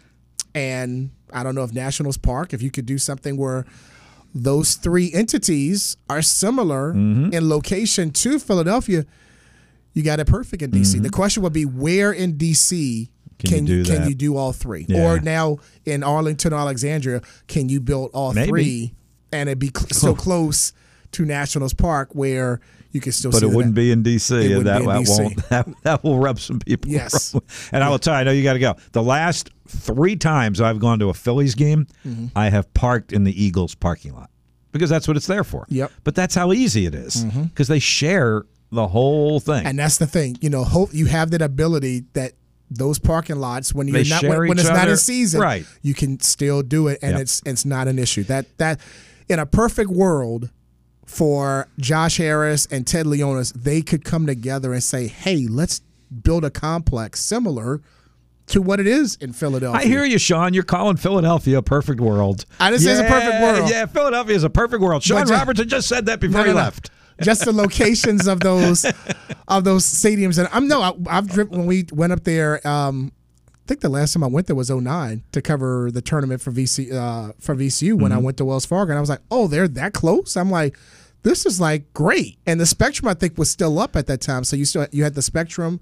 and 0.56 1.12
I 1.32 1.44
don't 1.44 1.54
know 1.56 1.64
if 1.64 1.72
Nationals 1.74 2.18
Park, 2.18 2.54
if 2.54 2.62
you 2.64 2.72
could 2.72 2.86
do 2.88 2.98
something 2.98 3.38
where 3.38 3.66
those 4.34 4.76
three 4.76 5.12
entities 5.14 5.98
are 6.10 6.22
similar 6.22 6.94
Mm-hmm. 6.94 7.34
in 7.34 7.48
location 7.50 8.12
to 8.12 8.40
Philadelphia, 8.40 9.06
you 9.94 10.04
got 10.04 10.20
it 10.20 10.26
perfect 10.28 10.62
in 10.64 10.72
DC. 10.72 11.02
The 11.02 11.10
question 11.10 11.44
would 11.44 11.54
be 11.54 11.66
where 11.66 12.12
in 12.12 12.34
DC 12.38 13.08
Mm-hmm. 13.08 13.14
Can 13.40 13.50
can, 13.50 13.68
you 13.68 13.76
you 13.76 13.84
do 13.84 13.92
can 13.92 14.02
that? 14.02 14.10
you 14.10 14.16
do 14.16 14.36
all 14.36 14.52
three? 14.52 14.88
Yeah. 14.90 15.04
Or 15.12 15.20
now 15.20 15.58
in 15.86 16.02
Arlington, 16.02 16.54
Alexandria, 16.54 17.22
can 17.48 17.70
you 17.70 17.80
build 17.80 18.10
all 18.12 18.34
Maybe. 18.34 18.48
three 18.50 18.94
and 19.32 19.48
it 19.48 19.60
be 19.60 19.68
cl- 19.68 19.90
so 19.92 20.16
close 20.16 20.74
to 21.14 21.26
Nationals 21.26 21.74
Park 21.74 22.10
where 22.14 22.60
you 22.92 23.02
can 23.02 23.12
still 23.12 23.32
But 23.32 23.42
see 23.42 23.48
it 23.48 23.54
wouldn't 23.54 23.76
be 23.76 23.92
in 23.92 24.02
D.C. 24.04 24.36
It 24.36 24.52
and 24.58 24.66
that, 24.68 24.78
be 24.80 24.84
in 24.84 24.90
that 24.90 25.02
DC. 25.02 25.20
won't 25.24 25.36
that, 25.50 25.68
that 25.84 26.04
will 26.04 26.20
rub 26.20 26.40
some 26.40 26.60
people. 26.60 26.92
Yes. 26.92 27.34
wrong. 27.34 27.44
And 27.72 27.84
I 27.84 27.90
will 27.90 28.00
tell 28.00 28.14
you, 28.14 28.20
I 28.20 28.24
know 28.24 28.32
you 28.32 28.44
got 28.44 28.54
to 28.54 28.60
go. 28.60 28.76
The 28.94 29.04
last 29.04 29.50
three 29.68 30.16
times 30.16 30.62
I've 30.62 30.80
gone 30.80 31.00
to 31.00 31.10
a 31.10 31.14
Phillies 31.14 31.56
game, 31.56 31.88
Mm-hmm. 32.06 32.28
I 32.36 32.50
have 32.50 32.74
parked 32.74 33.12
in 33.14 33.24
the 33.24 33.44
Eagles 33.44 33.76
parking 33.76 34.14
lot 34.14 34.30
because 34.72 34.90
that's 34.90 35.08
what 35.08 35.18
it's 35.18 35.28
there 35.28 35.44
for. 35.44 35.66
Yep. 35.70 35.92
But 36.04 36.16
that's 36.16 36.36
how 36.36 36.54
easy 36.54 36.86
it 36.86 36.96
is 36.96 37.24
because 37.26 37.68
they 37.68 37.80
share 37.80 38.46
the 38.72 38.88
whole 38.88 39.40
thing. 39.40 39.66
And 39.66 39.78
that's 39.80 39.98
the 39.98 40.08
thing, 40.08 40.38
you 40.42 40.50
know. 40.50 40.64
Hope 40.64 40.94
you 40.94 41.06
have 41.08 41.32
that 41.32 41.42
ability 41.42 42.06
that 42.14 42.34
those 42.70 43.00
parking 43.00 43.38
lots 43.38 43.74
when 43.74 43.88
you're 43.88 44.04
They 44.04 44.10
not 44.10 44.24
when, 44.24 44.40
when 44.50 44.60
it's 44.60 44.68
not 44.68 44.90
in 44.90 44.98
season, 44.98 45.40
Right. 45.42 45.66
You 45.82 45.94
can 45.94 46.20
still 46.20 46.62
do 46.64 46.88
it, 46.90 47.00
and 47.02 47.14
Yep. 47.14 47.22
it's 47.22 47.42
it's 47.46 47.66
not 47.66 47.88
an 47.88 47.98
issue. 48.00 48.24
That 48.26 48.46
that 48.58 48.80
in 49.30 49.40
a 49.40 49.46
perfect 49.46 49.90
world 49.90 50.50
for 51.08 51.68
Josh 51.80 52.18
Harris 52.18 52.68
and 52.70 52.86
Ted 52.86 53.06
Leonsis, 53.08 53.54
they 53.54 53.82
could 53.82 54.04
come 54.04 54.28
together 54.28 54.74
and 54.74 54.84
say, 54.84 55.08
"Hey, 55.08 55.48
let's 55.50 55.82
build 56.22 56.46
a 56.46 56.52
complex 56.52 57.22
similar 57.22 57.82
to 58.48 58.62
what 58.62 58.80
it 58.80 58.88
is 58.88 59.16
in 59.22 59.34
Philadelphia." 59.34 59.82
I 59.82 59.86
hear 59.86 60.04
you, 60.04 60.20
Sean. 60.20 60.54
You're 60.54 60.64
calling 60.64 60.98
Philadelphia 60.98 61.58
a 61.58 61.64
perfect 61.64 62.02
world. 62.02 62.46
I 62.60 62.70
didn't 62.70 62.84
say 62.84 62.92
it's 62.92 63.00
a 63.00 63.04
perfect 63.06 63.42
world. 63.42 63.70
Yeah, 63.70 63.86
Philadelphia 63.86 64.36
is 64.36 64.44
a 64.44 64.50
perfect 64.50 64.82
world. 64.82 65.02
Sean 65.02 65.28
Robertson 65.28 65.68
just 65.70 65.88
said 65.88 66.06
that 66.08 66.20
before 66.20 66.42
No, 66.42 66.48
he 66.48 66.54
left. 66.54 66.92
Just 67.22 67.46
the 67.46 67.52
locations 67.54 68.28
of 68.28 68.42
those 68.42 68.86
of 69.48 69.64
those 69.64 69.86
stadiums, 69.86 70.38
and 70.38 70.48
I'm 70.52 70.68
no, 70.68 70.82
I, 70.82 70.92
I've 71.08 71.28
driven 71.28 71.60
when 71.60 71.68
we 71.68 71.86
went 71.92 72.14
up 72.14 72.26
there. 72.26 72.66
Um, 72.68 73.12
think 73.68 73.82
the 73.82 73.90
last 73.90 74.14
time 74.14 74.24
I 74.24 74.28
went 74.28 74.48
there 74.48 74.56
was 74.56 74.70
09 74.72 75.24
to 75.32 75.42
cover 75.42 75.92
the 75.92 76.02
tournament 76.02 76.42
for 76.42 76.52
VC 76.52 76.92
uh, 76.94 77.34
for 77.40 77.56
VCU 77.56 77.94
when 77.94 78.12
Mm-hmm. 78.12 78.20
I 78.20 78.22
went 78.22 78.38
to 78.38 78.46
Wells 78.46 78.66
Fargo, 78.66 78.92
and 78.92 78.98
I 78.98 79.02
was 79.02 79.10
like, 79.10 79.22
oh, 79.30 79.48
they're 79.48 79.68
that 79.68 79.94
close. 79.94 80.36
I'm 80.38 80.50
like, 80.50 80.78
this 81.24 81.46
is 81.46 81.60
like 81.60 81.94
great, 81.94 82.38
and 82.46 82.60
the 82.60 82.66
Spectrum 82.66 83.08
I 83.10 83.14
think 83.14 83.38
was 83.38 83.52
still 83.52 83.80
up 83.80 83.96
at 83.96 84.08
that 84.08 84.22
time, 84.22 84.44
so 84.44 84.56
you 84.56 84.66
still 84.66 84.88
you 84.92 85.04
had 85.04 85.14
the 85.16 85.22
Spectrum. 85.22 85.80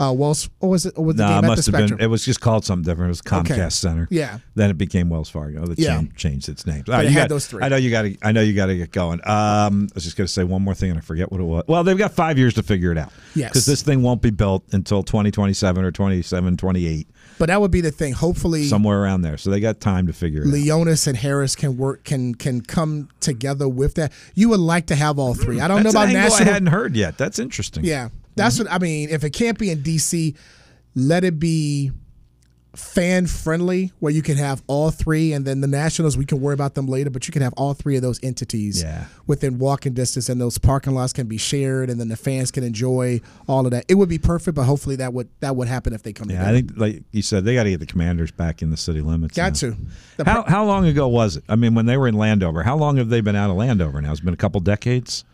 Uh, 0.00 0.12
Wells, 0.12 0.48
or 0.60 0.70
was 0.70 0.86
it? 0.86 0.94
Or 0.96 1.04
was 1.06 1.16
the 1.16 1.24
No, 1.24 1.28
game 1.28 1.34
it 1.34 1.38
at 1.38 1.40
the 1.42 1.46
must 1.48 1.66
have 1.66 1.88
been. 1.88 2.00
It 2.00 2.06
was 2.06 2.24
just 2.24 2.40
called 2.40 2.64
something 2.64 2.84
different. 2.84 3.08
It 3.08 3.10
was 3.10 3.22
Comcast 3.22 3.50
Okay. 3.50 3.68
Center. 3.70 4.06
Yeah. 4.10 4.38
Then 4.54 4.70
it 4.70 4.78
became 4.78 5.10
Wells 5.10 5.28
Fargo. 5.28 5.66
That 5.66 5.76
Yeah. 5.78 5.96
changed, 5.96 6.16
changed 6.16 6.48
its 6.48 6.66
name. 6.66 6.84
it 6.86 7.10
had 7.10 7.28
those 7.28 7.46
three. 7.46 7.62
I 7.64 7.68
know 7.68 7.76
you 7.76 7.90
got 7.90 8.02
to. 8.02 8.16
I 8.22 8.30
know 8.30 8.40
you 8.40 8.52
got 8.54 8.66
to 8.66 8.76
get 8.76 8.92
going. 8.92 9.20
Um, 9.24 9.88
I 9.90 9.94
was 9.94 10.04
just 10.04 10.16
going 10.16 10.26
to 10.26 10.32
say 10.32 10.44
one 10.44 10.62
more 10.62 10.74
thing, 10.74 10.90
and 10.90 10.98
I 10.98 11.02
forget 11.02 11.32
what 11.32 11.40
it 11.40 11.44
was. 11.44 11.64
Well, 11.66 11.82
they've 11.82 11.98
got 11.98 12.12
five 12.12 12.38
years 12.38 12.54
to 12.54 12.62
figure 12.62 12.92
it 12.92 12.98
out. 12.98 13.12
Yes. 13.34 13.50
Because 13.50 13.66
this 13.66 13.82
thing 13.82 14.02
won't 14.02 14.22
be 14.22 14.30
built 14.30 14.62
until 14.72 15.02
2027 15.02 15.84
or 15.84 15.90
27, 15.90 16.56
28, 16.56 17.08
but 17.40 17.46
that 17.46 17.60
would 17.60 17.70
be 17.72 17.80
the 17.80 17.90
thing. 17.90 18.12
Hopefully, 18.12 18.66
somewhere 18.66 19.02
around 19.02 19.22
there. 19.22 19.36
So 19.36 19.50
they 19.50 19.58
got 19.58 19.80
time 19.80 20.06
to 20.06 20.12
figure 20.12 20.42
it 20.42 20.46
out. 20.48 20.54
Leonsis 20.54 21.08
and 21.08 21.16
Harris 21.16 21.56
can 21.56 21.76
work 21.76 22.04
can 22.04 22.34
can 22.36 22.60
come 22.60 23.08
together 23.18 23.68
with 23.68 23.94
that. 23.94 24.12
You 24.36 24.48
would 24.50 24.60
like 24.60 24.86
to 24.86 24.94
have 24.94 25.18
all 25.18 25.34
three. 25.34 25.60
I 25.60 25.66
don't 25.66 25.82
That's 25.82 25.92
know 25.94 26.00
about 26.00 26.08
an 26.10 26.16
angle 26.16 26.30
national. 26.30 26.48
I 26.48 26.52
hadn't 26.52 26.68
heard 26.68 26.96
yet. 26.96 27.18
That's 27.18 27.38
interesting. 27.40 27.84
Yeah, 27.84 28.08
that's 28.38 28.58
what 28.58 28.70
I 28.70 28.78
mean. 28.78 29.10
If 29.10 29.24
it 29.24 29.30
can't 29.30 29.58
be 29.58 29.70
in 29.70 29.82
DC, 29.82 30.34
let 30.94 31.24
it 31.24 31.38
be 31.38 31.90
fan 32.76 33.26
friendly, 33.26 33.90
where 33.98 34.12
you 34.12 34.22
can 34.22 34.36
have 34.36 34.62
all 34.68 34.90
three, 34.92 35.32
and 35.32 35.44
then 35.44 35.60
the 35.60 35.66
Nationals 35.66 36.16
we 36.16 36.24
can 36.24 36.40
worry 36.40 36.54
about 36.54 36.74
them 36.74 36.86
later. 36.86 37.10
But 37.10 37.26
you 37.26 37.32
can 37.32 37.42
have 37.42 37.52
all 37.56 37.74
three 37.74 37.96
of 37.96 38.02
those 38.02 38.20
entities 38.22 38.82
Yeah. 38.82 39.04
within 39.26 39.58
walking 39.58 39.94
distance, 39.94 40.28
and 40.28 40.40
those 40.40 40.58
parking 40.58 40.94
lots 40.94 41.12
can 41.12 41.26
be 41.26 41.38
shared, 41.38 41.90
and 41.90 41.98
then 41.98 42.08
the 42.08 42.16
fans 42.16 42.50
can 42.52 42.62
enjoy 42.62 43.20
all 43.48 43.64
of 43.64 43.72
that. 43.72 43.84
It 43.88 43.94
would 43.94 44.08
be 44.08 44.18
perfect, 44.18 44.54
but 44.54 44.64
hopefully 44.64 44.94
that 44.96 45.12
would 45.12 45.28
that 45.40 45.56
would 45.56 45.66
happen 45.66 45.92
if 45.92 46.02
they 46.04 46.12
come 46.12 46.30
Yeah, 46.30 46.36
together. 46.38 46.50
I 46.50 46.60
think, 46.60 46.72
like 46.76 47.02
you 47.10 47.22
said, 47.22 47.44
they 47.44 47.54
got 47.54 47.64
to 47.64 47.70
get 47.70 47.80
the 47.80 47.86
Commanders 47.86 48.30
back 48.30 48.62
in 48.62 48.70
the 48.70 48.76
city 48.76 49.00
limits. 49.00 49.34
Got 49.36 49.54
now. 49.62 49.70
to. 49.70 49.76
The 50.18 50.24
How 50.24 50.42
how 50.44 50.64
long 50.64 50.86
ago 50.86 51.08
was 51.08 51.36
it? 51.36 51.44
I 51.48 51.56
mean, 51.56 51.74
when 51.74 51.86
they 51.86 51.96
were 51.96 52.06
in 52.06 52.14
Landover, 52.16 52.62
how 52.62 52.76
long 52.76 52.98
have 52.98 53.08
they 53.08 53.20
been 53.22 53.34
out 53.36 53.50
of 53.50 53.56
Landover 53.56 54.00
now? 54.00 54.12
It's 54.12 54.20
been 54.20 54.34
a 54.34 54.36
couple 54.36 54.60
decades. 54.60 55.24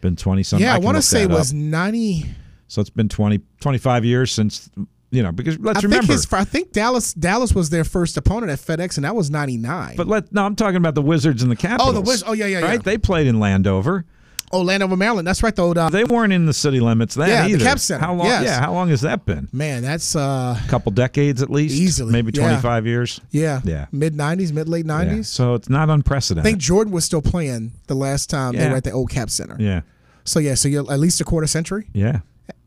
Been 0.00 0.16
twenty 0.16 0.42
something. 0.42 0.64
yeah, 0.64 0.74
I, 0.74 0.76
can 0.76 0.84
want 0.84 0.96
to 0.96 1.02
say 1.02 1.22
it 1.22 1.30
was 1.30 1.50
up. 1.52 1.56
ninety. 1.56 2.26
so. 2.68 2.80
It's 2.80 2.90
been 2.90 3.08
20, 3.08 3.40
25 3.60 4.04
years 4.04 4.32
since 4.32 4.68
you 5.10 5.22
know 5.22 5.32
because 5.32 5.58
let's 5.58 5.78
I 5.78 5.82
remember. 5.82 6.06
think 6.06 6.20
his. 6.20 6.32
I 6.32 6.44
think 6.44 6.72
Dallas. 6.72 7.14
Dallas 7.14 7.54
was 7.54 7.70
their 7.70 7.84
first 7.84 8.16
opponent 8.16 8.50
at 8.50 8.58
FedEx, 8.58 8.96
and 8.96 9.04
that 9.04 9.14
was 9.14 9.30
ninety 9.30 9.56
nine. 9.56 9.96
but 9.96 10.06
let 10.06 10.32
no, 10.32 10.44
I'm 10.44 10.56
talking 10.56 10.76
about 10.76 10.94
the 10.94 11.02
Wizards 11.02 11.42
and 11.42 11.50
the 11.50 11.56
oh, 11.56 11.60
Capitals. 11.60 12.06
Wiz- 12.06 12.24
oh, 12.26 12.32
yeah, 12.32 12.46
yeah, 12.46 12.58
yeah. 12.60 12.66
Right, 12.66 12.82
they 12.82 12.98
played 12.98 13.26
in 13.26 13.40
Landover. 13.40 14.04
Oh, 14.52 14.62
Landover, 14.62 14.96
Maryland. 14.96 15.26
That's 15.26 15.42
right. 15.42 15.54
Though. 15.54 15.72
Uh, 15.72 15.88
They 15.90 16.04
weren't 16.04 16.32
in 16.32 16.46
the 16.46 16.52
city 16.52 16.80
limits 16.80 17.14
then 17.14 17.28
Yeah, 17.28 17.42
the 17.46 17.54
either. 17.54 17.64
Cap 17.64 17.78
Center, 17.78 18.04
How 18.04 18.14
long? 18.14 18.26
yes. 18.26 18.44
Yeah, 18.44 18.60
how 18.60 18.72
long 18.72 18.88
has 18.88 19.00
that 19.02 19.24
been? 19.24 19.48
man, 19.52 19.82
that's 19.82 20.14
uh, 20.16 20.58
A 20.64 20.68
couple 20.68 20.92
decades 20.92 21.42
at 21.42 21.50
least. 21.50 21.74
Easily, 21.74 22.12
maybe 22.12 22.32
yeah. 22.34 22.42
25 22.48 22.86
years. 22.86 23.20
yeah, 23.30 23.60
Yeah. 23.64 23.86
mid 23.92 24.14
nineties, 24.14 24.52
mid 24.52 24.68
late 24.68 24.86
Yeah. 24.86 24.96
nineties. 24.98 25.28
So 25.28 25.54
it's 25.54 25.68
not 25.68 25.90
unprecedented. 25.90 26.46
I 26.46 26.50
think 26.50 26.60
Jordan 26.60 26.92
was 26.92 27.04
still 27.04 27.22
playing 27.22 27.72
the 27.86 27.94
last 27.94 28.30
time 28.30 28.54
they 28.56 28.68
were 28.68 28.76
at 28.76 28.84
the 28.84 28.92
old 28.92 29.10
Cap 29.10 29.30
Center. 29.30 29.56
yeah, 29.58 29.80
So 30.24 30.38
yeah, 30.40 30.54
so 30.54 30.68
you're 30.68 30.90
at 30.92 30.98
least 31.00 31.20
a 31.20 31.24
quarter 31.24 31.46
century. 31.46 31.88
yeah. 31.92 32.20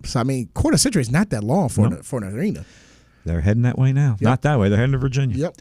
So 0.06 0.20
I 0.20 0.24
mean, 0.24 0.50
quarter 0.54 0.78
century 0.78 1.02
is 1.02 1.12
not 1.12 1.30
that 1.32 1.44
long 1.44 1.70
for 1.70 1.86
an, 1.86 2.04
for 2.04 2.24
an 2.24 2.34
arena. 2.36 2.66
They're 3.26 3.42
heading 3.42 3.64
that 3.64 3.78
way 3.78 3.92
now. 3.94 4.18
Not 4.22 4.42
that 4.44 4.58
way. 4.60 4.70
They're 4.70 4.78
heading 4.78 4.94
to 4.94 4.98
Virginia. 4.98 5.36
Yep. 5.38 5.56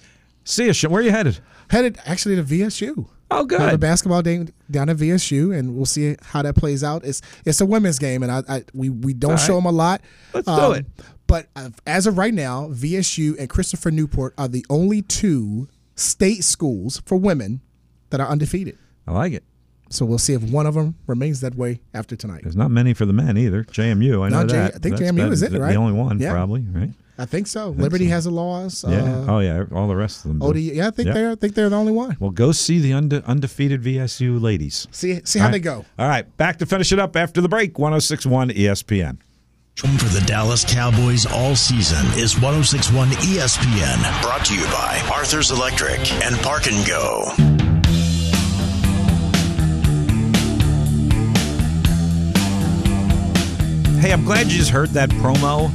See 0.45 0.67
you. 0.71 0.89
Where 0.89 1.01
are 1.03 1.05
you 1.05 1.11
headed? 1.11 1.39
Headed 1.71 1.99
actually 2.07 2.37
to 2.37 2.43
VSU. 2.45 3.07
Oh, 3.31 3.45
We 3.45 3.57
have 3.57 3.75
a 3.75 3.79
basketball 3.79 4.23
game 4.23 4.49
down 4.71 4.89
at 4.89 4.97
VSU, 4.97 5.57
and 5.57 5.77
we'll 5.77 5.85
see 5.87 6.17
how 6.23 6.41
that 6.43 6.55
plays 6.57 6.83
out. 6.83 7.05
It's 7.05 7.21
it's 7.45 7.61
a 7.61 7.67
women's 7.67 7.99
game, 7.99 8.23
and 8.23 8.33
I, 8.33 8.43
I 8.49 8.65
we 8.73 8.89
we 8.89 9.13
don't 9.13 9.33
All 9.33 9.37
show 9.37 9.55
them 9.57 9.67
a 9.67 9.73
lot. 9.73 10.01
Um, 10.35 10.43
Let's 10.45 10.47
do 10.61 10.73
it. 10.73 10.87
But 11.27 11.47
uh, 11.55 11.69
as 11.87 12.07
of 12.07 12.17
right 12.17 12.33
now, 12.33 12.69
VSU 12.69 13.39
and 13.39 13.51
Christopher 13.51 13.91
Newport 13.91 14.33
are 14.39 14.49
the 14.49 14.65
only 14.71 15.03
two 15.03 15.69
state 15.95 16.43
schools 16.43 17.03
for 17.05 17.17
women 17.19 17.61
that 18.11 18.21
are 18.21 18.29
undefeated. 18.29 18.79
I 19.07 19.13
like 19.13 19.35
it. 19.35 19.45
So 19.91 20.07
we'll 20.07 20.19
see 20.19 20.33
if 20.35 20.43
one 20.43 20.67
of 20.67 20.73
them 20.75 20.95
remains 21.07 21.41
that 21.43 21.55
way 21.55 21.81
after 21.93 22.15
tonight. 22.17 22.43
There's 22.45 22.57
not 22.57 22.71
many 22.71 22.95
for 22.95 23.05
the 23.07 23.13
men 23.13 23.37
either. 23.37 23.65
JMU, 23.65 24.25
I 24.25 24.29
know 24.31 24.43
No, 24.43 24.47
J- 24.47 24.57
that. 24.57 24.75
I 24.75 24.79
think 24.79 24.97
That's 24.97 25.11
JMU 25.13 25.31
is 25.33 25.43
it, 25.43 25.53
the, 25.53 25.61
right? 25.61 25.71
The 25.73 25.77
only 25.77 25.93
one, 25.95 26.19
Yeah. 26.19 26.33
probably, 26.33 26.61
right? 26.63 26.91
I 27.21 27.25
think 27.27 27.49
so. 27.49 27.71
Liberty 27.71 28.07
has 28.07 28.27
a 28.27 28.31
loss. 28.31 28.85
Yeah. 28.87 28.99
Uh, 28.99 29.25
oh, 29.29 29.39
yeah. 29.41 29.65
All 29.73 29.89
the 29.89 29.97
rest 29.97 30.25
of 30.25 30.29
them. 30.31 30.39
do. 30.39 30.47
OD, 30.47 30.57
yeah, 30.59 30.87
I 30.87 30.91
think 30.93 31.07
Yep. 31.07 31.15
they're 31.15 31.31
I 31.33 31.35
think 31.35 31.55
they're 31.55 31.69
the 31.69 31.77
only 31.77 31.93
one. 31.93 32.17
Well, 32.21 32.31
go 32.31 32.53
see 32.53 32.79
the 32.79 32.93
unde- 32.93 33.25
undefeated 33.27 33.83
VSU 33.83 34.41
ladies. 34.41 34.87
See 34.93 35.21
see 35.25 35.41
how 35.41 35.47
All 35.47 35.53
they 35.53 35.59
go. 35.59 35.85
All 35.99 36.09
right. 36.09 36.25
Back 36.37 36.59
to 36.59 36.67
finish 36.67 36.93
it 36.93 36.99
up 37.01 37.17
after 37.17 37.41
the 37.41 37.49
break. 37.49 37.77
1061 37.79 38.51
ESPN. 38.51 39.19
Home 39.85 39.97
for 39.97 40.07
the 40.07 40.25
Dallas 40.27 40.65
Cowboys 40.65 41.25
all 41.27 41.55
season 41.57 42.05
is 42.21 42.35
1061 42.41 43.09
ESPN. 43.11 44.23
Brought 44.23 44.45
to 44.47 44.55
you 44.55 44.65
by 44.67 45.01
Arthur's 45.13 45.51
Electric 45.51 45.99
and 46.25 46.37
Park 46.39 46.67
and 46.67 46.87
Go. 46.87 47.33
Hey, 54.01 54.13
I'm 54.13 54.25
glad 54.25 54.47
you 54.47 54.57
just 54.57 54.71
heard 54.71 54.91
that 54.91 55.09
promo. 55.11 55.71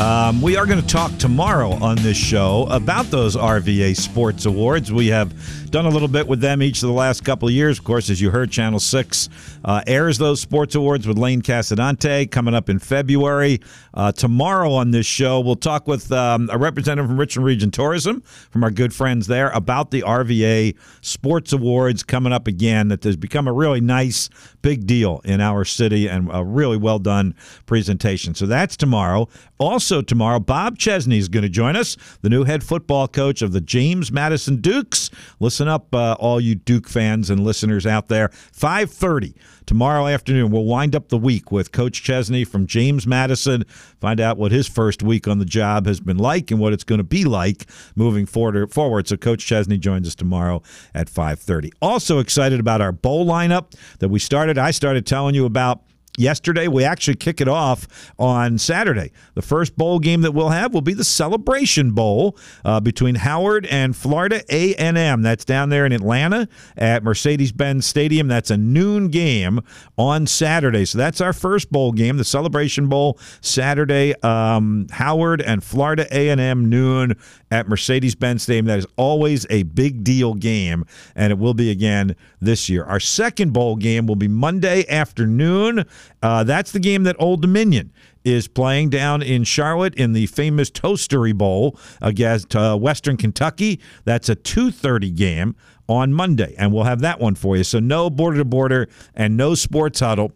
Um, 0.00 0.40
we 0.40 0.56
are 0.56 0.64
going 0.64 0.80
to 0.80 0.86
talk 0.86 1.14
tomorrow 1.18 1.72
on 1.72 1.96
this 1.96 2.16
show 2.16 2.66
about 2.70 3.04
those 3.10 3.36
RVA 3.36 3.94
Sports 3.94 4.46
Awards. 4.46 4.90
We 4.90 5.08
have 5.08 5.30
done 5.70 5.86
a 5.86 5.90
little 5.90 6.08
bit 6.08 6.26
with 6.26 6.40
them 6.40 6.62
each 6.62 6.82
of 6.82 6.88
the 6.88 6.94
last 6.94 7.24
couple 7.24 7.46
of 7.46 7.54
years. 7.54 7.78
Of 7.78 7.84
course, 7.84 8.10
as 8.10 8.20
you 8.20 8.30
heard, 8.30 8.50
Channel 8.50 8.80
6 8.80 9.28
uh, 9.64 9.82
airs 9.86 10.18
those 10.18 10.40
sports 10.40 10.74
awards 10.74 11.06
with 11.06 11.16
Lane 11.16 11.42
Casadonte 11.42 12.30
coming 12.30 12.54
up 12.54 12.68
in 12.68 12.78
February. 12.78 13.60
Uh, 13.94 14.10
tomorrow 14.10 14.72
on 14.72 14.90
this 14.90 15.06
show, 15.06 15.38
we'll 15.40 15.56
talk 15.56 15.86
with 15.86 16.10
um, 16.10 16.48
a 16.52 16.58
representative 16.58 17.08
from 17.08 17.18
Richmond 17.18 17.46
Region 17.46 17.70
Tourism, 17.70 18.20
from 18.50 18.64
our 18.64 18.70
good 18.70 18.92
friends 18.92 19.28
there, 19.28 19.50
about 19.50 19.90
the 19.90 20.02
RVA 20.02 20.76
Sports 21.02 21.52
Awards 21.52 22.02
coming 22.02 22.32
up 22.32 22.48
again. 22.48 22.88
That 22.88 23.04
has 23.04 23.16
become 23.16 23.46
a 23.46 23.52
really 23.52 23.80
nice, 23.80 24.28
big 24.62 24.86
deal 24.86 25.20
in 25.24 25.40
our 25.40 25.64
city 25.64 26.08
and 26.08 26.28
a 26.32 26.44
really 26.44 26.78
well 26.78 26.98
done 26.98 27.34
presentation. 27.66 28.34
So 28.34 28.46
that's 28.46 28.76
tomorrow. 28.76 29.28
Also, 29.58 30.02
tomorrow, 30.02 30.40
Bob 30.40 30.78
Chesney 30.78 31.18
is 31.18 31.28
going 31.28 31.42
to 31.42 31.48
join 31.48 31.76
us, 31.76 31.96
the 32.22 32.28
new 32.28 32.44
head 32.44 32.64
football 32.64 33.06
coach 33.06 33.42
of 33.42 33.52
the 33.52 33.60
James 33.60 34.10
Madison 34.10 34.60
Dukes. 34.60 35.10
Listen 35.38 35.59
up, 35.68 35.94
uh, 35.94 36.16
all 36.18 36.40
you 36.40 36.54
Duke 36.54 36.88
fans 36.88 37.30
and 37.30 37.44
listeners 37.44 37.86
out 37.86 38.08
there. 38.08 38.28
5:30 38.28 39.34
tomorrow 39.66 40.06
afternoon. 40.06 40.50
We'll 40.50 40.64
wind 40.64 40.96
up 40.96 41.08
the 41.08 41.18
week 41.18 41.52
with 41.52 41.72
Coach 41.72 42.02
Chesney 42.02 42.44
from 42.44 42.66
James 42.66 43.06
Madison. 43.06 43.64
Find 44.00 44.20
out 44.20 44.36
what 44.36 44.52
his 44.52 44.66
first 44.66 45.02
week 45.02 45.28
on 45.28 45.38
the 45.38 45.44
job 45.44 45.86
has 45.86 46.00
been 46.00 46.18
like 46.18 46.50
and 46.50 46.58
what 46.58 46.72
it's 46.72 46.84
going 46.84 46.98
to 46.98 47.04
be 47.04 47.24
like 47.24 47.66
moving 47.94 48.26
forward. 48.26 48.72
Forward. 48.72 49.08
So 49.08 49.16
Coach 49.16 49.46
Chesney 49.46 49.78
joins 49.78 50.06
us 50.08 50.14
tomorrow 50.14 50.62
at 50.94 51.08
5:30. 51.08 51.70
Also 51.80 52.18
excited 52.18 52.60
about 52.60 52.80
our 52.80 52.92
bowl 52.92 53.26
lineup 53.26 53.74
that 53.98 54.08
we 54.08 54.18
started. 54.18 54.58
I 54.58 54.70
started 54.70 55.06
telling 55.06 55.34
you 55.34 55.44
about 55.44 55.82
yesterday. 56.18 56.68
We 56.68 56.84
actually 56.84 57.16
kick 57.16 57.40
it 57.40 57.48
off 57.48 58.12
on 58.18 58.58
Saturday. 58.58 59.12
The 59.34 59.42
first 59.42 59.76
bowl 59.76 59.98
game 59.98 60.22
that 60.22 60.32
we'll 60.32 60.50
have 60.50 60.74
will 60.74 60.80
be 60.80 60.94
the 60.94 61.04
Celebration 61.04 61.92
Bowl 61.92 62.36
uh, 62.64 62.80
between 62.80 63.14
Howard 63.16 63.66
and 63.66 63.96
Florida 63.96 64.42
A&M. 64.48 65.22
That's 65.22 65.44
down 65.44 65.68
there 65.68 65.86
in 65.86 65.92
Atlanta 65.92 66.48
at 66.76 67.02
Mercedes-Benz 67.02 67.86
Stadium. 67.86 68.28
That's 68.28 68.50
a 68.50 68.56
noon 68.56 69.08
game 69.08 69.60
on 69.96 70.26
Saturday. 70.26 70.84
So 70.84 70.98
that's 70.98 71.20
our 71.20 71.32
first 71.32 71.70
bowl 71.70 71.92
game, 71.92 72.16
the 72.16 72.24
Celebration 72.24 72.88
Bowl, 72.88 73.18
Saturday. 73.40 74.14
Um, 74.22 74.86
Howard 74.90 75.40
and 75.40 75.62
Florida 75.62 76.06
A&M 76.10 76.68
noon 76.68 77.16
at 77.50 77.68
Mercedes-Benz 77.68 78.42
Stadium. 78.42 78.66
That 78.66 78.78
is 78.78 78.86
always 78.96 79.46
a 79.50 79.64
big 79.64 80.04
deal 80.04 80.34
game, 80.34 80.84
and 81.14 81.32
it 81.32 81.38
will 81.38 81.54
be 81.54 81.70
again 81.70 82.16
this 82.40 82.68
year. 82.68 82.84
Our 82.84 83.00
second 83.00 83.52
bowl 83.52 83.76
game 83.76 84.06
will 84.06 84.16
be 84.16 84.28
Monday 84.28 84.88
afternoon. 84.88 85.84
Uh, 86.22 86.44
that's 86.44 86.72
the 86.72 86.80
game 86.80 87.04
that 87.04 87.16
Old 87.18 87.42
Dominion 87.42 87.92
is 88.24 88.48
playing 88.48 88.90
down 88.90 89.22
in 89.22 89.44
Charlotte 89.44 89.94
in 89.94 90.12
the 90.12 90.26
famous 90.26 90.70
Toastery 90.70 91.34
Bowl 91.34 91.78
against 92.02 92.54
uh, 92.54 92.76
Western 92.76 93.16
Kentucky. 93.16 93.80
That's 94.04 94.28
a 94.28 94.36
2:30 94.36 95.14
game 95.14 95.56
on 95.88 96.12
Monday, 96.12 96.54
and 96.58 96.72
we'll 96.72 96.84
have 96.84 97.00
that 97.00 97.18
one 97.18 97.34
for 97.34 97.56
you. 97.56 97.64
So 97.64 97.80
no 97.80 98.10
border 98.10 98.38
to 98.38 98.44
border 98.44 98.88
and 99.14 99.36
no 99.36 99.54
sports 99.54 100.00
huddle 100.00 100.32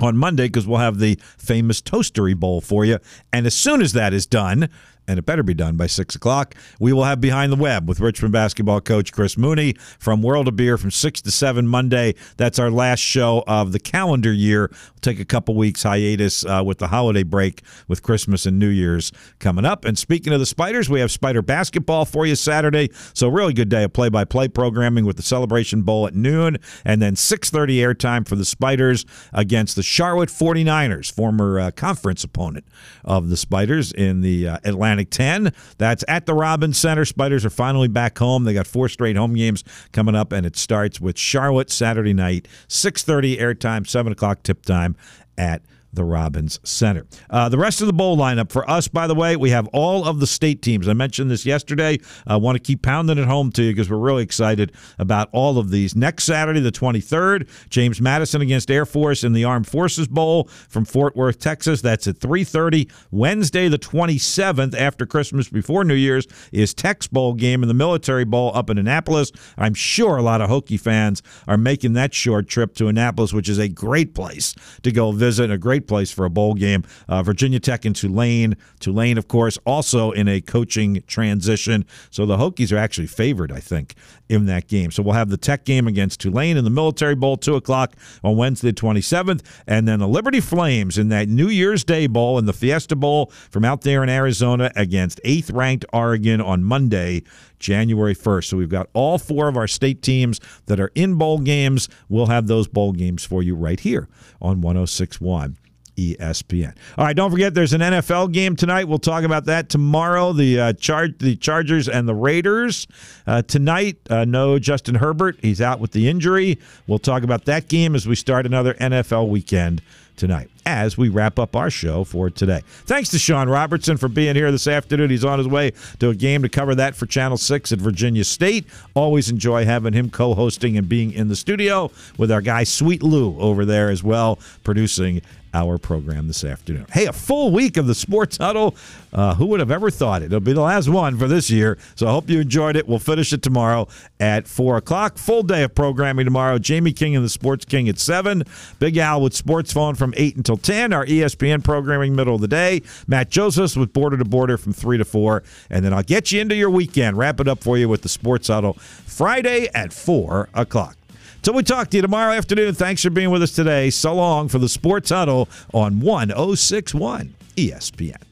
on 0.00 0.16
Monday 0.16 0.46
because 0.46 0.66
we'll 0.66 0.78
have 0.78 0.98
the 0.98 1.18
famous 1.38 1.80
Toastery 1.80 2.36
Bowl 2.36 2.60
for 2.60 2.84
you. 2.84 2.98
And 3.32 3.46
as 3.46 3.54
soon 3.54 3.80
as 3.82 3.92
that 3.92 4.12
is 4.12 4.26
done, 4.26 4.68
and 5.12 5.18
it 5.18 5.26
better 5.26 5.42
be 5.42 5.52
done 5.52 5.76
by 5.76 5.86
6 5.86 6.14
o'clock. 6.14 6.54
We 6.80 6.92
will 6.94 7.04
have 7.04 7.20
Behind 7.20 7.52
the 7.52 7.56
Web 7.56 7.86
with 7.86 8.00
Richmond 8.00 8.32
basketball 8.32 8.80
coach 8.80 9.12
Chris 9.12 9.36
Mooney 9.36 9.74
from 9.98 10.22
World 10.22 10.48
of 10.48 10.56
Beer 10.56 10.78
from 10.78 10.90
6 10.90 11.20
to 11.20 11.30
7 11.30 11.68
Monday. 11.68 12.14
That's 12.38 12.58
our 12.58 12.70
last 12.70 13.00
show 13.00 13.44
of 13.46 13.72
the 13.72 13.78
calendar 13.78 14.32
year. 14.32 14.68
We'll 14.70 15.00
take 15.02 15.20
a 15.20 15.26
couple 15.26 15.54
weeks 15.54 15.82
hiatus 15.82 16.46
uh, 16.46 16.62
with 16.64 16.78
the 16.78 16.86
holiday 16.86 17.24
break 17.24 17.60
with 17.88 18.02
Christmas 18.02 18.46
and 18.46 18.58
New 18.58 18.68
Year's 18.68 19.12
coming 19.38 19.66
up. 19.66 19.84
And 19.84 19.98
speaking 19.98 20.32
of 20.32 20.40
the 20.40 20.46
Spiders, 20.46 20.88
we 20.88 21.00
have 21.00 21.10
Spider 21.10 21.42
basketball 21.42 22.06
for 22.06 22.24
you 22.24 22.34
Saturday. 22.34 22.88
So 23.12 23.28
really 23.28 23.52
good 23.52 23.68
day 23.68 23.84
of 23.84 23.92
play-by-play 23.92 24.48
programming 24.48 25.04
with 25.04 25.16
the 25.16 25.22
Celebration 25.22 25.82
Bowl 25.82 26.06
at 26.06 26.14
noon 26.14 26.56
and 26.86 27.02
then 27.02 27.16
6.30 27.16 27.76
airtime 27.76 28.26
for 28.26 28.36
the 28.36 28.46
Spiders 28.46 29.04
against 29.34 29.76
the 29.76 29.82
Charlotte 29.82 30.30
49ers, 30.30 31.12
former 31.12 31.60
uh, 31.60 31.70
conference 31.70 32.24
opponent 32.24 32.64
of 33.04 33.28
the 33.28 33.36
Spiders 33.36 33.92
in 33.92 34.22
the 34.22 34.48
uh, 34.48 34.58
Atlanta 34.64 35.01
Atlantic 35.02 35.10
10. 35.10 35.52
That's 35.78 36.04
at 36.08 36.26
the 36.26 36.34
Robins 36.34 36.78
Center. 36.78 37.04
Spiders 37.04 37.44
are 37.44 37.50
finally 37.50 37.88
back 37.88 38.18
home. 38.18 38.44
They 38.44 38.54
got 38.54 38.66
four 38.66 38.88
straight 38.88 39.16
home 39.16 39.34
games 39.34 39.64
coming 39.92 40.14
up, 40.14 40.32
and 40.32 40.46
it 40.46 40.56
starts 40.56 41.00
with 41.00 41.18
Charlotte 41.18 41.70
Saturday 41.70 42.14
night, 42.14 42.48
6.30 42.68 43.38
airtime, 43.38 43.86
7 43.86 44.12
o'clock 44.12 44.42
tip 44.42 44.64
time 44.64 44.96
at 45.36 45.62
the 45.92 46.04
Robins 46.04 46.58
Center. 46.64 47.06
Uh, 47.28 47.48
the 47.48 47.58
rest 47.58 47.80
of 47.80 47.86
the 47.86 47.92
bowl 47.92 48.16
lineup 48.16 48.50
for 48.50 48.68
us, 48.68 48.88
by 48.88 49.06
the 49.06 49.14
way, 49.14 49.36
we 49.36 49.50
have 49.50 49.66
all 49.68 50.06
of 50.06 50.20
the 50.20 50.26
state 50.26 50.62
teams. 50.62 50.88
I 50.88 50.92
mentioned 50.94 51.30
this 51.30 51.44
yesterday. 51.44 51.98
I 52.26 52.36
want 52.36 52.56
to 52.56 52.60
keep 52.60 52.82
pounding 52.82 53.18
it 53.18 53.26
home 53.26 53.50
to 53.52 53.62
you 53.62 53.72
because 53.72 53.90
we're 53.90 53.98
really 53.98 54.22
excited 54.22 54.72
about 54.98 55.28
all 55.32 55.58
of 55.58 55.70
these. 55.70 55.94
Next 55.94 56.24
Saturday, 56.24 56.60
the 56.60 56.72
23rd, 56.72 57.48
James 57.68 58.00
Madison 58.00 58.40
against 58.40 58.70
Air 58.70 58.86
Force 58.86 59.24
in 59.24 59.32
the 59.32 59.44
Armed 59.44 59.66
Forces 59.66 60.08
Bowl 60.08 60.44
from 60.68 60.84
Fort 60.84 61.16
Worth, 61.16 61.38
Texas. 61.38 61.80
That's 61.82 62.06
at 62.06 62.18
3:30. 62.18 62.88
Wednesday, 63.10 63.68
the 63.68 63.78
27th, 63.78 64.74
after 64.74 65.06
Christmas, 65.06 65.48
before 65.48 65.84
New 65.84 65.94
Year's, 65.94 66.26
is 66.52 66.74
Tex 66.74 67.06
Bowl 67.06 67.34
game 67.34 67.62
in 67.62 67.68
the 67.68 67.74
Military 67.74 68.24
Bowl 68.24 68.52
up 68.54 68.70
in 68.70 68.78
Annapolis. 68.78 69.32
I'm 69.58 69.74
sure 69.74 70.16
a 70.16 70.22
lot 70.22 70.40
of 70.40 70.48
Hokie 70.48 70.80
fans 70.80 71.22
are 71.46 71.58
making 71.58 71.92
that 71.94 72.14
short 72.14 72.48
trip 72.48 72.74
to 72.76 72.88
Annapolis, 72.88 73.32
which 73.32 73.48
is 73.48 73.58
a 73.58 73.68
great 73.68 74.14
place 74.14 74.54
to 74.82 74.92
go 74.92 75.12
visit, 75.12 75.50
a 75.50 75.58
great 75.58 75.81
great 75.82 75.88
place 75.88 76.10
for 76.12 76.24
a 76.24 76.30
bowl 76.30 76.54
game. 76.54 76.84
Uh, 77.08 77.22
Virginia 77.22 77.60
Tech 77.60 77.84
and 77.84 77.94
Tulane. 77.94 78.56
Tulane, 78.80 79.18
of 79.18 79.28
course, 79.28 79.58
also 79.66 80.12
in 80.12 80.28
a 80.28 80.40
coaching 80.40 81.02
transition. 81.06 81.84
So 82.10 82.26
the 82.26 82.36
Hokies 82.36 82.72
are 82.72 82.78
actually 82.78 83.08
favored, 83.08 83.50
I 83.52 83.60
think, 83.60 83.94
in 84.28 84.46
that 84.46 84.68
game. 84.68 84.90
So 84.90 85.02
we'll 85.02 85.14
have 85.14 85.28
the 85.28 85.36
Tech 85.36 85.64
game 85.64 85.86
against 85.86 86.20
Tulane 86.20 86.56
in 86.56 86.64
the 86.64 86.70
Military 86.70 87.14
Bowl, 87.14 87.36
2 87.36 87.56
o'clock 87.56 87.96
on 88.22 88.36
Wednesday, 88.36 88.72
27th. 88.72 89.42
And 89.66 89.88
then 89.88 89.98
the 89.98 90.08
Liberty 90.08 90.40
Flames 90.40 90.98
in 90.98 91.08
that 91.08 91.28
New 91.28 91.48
Year's 91.48 91.84
Day 91.84 92.06
Bowl 92.06 92.38
and 92.38 92.46
the 92.46 92.52
Fiesta 92.52 92.96
Bowl 92.96 93.26
from 93.50 93.64
out 93.64 93.82
there 93.82 94.02
in 94.02 94.08
Arizona 94.08 94.70
against 94.76 95.20
eighth 95.24 95.50
ranked 95.50 95.84
Oregon 95.92 96.40
on 96.40 96.62
Monday, 96.62 97.22
January 97.58 98.14
1st. 98.14 98.44
So 98.44 98.56
we've 98.56 98.68
got 98.68 98.88
all 98.92 99.18
four 99.18 99.48
of 99.48 99.56
our 99.56 99.68
state 99.68 100.02
teams 100.02 100.40
that 100.66 100.80
are 100.80 100.92
in 100.94 101.14
bowl 101.16 101.38
games. 101.38 101.88
We'll 102.08 102.26
have 102.26 102.46
those 102.46 102.68
bowl 102.68 102.92
games 102.92 103.24
for 103.24 103.42
you 103.42 103.54
right 103.54 103.80
here 103.80 104.08
on 104.40 104.60
1061. 104.60 105.56
ESPN. 105.96 106.74
All 106.96 107.04
right, 107.04 107.14
don't 107.14 107.30
forget 107.30 107.54
there's 107.54 107.72
an 107.72 107.80
NFL 107.80 108.32
game 108.32 108.56
tonight. 108.56 108.88
We'll 108.88 108.98
talk 108.98 109.24
about 109.24 109.46
that 109.46 109.68
tomorrow. 109.68 110.32
The 110.32 110.60
uh, 110.60 110.72
char- 110.74 111.08
the 111.08 111.36
Chargers 111.36 111.88
and 111.88 112.08
the 112.08 112.14
Raiders 112.14 112.86
uh, 113.26 113.42
tonight. 113.42 113.98
Uh, 114.08 114.24
no 114.24 114.58
Justin 114.58 114.96
Herbert, 114.96 115.38
he's 115.42 115.60
out 115.60 115.80
with 115.80 115.92
the 115.92 116.08
injury. 116.08 116.58
We'll 116.86 116.98
talk 116.98 117.22
about 117.22 117.44
that 117.46 117.68
game 117.68 117.94
as 117.94 118.06
we 118.06 118.14
start 118.14 118.46
another 118.46 118.74
NFL 118.74 119.28
weekend 119.28 119.82
tonight 120.16 120.50
as 120.64 120.96
we 120.96 121.08
wrap 121.08 121.38
up 121.38 121.56
our 121.56 121.70
show 121.70 122.04
for 122.04 122.30
today. 122.30 122.62
Thanks 122.84 123.10
to 123.10 123.18
Sean 123.18 123.48
Robertson 123.48 123.96
for 123.96 124.08
being 124.08 124.36
here 124.36 124.52
this 124.52 124.66
afternoon. 124.66 125.10
He's 125.10 125.24
on 125.24 125.38
his 125.38 125.48
way 125.48 125.72
to 125.98 126.10
a 126.10 126.14
game 126.14 126.42
to 126.42 126.48
cover 126.48 126.74
that 126.76 126.94
for 126.94 127.06
Channel 127.06 127.36
6 127.36 127.72
at 127.72 127.78
Virginia 127.78 128.24
State. 128.24 128.66
Always 128.94 129.30
enjoy 129.30 129.64
having 129.64 129.92
him 129.92 130.10
co 130.10 130.34
hosting 130.34 130.76
and 130.76 130.88
being 130.88 131.12
in 131.12 131.28
the 131.28 131.36
studio 131.36 131.90
with 132.18 132.30
our 132.30 132.40
guy 132.40 132.64
Sweet 132.64 133.02
Lou 133.02 133.38
over 133.40 133.64
there 133.64 133.90
as 133.90 134.02
well, 134.02 134.38
producing 134.64 135.22
our 135.54 135.78
program 135.78 136.26
this 136.26 136.44
afternoon. 136.44 136.86
Hey, 136.92 137.06
a 137.06 137.12
full 137.12 137.50
week 137.50 137.76
of 137.76 137.86
the 137.86 137.94
Sports 137.94 138.38
Huddle. 138.38 138.74
Uh, 139.12 139.34
who 139.34 139.46
would 139.46 139.60
have 139.60 139.70
ever 139.70 139.90
thought 139.90 140.22
it? 140.22 140.26
It'll 140.26 140.40
be 140.40 140.54
the 140.54 140.62
last 140.62 140.88
one 140.88 141.18
for 141.18 141.28
this 141.28 141.50
year. 141.50 141.76
So 141.96 142.06
I 142.06 142.10
hope 142.10 142.30
you 142.30 142.40
enjoyed 142.40 142.76
it. 142.76 142.88
We'll 142.88 142.98
finish 142.98 143.32
it 143.32 143.42
tomorrow 143.42 143.88
at 144.18 144.48
4 144.48 144.78
o'clock. 144.78 145.18
Full 145.18 145.42
day 145.42 145.62
of 145.64 145.74
programming 145.74 146.24
tomorrow. 146.24 146.58
Jamie 146.58 146.92
King 146.92 147.14
and 147.14 147.24
the 147.24 147.28
Sports 147.28 147.66
King 147.66 147.88
at 147.88 147.98
7. 147.98 148.44
Big 148.78 148.96
Al 148.96 149.20
with 149.20 149.34
Sports 149.34 149.72
Phone 149.72 149.94
from 149.94 150.14
8 150.16 150.36
until 150.36 150.56
10. 150.56 150.92
Our 150.92 151.04
ESPN 151.04 151.62
programming 151.62 152.16
middle 152.16 152.36
of 152.36 152.40
the 152.40 152.48
day. 152.48 152.82
Matt 153.06 153.28
Josephs 153.28 153.76
with 153.76 153.92
Border 153.92 154.16
to 154.16 154.24
Border 154.24 154.56
from 154.56 154.72
3 154.72 154.96
to 154.96 155.04
4. 155.04 155.42
And 155.68 155.84
then 155.84 155.92
I'll 155.92 156.02
get 156.02 156.32
you 156.32 156.40
into 156.40 156.54
your 156.54 156.70
weekend. 156.70 157.18
Wrap 157.18 157.38
it 157.40 157.48
up 157.48 157.62
for 157.62 157.76
you 157.76 157.88
with 157.88 158.02
the 158.02 158.08
Sports 158.08 158.48
Huddle 158.48 158.74
Friday 158.74 159.68
at 159.74 159.92
4 159.92 160.48
o'clock. 160.54 160.96
Till 161.42 161.54
we 161.54 161.64
talk 161.64 161.90
to 161.90 161.96
you 161.96 162.02
tomorrow 162.02 162.32
afternoon, 162.34 162.72
thanks 162.72 163.02
for 163.02 163.10
being 163.10 163.30
with 163.30 163.42
us 163.42 163.50
today. 163.50 163.90
So 163.90 164.14
long 164.14 164.46
for 164.46 164.60
the 164.60 164.68
Sports 164.68 165.10
Huddle 165.10 165.48
on 165.74 165.98
1061 165.98 167.34
ESPN. 167.56 168.22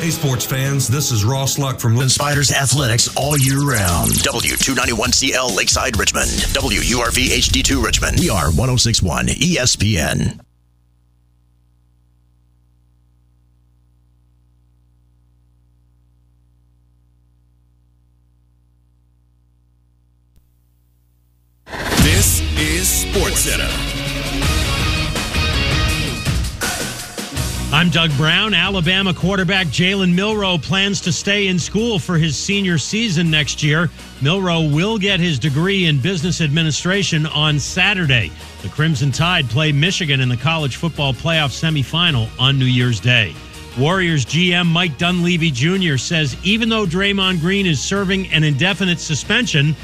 Hey, 0.00 0.10
sports 0.10 0.46
fans, 0.46 0.88
this 0.88 1.10
is 1.10 1.26
Ross 1.26 1.58
Luck 1.58 1.78
from 1.78 1.96
Spiders 2.08 2.52
Athletics 2.52 3.14
all 3.16 3.38
year 3.38 3.60
round. 3.60 4.10
W291CL 4.10 5.54
Lakeside 5.54 5.98
Richmond. 5.98 6.30
WURV 6.30 7.26
HD2 7.38 7.84
Richmond. 7.84 8.20
We 8.20 8.30
are 8.30 8.46
1061 8.46 9.26
ESPN. 9.26 10.40
Doug 28.08 28.18
Brown. 28.18 28.52
Alabama 28.52 29.14
quarterback 29.14 29.66
Jalen 29.68 30.14
Milroe 30.14 30.58
plans 30.58 31.00
to 31.00 31.10
stay 31.10 31.46
in 31.46 31.58
school 31.58 31.98
for 31.98 32.18
his 32.18 32.36
senior 32.36 32.76
season 32.76 33.30
next 33.30 33.62
year. 33.62 33.88
Milroe 34.20 34.68
will 34.68 34.98
get 34.98 35.20
his 35.20 35.38
degree 35.38 35.86
in 35.86 35.98
business 35.98 36.42
administration 36.42 37.24
on 37.24 37.58
Saturday. 37.58 38.30
The 38.60 38.68
Crimson 38.68 39.10
Tide 39.10 39.48
play 39.48 39.72
Michigan 39.72 40.20
in 40.20 40.28
the 40.28 40.36
college 40.36 40.76
football 40.76 41.14
playoff 41.14 41.58
semifinal 41.58 42.28
on 42.38 42.58
New 42.58 42.66
Year's 42.66 43.00
Day. 43.00 43.34
Warriors 43.78 44.26
GM 44.26 44.66
Mike 44.66 44.98
Dunleavy 44.98 45.50
Jr. 45.50 45.96
says 45.96 46.36
even 46.44 46.68
though 46.68 46.84
Draymond 46.84 47.40
Green 47.40 47.64
is 47.64 47.80
serving 47.80 48.26
an 48.32 48.44
indefinite 48.44 49.00
suspension, 49.00 49.74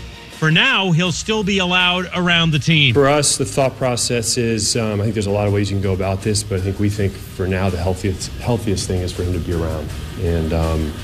for 0.40 0.50
now, 0.50 0.90
he'll 0.90 1.12
still 1.12 1.44
be 1.44 1.58
allowed 1.58 2.08
around 2.16 2.50
the 2.50 2.58
team. 2.58 2.94
For 2.94 3.06
us, 3.06 3.36
the 3.36 3.44
thought 3.44 3.76
process 3.76 4.38
is 4.38 4.74
um, 4.74 4.98
I 4.98 5.04
think 5.04 5.12
there's 5.12 5.26
a 5.26 5.30
lot 5.30 5.46
of 5.46 5.52
ways 5.52 5.70
you 5.70 5.76
can 5.76 5.82
go 5.82 5.92
about 5.92 6.22
this, 6.22 6.42
but 6.42 6.58
I 6.58 6.62
think 6.62 6.78
we 6.78 6.88
think 6.88 7.12
for 7.12 7.46
now 7.46 7.68
the 7.68 7.76
healthiest, 7.76 8.32
healthiest 8.38 8.88
thing 8.88 9.02
is 9.02 9.12
for 9.12 9.22
him 9.22 9.34
to 9.34 9.38
be 9.38 9.52
around. 9.52 9.86
And, 10.20 10.54
um, 10.54 10.94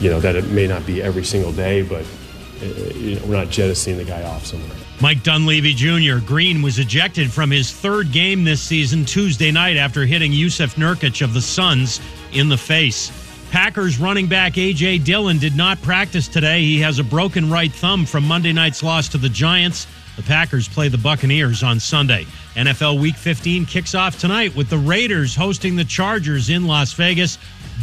you 0.00 0.08
know, 0.08 0.20
that 0.20 0.36
it 0.36 0.46
may 0.46 0.66
not 0.66 0.86
be 0.86 1.02
every 1.02 1.22
single 1.22 1.52
day, 1.52 1.82
but 1.82 2.06
uh, 2.62 2.64
you 2.94 3.16
know, 3.16 3.26
we're 3.26 3.36
not 3.36 3.50
jettisoning 3.50 3.98
the 3.98 4.04
guy 4.04 4.22
off 4.22 4.46
somewhere. 4.46 4.70
Mike 5.02 5.22
Dunleavy 5.22 5.74
Jr. 5.74 6.24
Green 6.24 6.62
was 6.62 6.78
ejected 6.78 7.30
from 7.30 7.50
his 7.50 7.70
third 7.70 8.10
game 8.10 8.42
this 8.42 8.62
season 8.62 9.04
Tuesday 9.04 9.50
night 9.50 9.76
after 9.76 10.06
hitting 10.06 10.32
Jusuf 10.32 10.76
Nurkic 10.76 11.22
of 11.22 11.34
the 11.34 11.42
Suns 11.42 12.00
in 12.32 12.48
the 12.48 12.56
face. 12.56 13.10
Packers 13.50 13.98
running 13.98 14.26
back 14.26 14.58
A.J. 14.58 14.98
Dillon 14.98 15.38
did 15.38 15.56
not 15.56 15.80
practice 15.80 16.28
today. 16.28 16.60
He 16.60 16.80
has 16.80 16.98
a 16.98 17.04
broken 17.04 17.50
right 17.50 17.72
thumb 17.72 18.04
from 18.04 18.24
Monday 18.24 18.52
night's 18.52 18.82
loss 18.82 19.08
to 19.08 19.18
the 19.18 19.28
Giants. 19.28 19.86
The 20.16 20.22
Packers 20.22 20.68
play 20.68 20.88
the 20.88 20.98
Buccaneers 20.98 21.62
on 21.62 21.80
Sunday. 21.80 22.26
NFL 22.54 23.00
Week 23.00 23.14
15 23.14 23.64
kicks 23.64 23.94
off 23.94 24.18
tonight 24.18 24.54
with 24.54 24.68
the 24.68 24.76
Raiders 24.76 25.34
hosting 25.34 25.76
the 25.76 25.84
Chargers 25.84 26.50
in 26.50 26.66
Las 26.66 26.92
Vegas. 26.92 27.38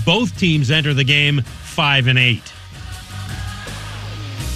Both 0.05 0.37
teams 0.37 0.69
enter 0.69 0.93
the 0.93 1.03
game 1.03 1.41
5 1.41 2.07
and 2.07 2.19
8. 2.19 2.54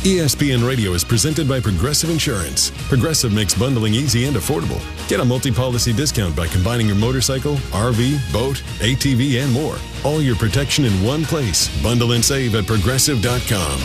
ESPN 0.03 0.65
Radio 0.65 0.93
is 0.93 1.03
presented 1.03 1.45
by 1.45 1.59
Progressive 1.59 2.09
Insurance. 2.09 2.71
Progressive 2.87 3.33
makes 3.33 3.53
bundling 3.53 3.93
easy 3.93 4.27
and 4.27 4.37
affordable. 4.37 4.79
Get 5.09 5.19
a 5.19 5.25
multi 5.25 5.51
policy 5.51 5.91
discount 5.91 6.37
by 6.37 6.47
combining 6.47 6.87
your 6.87 6.95
motorcycle, 6.95 7.55
RV, 7.73 8.31
boat, 8.31 8.63
ATV, 8.79 9.43
and 9.43 9.51
more. 9.51 9.75
All 10.05 10.21
your 10.21 10.37
protection 10.37 10.85
in 10.85 11.03
one 11.03 11.25
place. 11.25 11.67
Bundle 11.83 12.13
and 12.13 12.23
save 12.23 12.55
at 12.55 12.65
progressive.com. 12.65 13.79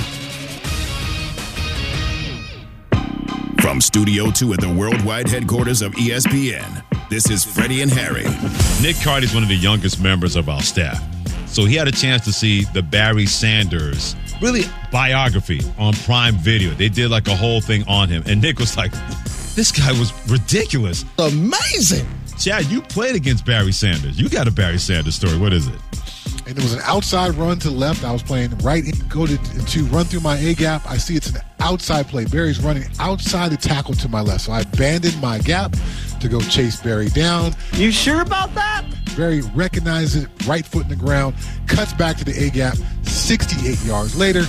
From 3.61 3.81
Studio 3.81 4.31
2 4.31 4.53
at 4.53 4.61
the 4.61 4.73
worldwide 4.73 5.29
headquarters 5.29 5.83
of 5.83 5.95
ESPN, 5.95 6.85
this 7.11 7.29
is 7.29 7.45
Freddie 7.45 7.83
and 7.83 7.91
Harry. 7.91 8.23
Nick 8.81 8.95
Cardy 9.03 9.25
is 9.25 9.35
one 9.35 9.43
of 9.43 9.49
the 9.49 9.57
youngest 9.57 10.01
members 10.01 10.37
of 10.37 10.49
our 10.49 10.63
staff. 10.63 11.03
So 11.49 11.65
he 11.65 11.75
had 11.75 11.89
a 11.89 11.93
chance 11.93 12.25
to 12.25 12.33
see 12.33 12.65
the 12.73 12.83
Barry 12.83 13.27
Sanders 13.27 14.15
really 14.41 14.63
biography 14.91 15.61
on 15.79 15.93
Prime 16.05 16.35
Video. 16.37 16.71
They 16.73 16.89
did 16.89 17.11
like 17.11 17.29
a 17.29 17.37
whole 17.37 17.61
thing 17.61 17.85
on 17.89 18.09
him, 18.09 18.23
and 18.27 18.41
Nick 18.41 18.59
was 18.59 18.77
like, 18.77 18.93
"This 19.55 19.73
guy 19.73 19.93
was 19.93 20.13
ridiculous, 20.29 21.05
amazing." 21.19 22.07
Chad, 22.39 22.67
you 22.67 22.83
played 22.83 23.15
against 23.15 23.47
Barry 23.47 23.73
Sanders. 23.73 24.19
You 24.19 24.29
got 24.29 24.49
a 24.49 24.51
Barry 24.51 24.79
Sanders 24.79 25.15
story. 25.15 25.39
What 25.39 25.53
is 25.53 25.69
it? 25.69 25.81
and 26.47 26.59
it 26.59 26.63
was 26.63 26.75
an 26.75 26.81
outside 26.85 27.35
run 27.35 27.59
to 27.61 27.71
the 27.71 27.75
left. 27.75 28.05
I 28.05 28.13
was 28.13 28.23
playing 28.23 28.57
right 28.59 28.85
in, 28.85 28.93
go 29.09 29.27
to, 29.27 29.37
to 29.39 29.85
run 29.87 30.05
through 30.05 30.21
my 30.21 30.37
A 30.37 30.55
gap. 30.55 30.83
I 30.87 30.99
see 30.99 31.17
it's 31.17 31.31
an 31.31 31.41
outside 31.61 32.07
play. 32.09 32.27
Barry's 32.27 32.63
running 32.63 32.85
outside 33.01 33.51
the 33.51 33.57
tackle 33.57 33.95
to 33.95 34.09
my 34.09 34.21
left. 34.21 34.43
So 34.43 34.53
I 34.53 34.61
abandoned 34.61 35.21
my 35.21 35.39
gap 35.39 35.75
to 36.25 36.31
go 36.31 36.41
chase 36.41 36.81
Barry 36.81 37.09
down. 37.11 37.55
You 37.75 37.91
sure 37.91 38.23
about 38.23 38.55
that? 38.55 38.85
Barry 39.15 39.43
recognizes 39.55 40.25
it, 40.25 40.31
right 40.47 40.65
foot 40.65 40.85
in 40.85 40.89
the 40.89 40.97
ground, 40.97 41.35
cuts 41.67 41.93
back 41.93 42.17
to 42.17 42.25
the 42.25 42.33
A 42.45 42.51
gap, 42.51 42.77
68 43.03 43.85
yards 43.85 44.17
later. 44.17 44.43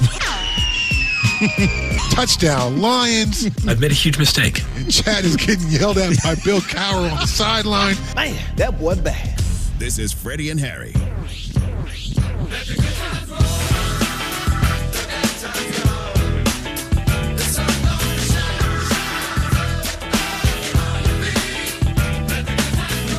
Touchdown, 2.12 2.82
Lions. 2.82 3.46
I've 3.68 3.82
made 3.82 3.92
a 3.92 3.96
huge 3.96 4.18
mistake. 4.18 4.64
And 4.78 4.92
Chad 4.92 5.26
is 5.26 5.36
getting 5.36 5.68
yelled 5.68 5.98
at 5.98 6.16
by 6.24 6.36
Bill 6.46 6.62
Cowher 6.62 7.12
on 7.12 7.20
the 7.20 7.28
sideline. 7.28 7.96
Man, 8.16 8.42
that 8.56 8.80
boy 8.80 8.96
bad. 8.96 9.38
This 9.78 10.00
is 10.00 10.14
Freddie 10.14 10.52
and 10.52 10.60
Harry. 10.60 10.94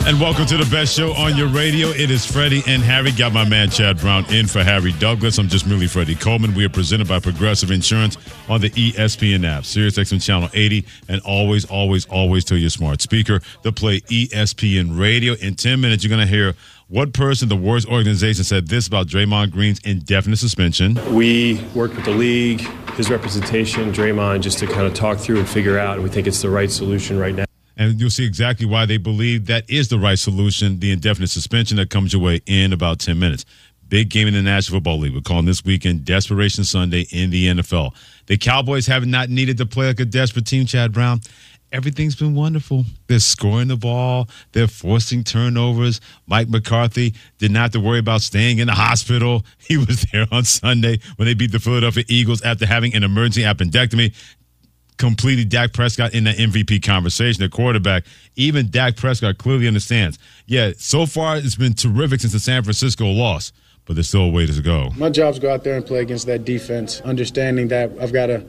And 0.06 0.20
welcome 0.20 0.46
to 0.46 0.56
the 0.56 0.70
best 0.70 0.94
show 0.94 1.12
on 1.14 1.36
your 1.36 1.48
radio. 1.48 1.88
It 1.88 2.12
is 2.12 2.24
Freddie 2.24 2.62
and 2.68 2.80
Harry. 2.80 3.10
Got 3.10 3.32
my 3.32 3.44
man 3.44 3.70
Chad 3.70 3.98
Brown 3.98 4.24
in 4.32 4.46
for 4.46 4.62
Harry 4.62 4.92
Douglas. 4.92 5.36
I'm 5.36 5.48
just 5.48 5.66
merely 5.66 5.88
Freddie 5.88 6.14
Coleman. 6.14 6.54
We 6.54 6.64
are 6.64 6.68
presented 6.68 7.08
by 7.08 7.18
Progressive 7.18 7.72
Insurance 7.72 8.16
on 8.48 8.60
the 8.60 8.70
ESPN 8.70 9.44
app, 9.44 9.64
Sirius 9.64 9.98
XM 9.98 10.24
Channel 10.24 10.48
80, 10.54 10.86
and 11.08 11.20
always, 11.22 11.64
always, 11.64 12.06
always 12.06 12.44
to 12.44 12.56
your 12.56 12.70
smart 12.70 13.02
speaker 13.02 13.40
to 13.64 13.72
play 13.72 14.00
ESPN 14.02 14.96
Radio. 14.96 15.34
In 15.34 15.56
10 15.56 15.80
minutes, 15.80 16.04
you're 16.04 16.16
going 16.16 16.24
to 16.24 16.32
hear 16.32 16.54
what 16.86 17.12
person, 17.12 17.48
the 17.48 17.56
worst 17.56 17.88
organization, 17.88 18.44
said 18.44 18.68
this 18.68 18.86
about 18.86 19.08
Draymond 19.08 19.50
Green's 19.50 19.80
indefinite 19.80 20.36
suspension. 20.36 21.00
We 21.12 21.60
worked 21.74 21.96
with 21.96 22.04
the 22.04 22.12
league, 22.12 22.60
his 22.92 23.10
representation, 23.10 23.92
Draymond, 23.92 24.42
just 24.42 24.60
to 24.60 24.68
kind 24.68 24.86
of 24.86 24.94
talk 24.94 25.18
through 25.18 25.40
and 25.40 25.48
figure 25.48 25.80
out, 25.80 25.94
and 25.94 26.04
we 26.04 26.10
think 26.10 26.28
it's 26.28 26.42
the 26.42 26.50
right 26.50 26.70
solution 26.70 27.18
right 27.18 27.34
now. 27.34 27.45
And 27.76 28.00
you'll 28.00 28.10
see 28.10 28.24
exactly 28.24 28.66
why 28.66 28.86
they 28.86 28.96
believe 28.96 29.46
that 29.46 29.68
is 29.68 29.88
the 29.88 29.98
right 29.98 30.18
solution 30.18 30.80
the 30.80 30.90
indefinite 30.90 31.28
suspension 31.28 31.76
that 31.76 31.90
comes 31.90 32.12
your 32.12 32.22
way 32.22 32.40
in 32.46 32.72
about 32.72 33.00
10 33.00 33.18
minutes. 33.18 33.44
Big 33.88 34.08
game 34.08 34.26
in 34.26 34.34
the 34.34 34.42
National 34.42 34.78
Football 34.78 34.98
League. 34.98 35.14
We're 35.14 35.20
calling 35.20 35.44
this 35.44 35.64
weekend 35.64 36.04
Desperation 36.04 36.64
Sunday 36.64 37.06
in 37.12 37.30
the 37.30 37.46
NFL. 37.46 37.94
The 38.26 38.36
Cowboys 38.36 38.86
have 38.88 39.06
not 39.06 39.28
needed 39.28 39.58
to 39.58 39.66
play 39.66 39.86
like 39.86 40.00
a 40.00 40.04
desperate 40.04 40.46
team, 40.46 40.66
Chad 40.66 40.92
Brown. 40.92 41.20
Everything's 41.72 42.14
been 42.16 42.34
wonderful. 42.34 42.84
They're 43.06 43.18
scoring 43.18 43.68
the 43.68 43.76
ball. 43.76 44.28
They're 44.52 44.68
forcing 44.68 45.22
turnovers. 45.24 46.00
Mike 46.26 46.48
McCarthy 46.48 47.14
did 47.38 47.50
not 47.50 47.62
have 47.62 47.70
to 47.72 47.80
worry 47.80 47.98
about 47.98 48.22
staying 48.22 48.58
in 48.58 48.66
the 48.66 48.72
hospital. 48.72 49.44
He 49.58 49.76
was 49.76 50.06
there 50.12 50.26
on 50.30 50.44
Sunday 50.44 51.00
when 51.16 51.26
they 51.26 51.34
beat 51.34 51.50
the 51.50 51.58
Philadelphia 51.58 52.04
Eagles 52.08 52.40
after 52.42 52.66
having 52.66 52.94
an 52.94 53.02
emergency 53.02 53.42
appendectomy 53.42 54.14
completely 54.96 55.44
Dak 55.44 55.72
Prescott 55.72 56.14
in 56.14 56.24
that 56.24 56.36
MVP 56.36 56.82
conversation, 56.82 57.42
the 57.42 57.48
quarterback. 57.48 58.04
Even 58.36 58.70
Dak 58.70 58.96
Prescott 58.96 59.38
clearly 59.38 59.66
understands. 59.66 60.18
Yeah, 60.46 60.72
so 60.78 61.06
far 61.06 61.36
it's 61.36 61.56
been 61.56 61.74
terrific 61.74 62.20
since 62.20 62.32
the 62.32 62.40
San 62.40 62.62
Francisco 62.62 63.06
loss, 63.06 63.52
but 63.84 63.94
there's 63.94 64.08
still 64.08 64.22
a 64.22 64.30
way 64.30 64.46
to 64.46 64.62
go. 64.62 64.90
My 64.96 65.10
job's 65.10 65.38
go 65.38 65.52
out 65.52 65.64
there 65.64 65.76
and 65.76 65.84
play 65.84 66.00
against 66.00 66.26
that 66.26 66.44
defense, 66.44 67.00
understanding 67.02 67.68
that 67.68 67.92
I've 68.00 68.12
got 68.12 68.26
to 68.26 68.44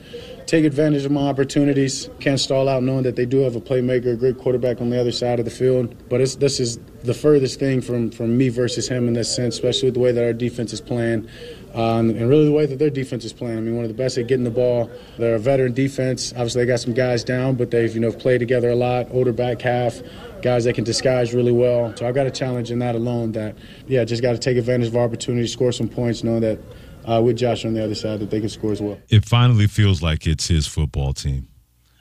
take 0.47 0.63
advantage 0.65 1.05
of 1.05 1.11
my 1.11 1.21
opportunities. 1.21 2.09
Can't 2.19 2.39
stall 2.39 2.69
out 2.69 2.81
knowing 2.81 3.03
that 3.03 3.15
they 3.15 3.25
do 3.25 3.39
have 3.39 3.55
a 3.55 3.61
playmaker, 3.61 4.13
a 4.13 4.15
great 4.15 4.37
quarterback 4.37 4.81
on 4.81 4.89
the 4.89 4.99
other 4.99 5.11
side 5.11 5.39
of 5.39 5.45
the 5.45 5.51
field. 5.51 5.95
But 6.09 6.19
this 6.39 6.59
is 6.59 6.79
the 7.03 7.13
furthest 7.13 7.59
thing 7.59 7.81
from, 7.81 8.11
from 8.11 8.37
me 8.37 8.49
versus 8.49 8.87
him 8.87 9.07
in 9.07 9.13
this 9.13 9.33
sense, 9.33 9.55
especially 9.55 9.87
with 9.87 9.95
the 9.95 9.99
way 9.99 10.11
that 10.11 10.23
our 10.23 10.33
defense 10.33 10.73
is 10.73 10.81
playing. 10.81 11.27
Um, 11.73 12.09
and 12.09 12.29
really 12.29 12.45
the 12.45 12.51
way 12.51 12.65
that 12.65 12.79
their 12.79 12.89
defense 12.89 13.25
is 13.25 13.33
playing. 13.33 13.57
I 13.57 13.61
mean, 13.61 13.75
one 13.75 13.83
of 13.83 13.89
the 13.89 13.97
best 13.97 14.17
at 14.17 14.27
getting 14.27 14.43
the 14.43 14.51
ball. 14.51 14.89
They're 15.17 15.35
a 15.35 15.39
veteran 15.39 15.73
defense. 15.73 16.31
Obviously, 16.31 16.63
they 16.63 16.67
got 16.67 16.79
some 16.79 16.93
guys 16.93 17.23
down, 17.23 17.55
but 17.55 17.71
they've 17.71 17.93
you 17.93 17.99
know 17.99 18.11
played 18.11 18.39
together 18.39 18.69
a 18.69 18.75
lot. 18.75 19.07
Older 19.11 19.33
back 19.33 19.61
half, 19.61 19.99
guys 20.41 20.63
that 20.63 20.73
can 20.73 20.83
disguise 20.83 21.33
really 21.33 21.51
well. 21.51 21.95
So 21.95 22.07
I've 22.07 22.15
got 22.15 22.25
a 22.25 22.31
challenge 22.31 22.71
in 22.71 22.79
that 22.79 22.95
alone. 22.95 23.33
That 23.33 23.55
yeah, 23.87 24.03
just 24.05 24.21
got 24.21 24.31
to 24.31 24.39
take 24.39 24.57
advantage 24.57 24.87
of 24.87 24.95
our 24.95 25.03
opportunity, 25.03 25.47
score 25.47 25.71
some 25.71 25.89
points, 25.89 26.23
knowing 26.23 26.41
that 26.41 26.59
uh, 27.05 27.21
with 27.21 27.37
Josh 27.37 27.65
on 27.65 27.73
the 27.73 27.83
other 27.83 27.95
side 27.95 28.19
that 28.21 28.29
they 28.29 28.39
can 28.39 28.49
score 28.49 28.71
as 28.71 28.81
well. 28.81 28.97
It 29.09 29.25
finally 29.25 29.67
feels 29.67 30.01
like 30.01 30.25
it's 30.25 30.47
his 30.47 30.67
football 30.67 31.13
team. 31.13 31.47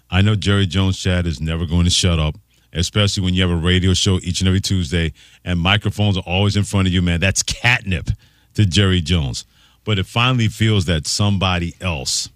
I 0.08 0.22
know 0.22 0.36
Jerry 0.36 0.66
Jones, 0.66 0.98
Chad, 0.98 1.26
is 1.26 1.40
never 1.40 1.66
going 1.66 1.84
to 1.84 1.90
shut 1.90 2.18
up 2.18 2.36
especially 2.72 3.24
when 3.24 3.32
you 3.32 3.40
have 3.40 3.50
a 3.50 3.56
radio 3.56 3.94
show 3.94 4.18
each 4.22 4.40
and 4.40 4.48
every 4.48 4.60
Tuesday 4.60 5.10
and 5.44 5.58
microphones 5.58 6.18
are 6.18 6.24
always 6.26 6.56
in 6.56 6.62
front 6.62 6.86
of 6.86 6.92
you, 6.92 7.00
man. 7.00 7.20
That's 7.20 7.42
catnip 7.42 8.10
to 8.54 8.66
Jerry 8.66 9.00
Jones 9.00 9.46
but 9.86 9.98
it 9.98 10.04
finally 10.04 10.48
feels 10.48 10.84
that 10.84 11.06
somebody 11.06 11.74
else 11.80 12.28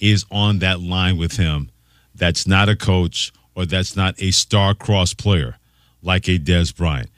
is 0.00 0.24
on 0.30 0.60
that 0.60 0.80
line 0.80 1.18
with 1.18 1.36
him 1.36 1.70
that's 2.14 2.46
not 2.46 2.68
a 2.68 2.76
coach 2.76 3.32
or 3.54 3.66
that's 3.66 3.96
not 3.96 4.14
a 4.22 4.30
star-crossed 4.30 5.18
player 5.18 5.56
like 6.02 6.28
a 6.28 6.38
Dez 6.38 6.74
Bryant. 6.74 7.10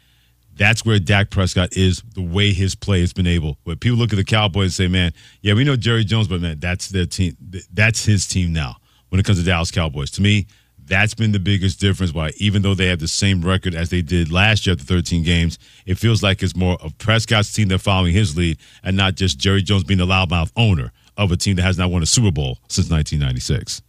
That's 0.56 0.86
where 0.86 0.98
Dak 0.98 1.28
Prescott 1.28 1.76
is, 1.76 2.02
the 2.14 2.22
way 2.22 2.54
his 2.54 2.74
play 2.74 3.00
has 3.00 3.12
been 3.12 3.26
able. 3.26 3.58
When 3.64 3.76
people 3.76 3.98
look 3.98 4.12
at 4.12 4.16
the 4.16 4.24
Cowboys 4.24 4.64
and 4.64 4.72
say, 4.72 4.88
man, 4.88 5.12
yeah, 5.42 5.52
we 5.52 5.64
know 5.64 5.76
Jerry 5.76 6.04
Jones, 6.04 6.28
but 6.28 6.40
man, 6.40 6.58
that's 6.58 6.88
their 6.88 7.04
team. 7.04 7.36
That's 7.70 8.06
his 8.06 8.26
team 8.26 8.54
now 8.54 8.76
when 9.10 9.20
it 9.20 9.26
comes 9.26 9.38
to 9.38 9.44
Dallas 9.44 9.70
Cowboys. 9.70 10.10
To 10.12 10.22
me, 10.22 10.46
that's 10.86 11.14
been 11.14 11.32
the 11.32 11.38
biggest 11.38 11.80
difference. 11.80 12.12
Why, 12.12 12.32
even 12.36 12.62
though 12.62 12.74
they 12.74 12.86
have 12.86 13.00
the 13.00 13.08
same 13.08 13.42
record 13.42 13.74
as 13.74 13.90
they 13.90 14.02
did 14.02 14.30
last 14.30 14.66
year 14.66 14.74
after 14.74 14.84
13 14.84 15.22
games, 15.22 15.58
it 15.84 15.98
feels 15.98 16.22
like 16.22 16.42
it's 16.42 16.56
more 16.56 16.76
of 16.80 16.96
Prescott's 16.98 17.52
team 17.52 17.68
that's 17.68 17.82
following 17.82 18.12
his 18.12 18.36
lead, 18.36 18.58
and 18.82 18.96
not 18.96 19.14
just 19.14 19.38
Jerry 19.38 19.62
Jones 19.62 19.84
being 19.84 19.98
the 19.98 20.06
loudmouth 20.06 20.52
owner 20.56 20.92
of 21.16 21.32
a 21.32 21.36
team 21.36 21.56
that 21.56 21.62
has 21.62 21.78
not 21.78 21.90
won 21.90 22.02
a 22.02 22.06
Super 22.06 22.30
Bowl 22.30 22.58
since 22.68 22.90
1996. 22.90 23.82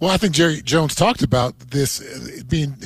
Well, 0.00 0.10
I 0.10 0.16
think 0.16 0.34
Jerry 0.34 0.62
Jones 0.62 0.94
talked 0.94 1.22
about 1.22 1.58
this 1.58 2.00
uh, 2.00 2.42
being 2.48 2.76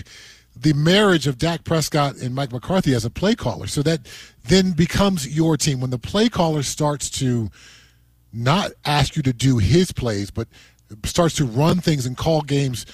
the 0.57 0.73
marriage 0.75 1.27
of 1.27 1.39
Dak 1.39 1.65
Prescott 1.65 2.17
and 2.17 2.35
Mike 2.35 2.53
McCarthy 2.53 2.95
as 2.95 3.05
a 3.05 3.11
play 3.11 3.35
caller. 3.35 3.67
So 3.67 3.83
that 3.83 4.01
then 4.45 4.73
becomes 4.73 5.35
your 5.35 5.57
team 5.57 5.81
when 5.81 5.91
the 5.91 5.99
play 5.99 6.29
caller 6.29 6.63
starts 6.63 7.11
to 7.11 7.51
not 8.33 8.71
ask 8.85 9.17
you 9.17 9.23
to 9.23 9.33
do 9.33 9.59
his 9.59 9.93
plays, 9.93 10.31
but 10.31 10.49
starts 11.05 11.35
to 11.37 11.45
run 11.45 11.81
things 11.81 12.07
and 12.07 12.17
call 12.17 12.43
games 12.43 12.87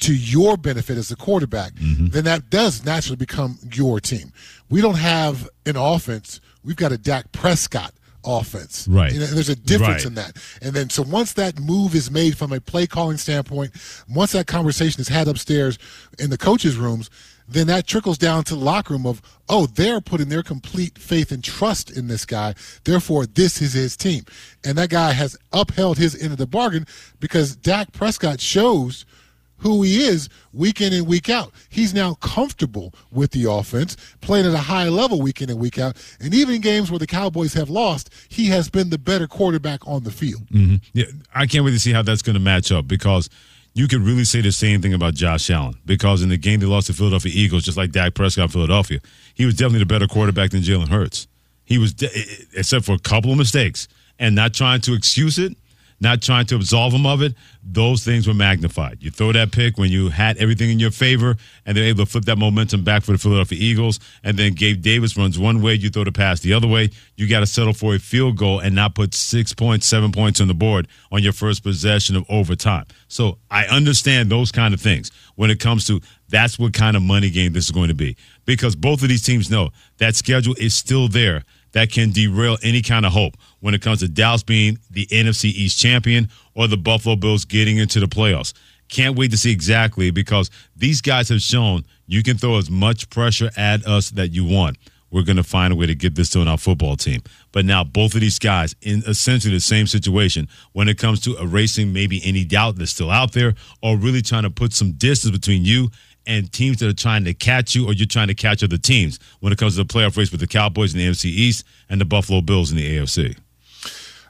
to 0.00 0.14
your 0.14 0.56
benefit 0.56 0.96
as 0.96 1.10
a 1.10 1.16
quarterback, 1.16 1.74
mm-hmm. 1.74 2.06
then 2.08 2.24
that 2.24 2.50
does 2.50 2.84
naturally 2.84 3.16
become 3.16 3.58
your 3.72 4.00
team. 4.00 4.32
We 4.68 4.80
don't 4.80 4.98
have 4.98 5.48
an 5.66 5.76
offense. 5.76 6.40
We've 6.64 6.76
got 6.76 6.92
a 6.92 6.98
Dak 6.98 7.32
Prescott 7.32 7.92
offense. 8.24 8.86
Right. 8.88 9.12
You 9.12 9.20
know, 9.20 9.26
there's 9.26 9.48
a 9.48 9.56
difference 9.56 10.04
right. 10.04 10.06
in 10.06 10.14
that. 10.14 10.36
And 10.62 10.72
then 10.74 10.90
so 10.90 11.02
once 11.02 11.34
that 11.34 11.58
move 11.58 11.94
is 11.94 12.10
made 12.10 12.36
from 12.36 12.52
a 12.52 12.60
play 12.60 12.86
calling 12.86 13.18
standpoint, 13.18 13.72
once 14.08 14.32
that 14.32 14.46
conversation 14.46 15.00
is 15.00 15.08
had 15.08 15.28
upstairs 15.28 15.78
in 16.18 16.30
the 16.30 16.38
coaches' 16.38 16.76
rooms, 16.76 17.10
then 17.48 17.66
that 17.66 17.86
trickles 17.86 18.16
down 18.16 18.44
to 18.44 18.54
the 18.54 18.60
locker 18.60 18.94
room 18.94 19.06
of, 19.06 19.20
oh, 19.48 19.66
they're 19.66 20.00
putting 20.00 20.28
their 20.28 20.42
complete 20.42 20.98
faith 20.98 21.32
and 21.32 21.42
trust 21.42 21.90
in 21.90 22.06
this 22.06 22.24
guy. 22.24 22.54
Therefore, 22.84 23.26
this 23.26 23.60
is 23.60 23.72
his 23.72 23.96
team. 23.96 24.24
And 24.64 24.78
that 24.78 24.88
guy 24.88 25.12
has 25.12 25.36
upheld 25.52 25.98
his 25.98 26.14
end 26.14 26.32
of 26.32 26.38
the 26.38 26.46
bargain 26.46 26.86
because 27.18 27.56
Dak 27.56 27.92
Prescott 27.92 28.40
shows– 28.40 29.04
who 29.60 29.82
he 29.82 30.02
is 30.02 30.28
week 30.52 30.80
in 30.80 30.92
and 30.92 31.06
week 31.06 31.28
out. 31.28 31.52
He's 31.68 31.94
now 31.94 32.14
comfortable 32.14 32.92
with 33.10 33.30
the 33.30 33.50
offense, 33.50 33.96
playing 34.20 34.46
at 34.46 34.52
a 34.52 34.58
high 34.58 34.88
level 34.88 35.20
week 35.20 35.40
in 35.40 35.50
and 35.50 35.58
week 35.58 35.78
out. 35.78 35.96
And 36.20 36.34
even 36.34 36.56
in 36.56 36.60
games 36.60 36.90
where 36.90 36.98
the 36.98 37.06
Cowboys 37.06 37.54
have 37.54 37.70
lost, 37.70 38.10
he 38.28 38.46
has 38.46 38.68
been 38.68 38.90
the 38.90 38.98
better 38.98 39.26
quarterback 39.26 39.86
on 39.86 40.02
the 40.02 40.10
field. 40.10 40.46
Mm-hmm. 40.48 40.76
Yeah, 40.92 41.06
I 41.34 41.46
can't 41.46 41.64
wait 41.64 41.72
to 41.72 41.78
see 41.78 41.92
how 41.92 42.02
that's 42.02 42.22
going 42.22 42.34
to 42.34 42.40
match 42.40 42.72
up 42.72 42.88
because 42.88 43.30
you 43.74 43.86
could 43.86 44.00
really 44.00 44.24
say 44.24 44.40
the 44.40 44.52
same 44.52 44.82
thing 44.82 44.94
about 44.94 45.14
Josh 45.14 45.50
Allen 45.50 45.76
because 45.86 46.22
in 46.22 46.28
the 46.28 46.38
game 46.38 46.60
they 46.60 46.66
lost 46.66 46.88
to 46.88 46.92
Philadelphia 46.92 47.32
Eagles, 47.34 47.62
just 47.62 47.76
like 47.76 47.92
Dak 47.92 48.14
Prescott 48.14 48.44
in 48.44 48.48
Philadelphia, 48.50 48.98
he 49.34 49.46
was 49.46 49.54
definitely 49.54 49.80
the 49.80 49.86
better 49.86 50.06
quarterback 50.06 50.50
than 50.50 50.62
Jalen 50.62 50.88
Hurts. 50.88 51.28
He 51.64 51.78
was, 51.78 51.94
de- 51.94 52.10
except 52.56 52.84
for 52.84 52.92
a 52.94 52.98
couple 52.98 53.30
of 53.30 53.38
mistakes 53.38 53.86
and 54.18 54.34
not 54.34 54.54
trying 54.54 54.80
to 54.82 54.94
excuse 54.94 55.38
it– 55.38 55.56
not 56.00 56.22
trying 56.22 56.46
to 56.46 56.56
absolve 56.56 56.94
him 56.94 57.04
of 57.04 57.22
it, 57.22 57.34
those 57.62 58.04
things 58.04 58.26
were 58.26 58.34
magnified. 58.34 58.98
You 59.00 59.10
throw 59.10 59.32
that 59.32 59.52
pick 59.52 59.76
when 59.76 59.90
you 59.90 60.08
had 60.08 60.38
everything 60.38 60.70
in 60.70 60.78
your 60.78 60.90
favor, 60.90 61.36
and 61.66 61.76
they're 61.76 61.84
able 61.84 62.06
to 62.06 62.10
flip 62.10 62.24
that 62.24 62.38
momentum 62.38 62.84
back 62.84 63.02
for 63.02 63.12
the 63.12 63.18
Philadelphia 63.18 63.58
Eagles. 63.60 64.00
And 64.24 64.38
then 64.38 64.54
Gabe 64.54 64.80
Davis 64.80 65.16
runs 65.16 65.38
one 65.38 65.60
way, 65.60 65.74
you 65.74 65.90
throw 65.90 66.04
the 66.04 66.12
pass 66.12 66.40
the 66.40 66.54
other 66.54 66.66
way. 66.66 66.90
You 67.16 67.28
got 67.28 67.40
to 67.40 67.46
settle 67.46 67.74
for 67.74 67.94
a 67.94 67.98
field 67.98 68.38
goal 68.38 68.60
and 68.60 68.74
not 68.74 68.94
put 68.94 69.14
six 69.14 69.52
points, 69.52 69.86
seven 69.86 70.10
points 70.10 70.40
on 70.40 70.48
the 70.48 70.54
board 70.54 70.88
on 71.12 71.22
your 71.22 71.34
first 71.34 71.62
possession 71.62 72.16
of 72.16 72.24
overtime. 72.30 72.86
So 73.08 73.38
I 73.50 73.66
understand 73.66 74.30
those 74.30 74.50
kind 74.50 74.72
of 74.72 74.80
things 74.80 75.10
when 75.36 75.50
it 75.50 75.60
comes 75.60 75.86
to 75.86 76.00
that's 76.28 76.58
what 76.58 76.72
kind 76.72 76.96
of 76.96 77.02
money 77.02 77.28
game 77.28 77.52
this 77.52 77.64
is 77.64 77.70
going 77.72 77.88
to 77.88 77.94
be 77.94 78.16
because 78.46 78.76
both 78.76 79.02
of 79.02 79.08
these 79.08 79.22
teams 79.22 79.50
know 79.50 79.70
that 79.98 80.14
schedule 80.14 80.54
is 80.58 80.74
still 80.74 81.08
there 81.08 81.44
that 81.72 81.90
can 81.90 82.10
derail 82.10 82.58
any 82.62 82.82
kind 82.82 83.06
of 83.06 83.12
hope 83.12 83.34
when 83.60 83.74
it 83.74 83.82
comes 83.82 84.00
to 84.00 84.08
Dallas 84.08 84.42
being 84.42 84.78
the 84.90 85.06
NFC 85.06 85.44
East 85.44 85.78
champion 85.78 86.28
or 86.54 86.66
the 86.66 86.76
Buffalo 86.76 87.16
Bills 87.16 87.44
getting 87.44 87.78
into 87.78 88.00
the 88.00 88.06
playoffs. 88.06 88.52
Can't 88.88 89.16
wait 89.16 89.30
to 89.30 89.36
see 89.36 89.52
exactly 89.52 90.10
because 90.10 90.50
these 90.76 91.00
guys 91.00 91.28
have 91.28 91.40
shown 91.40 91.84
you 92.06 92.22
can 92.22 92.36
throw 92.36 92.58
as 92.58 92.70
much 92.70 93.08
pressure 93.10 93.50
at 93.56 93.86
us 93.86 94.10
that 94.10 94.32
you 94.32 94.44
want. 94.44 94.76
We're 95.12 95.22
going 95.22 95.36
to 95.36 95.44
find 95.44 95.72
a 95.72 95.76
way 95.76 95.86
to 95.86 95.94
get 95.94 96.14
this 96.14 96.30
done 96.30 96.42
on 96.42 96.48
our 96.48 96.58
football 96.58 96.96
team. 96.96 97.22
But 97.52 97.64
now 97.64 97.82
both 97.82 98.14
of 98.14 98.20
these 98.20 98.38
guys 98.38 98.76
in 98.82 99.02
essentially 99.06 99.54
the 99.54 99.60
same 99.60 99.86
situation 99.86 100.48
when 100.72 100.88
it 100.88 100.98
comes 100.98 101.20
to 101.22 101.36
erasing 101.38 101.92
maybe 101.92 102.20
any 102.24 102.44
doubt 102.44 102.76
that's 102.76 102.92
still 102.92 103.10
out 103.10 103.32
there 103.32 103.54
or 103.82 103.96
really 103.96 104.22
trying 104.22 104.44
to 104.44 104.50
put 104.50 104.72
some 104.72 104.92
distance 104.92 105.36
between 105.36 105.64
you 105.64 105.90
and 106.26 106.52
teams 106.52 106.78
that 106.78 106.88
are 106.88 106.94
trying 106.94 107.24
to 107.24 107.34
catch 107.34 107.74
you 107.74 107.86
or 107.86 107.92
you're 107.92 108.06
trying 108.06 108.28
to 108.28 108.34
catch 108.34 108.62
other 108.62 108.76
teams 108.76 109.18
when 109.40 109.52
it 109.52 109.58
comes 109.58 109.76
to 109.76 109.84
the 109.84 109.92
playoff 109.92 110.16
race 110.16 110.30
with 110.30 110.40
the 110.40 110.46
Cowboys 110.46 110.92
in 110.94 110.98
the 110.98 111.06
NFC 111.06 111.26
East 111.26 111.64
and 111.88 112.00
the 112.00 112.04
Buffalo 112.04 112.40
Bills 112.40 112.70
in 112.70 112.76
the 112.76 112.98
AFC. 112.98 113.36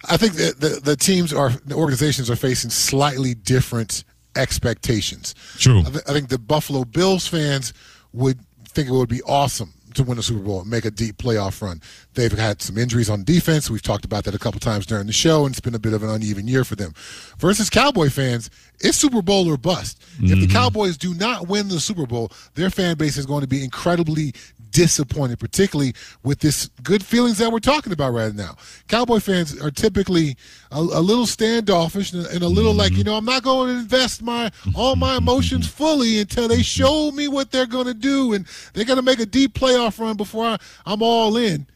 I 0.09 0.16
think 0.16 0.34
that 0.34 0.61
the, 0.61 0.80
the 0.82 0.97
teams 0.97 1.32
are 1.32 1.51
the 1.66 1.74
organizations 1.74 2.30
are 2.30 2.36
facing 2.36 2.70
slightly 2.70 3.34
different 3.34 4.05
expectations. 4.36 5.34
True. 5.59 5.80
I, 5.80 5.91
th- 5.91 6.05
I 6.09 6.12
think 6.12 6.28
the 6.28 6.38
Buffalo 6.38 6.84
Bills 6.84 7.26
fans 7.26 7.74
would 8.12 8.38
think 8.68 8.88
it 8.88 8.93
would 8.93 9.09
be 9.09 9.22
awesome 9.22 9.72
to 9.95 10.03
win 10.03 10.18
a 10.18 10.22
Super 10.22 10.41
Bowl 10.41 10.61
and 10.61 10.70
make 10.70 10.84
a 10.84 10.91
deep 10.91 11.16
playoff 11.18 11.61
run. 11.62 11.80
They've 12.14 12.32
had 12.32 12.62
some 12.62 12.78
injuries 12.78 13.11
on 13.11 13.24
defense. 13.24 13.70
We've 13.70 13.82
talked 13.82 14.05
about 14.05 14.24
that 14.24 14.34
a 14.34 14.38
couple 14.38 14.61
times 14.61 14.86
during 14.86 15.07
the 15.07 15.12
show, 15.12 15.45
and 15.45 15.53
it's 15.53 15.61
been 15.61 15.74
a 15.74 15.78
bit 15.78 15.93
of 15.93 16.03
an 16.03 16.11
uneven 16.11 16.49
year 16.49 16.64
for 16.64 16.76
them. 16.76 16.93
Versus 17.38 17.70
Cowboy 17.70 18.11
fans, 18.11 18.51
it's 18.80 18.99
Super 18.99 19.22
Bowl 19.22 19.49
or 19.49 19.57
bust. 19.57 20.03
If 20.20 20.28
the 20.28 20.34
mm-hmm. 20.34 20.53
Cowboys 20.53 20.97
do 20.97 21.14
not 21.14 21.49
win 21.49 21.68
the 21.68 21.80
Super 21.80 22.07
Bowl, 22.07 22.30
their 22.55 22.70
fan 22.70 22.97
base 22.97 23.16
is 23.16 23.26
going 23.26 23.43
to 23.43 23.49
be 23.49 23.62
incredibly 23.64 24.34
disappointed, 24.71 25.39
particularly 25.39 25.95
with 26.23 26.41
this 26.41 26.68
good 26.83 27.05
feelings 27.05 27.39
that 27.39 27.51
we're 27.51 27.59
talking 27.59 27.93
about 27.93 28.12
right 28.12 28.35
now. 28.35 28.57
Cowboy 28.89 29.18
fans 29.18 29.61
are 29.61 29.71
typically 29.71 30.37
a, 30.71 30.79
a 30.79 31.01
little 31.01 31.27
standoffish 31.27 32.12
and, 32.12 32.27
and 32.27 32.43
a 32.43 32.49
little 32.49 32.75
like, 32.75 32.91
mm-hmm. 32.91 32.99
you 32.99 33.05
know, 33.05 33.16
I'm 33.16 33.25
not 33.25 33.43
going 33.43 33.68
to 33.68 33.81
invest 33.81 34.23
my 34.23 34.51
all 34.75 34.97
my 34.97 35.16
emotions 35.16 35.66
fully 35.81 36.21
until 36.21 36.49
they 36.49 36.62
show 36.62 37.11
me 37.11 37.29
what 37.29 37.51
they're 37.51 37.66
going 37.66 37.87
to 37.87 37.95
do, 37.95 38.33
and 38.33 38.47
they're 38.73 38.85
going 38.85 38.97
to 38.97 39.03
make 39.03 39.21
a 39.21 39.27
deep 39.27 39.55
playoff 39.55 39.99
run 39.99 40.16
before 40.16 40.45
I, 40.45 40.59
I'm 40.87 41.03
all 41.03 41.37
in. 41.37 41.66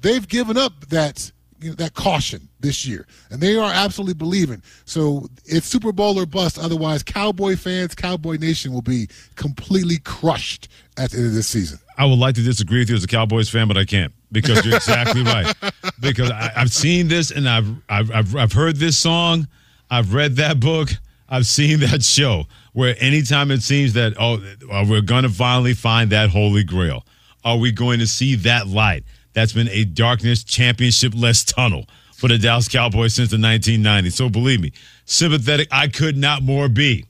They've 0.00 0.26
given 0.26 0.56
up 0.56 0.86
that 0.88 1.32
you 1.60 1.70
know, 1.70 1.74
that 1.76 1.94
caution 1.94 2.48
this 2.60 2.86
year, 2.86 3.06
and 3.30 3.40
they 3.40 3.56
are 3.56 3.72
absolutely 3.72 4.14
believing. 4.14 4.62
So 4.84 5.28
it's 5.44 5.66
Super 5.66 5.92
Bowl 5.92 6.18
or 6.18 6.26
bust. 6.26 6.58
Otherwise, 6.58 7.02
Cowboy 7.02 7.56
fans, 7.56 7.94
Cowboy 7.94 8.36
Nation 8.36 8.72
will 8.72 8.82
be 8.82 9.08
completely 9.34 9.98
crushed 9.98 10.68
at 10.96 11.10
the 11.10 11.18
end 11.18 11.26
of 11.26 11.34
this 11.34 11.48
season. 11.48 11.78
I 11.98 12.04
would 12.04 12.18
like 12.18 12.36
to 12.36 12.42
disagree 12.42 12.78
with 12.78 12.90
you 12.90 12.96
as 12.96 13.02
a 13.02 13.08
Cowboys 13.08 13.50
fan, 13.50 13.66
but 13.66 13.76
I 13.76 13.84
can't 13.84 14.12
because 14.30 14.64
you're 14.64 14.76
exactly 14.76 15.22
right. 15.22 15.52
Because 16.00 16.30
I, 16.30 16.52
I've 16.54 16.70
seen 16.70 17.08
this 17.08 17.32
and 17.32 17.48
I've, 17.48 17.66
I've 17.88 18.12
I've 18.12 18.36
I've 18.36 18.52
heard 18.52 18.76
this 18.76 18.96
song, 18.96 19.48
I've 19.90 20.14
read 20.14 20.36
that 20.36 20.60
book, 20.60 20.90
I've 21.28 21.46
seen 21.46 21.80
that 21.90 22.04
show. 22.04 22.44
Where 22.72 22.94
anytime 23.00 23.50
it 23.50 23.62
seems 23.62 23.94
that 23.94 24.14
oh 24.16 24.34
uh, 24.70 24.86
we're 24.88 25.00
going 25.00 25.24
to 25.24 25.28
finally 25.28 25.74
find 25.74 26.10
that 26.10 26.30
holy 26.30 26.62
grail, 26.62 27.04
are 27.44 27.56
we 27.56 27.72
going 27.72 27.98
to 27.98 28.06
see 28.06 28.36
that 28.36 28.68
light? 28.68 29.02
That's 29.32 29.52
been 29.52 29.68
a 29.70 29.84
darkness 29.84 30.44
championship 30.44 31.14
less 31.16 31.42
tunnel 31.42 31.86
for 32.16 32.28
the 32.28 32.38
Dallas 32.38 32.68
Cowboys 32.68 33.14
since 33.14 33.30
the 33.30 33.36
1990s. 33.38 34.12
So 34.12 34.28
believe 34.28 34.60
me, 34.60 34.72
sympathetic 35.04 35.66
I 35.72 35.88
could 35.88 36.16
not 36.16 36.44
more 36.44 36.68
be 36.68 37.06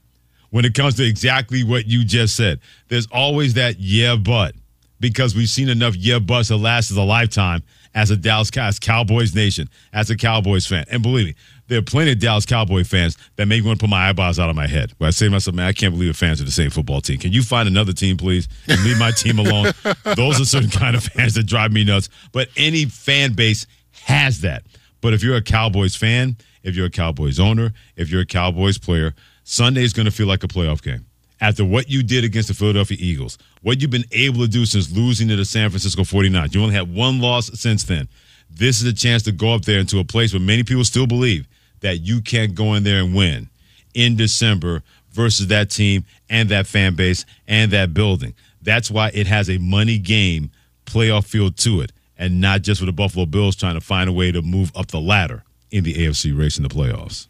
when 0.49 0.64
it 0.64 0.72
comes 0.72 0.95
to 0.95 1.07
exactly 1.07 1.62
what 1.62 1.86
you 1.86 2.05
just 2.05 2.36
said. 2.36 2.61
There's 2.89 3.07
always 3.12 3.53
that 3.55 3.78
yeah, 3.78 4.16
but 4.16 4.55
because 5.01 5.34
we've 5.34 5.49
seen 5.49 5.68
enough 5.68 5.96
yeah, 5.96 6.18
buts 6.18 6.49
that 6.49 6.57
lasts 6.57 6.90
as 6.90 6.96
a 6.96 7.03
lifetime 7.03 7.62
as 7.94 8.11
a 8.11 8.16
Dallas 8.16 8.51
as 8.57 8.78
Cowboys 8.78 9.34
nation, 9.34 9.68
as 9.92 10.11
a 10.11 10.16
Cowboys 10.16 10.66
fan. 10.66 10.84
And 10.90 11.03
believe 11.03 11.26
me, 11.26 11.34
there 11.66 11.78
are 11.78 11.82
plenty 11.82 12.12
of 12.12 12.18
Dallas 12.18 12.46
Cowboy 12.46 12.84
fans 12.84 13.16
that 13.36 13.46
make 13.46 13.62
me 13.62 13.66
want 13.66 13.80
to 13.80 13.84
put 13.84 13.90
my 13.90 14.09
eyeballs 14.09 14.38
out 14.38 14.49
of 14.49 14.57
my 14.57 14.66
head. 14.66 14.92
Where 14.99 15.09
I 15.09 15.11
say 15.11 15.26
to 15.26 15.30
myself, 15.30 15.55
man, 15.55 15.66
I 15.66 15.72
can't 15.72 15.92
believe 15.92 16.12
the 16.12 16.16
fans 16.16 16.40
are 16.40 16.44
the 16.44 16.51
same 16.51 16.70
football 16.70 17.01
team. 17.01 17.18
Can 17.18 17.32
you 17.32 17.42
find 17.42 17.68
another 17.68 17.92
team, 17.92 18.16
please, 18.16 18.49
and 18.68 18.82
leave 18.84 18.99
my 18.99 19.11
team 19.11 19.38
alone? 19.38 19.72
Those 20.16 20.40
are 20.40 20.44
certain 20.44 20.70
kind 20.70 20.96
of 20.96 21.03
fans 21.03 21.34
that 21.34 21.44
drive 21.44 21.72
me 21.72 21.84
nuts. 21.84 22.09
But 22.32 22.49
any 22.57 22.84
fan 22.84 23.32
base 23.32 23.66
has 24.03 24.40
that. 24.42 24.62
But 25.01 25.12
if 25.12 25.22
you're 25.22 25.36
a 25.36 25.42
Cowboys 25.42 25.96
fan, 25.96 26.36
if 26.62 26.74
you're 26.76 26.86
a 26.86 26.90
Cowboys 26.90 27.38
owner, 27.38 27.72
if 27.96 28.11
you're 28.11 28.22
a 28.22 28.26
Cowboys 28.26 28.78
player, 28.78 29.14
Sunday 29.44 29.82
is 29.82 29.92
going 29.92 30.07
to 30.07 30.12
feel 30.12 30.26
like 30.26 30.44
a 30.44 30.49
playoff 30.49 30.82
game. 30.82 31.07
After 31.41 31.64
what 31.64 31.89
you 31.89 32.03
did 32.03 32.24
against 32.24 32.49
the 32.49 32.55
Philadelphia 32.55 32.97
Eagles, 33.01 33.39
what 33.62 33.80
you've 33.80 33.91
been 33.91 34.05
able 34.12 34.41
to 34.41 34.49
do 34.49 34.66
since 34.66 34.91
losing 34.91 35.28
to 35.28 35.36
the 35.36 35.45
San 35.45 35.70
Francisco 35.70 36.03
49ers, 36.03 36.55
you 36.55 36.62
only 36.62 36.74
had 36.74 36.93
one 36.93 37.20
loss 37.20 37.51
since 37.59 37.84
then. 37.84 38.09
This 38.51 38.80
is 38.80 38.86
a 38.86 38.93
chance 38.93 39.22
to 39.24 39.32
go 39.32 39.55
up 39.55 39.62
there 39.62 39.78
into 39.78 40.01
a 40.01 40.05
place 40.05 40.32
where 40.32 40.41
many 40.41 40.64
people 40.64 40.84
still 40.84 41.07
believe 41.07 41.47
that 41.80 41.99
you 41.99 42.20
can't 42.20 42.55
go 42.55 42.74
in 42.74 42.82
there 42.82 43.03
and 43.03 43.14
win 43.14 43.49
in 43.95 44.16
December 44.16 44.82
versus 45.12 45.47
that 45.49 45.70
team 45.70 46.05
and 46.28 46.49
that 46.49 46.66
fan 46.66 46.95
base 46.95 47.24
and 47.47 47.70
that 47.72 47.95
building. 47.95 48.34
That's 48.62 48.91
why 48.91 49.11
it 49.14 49.26
has 49.26 49.49
a 49.49 49.59
money 49.59 49.99
game 49.99 50.51
playoff 50.86 51.26
feel 51.26 51.51
to 51.51 51.82
it, 51.82 51.93
and 52.16 52.41
not 52.41 52.62
just 52.62 52.80
for 52.80 52.86
the 52.86 52.93
Buffalo 52.93 53.26
Bills 53.26 53.55
trying 53.55 53.74
to 53.74 53.80
find 53.80 54.09
a 54.09 54.12
way 54.12 54.32
to 54.32 54.43
move 54.43 54.72
up 54.74 54.89
the 54.89 55.01
ladder 55.01 55.45
in 55.70 55.84
the 55.84 55.95
AFC 55.95 56.36
race 56.36 56.57
in 56.57 56.62
the 56.62 56.68
playoffs. 56.68 57.26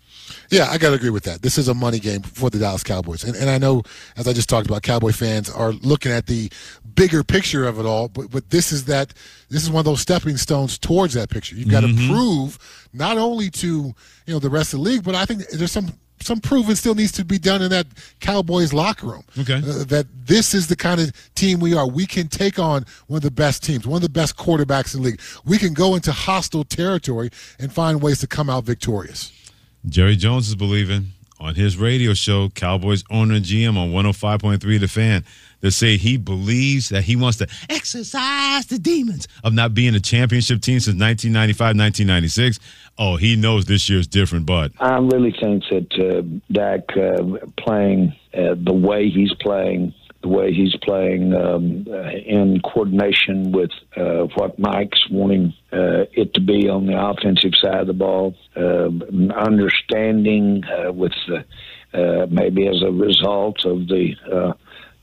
Yeah, 0.50 0.68
I 0.70 0.78
got 0.78 0.90
to 0.90 0.94
agree 0.94 1.10
with 1.10 1.24
that. 1.24 1.42
This 1.42 1.58
is 1.58 1.68
a 1.68 1.74
money 1.74 1.98
game 1.98 2.22
for 2.22 2.50
the 2.50 2.58
Dallas 2.58 2.82
Cowboys. 2.82 3.24
And, 3.24 3.36
and 3.36 3.48
I 3.50 3.58
know, 3.58 3.82
as 4.16 4.26
I 4.28 4.32
just 4.32 4.48
talked 4.48 4.66
about, 4.66 4.82
Cowboy 4.82 5.12
fans 5.12 5.50
are 5.50 5.72
looking 5.72 6.12
at 6.12 6.26
the 6.26 6.50
bigger 6.94 7.22
picture 7.22 7.66
of 7.66 7.78
it 7.78 7.86
all, 7.86 8.08
but, 8.08 8.30
but 8.30 8.50
this 8.50 8.72
is 8.72 8.84
that, 8.86 9.14
this 9.50 9.62
is 9.62 9.70
one 9.70 9.80
of 9.80 9.84
those 9.84 10.00
stepping 10.00 10.36
stones 10.36 10.78
towards 10.78 11.14
that 11.14 11.30
picture. 11.30 11.54
You've 11.56 11.70
got 11.70 11.84
Mm-hmm. 11.84 12.08
to 12.08 12.12
prove 12.12 12.88
not 12.92 13.18
only 13.18 13.50
to, 13.50 13.66
you 13.66 13.94
know, 14.34 14.38
the 14.40 14.50
rest 14.50 14.72
of 14.74 14.80
the 14.80 14.84
league, 14.84 15.04
but 15.04 15.14
I 15.14 15.24
think 15.24 15.46
there's 15.50 15.70
some, 15.70 15.92
some 16.20 16.40
proving 16.40 16.74
still 16.74 16.96
needs 16.96 17.12
to 17.12 17.24
be 17.24 17.38
done 17.38 17.62
in 17.62 17.70
that 17.70 17.86
Cowboys 18.18 18.72
locker 18.72 19.06
room. 19.06 19.22
Okay. 19.38 19.54
Uh, 19.58 19.84
that 19.84 20.06
this 20.26 20.52
is 20.54 20.66
the 20.66 20.74
kind 20.74 21.00
of 21.00 21.12
team 21.36 21.60
we 21.60 21.74
are. 21.74 21.86
We 21.88 22.04
can 22.06 22.26
take 22.26 22.58
on 22.58 22.84
one 23.06 23.18
of 23.18 23.22
the 23.22 23.30
best 23.30 23.62
teams, 23.62 23.86
one 23.86 23.98
of 23.98 24.02
the 24.02 24.08
best 24.08 24.36
quarterbacks 24.36 24.94
in 24.96 25.02
the 25.02 25.10
league. 25.10 25.20
We 25.44 25.58
can 25.58 25.72
go 25.74 25.94
into 25.94 26.10
hostile 26.10 26.64
territory 26.64 27.30
and 27.60 27.72
find 27.72 28.02
ways 28.02 28.18
to 28.20 28.26
come 28.26 28.50
out 28.50 28.64
victorious. 28.64 29.32
Jerry 29.86 30.16
Jones 30.16 30.48
is 30.48 30.54
believing 30.54 31.08
on 31.40 31.54
his 31.54 31.76
radio 31.76 32.14
show, 32.14 32.48
Cowboys 32.48 33.04
owner 33.10 33.34
and 33.34 33.44
GM 33.44 33.76
on 33.76 33.90
105.3 33.90 34.80
The 34.80 34.88
Fan, 34.88 35.24
to 35.62 35.70
say 35.70 35.96
he 35.96 36.16
believes 36.16 36.88
that 36.88 37.04
he 37.04 37.16
wants 37.16 37.38
to 37.38 37.46
exercise 37.70 38.66
the 38.66 38.78
demons 38.78 39.28
of 39.44 39.52
not 39.52 39.74
being 39.74 39.94
a 39.94 40.00
championship 40.00 40.60
team 40.60 40.80
since 40.80 40.98
1995, 40.98 41.76
1996. 41.76 42.58
Oh, 42.98 43.16
he 43.16 43.36
knows 43.36 43.66
this 43.66 43.88
year's 43.88 44.08
different, 44.08 44.46
but 44.46 44.72
I 44.80 44.98
really 44.98 45.32
think 45.40 45.62
that 45.70 45.92
uh, 45.94 46.22
Dak 46.52 46.96
uh, 46.96 47.46
playing 47.62 48.14
uh, 48.34 48.54
the 48.60 48.72
way 48.72 49.08
he's 49.08 49.32
playing, 49.40 49.94
the 50.22 50.28
way 50.28 50.52
he's 50.52 50.74
playing 50.82 51.32
um, 51.32 51.86
uh, 51.88 52.10
in 52.10 52.60
coordination 52.60 53.52
with 53.52 53.70
uh, 53.96 54.26
what 54.34 54.58
Mike's 54.58 55.08
wanting 55.10 55.54
uh, 55.72 56.04
it 56.12 56.34
to 56.34 56.40
be 56.40 56.68
on 56.68 56.86
the 56.86 57.00
offensive 57.00 57.52
side 57.60 57.80
of 57.80 57.86
the 57.86 57.92
ball, 57.92 58.34
uh, 58.56 58.88
understanding 59.34 60.64
uh, 60.64 60.92
with 60.92 61.12
uh, 61.94 62.26
maybe 62.30 62.66
as 62.66 62.82
a 62.82 62.90
result 62.90 63.64
of 63.64 63.86
the 63.86 64.14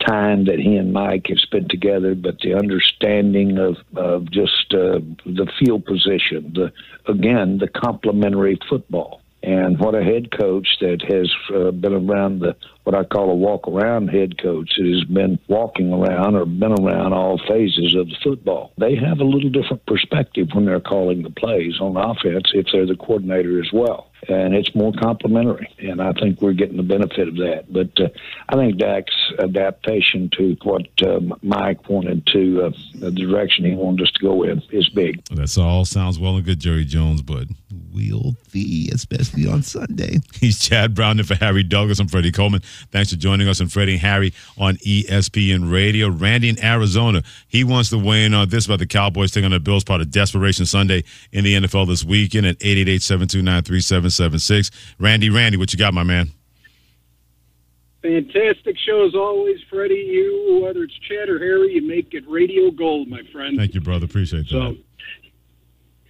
time 0.06 0.46
that 0.46 0.60
he 0.60 0.76
and 0.76 0.94
Mike 0.94 1.28
have 1.30 1.40
spent 1.40 1.70
together, 1.70 2.16
but 2.16 2.40
the 2.40 2.54
understanding 2.54 3.58
of, 3.58 3.78
of 3.96 4.30
just 4.30 4.74
uh, 4.74 5.00
the 5.26 5.50
field 5.60 5.86
position, 5.86 6.52
the 6.54 6.72
again 7.12 7.58
the 7.58 7.68
complementary 7.68 8.60
football, 8.70 9.22
and 9.46 9.80
what 9.80 9.94
a 9.94 10.04
head 10.04 10.32
coach 10.32 10.68
that 10.82 11.04
has 11.08 11.32
uh, 11.56 11.72
been 11.72 11.94
around 11.94 12.40
the 12.40 12.56
what 12.84 12.96
I 12.96 13.04
call 13.04 13.30
a 13.32 13.36
walk 13.36 13.68
around 13.68 14.10
head 14.10 14.42
coach 14.42 14.72
that 14.78 14.86
has 14.86 15.04
been 15.06 15.40
walking 15.48 15.92
around 15.92 16.36
or 16.36 16.46
been 16.46 16.74
around 16.74 17.14
all 17.14 17.40
phases 17.48 17.96
of 17.96 18.08
the 18.08 18.16
football. 18.24 18.74
They 18.78 18.96
have 18.96 19.20
a 19.20 19.24
little 19.24 19.50
different 19.50 19.86
perspective 19.86 20.50
when 20.54 20.66
they're 20.66 20.80
calling 20.80 21.24
the 21.24 21.32
plays 21.32 21.80
on 21.80 21.98
offense 21.98 22.52
if 22.54 22.68
they're 22.72 22.86
the 22.86 22.96
coordinator 22.96 23.60
as 23.60 23.70
well 23.74 24.12
and 24.28 24.54
it's 24.54 24.74
more 24.76 24.92
complementary. 24.94 25.74
And 25.80 26.02
I 26.02 26.14
think 26.14 26.42
we're 26.42 26.54
getting 26.54 26.78
the 26.78 26.84
benefit 26.84 27.28
of 27.28 27.36
that. 27.38 27.66
But 27.72 28.00
uh, 28.00 28.10
I 28.50 28.56
think 28.56 28.78
Dak's 28.78 29.14
adaptation 29.40 30.30
to 30.38 30.56
what 30.64 30.88
um, 31.06 31.34
Mike 31.42 31.90
wanted 31.90 32.26
to, 32.28 32.66
uh, 32.66 32.72
the 32.96 33.12
direction 33.12 33.66
he 33.66 33.76
wanted 33.76 34.04
us 34.04 34.12
to 34.12 34.20
go 34.22 34.44
in, 34.44 34.62
is 34.72 34.90
big. 34.90 35.24
That's 35.26 35.58
all 35.58 35.86
sounds 35.86 36.20
well 36.20 36.36
and 36.36 36.46
good, 36.46 36.60
Jerry 36.60 36.86
Jones, 36.86 37.22
but 37.22 37.48
we'll 37.94 38.36
see, 38.50 38.90
especially 38.94 39.48
on 39.48 39.64
Sunday. 39.64 40.20
He's 40.40 40.60
Chad 40.60 40.94
Brown 40.94 41.20
and 41.20 41.28
for 41.28 41.36
Harry 41.36 41.64
Douglas. 41.64 42.00
I'm 42.00 42.08
Freddie 42.08 42.32
Coleman. 42.32 42.62
Thanks 42.92 43.12
for 43.12 43.18
joining 43.18 43.48
us 43.48 43.62
on 43.62 43.68
Freddie 43.68 43.94
and 43.94 44.02
Harry 44.02 44.34
on 44.58 44.76
ESPN 44.78 45.72
Radio. 45.72 46.10
Randy 46.10 46.50
in 46.50 46.64
Arizona, 46.64 47.24
he 47.48 47.64
wants 47.64 47.90
to 47.90 47.98
weigh 47.98 48.26
in 48.26 48.34
on 48.34 48.50
this 48.50 48.66
about 48.66 48.80
the 48.80 48.88
Cowboys 48.88 49.32
taking 49.32 49.46
on 49.46 49.52
the 49.52 49.60
Bills, 49.60 49.84
part 49.84 50.02
of 50.02 50.12
Desperation 50.12 50.66
Sunday 50.66 51.04
in 51.32 51.44
the 51.44 51.56
NFL 51.56 51.88
this 51.88 52.04
weekend 52.04 52.46
at 52.46 52.58
888-729-3776. 54.20 54.72
Randy, 55.00 55.30
Randy, 55.30 55.58
what 55.58 55.74
you 55.74 55.80
got, 55.80 55.94
my 55.94 56.04
man? 56.04 56.32
Fantastic 58.02 58.78
show 58.78 59.06
as 59.06 59.16
always, 59.16 59.60
Freddie. 59.70 59.96
You, 59.96 60.60
whether 60.64 60.84
it's 60.84 60.94
Chad 60.94 61.28
or 61.28 61.40
Harry, 61.40 61.74
you 61.74 61.82
make 61.82 62.14
it 62.14 62.24
radio 62.28 62.70
gold, 62.70 63.08
my 63.08 63.22
friend. 63.32 63.58
Thank 63.58 63.74
you, 63.74 63.82
brother. 63.82 64.06
Appreciate 64.06 64.44
that. 64.44 64.50
So, 64.50 64.76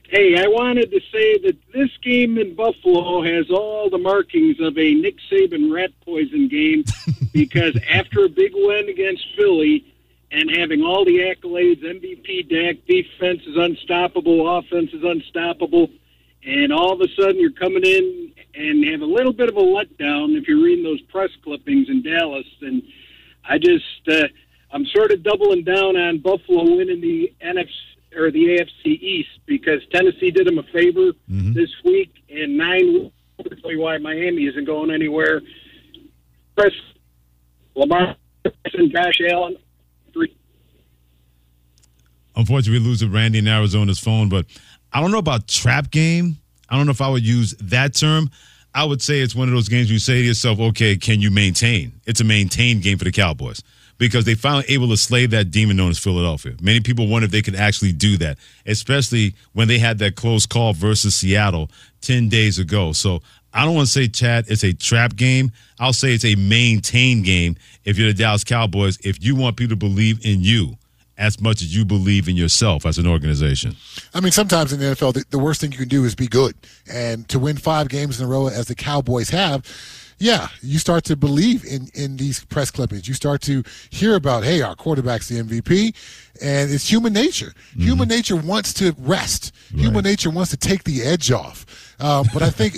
Hey, 0.09 0.37
I 0.37 0.47
wanted 0.47 0.91
to 0.91 0.99
say 1.11 1.39
that 1.39 1.57
this 1.73 1.89
game 2.03 2.37
in 2.37 2.53
Buffalo 2.53 3.23
has 3.23 3.49
all 3.49 3.89
the 3.89 3.97
markings 3.97 4.59
of 4.59 4.77
a 4.77 4.93
Nick 4.93 5.15
Saban 5.31 5.73
rat 5.73 5.91
poison 6.05 6.47
game 6.47 6.83
because 7.33 7.75
after 7.89 8.25
a 8.25 8.29
big 8.29 8.51
win 8.53 8.87
against 8.87 9.25
Philly 9.35 9.83
and 10.31 10.51
having 10.51 10.83
all 10.83 11.05
the 11.05 11.17
accolades, 11.19 11.83
MVP 11.83 12.47
Dak, 12.49 12.85
defense 12.85 13.41
is 13.47 13.57
unstoppable, 13.57 14.57
offense 14.57 14.93
is 14.93 15.03
unstoppable, 15.03 15.89
and 16.45 16.71
all 16.71 16.93
of 16.93 17.01
a 17.01 17.07
sudden 17.19 17.39
you're 17.39 17.51
coming 17.51 17.83
in 17.83 18.31
and 18.53 18.85
have 18.85 19.01
a 19.01 19.05
little 19.05 19.33
bit 19.33 19.49
of 19.49 19.57
a 19.57 19.61
letdown 19.61 20.37
if 20.37 20.47
you're 20.47 20.63
reading 20.63 20.83
those 20.83 21.01
press 21.01 21.31
clippings 21.43 21.89
in 21.89 22.03
Dallas. 22.03 22.45
And 22.61 22.83
I 23.43 23.57
just, 23.57 24.07
uh, 24.07 24.27
I'm 24.71 24.85
sort 24.85 25.11
of 25.11 25.23
doubling 25.23 25.63
down 25.63 25.97
on 25.97 26.19
Buffalo 26.19 26.63
winning 26.63 27.01
the 27.01 27.33
NFC 27.43 27.69
or 28.15 28.31
the 28.31 28.45
AFC 28.45 28.85
East 28.85 29.39
because 29.45 29.81
Tennessee 29.91 30.31
did 30.31 30.47
them 30.47 30.57
a 30.57 30.63
favor 30.63 31.11
this 31.27 31.69
week, 31.83 32.13
and 32.29 32.57
nine. 32.57 33.11
I'll 33.37 33.57
tell 33.57 33.71
you 33.71 33.81
why 33.81 33.97
Miami 33.97 34.45
isn't 34.45 34.63
going 34.63 34.89
anywhere. 34.89 35.41
Chris 36.57 36.73
Lamar 37.75 38.15
and 38.73 38.91
Josh 38.91 39.19
Allen, 39.29 39.57
three. 40.13 40.33
Unfortunately, 42.37 42.79
we 42.79 42.85
lose 42.85 43.05
Randy 43.05 43.39
in 43.39 43.47
Arizona's 43.49 43.99
phone, 43.99 44.29
but 44.29 44.45
I 44.95 45.01
don't 45.01 45.11
know 45.11 45.17
about 45.17 45.49
trap 45.49 45.91
game. 45.91 46.37
I 46.69 46.77
don't 46.77 46.85
know 46.85 46.93
if 46.93 47.01
I 47.01 47.09
would 47.09 47.27
use 47.27 47.53
that 47.59 47.93
term. 47.93 48.31
I 48.73 48.85
would 48.85 49.01
say 49.01 49.19
it's 49.19 49.35
one 49.35 49.49
of 49.49 49.53
those 49.53 49.67
games 49.67 49.91
you 49.91 49.99
say 49.99 50.21
to 50.21 50.27
yourself, 50.27 50.57
okay, 50.57 50.95
can 50.95 51.19
you 51.19 51.29
maintain? 51.29 51.91
It's 52.05 52.21
a 52.21 52.23
maintained 52.23 52.81
game 52.81 52.97
for 52.97 53.03
the 53.03 53.11
Cowboys 53.11 53.61
because 53.97 54.23
they 54.23 54.35
finally 54.35 54.63
able 54.69 54.87
to 54.87 54.95
slay 54.95 55.25
that 55.25 55.51
demon 55.51 55.75
known 55.75 55.89
as 55.89 55.99
Philadelphia. 55.99 56.53
Many 56.61 56.79
people 56.79 57.09
wonder 57.09 57.25
if 57.25 57.31
they 57.31 57.41
could 57.41 57.55
actually 57.55 57.91
do 57.91 58.15
that, 58.19 58.37
especially 58.65 59.35
when 59.51 59.67
they 59.67 59.79
had 59.79 59.99
that 59.99 60.15
close 60.15 60.45
call 60.45 60.71
versus 60.71 61.13
Seattle 61.13 61.69
10 61.99 62.29
days 62.29 62.57
ago. 62.57 62.93
So 62.93 63.21
I 63.53 63.65
don't 63.65 63.75
want 63.75 63.87
to 63.87 63.91
say, 63.91 64.07
Chad, 64.07 64.45
it's 64.47 64.63
a 64.63 64.71
trap 64.71 65.17
game. 65.17 65.51
I'll 65.77 65.91
say 65.91 66.13
it's 66.13 66.23
a 66.23 66.35
maintained 66.35 67.25
game 67.25 67.57
if 67.83 67.97
you're 67.97 68.07
the 68.07 68.13
Dallas 68.13 68.45
Cowboys, 68.45 68.97
if 69.03 69.21
you 69.21 69.35
want 69.35 69.57
people 69.57 69.75
to 69.75 69.75
believe 69.75 70.25
in 70.25 70.39
you 70.39 70.77
as 71.17 71.39
much 71.41 71.61
as 71.61 71.75
you 71.75 71.85
believe 71.85 72.27
in 72.27 72.35
yourself 72.35 72.85
as 72.85 72.97
an 72.97 73.07
organization. 73.07 73.75
I 74.13 74.19
mean, 74.19 74.31
sometimes 74.31 74.73
in 74.73 74.79
the 74.79 74.85
NFL, 74.87 75.13
the, 75.13 75.25
the 75.29 75.39
worst 75.39 75.61
thing 75.61 75.71
you 75.71 75.77
can 75.77 75.87
do 75.87 76.03
is 76.03 76.15
be 76.15 76.27
good. 76.27 76.55
And 76.91 77.27
to 77.29 77.39
win 77.39 77.57
five 77.57 77.89
games 77.89 78.19
in 78.19 78.25
a 78.25 78.29
row, 78.29 78.47
as 78.47 78.67
the 78.67 78.75
Cowboys 78.75 79.29
have, 79.29 79.65
yeah, 80.17 80.47
you 80.61 80.79
start 80.79 81.03
to 81.05 81.15
believe 81.15 81.65
in 81.65 81.89
in 81.93 82.15
these 82.17 82.43
press 82.45 82.71
clippings. 82.71 83.07
You 83.07 83.13
start 83.13 83.41
to 83.43 83.63
hear 83.89 84.15
about, 84.15 84.43
hey, 84.43 84.61
our 84.61 84.75
quarterback's 84.75 85.27
the 85.27 85.41
MVP, 85.41 85.93
and 86.41 86.71
it's 86.71 86.89
human 86.89 87.11
nature. 87.11 87.53
Human 87.77 88.07
nature 88.07 88.37
wants 88.37 88.73
to 88.75 88.95
rest. 88.97 89.53
Human 89.73 90.03
nature 90.03 90.29
wants 90.29 90.51
to 90.51 90.57
take 90.57 90.85
the 90.85 91.01
edge 91.03 91.31
off. 91.31 91.65
Uh, 91.99 92.23
but 92.33 92.41
I 92.41 92.49
think 92.49 92.75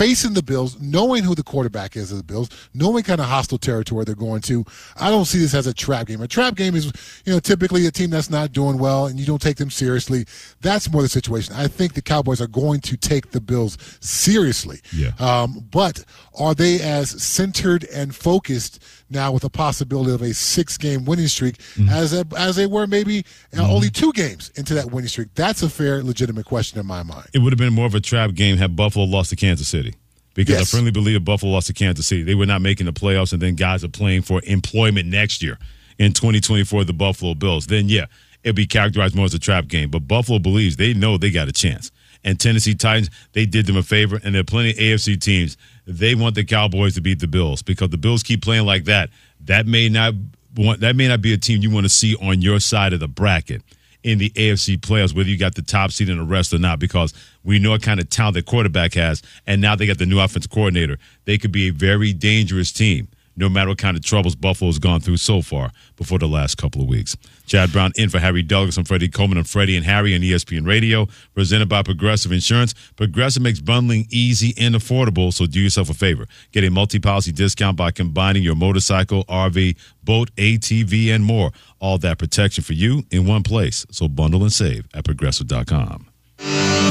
facing 0.00 0.32
the 0.32 0.42
Bills, 0.42 0.80
knowing 0.80 1.22
who 1.22 1.34
the 1.34 1.42
quarterback 1.42 1.94
is 1.94 2.10
of 2.10 2.16
the 2.16 2.24
Bills, 2.24 2.48
knowing 2.72 3.04
kind 3.04 3.20
of 3.20 3.26
hostile 3.26 3.58
territory 3.58 4.02
they're 4.06 4.14
going 4.14 4.40
to, 4.40 4.64
I 4.98 5.10
don't 5.10 5.26
see 5.26 5.38
this 5.38 5.52
as 5.52 5.66
a 5.66 5.74
trap 5.74 6.06
game. 6.06 6.22
A 6.22 6.26
trap 6.26 6.54
game 6.54 6.74
is, 6.74 6.86
you 7.26 7.34
know, 7.34 7.38
typically 7.38 7.84
a 7.84 7.90
team 7.90 8.08
that's 8.08 8.30
not 8.30 8.50
doing 8.50 8.78
well 8.78 9.08
and 9.08 9.20
you 9.20 9.26
don't 9.26 9.42
take 9.42 9.58
them 9.58 9.70
seriously. 9.70 10.24
That's 10.62 10.90
more 10.90 11.02
the 11.02 11.08
situation. 11.10 11.54
I 11.54 11.66
think 11.66 11.92
the 11.92 12.00
Cowboys 12.00 12.40
are 12.40 12.46
going 12.46 12.80
to 12.80 12.96
take 12.96 13.32
the 13.32 13.42
Bills 13.42 13.76
seriously. 14.00 14.80
Yeah. 14.90 15.10
Um, 15.18 15.68
but 15.70 16.02
are 16.38 16.54
they 16.54 16.80
as 16.80 17.22
centered 17.22 17.84
and 17.92 18.16
focused 18.16 18.82
now 19.10 19.32
with 19.32 19.42
the 19.42 19.50
possibility 19.50 20.12
of 20.12 20.22
a 20.22 20.32
six-game 20.32 21.04
winning 21.04 21.26
streak 21.28 21.56
as 21.90 22.12
a, 22.12 22.24
as 22.36 22.56
they 22.56 22.66
were 22.66 22.86
maybe 22.86 23.24
uh, 23.56 23.68
only 23.70 23.90
two 23.90 24.12
games 24.12 24.50
into 24.56 24.74
that 24.74 24.90
winning 24.90 25.08
streak? 25.08 25.28
That's 25.34 25.62
a 25.62 25.68
fair, 25.68 26.02
legitimate 26.02 26.46
question 26.46 26.78
in 26.80 26.86
my 26.86 27.02
mind. 27.02 27.28
It 27.34 27.40
would 27.40 27.52
have 27.52 27.58
been 27.58 27.72
more 27.72 27.86
of 27.86 27.94
a 27.94 28.00
trap 28.00 28.34
game 28.34 28.56
had 28.56 28.76
Buffalo 28.76 29.04
lost 29.04 29.30
to 29.30 29.36
Kansas 29.36 29.68
City. 29.68 29.94
Because 30.34 30.58
Yes. 30.58 30.72
I 30.74 30.76
firmly 30.76 30.92
believe 30.92 31.24
Buffalo 31.24 31.52
lost 31.52 31.66
to 31.66 31.72
Kansas 31.72 32.06
City, 32.06 32.22
they 32.22 32.36
were 32.36 32.46
not 32.46 32.62
making 32.62 32.86
the 32.86 32.92
playoffs, 32.92 33.32
and 33.32 33.42
then 33.42 33.56
guys 33.56 33.82
are 33.82 33.88
playing 33.88 34.22
for 34.22 34.40
employment 34.44 35.08
next 35.08 35.42
year 35.42 35.58
in 35.98 36.12
2024, 36.12 36.84
the 36.84 36.92
Buffalo 36.92 37.34
Bills. 37.34 37.66
Then, 37.66 37.88
yeah, 37.88 38.06
it'd 38.44 38.54
be 38.56 38.66
characterized 38.66 39.14
more 39.16 39.24
as 39.26 39.34
a 39.34 39.38
trap 39.40 39.66
game. 39.66 39.90
But 39.90 40.06
Buffalo 40.06 40.38
believes 40.38 40.76
they 40.76 40.94
know 40.94 41.18
they 41.18 41.30
got 41.30 41.48
a 41.48 41.52
chance. 41.52 41.90
And 42.24 42.38
Tennessee 42.38 42.74
Titans, 42.74 43.10
they 43.32 43.46
did 43.46 43.66
them 43.66 43.76
a 43.76 43.82
favor, 43.82 44.20
and 44.22 44.34
there 44.34 44.40
are 44.40 44.44
plenty 44.44 44.70
of 44.70 44.76
AFC 44.76 45.20
teams. 45.20 45.56
They 45.86 46.14
want 46.14 46.34
the 46.34 46.44
Cowboys 46.44 46.94
to 46.94 47.00
beat 47.00 47.20
the 47.20 47.28
Bills 47.28 47.62
because 47.62 47.88
the 47.90 47.98
Bills 47.98 48.22
keep 48.22 48.42
playing 48.42 48.66
like 48.66 48.84
that. 48.84 49.10
That 49.44 49.66
may 49.66 49.88
not 49.88 50.14
want 50.56 50.80
that 50.80 50.96
may 50.96 51.08
not 51.08 51.22
be 51.22 51.32
a 51.32 51.38
team 51.38 51.62
you 51.62 51.70
want 51.70 51.84
to 51.84 51.90
see 51.90 52.16
on 52.16 52.42
your 52.42 52.60
side 52.60 52.92
of 52.92 53.00
the 53.00 53.08
bracket 53.08 53.62
in 54.02 54.18
the 54.18 54.30
AFC 54.30 54.78
playoffs, 54.78 55.14
whether 55.14 55.28
you 55.28 55.36
got 55.38 55.54
the 55.54 55.62
top 55.62 55.92
seed 55.92 56.08
in 56.08 56.18
the 56.18 56.24
rest 56.24 56.54
or 56.54 56.58
not, 56.58 56.78
because 56.78 57.12
we 57.44 57.58
know 57.58 57.70
what 57.70 57.82
kind 57.82 58.00
of 58.00 58.08
talent 58.08 58.34
the 58.34 58.42
quarterback 58.42 58.94
has, 58.94 59.22
and 59.46 59.60
now 59.60 59.76
they 59.76 59.86
got 59.86 59.98
the 59.98 60.06
new 60.06 60.18
offense 60.18 60.46
coordinator. 60.46 60.98
They 61.24 61.38
could 61.38 61.52
be 61.52 61.68
a 61.68 61.72
very 61.72 62.12
dangerous 62.12 62.72
team, 62.72 63.08
no 63.40 63.48
matter 63.48 63.70
what 63.70 63.78
kind 63.78 63.96
of 63.96 64.04
troubles 64.04 64.36
Buffalo's 64.36 64.78
gone 64.78 65.00
through 65.00 65.16
so 65.16 65.42
far 65.42 65.70
before 65.96 66.18
the 66.18 66.28
last 66.28 66.56
couple 66.56 66.82
of 66.82 66.88
weeks. 66.88 67.16
Chad 67.46 67.72
Brown 67.72 67.92
in 67.96 68.10
for 68.10 68.18
Harry 68.18 68.42
Douglas 68.42 68.76
and 68.76 68.86
Freddie 68.86 69.08
Coleman 69.08 69.38
and 69.38 69.48
Freddie 69.48 69.76
and 69.76 69.84
Harry 69.84 70.14
on 70.14 70.20
ESPN 70.20 70.66
Radio, 70.66 71.06
presented 71.34 71.68
by 71.68 71.82
Progressive 71.82 72.30
Insurance. 72.30 72.74
Progressive 72.96 73.42
makes 73.42 73.60
bundling 73.60 74.06
easy 74.10 74.54
and 74.58 74.74
affordable, 74.74 75.32
so 75.32 75.46
do 75.46 75.60
yourself 75.60 75.90
a 75.90 75.94
favor. 75.94 76.26
Get 76.52 76.64
a 76.64 76.70
multi-policy 76.70 77.32
discount 77.32 77.76
by 77.76 77.90
combining 77.90 78.42
your 78.42 78.54
motorcycle, 78.54 79.24
RV, 79.24 79.76
boat, 80.04 80.30
ATV, 80.36 81.08
and 81.08 81.24
more. 81.24 81.50
All 81.80 81.98
that 81.98 82.18
protection 82.18 82.62
for 82.62 82.74
you 82.74 83.04
in 83.10 83.26
one 83.26 83.42
place. 83.42 83.86
So 83.90 84.06
bundle 84.08 84.42
and 84.42 84.52
save 84.52 84.86
at 84.94 85.04
progressive.com. 85.04 86.09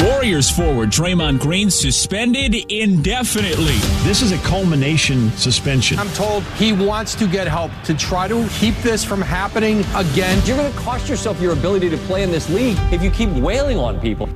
Warriors 0.03 0.49
forward 0.49 0.89
Draymond 0.89 1.39
Green 1.39 1.71
suspended 1.71 2.53
indefinitely. 2.71 3.77
This 4.03 4.21
is 4.21 4.31
a 4.31 4.37
culmination 4.39 5.31
suspension. 5.31 5.97
I'm 5.97 6.09
told 6.09 6.43
he 6.55 6.71
wants 6.71 7.15
to 7.15 7.27
get 7.27 7.47
help 7.47 7.71
to 7.85 7.95
try 7.95 8.27
to 8.27 8.47
keep 8.49 8.75
this 8.77 9.03
from 9.03 9.21
happening 9.21 9.79
again. 9.95 10.39
You're 10.45 10.57
going 10.57 10.71
to 10.71 10.77
cost 10.77 11.09
yourself 11.09 11.41
your 11.41 11.53
ability 11.53 11.89
to 11.89 11.97
play 11.97 12.21
in 12.21 12.31
this 12.31 12.49
league 12.49 12.77
if 12.91 13.01
you 13.01 13.09
keep 13.09 13.29
wailing 13.29 13.77
on 13.79 13.99
people. 13.99 14.27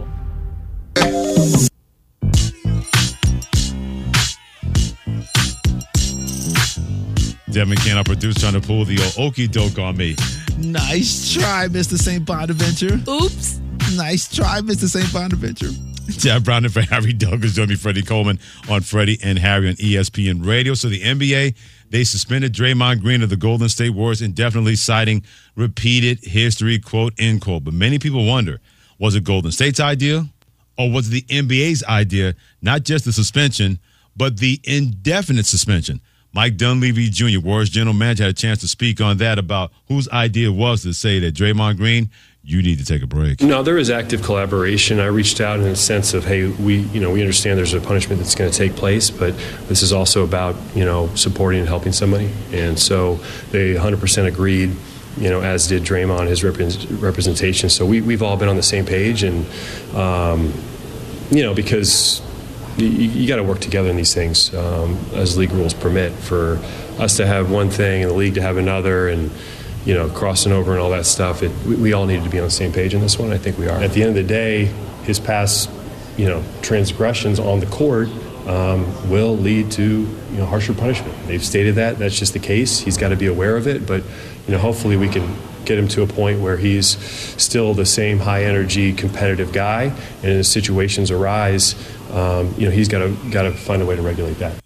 Devin 7.52 7.78
Can, 7.78 7.98
our 7.98 8.04
producer, 8.04 8.40
trying 8.40 8.60
to 8.60 8.62
pull 8.62 8.84
the 8.84 9.00
old 9.18 9.30
okey 9.30 9.48
doke 9.48 9.78
on 9.78 9.96
me. 9.96 10.16
Nice 10.58 11.32
try, 11.32 11.68
Mr. 11.68 12.00
St. 12.00 12.26
Bonaventure. 12.26 13.00
Oops. 13.08 13.60
Nice 13.96 14.34
try, 14.34 14.60
Mr. 14.62 14.88
St. 14.88 15.12
Bonaventure. 15.14 15.70
Jeff 16.08 16.44
Brown 16.44 16.66
and 16.66 16.74
Harry 16.74 17.14
Douglas. 17.14 17.54
Join 17.54 17.70
me, 17.70 17.76
Freddie 17.76 18.02
Coleman, 18.02 18.40
on 18.70 18.82
Freddie 18.82 19.18
and 19.24 19.38
Harry 19.40 19.70
on 19.70 19.76
ESPN 19.76 20.46
Radio. 20.46 20.74
So 20.74 20.90
the 20.90 21.02
NBA, 21.02 21.56
they 21.90 22.04
suspended 22.04 22.54
Draymond 22.54 23.02
Green 23.02 23.22
of 23.22 23.30
the 23.30 23.38
Golden 23.38 23.70
State 23.70 23.92
Warriors 23.92 24.22
indefinitely, 24.22 24.76
citing 24.76 25.24
repeated 25.56 26.20
history, 26.24 26.80
quote, 26.80 27.14
end 27.18 27.42
quote. 27.42 27.64
But 27.64 27.74
many 27.74 28.00
people 28.00 28.26
wonder, 28.26 28.60
was 29.00 29.16
it 29.16 29.24
Golden 29.24 29.52
State's 29.52 29.80
idea 29.80 30.26
or 30.78 30.92
was 30.92 31.08
it 31.08 31.28
the 31.28 31.42
NBA's 31.42 31.84
idea, 31.84 32.36
not 32.62 32.84
just 32.84 33.06
the 33.06 33.14
suspension, 33.14 33.80
but 34.16 34.38
the 34.38 34.60
indefinite 34.64 35.46
suspension? 35.46 36.02
Mike 36.34 36.58
Dunleavy 36.58 37.10
Jr., 37.10 37.40
Warriors 37.40 37.70
general 37.70 37.94
manager, 37.94 38.24
had 38.24 38.32
a 38.32 38.34
chance 38.34 38.60
to 38.62 38.68
speak 38.68 39.00
on 39.00 39.18
that 39.18 39.38
about 39.38 39.72
whose 39.88 40.10
idea 40.10 40.50
it 40.50 40.54
was 40.54 40.82
to 40.82 40.94
say 40.94 41.20
that 41.20 41.36
Draymond 41.36 41.78
Green, 41.78 42.10
you 42.46 42.62
need 42.62 42.78
to 42.78 42.86
take 42.86 43.02
a 43.02 43.08
break. 43.08 43.42
No, 43.42 43.64
there 43.64 43.78
is 43.78 43.90
active 43.90 44.22
collaboration. 44.22 45.00
I 45.00 45.06
reached 45.06 45.40
out 45.40 45.62
in 45.62 45.66
a 45.66 45.78
sense 45.78 46.14
of, 46.14 46.26
hey, 46.26 46.48
we, 46.48 46.80
you 46.80 47.00
know, 47.00 47.10
we 47.12 47.22
understand 47.22 47.58
there's 47.58 47.74
a 47.74 47.80
punishment 47.80 48.20
that's 48.20 48.36
going 48.36 48.52
to 48.52 48.58
take 48.58 48.76
place, 48.76 49.10
but 49.10 49.34
this 49.70 49.82
is 49.82 49.94
also 49.94 50.26
about, 50.26 50.56
you 50.76 50.84
know, 50.84 51.08
supporting 51.16 51.62
and 51.62 51.70
helping 51.70 51.94
somebody. 51.94 52.30
And 52.52 52.78
so 52.78 53.16
they 53.52 53.76
100% 53.76 54.26
agreed, 54.28 54.76
you 55.18 55.30
know, 55.30 55.42
as 55.42 55.68
did 55.68 55.84
Draymond, 55.84 56.28
his 56.28 56.42
repre- 56.42 57.02
representation. 57.02 57.70
So 57.70 57.86
we, 57.86 58.02
we've 58.02 58.22
all 58.22 58.36
been 58.36 58.50
on 58.50 58.58
the 58.58 58.64
same 58.64 58.86
page, 58.86 59.24
and, 59.24 59.46
um, 59.96 60.54
you 61.32 61.44
know, 61.44 61.54
because 61.54 62.22
you, 62.76 62.88
you 62.88 63.26
got 63.26 63.38
to 63.38 63.44
work 63.44 63.60
together 63.62 63.90
in 63.90 63.96
these 63.96 64.14
things 64.14 64.54
um, 64.54 64.98
as 65.14 65.38
league 65.38 65.52
rules 65.54 65.74
permit. 65.74 66.12
For 66.12 66.60
us 67.00 67.16
to 67.18 67.26
have 67.26 67.50
one 67.50 67.70
thing 67.70 68.02
and 68.02 68.12
the 68.12 68.16
league 68.16 68.34
to 68.34 68.42
have 68.42 68.58
another, 68.58 69.08
and 69.08 69.32
you 69.86 69.94
know, 69.94 70.10
crossing 70.10 70.52
over 70.52 70.72
and 70.72 70.80
all 70.80 70.92
that 70.92 71.06
stuff, 71.06 71.44
it, 71.44 71.52
we, 71.66 71.76
we 71.76 71.94
all 71.94 72.06
needed 72.06 72.24
to 72.24 72.30
be 72.30 72.40
on 72.40 72.46
the 72.46 72.52
same 72.52 72.72
page 72.72 72.94
in 72.94 73.02
this 73.02 73.20
one. 73.20 73.32
I 73.32 73.38
think 73.38 73.58
we 73.58 73.68
are. 73.68 73.78
At 73.78 73.92
the 73.92 74.02
end 74.02 74.10
of 74.10 74.16
the 74.16 74.24
day, 74.24 74.66
his 75.04 75.20
past, 75.20 75.70
you 76.18 76.28
know, 76.28 76.44
transgressions 76.62 77.40
on 77.40 77.60
the 77.60 77.66
court 77.68 78.08
um, 78.48 79.10
will 79.10 79.38
lead 79.38 79.72
to 79.72 79.84
you 79.84 80.38
know 80.38 80.46
harsher 80.46 80.74
punishment. 80.74 81.16
They've 81.28 81.44
stated 81.44 81.76
that. 81.76 81.98
That's 81.98 82.18
just 82.18 82.34
the 82.34 82.40
case. 82.40 82.80
He's 82.80 82.98
got 82.98 83.10
to 83.10 83.16
be 83.16 83.28
aware 83.28 83.56
of 83.56 83.68
it. 83.68 83.86
But 83.86 84.04
you 84.48 84.54
know, 84.54 84.58
hopefully, 84.58 84.98
we 84.98 85.10
can 85.10 85.36
get 85.66 85.78
him 85.78 85.88
to 85.90 86.02
a 86.02 86.08
point 86.08 86.42
where 86.42 86.58
he's 86.58 86.98
still 87.42 87.74
the 87.74 87.86
same 87.86 88.20
high 88.20 88.44
energy, 88.44 88.94
competitive 88.94 89.54
guy. 89.54 89.84
And 90.24 90.26
as 90.26 90.52
situations 90.52 91.10
arise, 91.10 91.76
um, 92.12 92.54
you 92.58 92.66
know, 92.66 92.72
he's 92.72 92.90
got 92.90 93.00
to 93.00 93.18
got 93.32 93.44
to 93.44 93.52
find 93.52 93.82
a 93.82 93.86
way 93.86 93.96
to 93.96 94.02
regulate 94.02 94.40
that. 94.40 94.63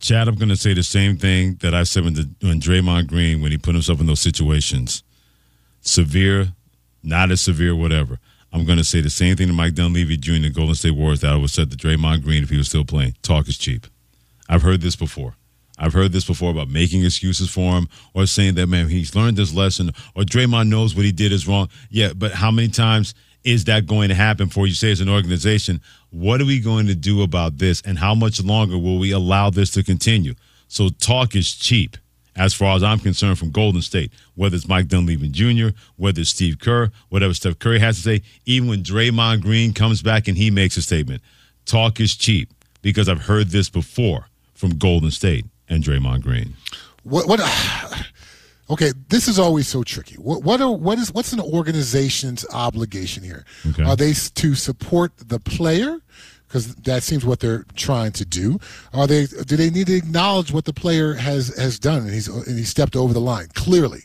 Chad, 0.00 0.28
I'm 0.28 0.34
going 0.36 0.48
to 0.48 0.56
say 0.56 0.72
the 0.72 0.82
same 0.82 1.16
thing 1.16 1.56
that 1.60 1.74
I 1.74 1.84
said 1.84 2.04
when, 2.04 2.14
the, 2.14 2.28
when 2.40 2.60
Draymond 2.60 3.06
Green, 3.06 3.42
when 3.42 3.52
he 3.52 3.58
put 3.58 3.74
himself 3.74 4.00
in 4.00 4.06
those 4.06 4.20
situations. 4.20 5.02
Severe, 5.82 6.48
not 7.02 7.30
as 7.30 7.42
severe, 7.42 7.76
whatever. 7.76 8.18
I'm 8.52 8.64
going 8.64 8.78
to 8.78 8.84
say 8.84 9.00
the 9.00 9.10
same 9.10 9.36
thing 9.36 9.46
to 9.46 9.52
Mike 9.52 9.74
Dunleavy 9.74 10.16
Jr. 10.16 10.32
and 10.46 10.54
Golden 10.54 10.74
State 10.74 10.92
Warriors 10.92 11.20
that 11.20 11.32
I 11.32 11.36
would 11.36 11.50
said 11.50 11.70
to 11.70 11.76
Draymond 11.76 12.24
Green 12.24 12.42
if 12.42 12.50
he 12.50 12.56
was 12.56 12.68
still 12.68 12.84
playing. 12.84 13.14
Talk 13.22 13.46
is 13.46 13.58
cheap. 13.58 13.86
I've 14.48 14.62
heard 14.62 14.80
this 14.80 14.96
before. 14.96 15.36
I've 15.78 15.92
heard 15.92 16.12
this 16.12 16.24
before 16.24 16.50
about 16.50 16.68
making 16.68 17.04
excuses 17.04 17.48
for 17.48 17.72
him 17.72 17.88
or 18.12 18.26
saying 18.26 18.54
that, 18.56 18.66
man, 18.66 18.88
he's 18.88 19.14
learned 19.14 19.36
this 19.36 19.54
lesson 19.54 19.92
or 20.14 20.24
Draymond 20.24 20.68
knows 20.68 20.94
what 20.94 21.04
he 21.04 21.12
did 21.12 21.32
is 21.32 21.46
wrong. 21.46 21.68
Yeah, 21.88 22.12
but 22.14 22.32
how 22.32 22.50
many 22.50 22.68
times 22.68 23.14
is 23.44 23.64
that 23.64 23.86
going 23.86 24.08
to 24.08 24.14
happen 24.14 24.48
for 24.48 24.66
you 24.66 24.74
say 24.74 24.90
as 24.90 25.00
an 25.00 25.08
organization? 25.08 25.80
What 26.10 26.40
are 26.40 26.46
we 26.46 26.60
going 26.60 26.86
to 26.86 26.94
do 26.94 27.22
about 27.22 27.58
this 27.58 27.80
and 27.82 27.98
how 27.98 28.14
much 28.14 28.42
longer 28.42 28.78
will 28.78 28.98
we 28.98 29.12
allow 29.12 29.50
this 29.50 29.70
to 29.72 29.82
continue? 29.82 30.34
So 30.68 30.88
talk 30.88 31.34
is 31.34 31.52
cheap 31.52 31.96
as 32.36 32.54
far 32.54 32.76
as 32.76 32.82
I'm 32.82 32.98
concerned 32.98 33.38
from 33.38 33.50
Golden 33.50 33.82
State, 33.82 34.12
whether 34.34 34.56
it's 34.56 34.68
Mike 34.68 34.88
Dunleavy 34.88 35.28
Jr., 35.28 35.68
whether 35.96 36.20
it's 36.20 36.30
Steve 36.30 36.58
Kerr, 36.58 36.90
whatever 37.08 37.34
Steph 37.34 37.58
Curry 37.58 37.80
has 37.80 37.96
to 37.96 38.02
say, 38.02 38.22
even 38.46 38.68
when 38.68 38.82
Draymond 38.82 39.42
Green 39.42 39.72
comes 39.72 40.02
back 40.02 40.28
and 40.28 40.36
he 40.36 40.50
makes 40.50 40.76
a 40.76 40.82
statement, 40.82 41.22
talk 41.66 42.00
is 42.00 42.14
cheap 42.14 42.48
because 42.82 43.08
I've 43.08 43.22
heard 43.22 43.48
this 43.48 43.68
before 43.68 44.26
from 44.54 44.78
Golden 44.78 45.10
State 45.10 45.46
and 45.68 45.82
Draymond 45.82 46.22
Green. 46.22 46.54
What? 47.02 47.26
What? 47.26 47.40
Okay, 48.70 48.92
this 49.08 49.26
is 49.26 49.38
always 49.38 49.66
so 49.66 49.82
tricky. 49.82 50.14
What? 50.14 50.44
What? 50.44 50.60
Are, 50.60 50.72
what 50.72 50.98
is? 50.98 51.12
What's 51.12 51.32
an 51.32 51.40
organization's 51.40 52.46
obligation 52.52 53.24
here? 53.24 53.44
Okay. 53.68 53.82
Are 53.82 53.96
they 53.96 54.12
to 54.12 54.54
support 54.54 55.12
the 55.16 55.40
player? 55.40 55.98
Because 56.46 56.74
that 56.76 57.02
seems 57.02 57.24
what 57.24 57.40
they're 57.40 57.64
trying 57.74 58.12
to 58.12 58.24
do. 58.24 58.58
Are 58.92 59.06
they? 59.06 59.26
Do 59.26 59.56
they 59.56 59.70
need 59.70 59.88
to 59.88 59.94
acknowledge 59.94 60.52
what 60.52 60.64
the 60.64 60.72
player 60.72 61.14
has 61.14 61.56
has 61.56 61.78
done 61.78 62.02
and 62.02 62.10
he's 62.10 62.28
and 62.28 62.58
he 62.58 62.64
stepped 62.64 62.94
over 62.94 63.12
the 63.12 63.20
line 63.20 63.48
clearly? 63.54 64.04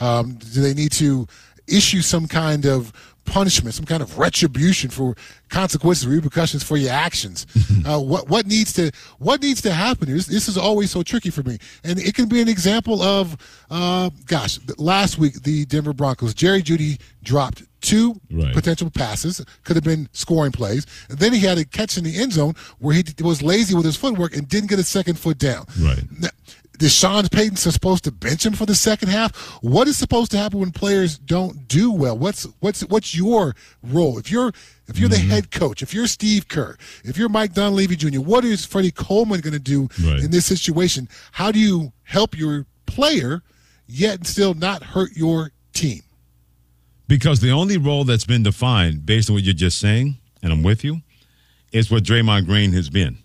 Um, 0.00 0.34
do 0.34 0.62
they 0.62 0.74
need 0.74 0.92
to 0.92 1.26
issue 1.66 2.00
some 2.00 2.26
kind 2.26 2.64
of 2.64 2.92
punishment, 3.26 3.74
some 3.74 3.84
kind 3.84 4.02
of 4.02 4.18
retribution 4.18 4.88
for 4.90 5.14
consequences, 5.48 6.06
repercussions 6.06 6.62
for 6.62 6.76
your 6.76 6.92
actions. 6.92 7.46
uh, 7.86 8.00
what 8.00 8.28
what 8.28 8.46
needs 8.46 8.72
to 8.74 8.90
what 9.18 9.42
needs 9.42 9.60
to 9.62 9.72
happen? 9.72 10.08
This, 10.08 10.26
this 10.26 10.48
is 10.48 10.56
always 10.56 10.90
so 10.90 11.02
tricky 11.02 11.30
for 11.30 11.42
me, 11.42 11.58
and 11.84 11.98
it 11.98 12.14
can 12.14 12.28
be 12.28 12.40
an 12.40 12.48
example 12.48 13.02
of, 13.02 13.36
uh, 13.70 14.10
gosh, 14.26 14.58
last 14.78 15.18
week 15.18 15.42
the 15.42 15.64
Denver 15.66 15.92
Broncos, 15.92 16.34
Jerry 16.34 16.62
Jeudy 16.62 16.98
dropped 17.22 17.62
two 17.80 18.20
Right. 18.30 18.52
potential 18.52 18.90
passes, 18.90 19.44
could 19.64 19.76
have 19.76 19.84
been 19.84 20.08
scoring 20.12 20.50
plays, 20.52 20.86
and 21.08 21.18
then 21.18 21.32
he 21.32 21.40
had 21.40 21.58
a 21.58 21.64
catch 21.64 21.96
in 21.96 22.04
the 22.04 22.16
end 22.18 22.32
zone 22.32 22.54
where 22.78 22.94
he 22.94 23.04
was 23.22 23.42
lazy 23.42 23.74
with 23.74 23.84
his 23.84 23.96
footwork 23.96 24.34
and 24.36 24.48
didn't 24.48 24.68
get 24.70 24.78
a 24.78 24.84
second 24.84 25.18
foot 25.18 25.38
down. 25.38 25.66
Right. 25.80 26.02
Now, 26.18 26.28
Sean 26.82 27.28
Payton 27.28 27.56
supposed 27.56 28.04
to 28.04 28.12
bench 28.12 28.44
him 28.44 28.52
for 28.52 28.66
the 28.66 28.74
second 28.74 29.08
half? 29.08 29.34
What 29.62 29.88
is 29.88 29.96
supposed 29.96 30.30
to 30.32 30.38
happen 30.38 30.60
when 30.60 30.72
players 30.72 31.18
don't 31.18 31.68
do 31.68 31.90
well? 31.90 32.16
What's 32.16 32.44
what's 32.60 32.82
what's 32.82 33.16
your 33.16 33.54
role? 33.82 34.18
If 34.18 34.30
you're 34.30 34.52
if 34.88 34.98
you're 34.98 35.08
the 35.08 35.16
mm-hmm. 35.16 35.30
head 35.30 35.50
coach, 35.50 35.82
if 35.82 35.92
you're 35.92 36.06
Steve 36.06 36.48
Kerr, 36.48 36.76
if 37.04 37.16
you're 37.16 37.28
Mike 37.28 37.54
Dunleavy 37.54 37.96
Jr., 37.96 38.20
what 38.20 38.44
is 38.44 38.64
Freddie 38.64 38.90
Coleman 38.90 39.40
going 39.40 39.52
to 39.52 39.58
do 39.58 39.88
Right. 40.02 40.20
in 40.22 40.30
this 40.30 40.46
situation? 40.46 41.08
How 41.32 41.50
do 41.50 41.58
you 41.58 41.92
help 42.04 42.36
your 42.36 42.66
player 42.86 43.42
yet 43.86 44.26
still 44.26 44.54
not 44.54 44.82
hurt 44.82 45.16
your 45.16 45.52
team? 45.72 46.02
Because 47.08 47.40
the 47.40 47.50
only 47.50 47.76
role 47.76 48.04
that's 48.04 48.24
been 48.24 48.42
defined 48.42 49.06
based 49.06 49.30
on 49.30 49.34
what 49.34 49.44
you're 49.44 49.54
just 49.54 49.78
saying, 49.78 50.18
and 50.42 50.52
I'm 50.52 50.62
with 50.62 50.84
you, 50.84 51.02
is 51.72 51.90
what 51.90 52.02
Draymond 52.02 52.46
Green 52.46 52.72
has 52.72 52.90
been. 52.90 53.18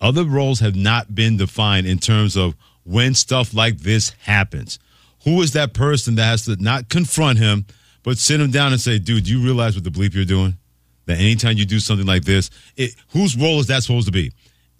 Other 0.00 0.24
roles 0.24 0.60
have 0.60 0.74
not 0.74 1.14
been 1.14 1.36
defined 1.36 1.86
in 1.86 1.98
terms 1.98 2.36
of 2.36 2.54
when 2.84 3.14
stuff 3.14 3.54
like 3.54 3.78
this 3.78 4.10
happens. 4.22 4.78
Who 5.24 5.40
is 5.42 5.52
that 5.52 5.72
person 5.72 6.16
that 6.16 6.24
has 6.24 6.44
to 6.46 6.56
not 6.56 6.88
confront 6.88 7.38
him, 7.38 7.66
but 8.02 8.18
sit 8.18 8.40
him 8.40 8.50
down 8.50 8.72
and 8.72 8.80
say, 8.80 8.98
dude, 8.98 9.24
do 9.24 9.30
you 9.30 9.44
realize 9.44 9.74
what 9.74 9.84
the 9.84 9.90
bleep 9.90 10.14
you're 10.14 10.24
doing? 10.24 10.56
That 11.06 11.18
anytime 11.18 11.56
you 11.56 11.64
do 11.64 11.78
something 11.78 12.06
like 12.06 12.24
this, 12.24 12.50
it, 12.76 12.94
whose 13.10 13.36
role 13.36 13.60
is 13.60 13.66
that 13.68 13.82
supposed 13.82 14.06
to 14.06 14.12
be? 14.12 14.32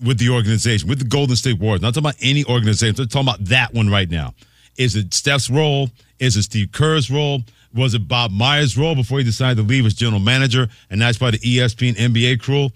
With 0.05 0.19
the 0.19 0.31
organization, 0.31 0.89
with 0.89 0.99
the 0.99 1.05
Golden 1.05 1.37
State 1.37 1.61
Warriors. 1.61 1.83
Not 1.83 1.95
talking 1.95 2.09
about 2.09 2.17
any 2.21 2.45
organization. 2.45 3.01
I'm 3.01 3.09
talking 3.09 3.29
about 3.29 3.45
that 3.47 3.73
one 3.73 3.89
right 3.89 4.11
now. 4.11 4.35
Is 4.77 4.97
it 4.97 5.15
Steph's 5.15 5.49
role? 5.49 5.91
Is 6.19 6.37
it 6.37 6.43
Steve 6.43 6.73
Kerr's 6.73 7.11
role? 7.11 7.43
Was 7.75 7.95
it 7.95 8.09
Bob 8.09 8.33
Myers' 8.33 8.77
role 8.77 8.95
before 8.95 9.19
he 9.19 9.25
decided 9.25 9.57
to 9.57 9.63
leave 9.63 9.87
as 9.87 9.95
general 9.95 10.21
manager? 10.21 10.69
And 10.91 11.01
that's 11.01 11.19
by 11.19 11.31
the 11.31 11.39
ESPN 11.39 11.95
NBA 11.95 12.41
crew. 12.41 12.71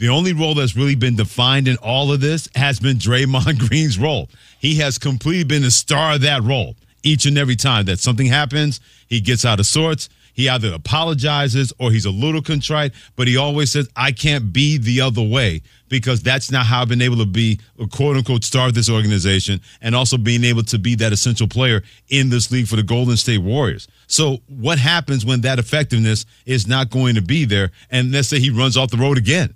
The 0.00 0.08
only 0.08 0.32
role 0.32 0.54
that's 0.54 0.74
really 0.74 0.94
been 0.94 1.14
defined 1.14 1.68
in 1.68 1.76
all 1.76 2.10
of 2.10 2.22
this 2.22 2.48
has 2.54 2.80
been 2.80 2.96
Draymond 2.96 3.58
Green's 3.68 3.98
role. 3.98 4.30
He 4.58 4.76
has 4.76 4.96
completely 4.96 5.44
been 5.44 5.60
the 5.60 5.70
star 5.70 6.14
of 6.14 6.22
that 6.22 6.42
role 6.42 6.74
each 7.02 7.26
and 7.26 7.36
every 7.36 7.54
time 7.54 7.84
that 7.84 7.98
something 7.98 8.24
happens. 8.24 8.80
He 9.08 9.20
gets 9.20 9.44
out 9.44 9.60
of 9.60 9.66
sorts. 9.66 10.08
He 10.32 10.48
either 10.48 10.72
apologizes 10.72 11.74
or 11.78 11.92
he's 11.92 12.06
a 12.06 12.10
little 12.10 12.40
contrite, 12.40 12.92
but 13.14 13.28
he 13.28 13.36
always 13.36 13.72
says, 13.72 13.90
I 13.94 14.12
can't 14.12 14.54
be 14.54 14.78
the 14.78 15.02
other 15.02 15.22
way 15.22 15.60
because 15.90 16.22
that's 16.22 16.50
not 16.50 16.64
how 16.64 16.80
I've 16.80 16.88
been 16.88 17.02
able 17.02 17.18
to 17.18 17.26
be 17.26 17.60
a 17.78 17.86
quote 17.86 18.16
unquote 18.16 18.42
star 18.42 18.68
of 18.68 18.74
this 18.74 18.88
organization 18.88 19.60
and 19.82 19.94
also 19.94 20.16
being 20.16 20.44
able 20.44 20.62
to 20.62 20.78
be 20.78 20.94
that 20.94 21.12
essential 21.12 21.46
player 21.46 21.82
in 22.08 22.30
this 22.30 22.50
league 22.50 22.68
for 22.68 22.76
the 22.76 22.82
Golden 22.82 23.18
State 23.18 23.42
Warriors. 23.42 23.86
So, 24.06 24.38
what 24.48 24.78
happens 24.78 25.26
when 25.26 25.42
that 25.42 25.58
effectiveness 25.58 26.24
is 26.46 26.66
not 26.66 26.88
going 26.88 27.16
to 27.16 27.22
be 27.22 27.44
there? 27.44 27.70
And 27.90 28.12
let's 28.12 28.28
say 28.28 28.40
he 28.40 28.48
runs 28.48 28.78
off 28.78 28.90
the 28.90 28.96
road 28.96 29.18
again. 29.18 29.54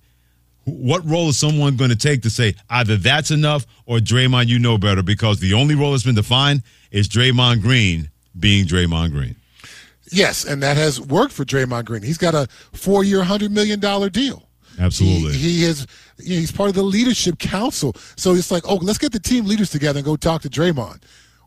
What 0.65 1.05
role 1.09 1.29
is 1.29 1.39
someone 1.39 1.77
going 1.77 1.91
to 1.91 1.97
take 1.97 2.23
to 2.23 2.31
say 2.31 2.55
either 2.71 2.97
that's 2.97 3.31
enough 3.31 3.67
or 3.87 3.99
Draymond, 3.99 4.47
you 4.47 4.59
know 4.59 4.79
better? 4.79 5.03
Because 5.03 5.41
the 5.41 5.53
only 5.53 5.75
role 5.75 5.91
that's 5.93 6.05
been 6.05 6.15
defined 6.15 6.63
is 6.91 7.09
Draymond 7.09 7.61
Green 7.61 8.11
being 8.39 8.67
Draymond 8.67 9.11
Green. 9.11 9.37
Yes, 10.11 10.45
and 10.45 10.63
that 10.63 10.77
has 10.77 11.01
worked 11.01 11.33
for 11.33 11.45
Draymond 11.45 11.85
Green. 11.87 12.03
He's 12.03 12.19
got 12.19 12.35
a 12.35 12.47
four-year, 12.73 13.25
hundred 13.25 13.51
million 13.53 13.81
dollar 13.81 14.09
deal. 14.09 14.49
Absolutely. 14.79 15.33
He, 15.33 15.59
he 15.59 15.65
is. 15.65 15.87
you 16.19 16.35
know, 16.35 16.41
he's 16.41 16.53
part 16.53 16.69
of 16.69 16.75
the 16.75 16.83
leadership 16.83 17.39
council. 17.39 17.95
So 18.17 18.35
it's 18.35 18.51
like, 18.51 18.65
oh, 18.69 18.77
let's 18.77 18.99
get 18.99 19.13
the 19.13 19.21
team 19.21 19.45
leaders 19.47 19.71
together 19.71 19.99
and 19.99 20.05
go 20.05 20.17
talk 20.17 20.43
to 20.43 20.49
Draymond. 20.49 21.03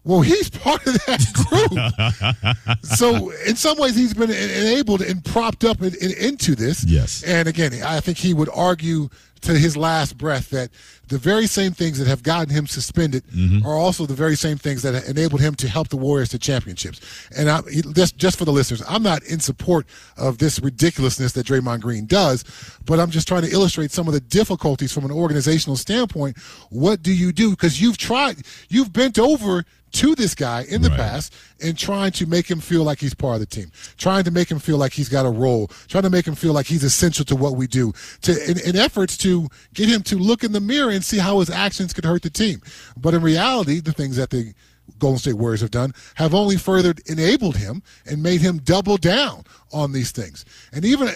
Well, 0.07 0.21
he's 0.21 0.49
part 0.49 0.85
of 0.87 0.93
that 1.05 2.55
group. 2.69 2.83
so 2.83 3.29
in 3.45 3.55
some 3.55 3.77
ways, 3.77 3.95
he's 3.95 4.13
been 4.13 4.31
enabled 4.31 5.01
and 5.01 5.23
propped 5.23 5.63
up 5.65 5.81
in, 5.81 5.93
in- 5.95 6.17
into 6.17 6.55
this. 6.55 6.83
Yes. 6.85 7.23
And 7.23 7.47
again, 7.47 7.73
I 7.83 7.99
think 7.99 8.17
he 8.17 8.33
would 8.33 8.49
argue 8.53 9.09
to 9.41 9.53
his 9.53 9.77
last 9.77 10.17
breath 10.17 10.49
that 10.49 10.69
the 11.07 11.17
very 11.17 11.47
same 11.47 11.71
things 11.71 11.97
that 11.99 12.07
have 12.07 12.23
gotten 12.23 12.53
him 12.53 12.67
suspended 12.67 13.25
mm-hmm. 13.27 13.65
are 13.65 13.75
also 13.75 14.05
the 14.05 14.13
very 14.13 14.35
same 14.35 14.57
things 14.57 14.81
that 14.81 15.07
enabled 15.07 15.41
him 15.41 15.55
to 15.55 15.67
help 15.67 15.89
the 15.89 15.97
Warriors 15.97 16.29
to 16.29 16.39
championships. 16.39 16.99
And 17.35 17.49
I, 17.49 17.61
just 17.93 18.17
just 18.17 18.38
for 18.38 18.45
the 18.45 18.51
listeners, 18.51 18.83
I'm 18.88 19.03
not 19.03 19.23
in 19.23 19.39
support 19.39 19.85
of 20.17 20.38
this 20.38 20.59
ridiculousness 20.59 21.33
that 21.33 21.47
Draymond 21.47 21.81
Green 21.81 22.05
does, 22.05 22.43
but 22.85 22.99
I'm 22.99 23.09
just 23.09 23.27
trying 23.27 23.43
to 23.43 23.51
illustrate 23.51 23.91
some 23.91 24.07
of 24.07 24.13
the 24.13 24.19
difficulties 24.19 24.91
from 24.91 25.05
an 25.05 25.11
organizational 25.11 25.77
standpoint. 25.77 26.38
What 26.69 27.01
do 27.01 27.13
you 27.13 27.31
do? 27.31 27.51
Because 27.51 27.81
you've 27.81 27.97
tried, 27.97 28.38
you've 28.69 28.91
bent 28.91 29.17
over 29.17 29.63
to 29.93 30.15
this 30.15 30.35
guy 30.35 30.65
in 30.69 30.81
the 30.81 30.89
past 30.89 31.33
and 31.61 31.77
trying 31.77 32.11
to 32.11 32.25
make 32.27 32.49
him 32.49 32.59
feel 32.59 32.83
like 32.83 32.99
he's 32.99 33.13
part 33.13 33.35
of 33.35 33.39
the 33.39 33.45
team, 33.45 33.71
trying 33.97 34.23
to 34.23 34.31
make 34.31 34.49
him 34.51 34.59
feel 34.59 34.77
like 34.77 34.93
he's 34.93 35.09
got 35.09 35.25
a 35.25 35.29
role, 35.29 35.67
trying 35.88 36.03
to 36.03 36.09
make 36.09 36.27
him 36.27 36.35
feel 36.35 36.53
like 36.53 36.67
he's 36.67 36.83
essential 36.83 37.25
to 37.25 37.35
what 37.35 37.55
we 37.55 37.67
do, 37.67 37.93
to 38.21 38.31
in, 38.49 38.59
in 38.59 38.75
efforts 38.75 39.17
to 39.17 39.26
get 39.73 39.89
him 39.89 40.03
to 40.03 40.17
look 40.17 40.43
in 40.43 40.51
the 40.51 40.59
mirror 40.59 40.91
and 40.91 41.03
see 41.03 41.17
how 41.17 41.39
his 41.39 41.49
actions 41.49 41.93
could 41.93 42.05
hurt 42.05 42.21
the 42.21 42.30
team. 42.30 42.61
But 42.95 43.13
in 43.13 43.21
reality, 43.21 43.80
the 43.80 43.93
things 43.93 44.17
that 44.17 44.30
the 44.30 44.53
Golden 44.99 45.19
State 45.19 45.34
Warriors 45.34 45.61
have 45.61 45.71
done 45.71 45.93
have 46.15 46.34
only 46.34 46.57
further 46.57 46.93
enabled 47.05 47.57
him 47.57 47.84
and 48.05 48.23
made 48.23 48.41
him 48.41 48.59
double 48.59 48.97
down 48.97 49.43
on 49.71 49.91
these 49.91 50.11
things. 50.11 50.45
And 50.71 50.86
even 50.86 51.09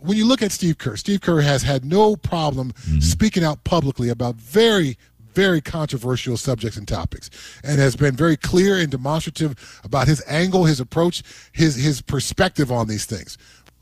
when 0.00 0.16
you 0.16 0.26
look 0.26 0.42
at 0.42 0.52
Steve 0.52 0.78
Kerr, 0.78 0.96
Steve 0.96 1.20
Kerr 1.20 1.40
has 1.40 1.62
had 1.62 1.84
no 1.84 2.16
problem 2.16 2.72
mm-hmm. 2.72 3.00
speaking 3.00 3.44
out 3.44 3.64
publicly 3.64 4.08
about 4.08 4.36
very 4.36 4.96
very 5.36 5.60
controversial 5.60 6.38
subjects 6.38 6.78
and 6.78 6.88
topics 6.88 7.28
and 7.62 7.78
has 7.78 7.94
been 7.94 8.16
very 8.16 8.38
clear 8.38 8.78
and 8.78 8.90
demonstrative 8.90 9.54
about 9.84 10.08
his 10.08 10.22
angle, 10.26 10.64
his 10.64 10.80
approach, 10.80 11.22
his 11.52 11.76
his 11.76 12.00
perspective 12.00 12.72
on 12.72 12.88
these 12.88 13.04
things. 13.04 13.36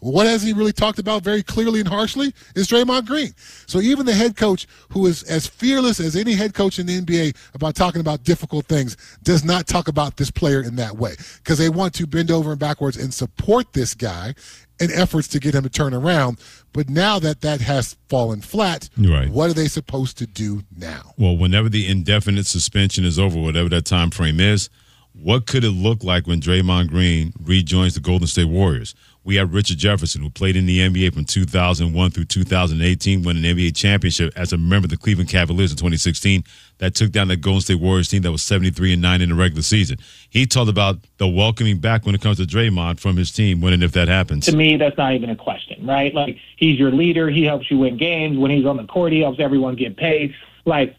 What 0.05 0.26
has 0.26 0.42
he 0.42 0.52
really 0.52 0.72
talked 0.72 0.98
about 0.98 1.22
very 1.22 1.42
clearly 1.42 1.80
and 1.80 1.88
harshly 1.88 2.34
is 2.55 2.68
Draymond 2.68 3.07
Green. 3.07 3.32
So 3.66 3.80
even 3.80 4.05
the 4.05 4.12
head 4.12 4.36
coach, 4.36 4.66
who 4.90 5.07
is 5.07 5.22
as 5.22 5.46
fearless 5.46 5.98
as 5.98 6.14
any 6.14 6.34
head 6.34 6.52
coach 6.52 6.78
in 6.78 6.84
the 6.84 7.00
NBA 7.00 7.34
about 7.55 7.74
talking 7.74 8.02
about 8.02 8.22
difficult 8.22 8.66
things, 8.66 8.98
does 9.22 9.44
not 9.44 9.66
talk 9.66 9.88
about 9.88 10.18
this 10.18 10.30
player 10.30 10.62
in 10.62 10.76
that 10.76 10.98
way 10.98 11.14
because 11.38 11.57
they 11.57 11.70
want 11.70 11.94
to 11.94 12.07
bend 12.07 12.30
over 12.30 12.50
and 12.50 12.61
backwards 12.61 12.98
and 12.98 13.14
support 13.14 13.72
this 13.72 13.94
guy 13.94 14.34
in 14.78 14.90
efforts 14.92 15.26
to 15.28 15.40
get 15.40 15.55
him 15.55 15.62
to 15.62 15.70
turn 15.70 15.94
around. 15.94 16.38
But 16.74 16.90
now 16.90 17.18
that 17.20 17.40
that 17.40 17.62
has 17.62 17.96
fallen 18.11 18.42
flat, 18.42 18.90
Right. 18.98 19.30
what 19.30 19.48
are 19.48 19.55
they 19.55 19.68
supposed 19.68 20.18
to 20.18 20.26
do 20.26 20.64
now? 20.76 21.14
Well, 21.16 21.36
whenever 21.38 21.70
the 21.70 21.86
indefinite 21.86 22.46
suspension 22.46 23.07
is 23.07 23.18
over, 23.18 23.40
whatever 23.40 23.70
that 23.70 23.86
time 23.86 24.11
frame 24.11 24.38
is, 24.38 24.68
what 25.14 25.46
could 25.46 25.64
it 25.64 25.70
look 25.70 26.02
like 26.05 26.26
when 26.26 26.40
Draymond 26.40 26.88
Green 26.88 27.32
rejoins 27.40 27.94
the 27.94 28.00
Golden 28.00 28.26
State 28.26 28.48
Warriors? 28.48 28.94
We 29.25 29.37
have 29.37 29.55
Richard 29.55 29.79
Jefferson, 29.79 30.20
who 30.20 30.29
played 30.29 30.55
in 30.55 30.66
the 30.66 30.81
NBA 30.81 31.14
from 31.14 31.25
2001 31.25 32.11
through 32.11 32.27
2018, 32.27 33.22
won 33.22 33.39
an 33.39 33.43
NBA 33.43 33.75
championship 33.75 34.35
as 34.37 34.53
a 34.53 34.59
member 34.59 34.85
of 34.85 34.91
the 34.91 34.99
Cleveland 34.99 35.31
Cavaliers 35.31 35.70
in 35.70 35.79
2016. 35.79 36.45
That 36.79 36.95
took 36.95 37.11
down 37.11 37.29
the 37.29 37.37
Golden 37.37 37.62
State 37.62 37.81
Warriors 37.81 38.09
team 38.09 38.20
that 38.22 38.33
was 38.33 38.43
73 38.43 38.93
and 38.93 39.01
9 39.01 39.22
in 39.22 39.31
the 39.31 39.35
regular 39.35 39.62
season. 39.62 39.97
He 40.29 40.45
talked 40.45 40.68
about 40.68 40.99
the 41.16 41.27
welcoming 41.27 41.79
back 41.79 42.05
when 42.05 42.14
it 42.14 42.20
comes 42.20 42.37
to 42.37 42.43
Draymond 42.43 43.01
from 43.01 43.16
his 43.16 43.33
team 43.33 43.62
when 43.62 43.72
and 43.72 43.83
if 43.83 43.93
that 43.93 44.09
happens. 44.09 44.45
To 44.47 44.57
me, 44.57 44.77
that's 44.77 44.99
not 44.99 45.14
even 45.14 45.31
a 45.31 45.37
question, 45.37 45.87
right? 45.87 46.12
Like 46.12 46.37
he's 46.57 46.79
your 46.79 46.91
leader. 46.91 47.31
He 47.31 47.45
helps 47.45 47.70
you 47.70 47.79
win 47.79 47.97
games. 47.97 48.37
When 48.37 48.51
he's 48.51 48.66
on 48.66 48.77
the 48.77 48.85
court, 48.85 49.12
he 49.12 49.20
helps 49.20 49.41
everyone 49.41 49.77
get 49.77 49.97
paid. 49.97 50.35
Like 50.66 50.97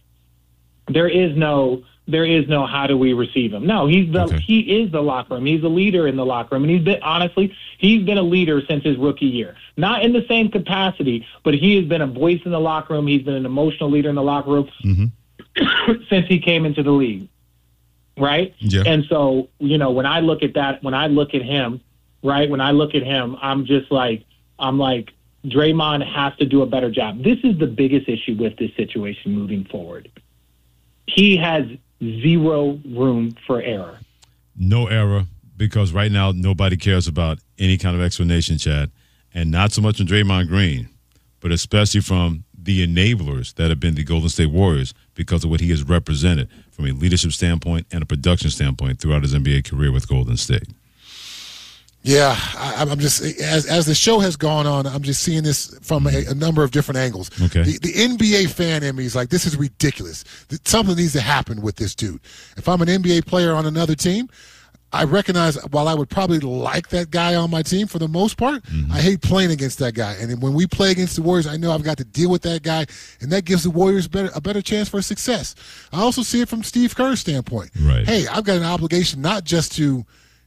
there 0.88 1.08
is 1.08 1.36
no 1.38 1.84
there 2.08 2.26
is 2.26 2.48
no 2.48 2.66
how 2.66 2.86
do 2.86 2.98
we 2.98 3.14
receive 3.14 3.54
him. 3.54 3.66
No, 3.66 3.88
he's 3.88 4.12
the 4.12 4.24
Okay. 4.24 4.40
he 4.40 4.60
is 4.60 4.92
the 4.92 5.02
locker 5.02 5.36
room. 5.36 5.46
He's 5.46 5.64
a 5.64 5.68
leader 5.68 6.08
in 6.08 6.16
the 6.16 6.26
locker 6.26 6.56
room, 6.56 6.64
and 6.64 6.72
he's 6.72 6.84
been 6.84 7.02
honestly 7.02 7.56
he's 7.78 8.04
been 8.04 8.18
a 8.18 8.24
leader 8.24 8.62
since 8.68 8.84
his 8.84 8.98
rookie 8.98 9.26
year. 9.26 9.56
Not 9.78 10.04
in 10.04 10.14
the 10.14 10.26
same 10.28 10.50
capacity, 10.50 11.26
but 11.44 11.56
he 11.56 11.76
has 11.78 11.86
been 11.86 12.02
a 12.02 12.08
voice 12.08 12.42
in 12.46 12.52
the 12.52 12.60
locker 12.60 12.94
room. 12.94 13.08
He's 13.08 13.24
been 13.24 13.34
an 13.34 13.46
emotional 13.46 13.90
leader 13.90 14.10
in 14.10 14.16
the 14.16 14.24
locker 14.24 14.52
room 14.52 14.70
mm-hmm. 14.84 15.94
since 16.10 16.28
he 16.28 16.40
came 16.40 16.66
into 16.66 16.84
the 16.84 16.92
league. 16.92 17.28
Right? 18.18 18.54
Yeah. 18.60 18.84
And 18.86 19.04
so, 19.10 19.50
you 19.60 19.78
know, 19.78 19.92
when 19.92 20.06
I 20.06 20.22
look 20.22 20.42
at 20.42 20.54
that, 20.54 20.82
when 20.84 20.94
I 20.94 21.08
look 21.08 21.34
at 21.34 21.42
him, 21.42 21.82
right, 22.24 22.50
when 22.50 22.62
I 22.62 22.72
look 22.72 22.96
at 22.96 23.04
him, 23.04 23.36
I'm 23.42 23.66
just 23.66 23.92
like, 23.92 24.24
I'm 24.58 24.80
like, 24.80 25.12
Draymond 25.46 26.06
has 26.06 26.36
to 26.38 26.46
do 26.46 26.62
a 26.62 26.66
better 26.66 26.90
job. 26.90 27.24
This 27.24 27.40
is 27.44 27.58
the 27.58 27.68
biggest 27.68 28.08
issue 28.08 28.36
with 28.36 28.58
this 28.58 28.72
situation 28.76 29.34
moving 29.34 29.66
forward. 29.66 30.10
He 31.08 31.36
has 31.38 31.66
zero 32.02 32.80
room 32.86 33.36
for 33.46 33.62
error. 33.62 34.00
No 34.56 34.88
error 34.88 35.26
because 35.58 35.92
right 35.92 36.12
now 36.12 36.32
nobody 36.32 36.78
cares 36.78 37.08
about 37.08 37.40
any 37.58 37.78
kind 37.78 37.96
of 37.96 38.02
explanation, 38.02 38.58
Chad, 38.58 38.92
and 39.34 39.52
not 39.52 39.72
so 39.72 39.82
much 39.82 39.98
from 39.98 40.08
Draymond 40.08 40.48
Green, 40.48 40.90
but 41.40 41.52
especially 41.52 42.02
from 42.02 42.44
the 42.58 42.86
enablers 42.86 43.54
that 43.56 43.70
have 43.70 43.80
been 43.80 43.96
the 43.96 44.04
Golden 44.04 44.30
State 44.30 44.50
Warriors 44.50 44.94
because 45.14 45.44
of 45.44 45.50
what 45.50 45.60
he 45.60 45.70
has 45.70 45.84
represented 45.84 46.50
from 46.72 46.86
a 46.86 46.92
leadership 46.92 47.32
standpoint 47.32 47.86
and 47.92 48.02
a 48.02 48.06
production 48.06 48.50
standpoint 48.50 49.00
throughout 49.00 49.22
his 49.22 49.34
NBA 49.34 49.70
career 49.70 49.92
with 49.92 50.08
Golden 50.08 50.36
State. 50.36 50.68
Yeah, 52.06 52.38
I, 52.56 52.86
I'm 52.88 53.00
just 53.00 53.20
as 53.42 53.66
as 53.66 53.88
the 53.88 53.96
show 53.96 54.20
has 54.20 54.36
gone 54.36 54.68
on, 54.68 54.86
I'm 54.86 55.02
just 55.02 55.24
seeing 55.24 55.42
this 55.42 55.76
from 55.82 56.06
a, 56.06 56.26
a 56.28 56.36
number 56.36 56.64
of 56.64 56.70
different 56.70 57.00
angles. 57.00 57.32
Okay. 57.42 57.64
The, 57.64 57.80
the 57.80 57.94
NBA 57.94 58.52
fan 58.52 58.84
in 58.84 58.96
me 58.96 59.06
is 59.06 59.16
like, 59.16 59.30
this 59.30 59.48
is 59.48 59.58
ridiculous. 59.58 60.24
Something 60.66 60.96
needs 60.96 61.14
to 61.14 61.22
happen 61.22 61.64
with 61.64 61.78
this 61.78 61.96
dude. 61.96 62.22
If 62.58 62.70
I'm 62.70 62.82
an 62.84 62.90
NBA 62.90 63.26
player 63.26 63.54
on 63.54 63.66
another 63.66 63.96
team, 63.96 64.30
I 64.94 65.06
recognize 65.06 65.56
while 65.72 65.88
I 65.88 65.96
would 65.96 66.08
probably 66.08 66.40
like 66.40 66.90
that 66.90 67.10
guy 67.10 67.34
on 67.34 67.50
my 67.50 67.64
team 67.64 67.88
for 67.88 67.98
the 67.98 68.08
most 68.08 68.38
part, 68.38 68.62
mm-hmm. 68.64 68.92
I 68.92 69.02
hate 69.02 69.22
playing 69.22 69.50
against 69.50 69.80
that 69.80 69.96
guy. 69.96 70.14
And 70.14 70.40
when 70.44 70.54
we 70.54 70.68
play 70.68 70.92
against 70.92 71.16
the 71.16 71.24
Warriors, 71.24 71.48
I 71.48 71.58
know 71.58 71.72
I've 71.72 71.84
got 71.84 71.98
to 71.98 72.06
deal 72.06 72.30
with 72.30 72.44
that 72.44 72.62
guy, 72.62 72.86
and 73.20 73.32
that 73.32 73.46
gives 73.46 73.64
the 73.64 73.72
Warriors 73.72 74.08
better, 74.08 74.30
a 74.36 74.42
better 74.42 74.62
chance 74.62 74.90
for 74.90 75.02
success. 75.02 75.56
I 75.92 76.02
also 76.02 76.22
see 76.22 76.40
it 76.42 76.50
from 76.50 76.62
Steve 76.62 76.96
Kerr's 76.96 77.20
standpoint. 77.20 77.72
Right. 77.82 78.06
Hey, 78.06 78.28
I've 78.28 78.44
got 78.44 78.58
an 78.58 78.64
obligation 78.64 79.22
not 79.22 79.44
just 79.44 79.76
to 79.78 80.06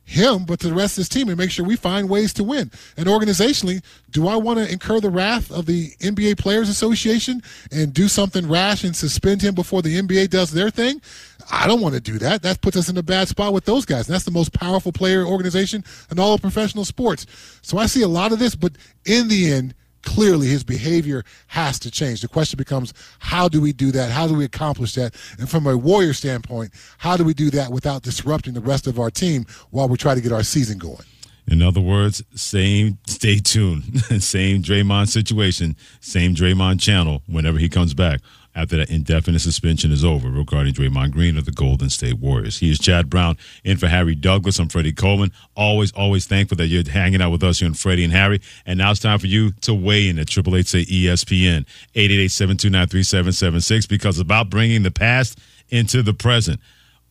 him, 0.08 0.44
but 0.44 0.58
to 0.60 0.68
the 0.68 0.74
rest 0.74 0.94
of 0.94 1.02
his 1.02 1.08
team 1.08 1.28
and 1.28 1.36
make 1.36 1.50
sure 1.50 1.66
we 1.66 1.76
find 1.76 2.08
ways 2.08 2.32
to 2.32 2.42
win. 2.42 2.70
And 2.96 3.06
organizationally, 3.06 3.82
do 4.10 4.26
I 4.26 4.36
want 4.36 4.58
to 4.58 4.70
incur 4.70 5.00
the 5.00 5.10
wrath 5.10 5.50
of 5.50 5.66
the 5.66 5.90
NBA 6.00 6.38
Players 6.38 6.70
Association 6.70 7.42
and 7.70 7.92
do 7.92 8.08
something 8.08 8.48
rash 8.48 8.84
and 8.84 8.96
suspend 8.96 9.42
him 9.42 9.54
before 9.54 9.82
the 9.82 10.00
NBA 10.00 10.30
does 10.30 10.50
their 10.50 10.70
thing? 10.70 11.02
I 11.50 11.66
don't 11.66 11.82
want 11.82 11.94
to 11.94 12.00
do 12.00 12.18
that. 12.18 12.40
That 12.40 12.62
puts 12.62 12.76
us 12.78 12.88
in 12.88 12.96
a 12.96 13.02
bad 13.02 13.28
spot 13.28 13.52
with 13.52 13.66
those 13.66 13.84
guys. 13.84 14.08
And 14.08 14.14
that's 14.14 14.24
the 14.24 14.30
most 14.30 14.54
powerful 14.54 14.92
player 14.92 15.26
organization 15.26 15.84
in 16.10 16.18
all 16.18 16.32
of 16.32 16.40
professional 16.40 16.86
sports. 16.86 17.26
So 17.60 17.76
I 17.76 17.84
see 17.84 18.02
a 18.02 18.08
lot 18.08 18.32
of 18.32 18.38
this, 18.38 18.54
but 18.54 18.72
in 19.04 19.28
the 19.28 19.52
end, 19.52 19.74
clearly 20.02 20.46
his 20.46 20.64
behavior 20.64 21.24
has 21.48 21.78
to 21.80 21.90
change. 21.90 22.20
The 22.20 22.28
question 22.28 22.56
becomes, 22.56 22.92
how 23.18 23.48
do 23.48 23.60
we 23.60 23.72
do 23.72 23.90
that? 23.92 24.10
How 24.10 24.26
do 24.26 24.34
we 24.34 24.44
accomplish 24.44 24.94
that? 24.94 25.14
And 25.38 25.48
from 25.48 25.66
a 25.66 25.76
Warrior 25.76 26.12
standpoint, 26.12 26.72
how 26.98 27.16
do 27.16 27.24
we 27.24 27.34
do 27.34 27.50
that 27.50 27.70
without 27.70 28.02
disrupting 28.02 28.54
the 28.54 28.60
rest 28.60 28.86
of 28.86 28.98
our 28.98 29.10
team 29.10 29.46
while 29.70 29.88
we 29.88 29.96
try 29.96 30.14
to 30.14 30.20
get 30.20 30.32
our 30.32 30.42
season 30.42 30.78
going? 30.78 31.04
In 31.46 31.62
other 31.62 31.80
words, 31.80 32.22
same 32.34 32.98
stay 33.06 33.38
tuned. 33.38 34.00
same 34.22 34.62
Draymond 34.62 35.08
situation, 35.08 35.76
same 36.00 36.34
Draymond 36.34 36.80
channel 36.80 37.22
whenever 37.26 37.58
he 37.58 37.68
comes 37.68 37.94
back 37.94 38.20
after 38.58 38.76
that 38.76 38.90
indefinite 38.90 39.38
suspension 39.38 39.92
is 39.92 40.04
over 40.04 40.28
regarding 40.28 40.74
Draymond 40.74 41.12
Green 41.12 41.38
of 41.38 41.44
the 41.44 41.52
Golden 41.52 41.88
State 41.88 42.18
Warriors. 42.18 42.58
He 42.58 42.72
is 42.72 42.78
Chad 42.80 43.08
Brown 43.08 43.38
in 43.62 43.76
for 43.76 43.86
Harry 43.86 44.16
Douglas. 44.16 44.58
I'm 44.58 44.68
Freddie 44.68 44.92
Coleman. 44.92 45.30
Always, 45.54 45.92
always 45.92 46.26
thankful 46.26 46.56
that 46.56 46.66
you're 46.66 46.82
hanging 46.90 47.22
out 47.22 47.30
with 47.30 47.44
us 47.44 47.60
here 47.60 47.68
on 47.68 47.74
Freddie 47.74 48.02
and 48.02 48.12
Harry. 48.12 48.40
And 48.66 48.78
now 48.78 48.90
it's 48.90 48.98
time 48.98 49.20
for 49.20 49.28
you 49.28 49.52
to 49.60 49.72
weigh 49.72 50.08
in 50.08 50.18
at 50.18 50.26
Triple 50.26 50.56
Eight 50.56 50.66
ESPN 50.66 51.66
888-729-3776 51.94 53.88
because 53.88 54.18
about 54.18 54.50
bringing 54.50 54.82
the 54.82 54.90
past 54.90 55.38
into 55.68 56.02
the 56.02 56.12
present. 56.12 56.58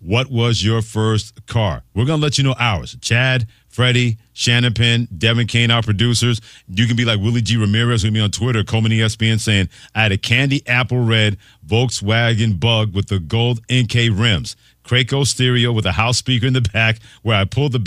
What 0.02 0.30
was 0.30 0.66
your 0.66 0.82
first 0.82 1.46
car? 1.48 1.84
We're 1.96 2.06
going 2.06 2.20
to 2.20 2.24
let 2.24 2.38
you 2.38 2.44
know 2.44 2.56
ours. 2.60 2.98
Chad, 3.00 3.48
Freddie, 3.78 4.18
Shannon 4.34 4.74
Penn, 4.74 5.08
Devin 5.16 5.46
Kane, 5.46 5.70
our 5.70 5.84
producers. 5.84 6.42
You 6.68 6.88
can 6.88 6.96
be 6.96 7.06
like 7.06 7.20
Willie 7.20 7.44
G. 7.44 7.58
Ramirez 7.58 8.04
with 8.04 8.12
me 8.12 8.20
on 8.20 8.32
Twitter, 8.32 8.64
Coleman 8.64 8.92
ESPN, 8.92 9.40
saying, 9.40 9.70
I 9.94 10.02
had 10.02 10.12
a 10.12 10.18
candy 10.18 10.66
apple 10.66 11.06
red 11.06 11.38
Volkswagen 11.64 12.60
bug 12.60 12.96
with 12.96 13.10
the 13.10 13.20
gold 13.20 13.60
NK 13.72 14.10
rims. 14.14 14.56
Craco 14.84 15.28
stereo 15.28 15.72
with 15.72 15.86
a 15.86 15.92
house 15.92 16.18
speaker 16.18 16.48
in 16.48 16.54
the 16.54 16.62
back 16.62 16.98
where 17.22 17.38
I 17.38 17.46
pulled 17.46 17.74
the 17.74 17.78